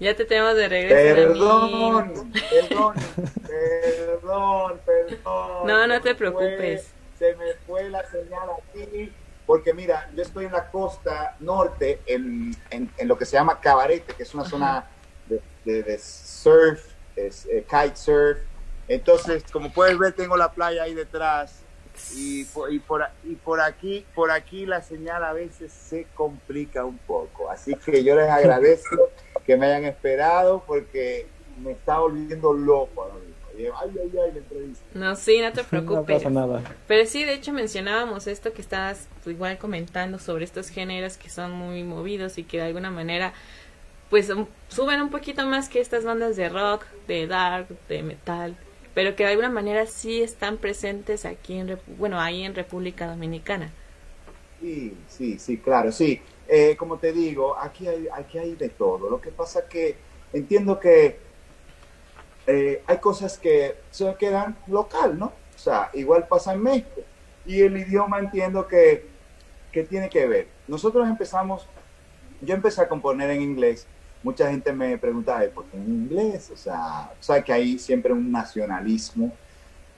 Ya 0.00 0.14
te 0.16 0.24
tenemos 0.24 0.56
de 0.56 0.68
regreso. 0.68 1.20
amigo. 1.20 2.26
Perdón, 2.50 2.94
perdón, 2.96 2.96
perdón, 3.46 4.80
perdón. 4.84 5.66
No, 5.66 5.86
no 5.86 6.00
te 6.00 6.14
preocupes. 6.14 6.94
se 7.18 7.36
me 7.36 7.54
fue 7.66 7.88
la 7.90 8.04
señal 8.04 8.48
aquí, 8.50 9.12
porque 9.46 9.72
mira, 9.72 10.10
yo 10.14 10.22
estoy 10.22 10.46
en 10.46 10.52
la 10.52 10.68
costa 10.70 11.36
norte, 11.40 12.02
en, 12.06 12.50
en, 12.70 12.92
en 12.96 13.08
lo 13.08 13.16
que 13.16 13.24
se 13.24 13.36
llama 13.36 13.60
Cabarete, 13.60 14.14
que 14.14 14.24
es 14.24 14.34
una 14.34 14.44
zona 14.44 14.84
de, 15.26 15.40
de- 15.64 15.82
de 15.84 15.98
surf, 15.98 16.80
es, 17.14 17.46
eh, 17.46 17.64
kite 17.68 17.96
surf. 17.96 18.38
Entonces, 18.88 19.44
como 19.50 19.72
puedes 19.72 19.96
ver, 19.96 20.12
tengo 20.14 20.36
la 20.36 20.52
playa 20.52 20.82
ahí 20.82 20.94
detrás. 20.94 21.63
Y 22.16 22.44
por, 22.46 22.72
y, 22.72 22.78
por, 22.80 23.04
y 23.24 23.34
por 23.36 23.60
aquí 23.60 24.04
por 24.14 24.30
aquí 24.30 24.66
la 24.66 24.82
señal 24.82 25.22
a 25.24 25.32
veces 25.32 25.72
se 25.72 26.06
complica 26.14 26.84
un 26.84 26.98
poco. 26.98 27.50
Así 27.50 27.74
que 27.74 28.02
yo 28.04 28.14
les 28.16 28.28
agradezco 28.28 29.10
que 29.46 29.56
me 29.56 29.66
hayan 29.66 29.84
esperado 29.84 30.64
porque 30.66 31.26
me 31.62 31.72
está 31.72 31.98
volviendo 31.98 32.52
loco 32.52 33.02
ahora 33.02 33.14
mismo. 33.14 33.34
Y, 33.56 33.66
Ay, 33.66 33.90
ay, 34.02 34.10
ay, 34.24 34.32
la 34.32 34.38
entrevista. 34.38 34.84
No, 34.94 35.14
sí, 35.14 35.40
no 35.40 35.52
te 35.52 35.62
No 35.62 35.68
preocupes. 35.68 36.16
pasa 36.16 36.30
nada. 36.30 36.62
Pero 36.88 37.06
sí, 37.08 37.22
de 37.24 37.34
hecho 37.34 37.52
mencionábamos 37.52 38.26
esto 38.26 38.52
que 38.52 38.60
estabas 38.60 39.06
igual 39.26 39.58
comentando 39.58 40.18
sobre 40.18 40.44
estos 40.44 40.68
géneros 40.70 41.16
que 41.16 41.30
son 41.30 41.52
muy 41.52 41.84
movidos 41.84 42.36
y 42.38 42.42
que 42.44 42.56
de 42.56 42.64
alguna 42.64 42.90
manera 42.90 43.32
pues 44.10 44.28
um, 44.30 44.46
suben 44.68 45.00
un 45.00 45.10
poquito 45.10 45.46
más 45.46 45.68
que 45.68 45.80
estas 45.80 46.04
bandas 46.04 46.36
de 46.36 46.48
rock, 46.48 46.84
de 47.06 47.26
dark, 47.28 47.68
de 47.88 48.02
metal, 48.02 48.56
pero 48.94 49.16
que 49.16 49.24
de 49.24 49.30
alguna 49.30 49.50
manera 49.50 49.86
sí 49.86 50.22
están 50.22 50.56
presentes 50.56 51.24
aquí 51.24 51.58
en, 51.58 51.78
bueno, 51.98 52.20
ahí 52.20 52.44
en 52.44 52.54
República 52.54 53.06
Dominicana. 53.08 53.72
Sí, 54.60 54.96
sí, 55.08 55.38
sí, 55.38 55.58
claro, 55.58 55.92
sí. 55.92 56.22
Eh, 56.48 56.76
como 56.76 56.98
te 56.98 57.12
digo, 57.12 57.58
aquí 57.58 57.88
hay, 57.88 58.08
aquí 58.12 58.38
hay 58.38 58.54
de 58.54 58.68
todo. 58.68 59.10
Lo 59.10 59.20
que 59.20 59.30
pasa 59.30 59.66
que 59.68 59.96
entiendo 60.32 60.78
que 60.78 61.18
eh, 62.46 62.82
hay 62.86 62.98
cosas 62.98 63.38
que 63.38 63.76
se 63.90 64.14
quedan 64.16 64.56
local, 64.66 65.18
¿no? 65.18 65.26
O 65.54 65.58
sea, 65.58 65.90
igual 65.94 66.26
pasa 66.28 66.52
en 66.52 66.62
México. 66.62 67.02
Y 67.46 67.62
el 67.62 67.76
idioma 67.76 68.18
entiendo 68.18 68.66
que, 68.66 69.06
que 69.72 69.84
tiene 69.84 70.08
que 70.08 70.26
ver. 70.26 70.48
Nosotros 70.68 71.08
empezamos, 71.08 71.66
yo 72.40 72.54
empecé 72.54 72.82
a 72.82 72.88
componer 72.88 73.30
en 73.30 73.42
inglés. 73.42 73.86
Mucha 74.24 74.50
gente 74.50 74.72
me 74.72 74.98
preguntaba, 74.98 75.44
"¿Y 75.44 75.48
¿por 75.50 75.66
qué 75.66 75.76
en 75.76 75.84
inglés? 75.84 76.50
O 76.50 76.56
sea, 76.56 77.12
o 77.20 77.22
sea, 77.22 77.44
que 77.44 77.52
hay 77.52 77.78
siempre 77.78 78.12
un 78.12 78.32
nacionalismo, 78.32 79.32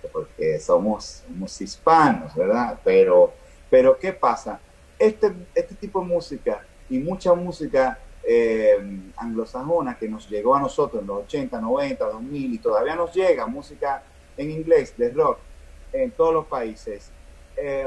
que 0.03 0.09
porque 0.09 0.59
somos, 0.61 1.23
somos 1.27 1.61
hispanos, 1.61 2.35
¿verdad? 2.35 2.78
Pero, 2.85 3.32
pero 3.70 3.98
¿qué 3.98 4.12
pasa? 4.12 4.61
Este, 4.98 5.32
este 5.55 5.74
tipo 5.77 6.01
de 6.01 6.07
música 6.07 6.66
y 6.90 6.98
mucha 6.98 7.32
música 7.35 7.98
eh, 8.24 8.77
anglosajona 9.16 9.97
que 9.97 10.09
nos 10.09 10.28
llegó 10.28 10.57
a 10.57 10.61
nosotros 10.61 11.01
en 11.01 11.07
los 11.07 11.23
80, 11.24 11.61
90, 11.61 12.05
2000 12.05 12.55
y 12.55 12.59
todavía 12.59 12.97
nos 12.97 13.15
llega 13.15 13.47
música 13.47 14.03
en 14.36 14.51
inglés 14.51 14.94
de 14.97 15.11
rock 15.11 15.39
en 15.93 16.11
todos 16.11 16.35
los 16.35 16.47
países, 16.47 17.11
eh, 17.57 17.86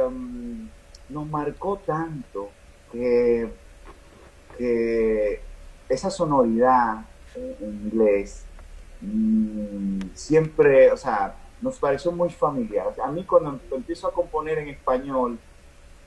nos 1.09 1.27
marcó 1.27 1.77
tanto 1.79 2.49
que, 2.91 3.49
que 4.57 5.41
esa 5.89 6.09
sonoridad 6.11 7.05
en 7.35 7.81
inglés 7.85 8.45
mm, 9.01 9.99
siempre, 10.13 10.91
o 10.91 10.97
sea, 10.97 11.35
nos 11.61 11.77
pareció 11.79 12.11
muy 12.11 12.29
familiar. 12.29 12.87
O 12.87 12.93
sea, 12.93 13.05
a 13.05 13.11
mí 13.11 13.25
cuando 13.25 13.59
empiezo 13.71 14.07
a 14.07 14.13
componer 14.13 14.59
en 14.59 14.69
español, 14.69 15.39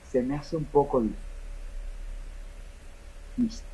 se 0.09 0.21
me 0.23 0.35
hace 0.35 0.55
un 0.55 0.65
poco 0.65 1.03
difícil. 3.37 3.65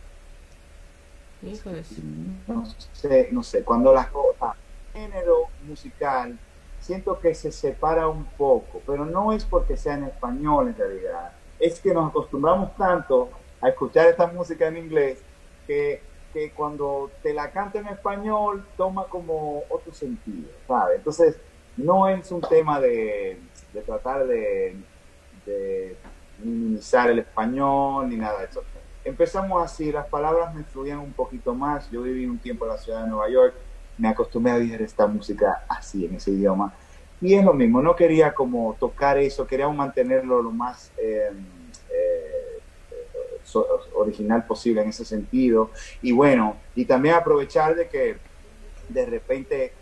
No 2.48 2.66
sé, 2.92 3.30
no 3.32 3.44
sé, 3.44 3.64
cuando 3.64 3.94
las 3.94 4.08
cosas, 4.10 4.56
género 4.92 5.48
musical, 5.62 6.38
siento 6.80 7.20
que 7.20 7.34
se 7.34 7.52
separa 7.52 8.08
un 8.08 8.26
poco, 8.26 8.82
pero 8.86 9.06
no 9.06 9.32
es 9.32 9.46
porque 9.46 9.78
sea 9.78 9.96
en 9.96 10.06
español 10.06 10.70
en 10.70 10.76
realidad, 10.76 11.32
es 11.60 11.80
que 11.80 11.94
nos 11.94 12.10
acostumbramos 12.10 12.76
tanto 12.76 13.30
a 13.62 13.70
escuchar 13.70 14.08
esta 14.08 14.28
música 14.28 14.68
en 14.68 14.78
inglés 14.78 15.24
que, 15.70 16.02
que 16.34 16.54
cuando 16.54 17.20
te 17.22 17.34
la 17.34 17.52
canta 17.52 17.80
en 17.80 17.88
español 17.88 18.70
toma 18.76 19.08
como 19.08 19.64
otro 19.70 19.94
sentido, 19.94 20.50
¿sabes? 20.68 20.98
Entonces, 20.98 21.40
no 21.76 22.08
es 22.08 22.32
un 22.32 22.42
tema 22.42 22.80
de, 22.80 23.44
de 23.72 23.82
tratar 23.84 24.26
de, 24.28 24.84
de 25.46 26.02
minimizar 26.38 27.10
el 27.10 27.20
español 27.20 28.10
ni 28.10 28.18
nada 28.18 28.40
de 28.40 28.46
eso 28.46 28.64
empezamos 29.04 29.64
así, 29.64 29.92
las 29.92 30.08
palabras 30.08 30.54
me 30.54 30.64
fluían 30.66 31.00
un 31.00 31.14
poquito 31.14 31.56
más. 31.56 31.90
Yo 31.90 32.02
viví 32.04 32.26
un 32.28 32.40
tiempo 32.40 32.66
en 32.66 32.72
la 32.72 32.78
ciudad 32.78 33.02
de 33.04 33.10
Nueva 33.10 33.30
York, 33.30 33.56
me 33.98 34.08
acostumbré 34.10 34.52
a 34.52 34.56
oír 34.56 34.82
esta 34.82 35.08
música 35.08 35.66
así, 35.68 36.06
en 36.06 36.16
ese 36.16 36.32
idioma. 36.32 36.78
Y 37.20 37.34
es 37.34 37.44
lo 37.44 37.54
mismo, 37.54 37.82
no 37.82 37.96
quería 37.96 38.34
como 38.34 38.78
tocar 38.80 39.18
eso, 39.18 39.48
queríamos 39.48 39.76
mantenerlo 39.76 40.42
lo 40.42 40.52
más 40.52 40.94
eh, 40.98 41.30
eh, 41.90 42.39
so- 42.39 42.39
original 43.96 44.46
posible 44.46 44.82
en 44.82 44.90
ese 44.90 45.06
sentido. 45.06 45.72
Y 46.02 46.12
bueno, 46.12 46.58
y 46.76 46.86
también 46.86 47.16
aprovechar 47.16 47.76
de 47.76 47.88
que 47.88 48.18
de 48.90 49.06
repente 49.06 49.74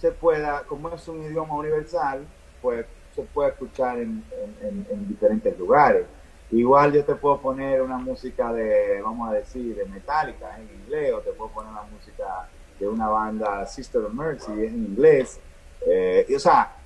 se 0.00 0.10
pueda, 0.12 0.62
como 0.64 0.88
es 0.90 1.06
un 1.08 1.22
idioma 1.22 1.54
universal, 1.54 2.26
pues 2.60 2.86
se 3.14 3.22
puede 3.22 3.50
escuchar 3.50 3.98
en, 3.98 4.24
en- 4.60 4.66
en- 4.68 4.86
en 4.90 5.08
diferentes 5.08 5.56
lugares. 5.58 6.06
Igual 6.50 6.92
yo 6.92 7.04
te 7.04 7.14
puedo 7.14 7.40
poner 7.40 7.80
una 7.82 7.96
música 7.98 8.52
de, 8.52 9.00
vamos 9.02 9.30
a 9.30 9.34
decir, 9.34 9.74
de 9.76 9.84
Metallica 9.86 10.58
en 10.58 10.68
inglés, 10.82 11.12
o 11.14 11.20
te 11.20 11.32
puedo 11.32 11.50
poner 11.50 11.70
una 11.72 11.82
música 11.82 12.48
de 12.78 12.88
una 12.88 13.08
banda 13.08 13.64
Sister 13.66 14.02
of 14.02 14.12
Mercy 14.12 14.52
en 14.52 14.74
inglés. 14.84 15.40
Eh, 15.86 16.26
y, 16.28 16.34
o 16.34 16.40
sea, 16.40 16.76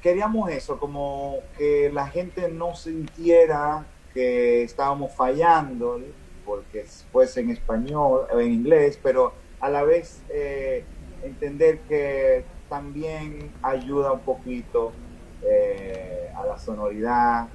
queríamos 0.00 0.50
eso, 0.50 0.78
como 0.78 1.38
que 1.58 1.90
la 1.92 2.06
gente 2.06 2.48
no 2.50 2.74
sintiera 2.74 3.84
que 4.12 4.62
estábamos 4.64 5.14
fallando, 5.16 5.98
porque 6.44 6.84
fuese 7.10 7.40
en 7.40 7.50
español 7.50 8.26
o 8.32 8.40
en 8.40 8.52
inglés, 8.52 8.98
pero 9.02 9.36
a 9.60 9.68
la 9.70 9.84
vez 9.84 10.24
eh, 10.28 10.88
entender 11.20 11.84
que 11.86 12.50
también 12.68 13.56
ayuda 13.62 14.12
un 14.12 14.24
poquito 14.24 15.00
eh, 15.40 16.28
a 16.36 16.46
la 16.46 16.58
sonoridad, 16.58 17.52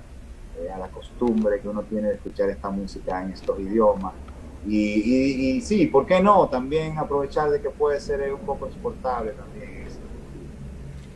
eh, 0.53 0.69
a 0.72 0.77
la 0.77 0.90
costumbre 0.91 1.61
que 1.61 1.68
uno 1.68 1.86
tiene 1.86 2.10
de 2.10 2.15
escuchar 2.15 2.49
esta 2.49 2.69
música 2.72 3.22
en 3.22 3.32
estos 3.32 3.60
idiomas. 3.60 4.15
Y, 4.64 5.57
y- 5.57 5.61
sí, 5.61 5.88
¿por 5.88 6.06
qué 6.06 6.22
no? 6.22 6.49
También 6.49 6.98
aprovechar 6.98 7.49
de 7.52 7.61
que 7.61 7.69
puede 7.72 7.99
ser 7.99 8.22
eh, 8.22 8.34
un 8.34 8.44
poco 8.44 8.68
exportable 8.68 9.34
también. 9.34 9.74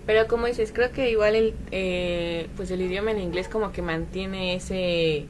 Pero 0.09 0.27
como 0.27 0.47
dices, 0.47 0.71
creo 0.73 0.91
que 0.91 1.11
igual 1.11 1.35
el, 1.35 1.55
eh, 1.71 2.49
pues 2.55 2.71
el 2.71 2.81
idioma 2.81 3.11
en 3.11 3.19
inglés 3.19 3.47
como 3.47 3.71
que 3.71 3.83
mantiene 3.83 4.55
ese, 4.55 5.27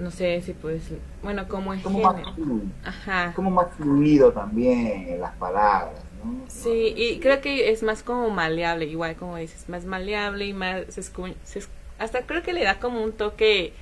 no 0.00 0.10
sé 0.10 0.42
si 0.42 0.54
puedes, 0.54 0.82
bueno, 1.22 1.46
como 1.48 1.72
el 1.72 1.80
Como 1.82 2.00
más, 2.00 2.16
fluido, 2.34 2.62
Ajá. 2.84 3.34
como 3.34 3.50
más 3.50 3.74
fluido 3.76 4.32
también 4.32 5.08
en 5.08 5.20
las 5.20 5.36
palabras, 5.36 6.04
¿no? 6.24 6.48
Sí, 6.48 6.92
y 6.96 7.18
creo 7.20 7.40
que 7.40 7.70
es 7.70 7.82
más 7.82 8.02
como 8.02 8.28
maleable, 8.30 8.84
igual 8.86 9.16
como 9.16 9.36
dices, 9.36 9.68
más 9.68 9.84
maleable 9.86 10.46
y 10.46 10.52
más, 10.52 10.82
se 10.88 11.00
escu- 11.00 11.34
se 11.44 11.60
es- 11.60 11.68
hasta 11.98 12.26
creo 12.26 12.42
que 12.42 12.52
le 12.52 12.64
da 12.64 12.78
como 12.78 13.02
un 13.02 13.12
toque 13.12 13.72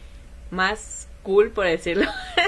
más 0.50 1.08
cool, 1.22 1.50
por 1.50 1.66
decirlo. 1.66 2.06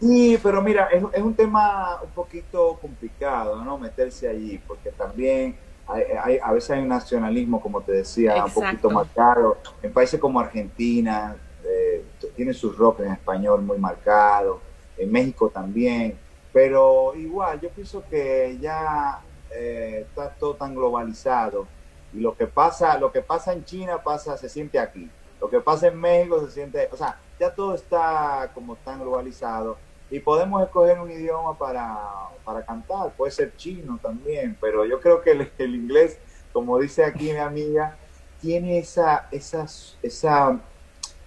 Sí, 0.00 0.38
pero 0.42 0.60
mira, 0.62 0.86
es, 0.88 1.02
es 1.12 1.22
un 1.22 1.36
tema 1.36 2.02
un 2.02 2.12
poquito 2.12 2.78
complicado, 2.80 3.64
¿no? 3.64 3.78
Meterse 3.78 4.28
allí, 4.28 4.58
porque 4.58 4.90
también 4.92 5.56
hay, 5.86 6.02
hay- 6.22 6.38
a 6.42 6.52
veces 6.52 6.70
hay 6.70 6.82
un 6.82 6.88
nacionalismo, 6.88 7.60
como 7.60 7.80
te 7.82 7.92
decía, 7.92 8.34
un 8.44 8.50
poquito 8.54 8.88
marcado. 8.94 9.58
En 9.82 9.92
países 9.92 10.20
como 10.20 10.40
Argentina, 10.40 11.36
eh, 11.64 12.04
tiene 12.36 12.52
su 12.54 12.72
rock 12.72 13.00
en 13.00 13.12
español 13.12 13.62
muy 13.62 13.78
marcado, 13.78 14.60
en 14.96 15.10
México 15.10 15.48
también, 15.50 16.18
pero 16.52 17.14
igual, 17.16 17.60
yo 17.60 17.70
pienso 17.70 18.02
que 18.08 18.58
ya 18.60 19.20
eh, 19.50 20.06
está 20.08 20.30
todo 20.30 20.54
tan 20.54 20.74
globalizado 20.74 21.66
y 22.12 22.20
lo 22.20 22.36
que 22.36 22.46
pasa, 22.46 22.98
lo 22.98 23.10
que 23.10 23.22
pasa 23.22 23.52
en 23.52 23.64
China 23.64 24.02
pasa, 24.02 24.36
se 24.36 24.48
siente 24.48 24.78
aquí. 24.78 25.10
Lo 25.40 25.48
que 25.50 25.60
pasa 25.60 25.88
en 25.88 25.98
México 25.98 26.40
se 26.46 26.52
siente, 26.52 26.88
o 26.92 26.96
sea, 26.96 27.18
ya 27.40 27.52
todo 27.54 27.74
está 27.74 28.50
como 28.54 28.76
tan 28.76 29.00
globalizado 29.00 29.76
y 30.12 30.20
podemos 30.20 30.62
escoger 30.62 31.00
un 31.00 31.10
idioma 31.10 31.56
para, 31.58 31.98
para 32.44 32.64
cantar, 32.66 33.16
puede 33.16 33.32
ser 33.32 33.56
chino 33.56 33.98
también, 34.02 34.58
pero 34.60 34.84
yo 34.84 35.00
creo 35.00 35.22
que 35.22 35.30
el, 35.32 35.52
el 35.58 35.74
inglés, 35.74 36.20
como 36.52 36.78
dice 36.78 37.02
aquí 37.04 37.32
mi 37.32 37.38
amiga, 37.38 37.98
tiene 38.38 38.78
esa, 38.78 39.28
esa, 39.32 39.64
esa 40.02 40.62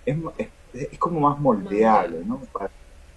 es, 0.05 0.17
es- 0.37 0.53
es 0.91 0.99
como 0.99 1.19
más 1.21 1.39
moldeable, 1.39 2.23
¿no? 2.25 2.41
Para- 2.53 2.71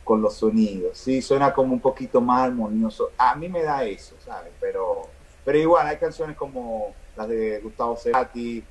con 0.05 0.23
los 0.23 0.39
sonidos, 0.39 0.99
sí, 0.99 1.20
suena 1.20 1.53
como 1.53 1.74
un 1.74 1.81
poquito 1.82 2.20
más 2.23 2.45
armonioso. 2.49 3.12
A 3.19 3.36
mí 3.36 3.49
me 3.51 3.62
da 3.62 3.85
eso, 3.85 4.19
¿sabes? 4.19 4.55
Pero, 4.59 5.03
pero 5.45 5.59
igual 5.59 5.86
hay 5.86 5.99
canciones 5.99 6.35
como 6.36 6.97
las 7.15 7.28
de 7.28 7.61
Gustavo 7.61 7.95
Cerati, 7.97 8.66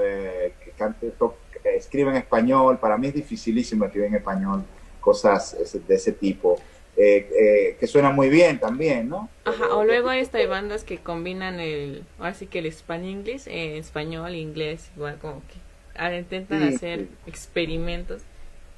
eh, 0.00 0.56
que, 0.64 0.74
cante- 0.74 1.10
to- 1.18 1.48
que 1.52 1.76
escribe 1.76 2.10
en 2.10 2.16
español, 2.16 2.78
para 2.80 2.96
mí 2.96 3.08
es 3.08 3.14
dificilísimo 3.14 3.84
escribir 3.84 4.08
en 4.08 4.14
español 4.16 4.64
cosas 5.00 5.56
de 5.86 5.94
ese 5.94 6.12
tipo, 6.12 6.56
eh, 6.96 7.28
eh, 7.38 7.76
que 7.78 7.86
suenan 7.86 8.14
muy 8.14 8.28
bien 8.28 8.60
también, 8.60 9.08
¿no? 9.08 9.28
Ajá, 9.44 9.74
o 9.74 9.84
luego 9.84 10.10
hay 10.10 10.24
de 10.24 10.46
bandas 10.46 10.84
que 10.84 10.98
combinan 10.98 11.60
el, 11.60 12.04
ahora 12.18 12.34
sí 12.34 12.46
que 12.46 12.58
el 12.60 12.66
español 12.66 13.10
inglés, 13.10 13.46
eh, 13.46 13.78
español, 13.78 14.34
inglés, 14.34 14.90
igual 14.96 15.18
como 15.18 15.42
que 15.48 16.16
intentan 16.16 16.62
Sí, 16.70 16.76
hacer 16.76 17.00
sí. 17.00 17.08
experimentos. 17.26 18.22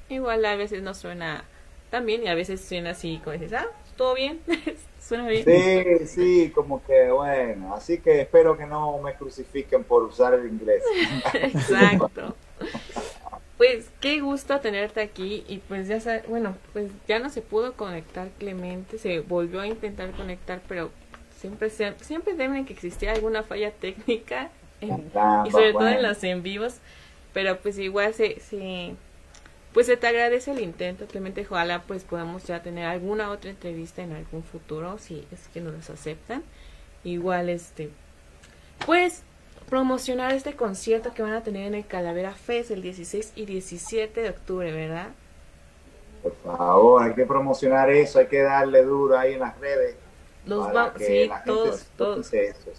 Igual 0.09 0.45
a 0.45 0.55
veces 0.55 0.81
no 0.81 0.93
suena 0.93 1.43
tan 1.89 2.05
bien 2.05 2.23
y 2.23 2.27
a 2.27 2.35
veces 2.35 2.61
suena 2.61 2.91
así 2.91 3.19
como 3.23 3.33
dices, 3.33 3.53
ah, 3.53 3.67
todo 3.97 4.15
bien, 4.15 4.39
suena 5.01 5.27
bien. 5.27 5.45
Sí, 5.45 6.07
sí, 6.07 6.51
como 6.53 6.83
que 6.85 7.11
bueno, 7.11 7.75
así 7.75 7.99
que 7.99 8.21
espero 8.21 8.57
que 8.57 8.65
no 8.65 8.99
me 8.99 9.13
crucifiquen 9.15 9.83
por 9.83 10.03
usar 10.03 10.33
el 10.33 10.47
inglés. 10.47 10.83
Exacto. 11.33 12.35
Pues 13.57 13.89
qué 14.01 14.19
gusto 14.19 14.59
tenerte 14.59 15.01
aquí 15.01 15.43
y 15.47 15.59
pues 15.59 15.87
ya 15.87 15.99
sa- 15.99 16.23
bueno, 16.27 16.57
pues 16.73 16.89
ya 17.07 17.19
no 17.19 17.29
se 17.29 17.41
pudo 17.41 17.73
conectar 17.73 18.29
Clemente, 18.39 18.97
se 18.97 19.19
volvió 19.19 19.61
a 19.61 19.67
intentar 19.67 20.11
conectar, 20.11 20.61
pero 20.67 20.91
siempre 21.39 21.69
se- 21.69 21.93
siempre 22.01 22.33
deben 22.33 22.65
que 22.65 22.73
existir 22.73 23.09
alguna 23.09 23.43
falla 23.43 23.71
técnica 23.71 24.49
en- 24.81 25.11
y 25.47 25.51
sobre 25.51 25.71
todo 25.73 25.87
en 25.87 26.01
los 26.03 26.23
en 26.23 26.41
vivos, 26.43 26.77
pero 27.33 27.59
pues 27.59 27.77
igual 27.77 28.13
se, 28.13 28.39
se 28.39 28.95
pues 29.71 29.87
se 29.87 29.97
te 29.97 30.05
agradece 30.07 30.51
el 30.51 30.59
intento, 30.59 31.05
Clemente, 31.07 31.45
ojalá 31.49 31.81
pues 31.83 32.03
podamos 32.03 32.43
ya 32.45 32.61
tener 32.61 32.85
alguna 32.85 33.29
otra 33.31 33.49
entrevista 33.49 34.01
en 34.03 34.13
algún 34.13 34.43
futuro 34.43 34.97
si 34.99 35.25
es 35.31 35.47
que 35.53 35.61
nos 35.61 35.73
las 35.73 35.89
aceptan. 35.89 36.43
Igual 37.03 37.49
este 37.49 37.89
pues 38.85 39.23
promocionar 39.73 40.31
este 40.33 40.55
concierto 40.55 41.15
que 41.15 41.23
van 41.23 41.33
a 41.33 41.41
tener 41.41 41.65
en 41.65 41.73
el 41.73 41.87
Calavera 41.87 42.35
Fest 42.35 42.69
el 42.69 42.83
16 42.83 43.33
y 43.35 43.47
17 43.47 44.21
de 44.21 44.29
octubre, 44.29 44.71
¿verdad? 44.71 45.07
Por 46.21 46.35
favor, 46.43 47.01
hay 47.01 47.15
que 47.15 47.25
promocionar 47.25 47.89
eso, 47.89 48.19
hay 48.19 48.27
que 48.27 48.43
darle 48.43 48.83
duro 48.83 49.17
ahí 49.17 49.33
en 49.33 49.39
las 49.39 49.59
redes. 49.59 49.95
Los 50.45 50.67
para 50.67 50.93
que 50.93 51.05
sí, 51.07 51.27
la 51.27 51.39
gente 51.39 51.51
todos, 51.51 51.85
todos, 51.97 52.31
eso. 52.33 52.69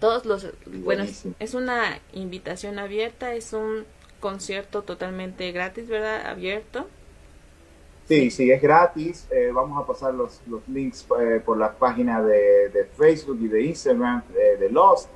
todos 0.00 0.24
los, 0.24 0.48
bueno, 0.66 1.04
es 1.38 1.54
una 1.54 2.00
invitación 2.12 2.80
abierta, 2.80 3.32
es 3.32 3.52
un 3.52 3.86
concierto 4.18 4.82
totalmente 4.82 5.52
gratis, 5.52 5.86
¿verdad? 5.86 6.26
Abierto. 6.26 6.88
Sí, 8.08 8.32
sí, 8.32 8.50
es 8.50 8.60
gratis. 8.60 9.28
eh, 9.30 9.52
vamos 9.54 9.80
a 9.80 9.86
pasar 9.86 10.12
los, 10.12 10.42
los 10.48 10.66
links 10.68 11.06
eh, 11.20 11.40
por 11.44 11.56
la 11.56 11.72
página 11.72 12.20
de, 12.20 12.68
de 12.70 12.84
Facebook 12.84 13.38
y 13.42 13.46
de 13.46 13.62
Instagram 13.62 14.24
eh, 14.36 14.56
de 14.58 14.70
Lost. 14.70 15.08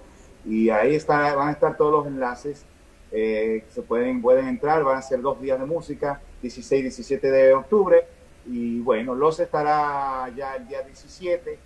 Y 0.45 0.71
ahí 0.71 0.95
está, 0.95 1.35
van 1.35 1.49
a 1.49 1.53
estar 1.53 1.77
todos 1.77 1.93
los 1.93 2.07
enlaces. 2.07 2.65
eh, 3.11 3.65
se 3.71 3.81
pueden, 3.83 4.21
pueden 4.21 4.49
entrar, 4.49 4.85
van 4.85 4.99
a 4.99 5.03
ser 5.03 5.21
dos 5.23 5.41
días 5.41 5.59
de 5.59 5.65
música, 5.67 6.21
16 6.43 6.81
y 6.81 6.83
17 6.83 7.31
de 7.31 7.55
octubre. 7.55 8.05
Y 8.47 8.81
bueno, 8.81 9.15
Lost 9.15 9.41
estará 9.41 10.29
ya 10.37 10.55
el 10.57 10.69
día 10.69 10.83
17. 10.83 11.59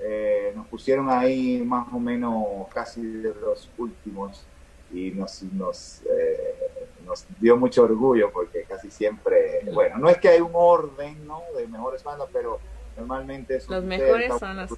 eh, 0.00 0.52
nos 0.54 0.66
pusieron 0.68 1.08
ahí 1.10 1.60
más 1.64 1.88
o 1.92 1.98
menos 1.98 2.68
casi 2.72 3.02
de 3.02 3.34
los 3.34 3.68
últimos 3.78 4.44
y 4.92 5.10
nos, 5.10 5.42
nos, 5.42 6.02
eh, 6.02 6.54
nos 7.04 7.26
dio 7.40 7.56
mucho 7.56 7.82
orgullo 7.82 8.30
porque 8.32 8.62
casi 8.62 8.90
siempre, 8.92 9.60
bueno, 9.72 9.98
no 9.98 10.08
es 10.08 10.18
que 10.18 10.28
hay 10.28 10.40
un 10.40 10.52
orden 10.54 11.26
¿no? 11.26 11.42
de 11.56 11.66
mejores 11.66 12.02
bandas, 12.04 12.28
pero 12.32 12.60
normalmente 12.96 13.58
Los 13.68 13.82
mejores 13.84 14.32
son 14.38 14.56
los- 14.56 14.70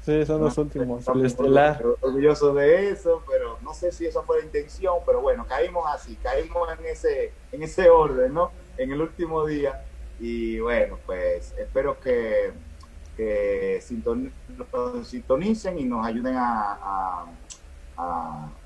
Sí, 0.00 0.24
son 0.24 0.40
los 0.42 0.56
últimos. 0.58 1.08
El 1.08 1.24
estelar. 1.26 1.82
orgullosos 2.00 2.54
de 2.56 2.90
eso, 2.90 3.24
pero 3.28 3.58
no 3.60 3.74
sé 3.74 3.92
si 3.92 4.06
esa 4.06 4.22
fue 4.22 4.38
la 4.38 4.44
intención, 4.46 4.94
pero 5.06 5.20
bueno, 5.20 5.46
caímos 5.46 5.84
así, 5.92 6.16
caímos 6.16 6.68
en 6.78 6.86
ese, 6.86 7.34
en 7.52 7.62
ese 7.62 7.90
orden, 7.90 8.32
¿no? 8.32 8.52
En 8.76 8.90
el 8.92 9.00
último 9.00 9.44
día. 9.46 9.86
Y 10.18 10.58
bueno, 10.60 11.00
pues 11.04 11.52
espero 11.58 12.00
que, 12.00 12.52
que 13.14 13.80
sintonicen 15.02 15.78
y 15.78 15.84
nos 15.84 16.06
ayuden 16.06 16.36
a, 16.36 16.74
a, 16.82 17.38
a- 17.96 18.56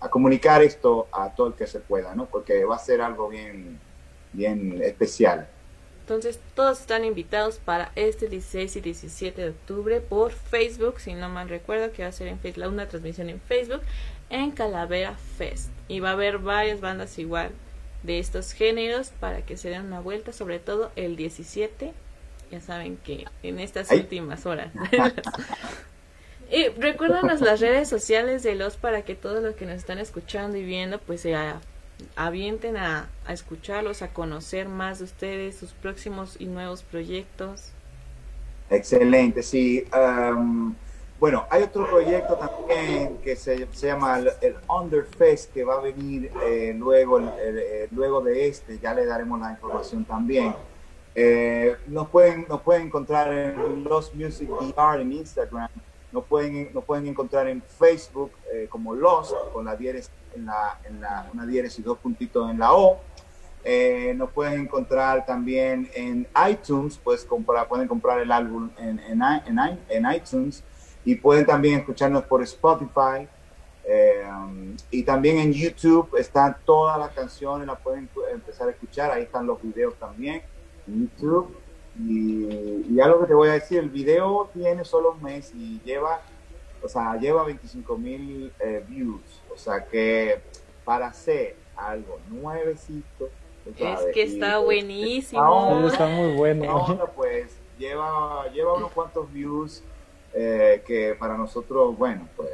a 0.00 0.08
comunicar 0.10 0.62
esto 0.62 1.08
a 1.12 1.34
todo 1.34 1.48
el 1.48 1.54
que 1.56 1.66
se 1.66 1.80
pueda, 1.80 2.14
¿no? 2.14 2.30
Porque 2.30 2.64
va 2.64 2.76
a 2.76 2.78
ser 2.78 3.00
algo 3.02 3.28
bien, 3.28 3.82
bien 4.32 4.80
especial. 4.82 5.50
Entonces, 6.08 6.40
todos 6.54 6.80
están 6.80 7.04
invitados 7.04 7.58
para 7.62 7.92
este 7.94 8.28
16 8.28 8.76
y 8.76 8.80
17 8.80 9.42
de 9.42 9.50
octubre 9.50 10.00
por 10.00 10.32
Facebook, 10.32 11.00
si 11.00 11.12
no 11.12 11.28
mal 11.28 11.50
recuerdo, 11.50 11.92
que 11.92 12.00
va 12.00 12.08
a 12.08 12.12
ser 12.12 12.28
en 12.28 12.38
Facebook, 12.38 12.72
una 12.72 12.88
transmisión 12.88 13.28
en 13.28 13.38
Facebook, 13.42 13.82
en 14.30 14.52
Calavera 14.52 15.18
Fest. 15.36 15.68
Y 15.86 16.00
va 16.00 16.08
a 16.08 16.12
haber 16.12 16.38
varias 16.38 16.80
bandas 16.80 17.18
igual 17.18 17.50
de 18.04 18.20
estos 18.20 18.52
géneros 18.52 19.10
para 19.20 19.42
que 19.42 19.58
se 19.58 19.68
den 19.68 19.82
una 19.82 20.00
vuelta, 20.00 20.32
sobre 20.32 20.58
todo 20.58 20.90
el 20.96 21.14
17. 21.14 21.92
Ya 22.50 22.60
saben 22.62 22.96
que 22.96 23.26
en 23.42 23.58
estas 23.60 23.90
Ay. 23.90 23.98
últimas 23.98 24.46
horas. 24.46 24.72
y 26.50 26.68
recuérdanos 26.68 27.42
las 27.42 27.60
redes 27.60 27.86
sociales 27.86 28.42
de 28.42 28.54
los 28.54 28.78
para 28.78 29.02
que 29.02 29.14
todos 29.14 29.42
los 29.42 29.56
que 29.56 29.66
nos 29.66 29.76
están 29.76 29.98
escuchando 29.98 30.56
y 30.56 30.64
viendo, 30.64 31.00
pues 31.00 31.20
se 31.20 31.34
avienten 32.16 32.76
a, 32.76 33.08
escucharlos, 33.28 34.02
a 34.02 34.08
conocer 34.08 34.68
más 34.68 34.98
de 34.98 35.04
ustedes, 35.04 35.56
sus 35.56 35.72
próximos 35.72 36.36
y 36.38 36.46
nuevos 36.46 36.82
proyectos. 36.82 37.72
Excelente, 38.70 39.42
sí. 39.42 39.84
Um, 39.94 40.74
bueno, 41.18 41.46
hay 41.50 41.64
otro 41.64 41.88
proyecto 41.88 42.36
también 42.36 43.18
que 43.18 43.34
se, 43.34 43.66
se 43.72 43.86
llama 43.88 44.20
el, 44.40 44.54
Underfest 44.68 45.52
que 45.52 45.64
va 45.64 45.76
a 45.76 45.80
venir 45.80 46.30
eh, 46.46 46.74
luego, 46.76 47.18
el, 47.18 47.88
luego 47.90 48.20
de 48.20 48.46
este, 48.46 48.78
ya 48.78 48.94
le 48.94 49.04
daremos 49.04 49.40
la 49.40 49.50
información 49.50 50.04
también. 50.04 50.54
Eh, 51.14 51.76
nos, 51.88 52.08
pueden, 52.08 52.46
nos 52.48 52.60
pueden 52.62 52.86
encontrar 52.86 53.32
en 53.32 53.82
Los 53.82 54.14
Music 54.14 54.48
DR 54.48 55.00
en 55.00 55.12
Instagram, 55.12 55.68
nos 56.12 56.24
pueden, 56.24 56.72
pueden 56.86 57.06
encontrar 57.06 57.48
en 57.48 57.62
Facebook 57.62 58.32
eh, 58.52 58.66
como 58.70 58.94
Los, 58.94 59.34
con 59.52 59.64
la 59.64 59.76
diéresis, 59.76 60.10
en 60.34 60.46
la, 60.46 60.80
en 60.84 61.00
la, 61.00 61.28
una 61.32 61.46
diéresis 61.46 61.84
dos 61.84 61.98
puntitos 61.98 62.50
en 62.50 62.58
la 62.58 62.72
O. 62.72 63.00
Eh, 63.64 64.14
nos 64.16 64.30
pueden 64.30 64.60
encontrar 64.60 65.26
también 65.26 65.90
en 65.94 66.26
iTunes, 66.48 66.98
pues 67.02 67.24
comprar, 67.24 67.68
pueden 67.68 67.88
comprar 67.88 68.20
el 68.20 68.32
álbum 68.32 68.70
en, 68.78 68.98
en, 69.00 69.20
en, 69.22 69.78
en 69.88 70.12
iTunes 70.12 70.62
y 71.04 71.16
pueden 71.16 71.44
también 71.44 71.80
escucharnos 71.80 72.24
por 72.24 72.42
Spotify. 72.42 73.28
Eh, 73.84 74.22
y 74.90 75.02
también 75.02 75.38
en 75.38 75.52
YouTube 75.52 76.14
están 76.18 76.56
todas 76.64 76.98
las 76.98 77.10
canciones, 77.10 77.66
las 77.66 77.80
pueden 77.80 78.08
empezar 78.32 78.68
a 78.68 78.70
escuchar, 78.70 79.10
ahí 79.10 79.22
están 79.22 79.46
los 79.46 79.60
videos 79.62 79.94
también 79.96 80.42
en 80.86 81.10
YouTube. 81.10 81.56
Y, 81.98 82.86
y 82.88 83.00
algo 83.00 83.20
que 83.20 83.26
te 83.26 83.34
voy 83.34 83.48
a 83.48 83.52
decir, 83.52 83.78
el 83.78 83.88
video 83.88 84.48
tiene 84.52 84.84
solo 84.84 85.12
un 85.12 85.22
mes 85.22 85.52
y 85.54 85.80
lleva, 85.84 86.20
o 86.82 86.88
sea, 86.88 87.16
lleva 87.16 87.44
25 87.44 87.98
mil 87.98 88.52
eh, 88.60 88.84
views, 88.88 89.20
o 89.52 89.56
sea 89.56 89.84
que 89.84 90.40
para 90.84 91.08
hacer 91.08 91.56
algo 91.76 92.18
nuevecito, 92.30 93.28
es 93.66 94.06
que 94.14 94.22
está 94.22 94.60
y, 94.60 94.64
buenísimo. 94.64 95.86
Está 95.86 96.06
muy 96.06 96.34
bueno. 96.34 96.70
Ahora 96.70 97.06
pues 97.06 97.56
lleva, 97.78 98.48
lleva 98.52 98.74
unos 98.74 98.92
cuantos 98.92 99.30
views 99.32 99.82
eh, 100.32 100.82
que 100.86 101.14
para 101.18 101.36
nosotros, 101.36 101.96
bueno, 101.96 102.28
pues 102.36 102.50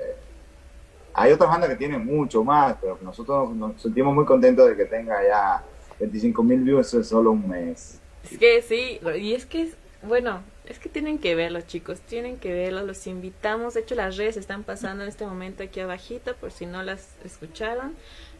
hay 1.12 1.32
otras 1.32 1.48
bandas 1.48 1.70
que 1.70 1.76
tienen 1.76 2.04
mucho 2.04 2.42
más, 2.42 2.76
pero 2.80 2.98
nosotros 3.02 3.50
nos 3.54 3.80
sentimos 3.80 4.14
muy 4.14 4.24
contentos 4.24 4.68
de 4.68 4.76
que 4.76 4.84
tenga 4.84 5.22
ya 5.22 5.64
25 6.00 6.42
mil 6.42 6.60
views 6.60 6.92
en 6.94 7.04
solo 7.04 7.30
un 7.30 7.48
mes. 7.48 8.00
Es 8.24 8.38
que 8.38 8.62
sí, 8.62 9.00
y 9.20 9.34
es 9.34 9.46
que, 9.46 9.70
bueno, 10.02 10.42
es 10.66 10.78
que 10.78 10.88
tienen 10.88 11.18
que 11.18 11.34
verlo, 11.34 11.60
chicos, 11.60 12.00
tienen 12.00 12.38
que 12.38 12.52
verlo, 12.52 12.82
los 12.82 13.06
invitamos. 13.06 13.74
De 13.74 13.80
hecho, 13.80 13.94
las 13.94 14.16
redes 14.16 14.36
están 14.36 14.64
pasando 14.64 15.02
en 15.02 15.08
este 15.08 15.26
momento 15.26 15.62
aquí 15.62 15.80
abajito, 15.80 16.34
por 16.36 16.50
si 16.50 16.66
no 16.66 16.82
las 16.82 17.16
escucharon. 17.24 17.94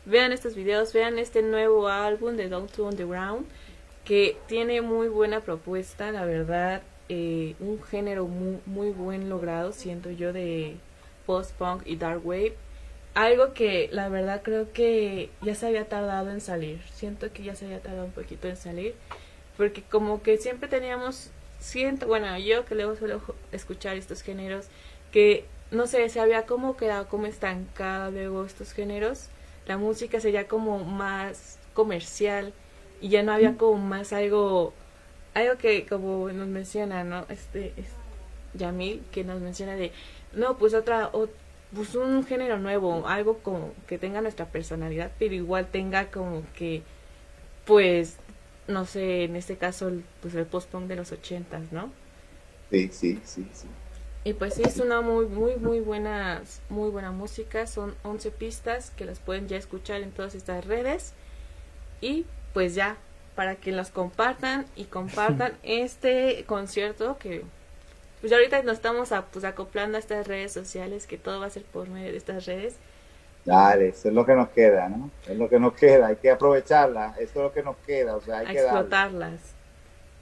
Vean 0.06 0.32
estos 0.32 0.54
videos, 0.54 0.92
vean 0.92 1.18
este 1.18 1.42
nuevo 1.42 1.88
álbum 1.88 2.36
de 2.36 2.48
Down 2.48 2.68
to 2.68 2.84
Underground, 2.86 3.46
que 4.04 4.36
tiene 4.46 4.80
muy 4.80 5.08
buena 5.08 5.40
propuesta, 5.40 6.12
la 6.12 6.24
verdad, 6.24 6.82
eh, 7.08 7.54
un 7.60 7.82
género 7.82 8.26
muy, 8.26 8.58
muy 8.66 8.90
buen 8.90 9.28
logrado, 9.28 9.72
siento 9.72 10.10
yo, 10.10 10.32
de 10.32 10.76
post-punk 11.26 11.82
y 11.86 11.96
dark 11.96 12.26
wave. 12.26 12.54
Algo 13.14 13.52
que 13.52 13.88
la 13.92 14.08
verdad 14.08 14.42
creo 14.42 14.72
que 14.72 15.30
ya 15.42 15.54
se 15.54 15.66
había 15.66 15.88
tardado 15.88 16.30
en 16.30 16.40
salir. 16.40 16.80
Siento 16.92 17.32
que 17.32 17.42
ya 17.44 17.54
se 17.54 17.66
había 17.66 17.80
tardado 17.80 18.06
un 18.06 18.12
poquito 18.12 18.48
en 18.48 18.56
salir. 18.56 18.94
Porque 19.56 19.82
como 19.82 20.22
que 20.22 20.36
siempre 20.38 20.68
teníamos, 20.68 21.30
siento, 21.60 22.06
bueno, 22.06 22.36
yo 22.38 22.64
que 22.64 22.74
luego 22.74 22.96
suelo 22.96 23.20
escuchar 23.52 23.96
estos 23.96 24.22
géneros, 24.22 24.66
que 25.12 25.44
no 25.70 25.86
sé, 25.86 26.08
se 26.08 26.20
había 26.20 26.46
como 26.46 26.76
quedado 26.76 27.08
como 27.08 27.26
estancada 27.26 28.10
luego 28.10 28.44
estos 28.44 28.72
géneros. 28.72 29.28
La 29.66 29.78
música 29.78 30.20
sería 30.20 30.46
como 30.46 30.84
más 30.84 31.58
comercial 31.74 32.52
y 33.00 33.08
ya 33.08 33.22
no 33.22 33.32
había 33.32 33.56
como 33.56 33.78
más 33.78 34.12
algo 34.12 34.72
algo 35.34 35.58
que 35.58 35.84
como 35.86 36.30
nos 36.30 36.48
menciona, 36.48 37.02
¿no? 37.04 37.26
Este 37.28 37.72
es 37.76 37.86
Yamil 38.54 39.02
que 39.10 39.24
nos 39.24 39.40
menciona 39.40 39.74
de 39.74 39.92
no, 40.32 40.56
pues 40.58 40.74
otra 40.74 41.10
o, 41.12 41.28
pues 41.74 41.94
un 41.96 42.24
género 42.24 42.58
nuevo, 42.58 43.06
algo 43.08 43.38
como 43.38 43.72
que 43.88 43.98
tenga 43.98 44.20
nuestra 44.20 44.46
personalidad, 44.46 45.10
pero 45.18 45.34
igual 45.34 45.66
tenga 45.66 46.10
como 46.10 46.42
que 46.56 46.82
pues 47.64 48.16
no 48.66 48.86
sé, 48.86 49.24
en 49.24 49.36
este 49.36 49.56
caso 49.56 49.90
pues 50.20 50.34
el 50.34 50.46
post-punk 50.46 50.86
de 50.86 50.96
los 50.96 51.12
ochentas, 51.12 51.72
¿no? 51.72 51.90
Sí, 52.70 52.88
sí, 52.92 53.20
sí, 53.24 53.46
sí. 53.52 53.66
Y 54.24 54.32
pues 54.32 54.54
sí, 54.54 54.62
es 54.64 54.78
una 54.78 55.02
muy, 55.02 55.26
muy, 55.26 55.56
muy 55.56 55.80
buena, 55.80 56.42
muy 56.70 56.90
buena 56.90 57.10
música. 57.10 57.66
Son 57.66 57.94
11 58.04 58.30
pistas 58.30 58.90
que 58.90 59.04
las 59.04 59.18
pueden 59.18 59.48
ya 59.48 59.58
escuchar 59.58 60.00
en 60.00 60.12
todas 60.12 60.34
estas 60.34 60.64
redes. 60.64 61.12
Y 62.00 62.24
pues 62.54 62.74
ya, 62.74 62.96
para 63.34 63.56
que 63.56 63.70
los 63.70 63.90
compartan 63.90 64.64
y 64.76 64.84
compartan 64.84 65.52
este 65.62 66.44
concierto 66.46 67.18
que 67.18 67.44
pues 68.22 68.32
ahorita 68.32 68.62
nos 68.62 68.76
estamos 68.76 69.12
a, 69.12 69.26
pues, 69.26 69.44
acoplando 69.44 69.98
a 69.98 70.00
estas 70.00 70.26
redes 70.26 70.50
sociales, 70.50 71.06
que 71.06 71.18
todo 71.18 71.40
va 71.40 71.46
a 71.46 71.50
ser 71.50 71.64
por 71.64 71.90
medio 71.90 72.10
de 72.10 72.16
estas 72.16 72.46
redes. 72.46 72.76
Dale, 73.44 73.88
eso 73.88 74.08
es 74.08 74.14
lo 74.14 74.24
que 74.24 74.34
nos 74.34 74.48
queda, 74.48 74.88
¿no? 74.88 75.10
Es 75.26 75.36
lo 75.36 75.48
que 75.48 75.58
nos 75.58 75.74
queda, 75.74 76.06
hay 76.06 76.16
que 76.16 76.30
aprovecharla, 76.30 77.14
eso 77.18 77.22
es 77.22 77.36
lo 77.36 77.52
que 77.52 77.62
nos 77.62 77.76
queda, 77.78 78.16
o 78.16 78.20
sea, 78.20 78.38
hay 78.38 78.46
a 78.46 78.50
que 78.50 78.58
explotarlas. 78.60 79.10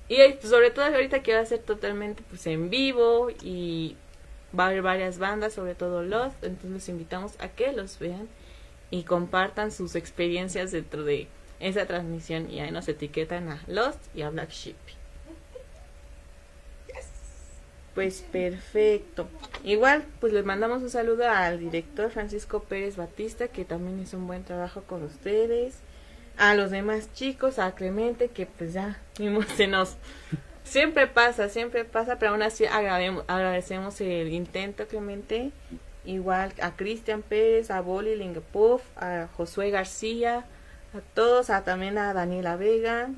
Darle. 0.09 0.29
Y 0.31 0.33
pues, 0.35 0.51
sobre 0.51 0.71
todo 0.71 0.85
ahorita 0.85 1.23
que 1.23 1.35
va 1.35 1.41
a 1.41 1.47
ser 1.47 1.61
totalmente 1.61 2.23
pues 2.29 2.47
en 2.47 2.69
vivo 2.69 3.29
y 3.43 3.97
va 4.59 4.65
a 4.65 4.67
haber 4.69 4.83
varias 4.83 5.19
bandas, 5.19 5.53
sobre 5.53 5.75
todo 5.75 6.03
los, 6.03 6.33
entonces 6.43 6.71
los 6.71 6.89
invitamos 6.89 7.33
a 7.41 7.49
que 7.49 7.73
los 7.73 7.99
vean 7.99 8.29
y 8.91 9.05
compartan 9.05 9.71
sus 9.71 9.95
experiencias 9.95 10.73
dentro 10.73 11.05
de 11.05 11.29
esa 11.61 11.87
transmisión 11.87 12.51
y 12.51 12.61
ahí 12.61 12.71
nos 12.73 12.89
etiquetan 12.89 13.49
a 13.49 13.63
Lost 13.69 14.01
y 14.15 14.23
a 14.23 14.31
Black 14.31 14.51
Sheep. 14.51 14.77
Pues 17.95 18.23
perfecto. 18.23 19.29
Igual, 19.65 20.05
pues 20.21 20.33
les 20.33 20.45
mandamos 20.45 20.83
un 20.83 20.91
saludo 20.91 21.29
al 21.29 21.59
director 21.59 22.11
Francisco 22.11 22.61
Pérez 22.61 22.97
Batista, 22.97 23.49
que 23.49 23.65
también 23.65 24.01
hizo 24.01 24.17
un 24.17 24.27
buen 24.27 24.45
trabajo 24.45 24.83
con 24.83 25.03
ustedes. 25.03 25.75
A 26.39 26.55
los 26.55 26.71
demás 26.71 27.13
chicos, 27.13 27.59
a 27.59 27.75
Clemente, 27.75 28.29
que 28.29 28.47
pues 28.47 28.73
ya 28.73 28.99
se 29.57 29.67
nos... 29.67 29.97
Siempre 30.65 31.07
pasa, 31.07 31.49
siempre 31.49 31.85
pasa, 31.85 32.19
pero 32.19 32.31
aún 32.31 32.43
así 32.43 32.65
agradecemos 32.65 34.01
el 34.01 34.33
intento, 34.33 34.87
Clemente. 34.87 35.51
Igual 36.05 36.53
a 36.63 36.75
Cristian 36.77 37.23
Pérez, 37.23 37.71
a 37.71 37.81
Boli 37.81 38.17
Lingepuff, 38.17 38.83
a 38.97 39.29
Josué 39.37 39.71
García, 39.71 40.47
a 40.95 41.01
todos, 41.15 41.51
a 41.51 41.63
también 41.65 41.99
a 41.99 42.15
Daniela 42.15 42.57
Vega, 42.57 43.11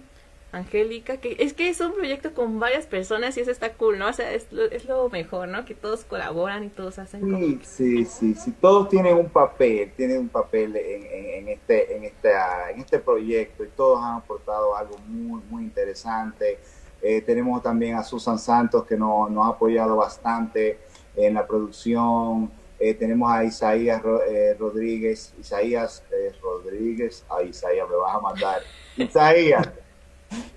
Angélica, 0.55 1.17
que 1.17 1.37
es 1.39 1.53
que 1.53 1.69
es 1.69 1.81
un 1.81 1.93
proyecto 1.93 2.33
con 2.33 2.61
varias 2.61 2.87
personas 2.87 3.37
y 3.37 3.41
eso 3.41 3.51
está 3.51 3.73
cool, 3.75 3.99
¿no? 3.99 4.09
O 4.09 4.13
sea, 4.13 4.33
es 4.33 4.51
lo, 4.53 4.65
es 4.65 4.85
lo 4.87 5.09
mejor, 5.11 5.49
¿no? 5.49 5.65
Que 5.65 5.75
todos 5.75 6.05
colaboran 6.05 6.65
y 6.65 6.69
todos 6.69 6.99
hacen 6.99 7.21
sí, 7.21 7.31
como... 7.31 7.39
Sí, 7.63 8.05
sí, 8.05 8.35
sí, 8.35 8.53
todos 8.61 8.89
tienen 8.89 9.17
un 9.17 9.29
papel, 9.29 9.93
tienen 9.97 10.19
un 10.19 10.29
papel 10.29 10.77
en, 10.77 11.03
en, 11.07 11.27
en, 11.27 11.49
este, 11.49 11.97
en, 11.97 12.05
este, 12.05 12.31
en 12.71 12.81
este 12.81 12.99
proyecto 12.99 13.65
y 13.65 13.69
todos 13.69 14.01
han 14.03 14.17
aportado 14.17 14.77
algo 14.77 14.97
muy, 15.07 15.41
muy 15.51 15.65
interesante. 15.65 16.59
Eh, 17.03 17.21
tenemos 17.21 17.63
también 17.63 17.97
a 17.97 18.03
Susan 18.03 18.39
Santos 18.39 18.85
que 18.85 18.97
nos, 18.97 19.31
nos 19.31 19.47
ha 19.47 19.51
apoyado 19.51 19.97
bastante 19.97 20.79
en 21.17 21.35
la 21.35 21.47
producción. 21.47 22.51
Eh, 22.79 22.95
tenemos 22.95 23.31
a 23.33 23.45
Isaías 23.45 24.03
eh, 24.29 24.57
Rodríguez, 24.59 25.33
Isaías 25.39 26.03
eh, 26.11 26.33
Rodríguez, 26.43 27.25
a 27.31 27.43
Isaías 27.43 27.89
me 27.89 27.97
vas 27.97 28.17
a 28.17 28.21
mandar, 28.21 28.63
Isaías, 28.97 29.71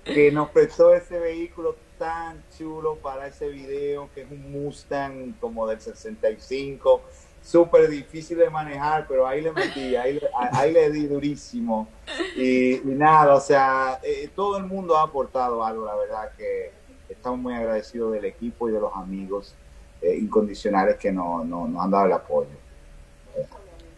que 0.04 0.32
nos 0.32 0.50
prestó 0.50 0.94
ese 0.94 1.18
vehículo 1.18 1.76
tan 1.98 2.42
chulo 2.56 2.96
para 2.96 3.26
ese 3.26 3.48
video, 3.48 4.08
que 4.14 4.22
es 4.22 4.30
un 4.30 4.52
Mustang 4.52 5.32
como 5.40 5.66
del 5.66 5.80
65, 5.80 7.02
súper 7.42 7.88
difícil 7.88 8.38
de 8.38 8.50
manejar, 8.50 9.06
pero 9.08 9.26
ahí 9.26 9.40
le 9.40 9.52
metí, 9.52 9.96
ahí 9.96 10.20
ahí 10.52 10.72
le 10.72 10.90
di 10.90 11.06
durísimo. 11.06 11.88
Y, 12.36 12.80
nada, 12.84 13.34
o 13.34 13.40
sea, 13.40 14.00
eh, 14.02 14.30
todo 14.34 14.58
el 14.58 14.64
mundo 14.64 14.96
ha 14.96 15.02
aportado 15.02 15.64
algo, 15.64 15.86
la 15.86 15.96
verdad 15.96 16.32
que 16.36 16.72
estamos 17.08 17.38
muy 17.38 17.54
agradecidos 17.54 18.12
del 18.12 18.26
equipo 18.26 18.68
y 18.68 18.72
de 18.72 18.80
los 18.80 18.94
amigos 18.94 19.54
eh, 20.00 20.16
incondicionales 20.16 20.96
que 20.96 21.10
nos 21.10 21.44
no, 21.46 21.66
no 21.66 21.82
han 21.82 21.90
dado 21.90 22.06
el 22.06 22.12
apoyo. 22.12 22.50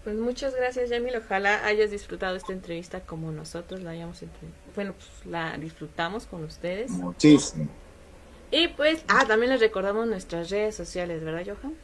Pues 0.05 0.17
muchas 0.17 0.55
gracias, 0.55 0.89
Yamil. 0.89 1.17
Ojalá 1.17 1.65
hayas 1.67 1.91
disfrutado 1.91 2.37
esta 2.37 2.53
entrevista 2.53 3.01
como 3.01 3.33
nosotros 3.33 3.83
la 3.83 3.91
hayamos 3.91 4.23
bueno, 4.75 4.95
pues 4.95 5.27
la 5.27 5.57
disfrutamos 5.59 6.27
con 6.27 6.45
ustedes. 6.45 6.91
Muchísimo. 6.91 7.69
Y 8.51 8.69
pues, 8.69 9.05
ah, 9.09 9.25
también 9.27 9.53
les 9.53 9.61
recordamos 9.61 10.07
nuestras 10.07 10.51
redes 10.51 10.75
sociales, 10.75 11.23
¿verdad, 11.23 11.45
Johan? 11.45 11.75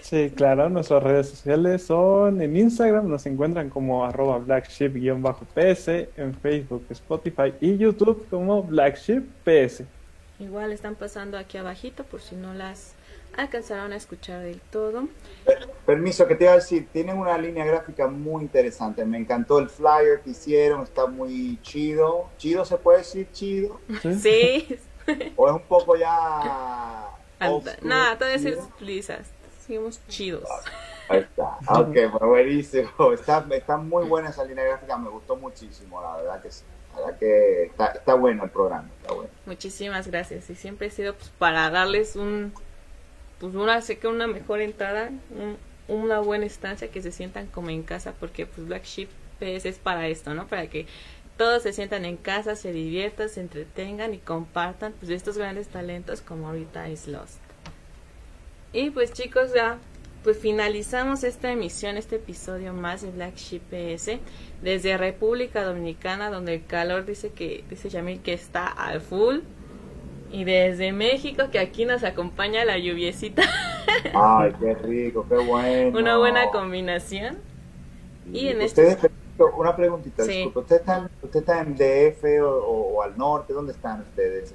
Sí, 0.00 0.32
claro, 0.34 0.70
nuestras 0.70 1.02
redes 1.02 1.28
sociales 1.28 1.82
son 1.82 2.40
en 2.40 2.56
Instagram, 2.56 3.08
nos 3.08 3.26
encuentran 3.26 3.68
como 3.68 4.04
arroba 4.04 4.38
blackship-ps, 4.38 5.88
en 6.16 6.34
Facebook, 6.40 6.86
Spotify 6.88 7.52
y 7.60 7.76
YouTube 7.76 8.26
como 8.30 8.62
blackship-ps. 8.62 9.82
Igual 10.40 10.72
están 10.72 10.94
pasando 10.94 11.36
aquí 11.36 11.58
abajito 11.58 12.04
por 12.04 12.20
si 12.20 12.36
no 12.36 12.54
las 12.54 12.94
alcanzaron 13.38 13.92
a 13.92 13.96
escuchar 13.96 14.42
del 14.42 14.60
todo. 14.60 15.08
Permiso, 15.86 16.26
que 16.26 16.34
te 16.34 16.44
iba 16.44 16.52
a 16.52 16.56
decir, 16.56 16.88
tienen 16.92 17.16
una 17.16 17.38
línea 17.38 17.64
gráfica 17.64 18.08
muy 18.08 18.42
interesante. 18.42 19.04
Me 19.04 19.16
encantó 19.16 19.58
el 19.58 19.68
flyer 19.68 20.20
que 20.22 20.30
hicieron, 20.30 20.82
está 20.82 21.06
muy 21.06 21.58
chido. 21.62 22.28
¿Chido 22.36 22.64
se 22.64 22.76
puede 22.76 22.98
decir 22.98 23.28
chido? 23.32 23.80
Sí. 24.20 24.78
¿O 25.36 25.48
es 25.48 25.54
un 25.54 25.62
poco 25.62 25.96
ya... 25.96 27.08
Nada, 27.82 28.18
todavía 28.18 28.38
¿Chido? 28.38 28.62
se 28.62 28.68
utilizas. 28.74 29.30
Seguimos 29.60 30.00
chidos. 30.08 30.48
Ahí 31.08 31.20
está. 31.20 31.56
Ok, 31.80 31.94
pues 32.10 32.22
buenísimo. 32.22 32.90
Está, 33.12 33.46
está 33.50 33.76
muy 33.76 34.04
buena 34.06 34.30
esa 34.30 34.44
línea 34.44 34.64
gráfica, 34.64 34.98
me 34.98 35.08
gustó 35.08 35.36
muchísimo, 35.36 36.02
la 36.02 36.16
verdad 36.16 36.42
que 36.42 36.50
sí. 36.50 36.64
La 36.94 37.00
verdad 37.00 37.18
que 37.18 37.62
está, 37.64 37.86
está 37.86 38.14
bueno 38.14 38.44
el 38.44 38.50
programa, 38.50 38.90
está 39.00 39.14
bueno. 39.14 39.30
Muchísimas 39.46 40.08
gracias. 40.08 40.50
Y 40.50 40.54
siempre 40.54 40.88
he 40.88 40.90
sido 40.90 41.14
pues 41.14 41.30
para 41.38 41.70
darles 41.70 42.16
un 42.16 42.52
pues 43.40 43.54
una 43.54 43.80
sé 43.80 43.98
que 43.98 44.08
una 44.08 44.26
mejor 44.26 44.60
entrada, 44.60 45.10
un- 45.30 45.56
una 45.88 46.18
buena 46.20 46.44
estancia 46.46 46.90
que 46.90 47.00
se 47.02 47.12
sientan 47.12 47.46
como 47.46 47.70
en 47.70 47.82
casa 47.82 48.12
porque 48.18 48.44
pues 48.46 48.66
Black 48.66 48.84
Sheep 48.84 49.08
PS 49.40 49.68
es 49.68 49.78
para 49.78 50.08
esto, 50.08 50.34
¿no? 50.34 50.46
Para 50.46 50.66
que 50.68 50.86
todos 51.36 51.62
se 51.62 51.72
sientan 51.72 52.04
en 52.04 52.16
casa, 52.16 52.56
se 52.56 52.72
diviertan, 52.72 53.28
se 53.28 53.40
entretengan 53.40 54.12
y 54.12 54.18
compartan 54.18 54.92
pues 54.98 55.10
estos 55.10 55.38
grandes 55.38 55.68
talentos 55.68 56.20
como 56.20 56.48
ahorita 56.48 56.88
es 56.88 57.06
Lost. 57.06 57.38
Y 58.72 58.90
pues 58.90 59.12
chicos, 59.12 59.54
ya 59.54 59.78
pues 60.24 60.38
finalizamos 60.38 61.22
esta 61.24 61.50
emisión, 61.52 61.96
este 61.96 62.16
episodio 62.16 62.74
más 62.74 63.02
de 63.02 63.10
Black 63.12 63.36
Sheep 63.36 63.62
PS 63.70 64.18
desde 64.62 64.98
República 64.98 65.62
Dominicana 65.62 66.28
donde 66.28 66.56
el 66.56 66.66
calor 66.66 67.06
dice 67.06 67.30
que 67.30 67.64
dice 67.70 67.88
Yamil 67.88 68.20
que 68.20 68.32
está 68.34 68.66
al 68.66 69.00
full 69.00 69.38
y 70.30 70.44
desde 70.44 70.92
México 70.92 71.44
que 71.50 71.58
aquí 71.58 71.84
nos 71.84 72.04
acompaña 72.04 72.64
la 72.64 72.78
lluviecita, 72.78 73.42
Ay, 74.14 74.52
qué 74.60 74.74
rico, 74.74 75.26
qué 75.28 75.36
bueno. 75.36 75.98
una 75.98 76.16
buena 76.18 76.50
combinación. 76.50 77.38
Y 78.32 78.48
en 78.48 78.60
ustedes, 78.62 78.98
una 79.56 79.74
preguntita, 79.74 80.24
Sí. 80.24 80.32
disculpe, 80.32 80.58
¿usted 80.60 80.76
está, 80.76 81.08
¿usted 81.22 81.40
está 81.40 81.60
en 81.62 81.74
DF 81.76 82.40
o, 82.42 82.50
o- 82.50 83.02
al 83.02 83.16
norte? 83.16 83.52
¿Dónde 83.54 83.72
están 83.72 84.02
ustedes? 84.02 84.52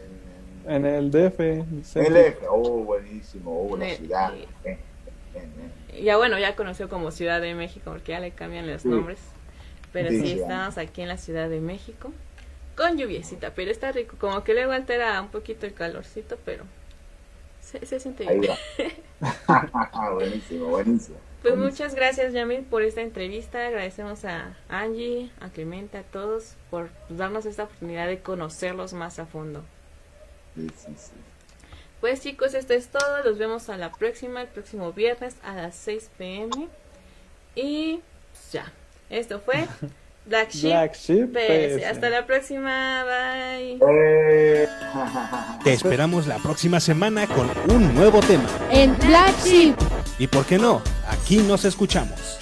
En, 0.67 0.85
En 0.85 0.85
el 0.85 1.09
DF. 1.11 1.39
en 1.39 1.83
el 1.95 2.17
F, 2.17 2.45
oh, 2.49 2.83
buenísimo, 2.83 3.67
oh, 3.69 3.75
la 3.77 3.89
ciudad. 3.89 4.31
sí. 4.33 4.45
Eh, 4.65 4.77
eh, 5.35 5.47
eh. 5.93 6.03
Ya 6.03 6.17
bueno, 6.17 6.37
ya 6.39 6.55
conoció 6.55 6.87
como 6.89 7.11
Ciudad 7.11 7.41
de 7.41 7.53
México 7.55 7.91
porque 7.91 8.11
ya 8.13 8.19
le 8.19 8.31
cambian 8.31 8.67
los 8.67 8.81
Sí. 8.83 8.87
nombres. 8.89 9.19
Pero 9.91 10.09
sí, 10.09 10.39
estamos 10.39 10.77
aquí 10.77 11.01
en 11.01 11.07
la 11.07 11.17
Ciudad 11.17 11.49
de 11.49 11.59
México 11.59 12.11
con 12.75 12.97
lluviecita, 12.97 13.53
pero 13.55 13.71
está 13.71 13.91
rico, 13.91 14.17
como 14.19 14.43
que 14.43 14.53
luego 14.53 14.71
altera 14.73 15.21
un 15.21 15.29
poquito 15.29 15.65
el 15.65 15.73
calorcito, 15.73 16.37
pero 16.45 16.65
se, 17.61 17.85
se 17.85 17.99
siente 17.99 18.27
Ahí 18.27 18.39
bien. 18.39 18.53
va. 18.53 18.57
buenísimo, 20.13 20.67
buenísimo. 20.69 21.19
Pues 21.41 21.55
Buenísimo. 21.55 21.89
muchas 21.89 21.93
gracias, 21.95 22.33
Yamil, 22.33 22.63
por 22.65 22.83
esta 22.83 23.01
entrevista. 23.01 23.67
Agradecemos 23.67 24.23
a 24.25 24.57
Angie, 24.69 25.31
a 25.41 25.49
Clemente, 25.49 25.97
a 25.97 26.03
todos 26.03 26.55
por 26.69 26.91
darnos 27.09 27.45
esta 27.45 27.63
oportunidad 27.65 28.07
de 28.07 28.21
conocerlos 28.21 28.93
más 28.93 29.19
a 29.19 29.25
fondo. 29.25 29.65
Sí, 30.55 30.73
sí, 30.75 30.95
sí. 30.97 31.11
Pues 31.99 32.21
chicos, 32.21 32.53
esto 32.53 32.73
es 32.73 32.89
todo. 32.89 33.23
Los 33.23 33.37
vemos 33.37 33.69
a 33.69 33.77
la 33.77 33.91
próxima, 33.91 34.41
el 34.41 34.47
próximo 34.49 34.93
viernes 34.93 35.35
a 35.43 35.55
las 35.55 35.75
6 35.75 36.11
pm. 36.17 36.69
Y 37.55 38.03
pues, 38.31 38.51
ya, 38.51 38.73
esto 39.09 39.39
fue 39.39 39.67
Black 40.25 40.51
Sheep, 40.51 40.69
Black 40.71 40.95
Sheep 40.95 41.33
PS. 41.33 41.79
PS. 41.81 41.85
Hasta 41.85 42.09
la 42.09 42.25
próxima, 42.25 43.03
bye. 43.03 43.77
Eh, 43.89 44.67
Te 45.63 45.73
esperamos 45.73 46.27
la 46.27 46.37
próxima 46.37 46.79
semana 46.79 47.27
con 47.27 47.49
un 47.73 47.93
nuevo 47.93 48.19
tema. 48.21 48.47
En 48.71 48.97
Black 48.99 49.35
Sheep. 49.43 49.75
Y 50.19 50.27
por 50.27 50.45
qué 50.45 50.57
no, 50.57 50.81
aquí 51.09 51.37
nos 51.37 51.65
escuchamos. 51.65 52.39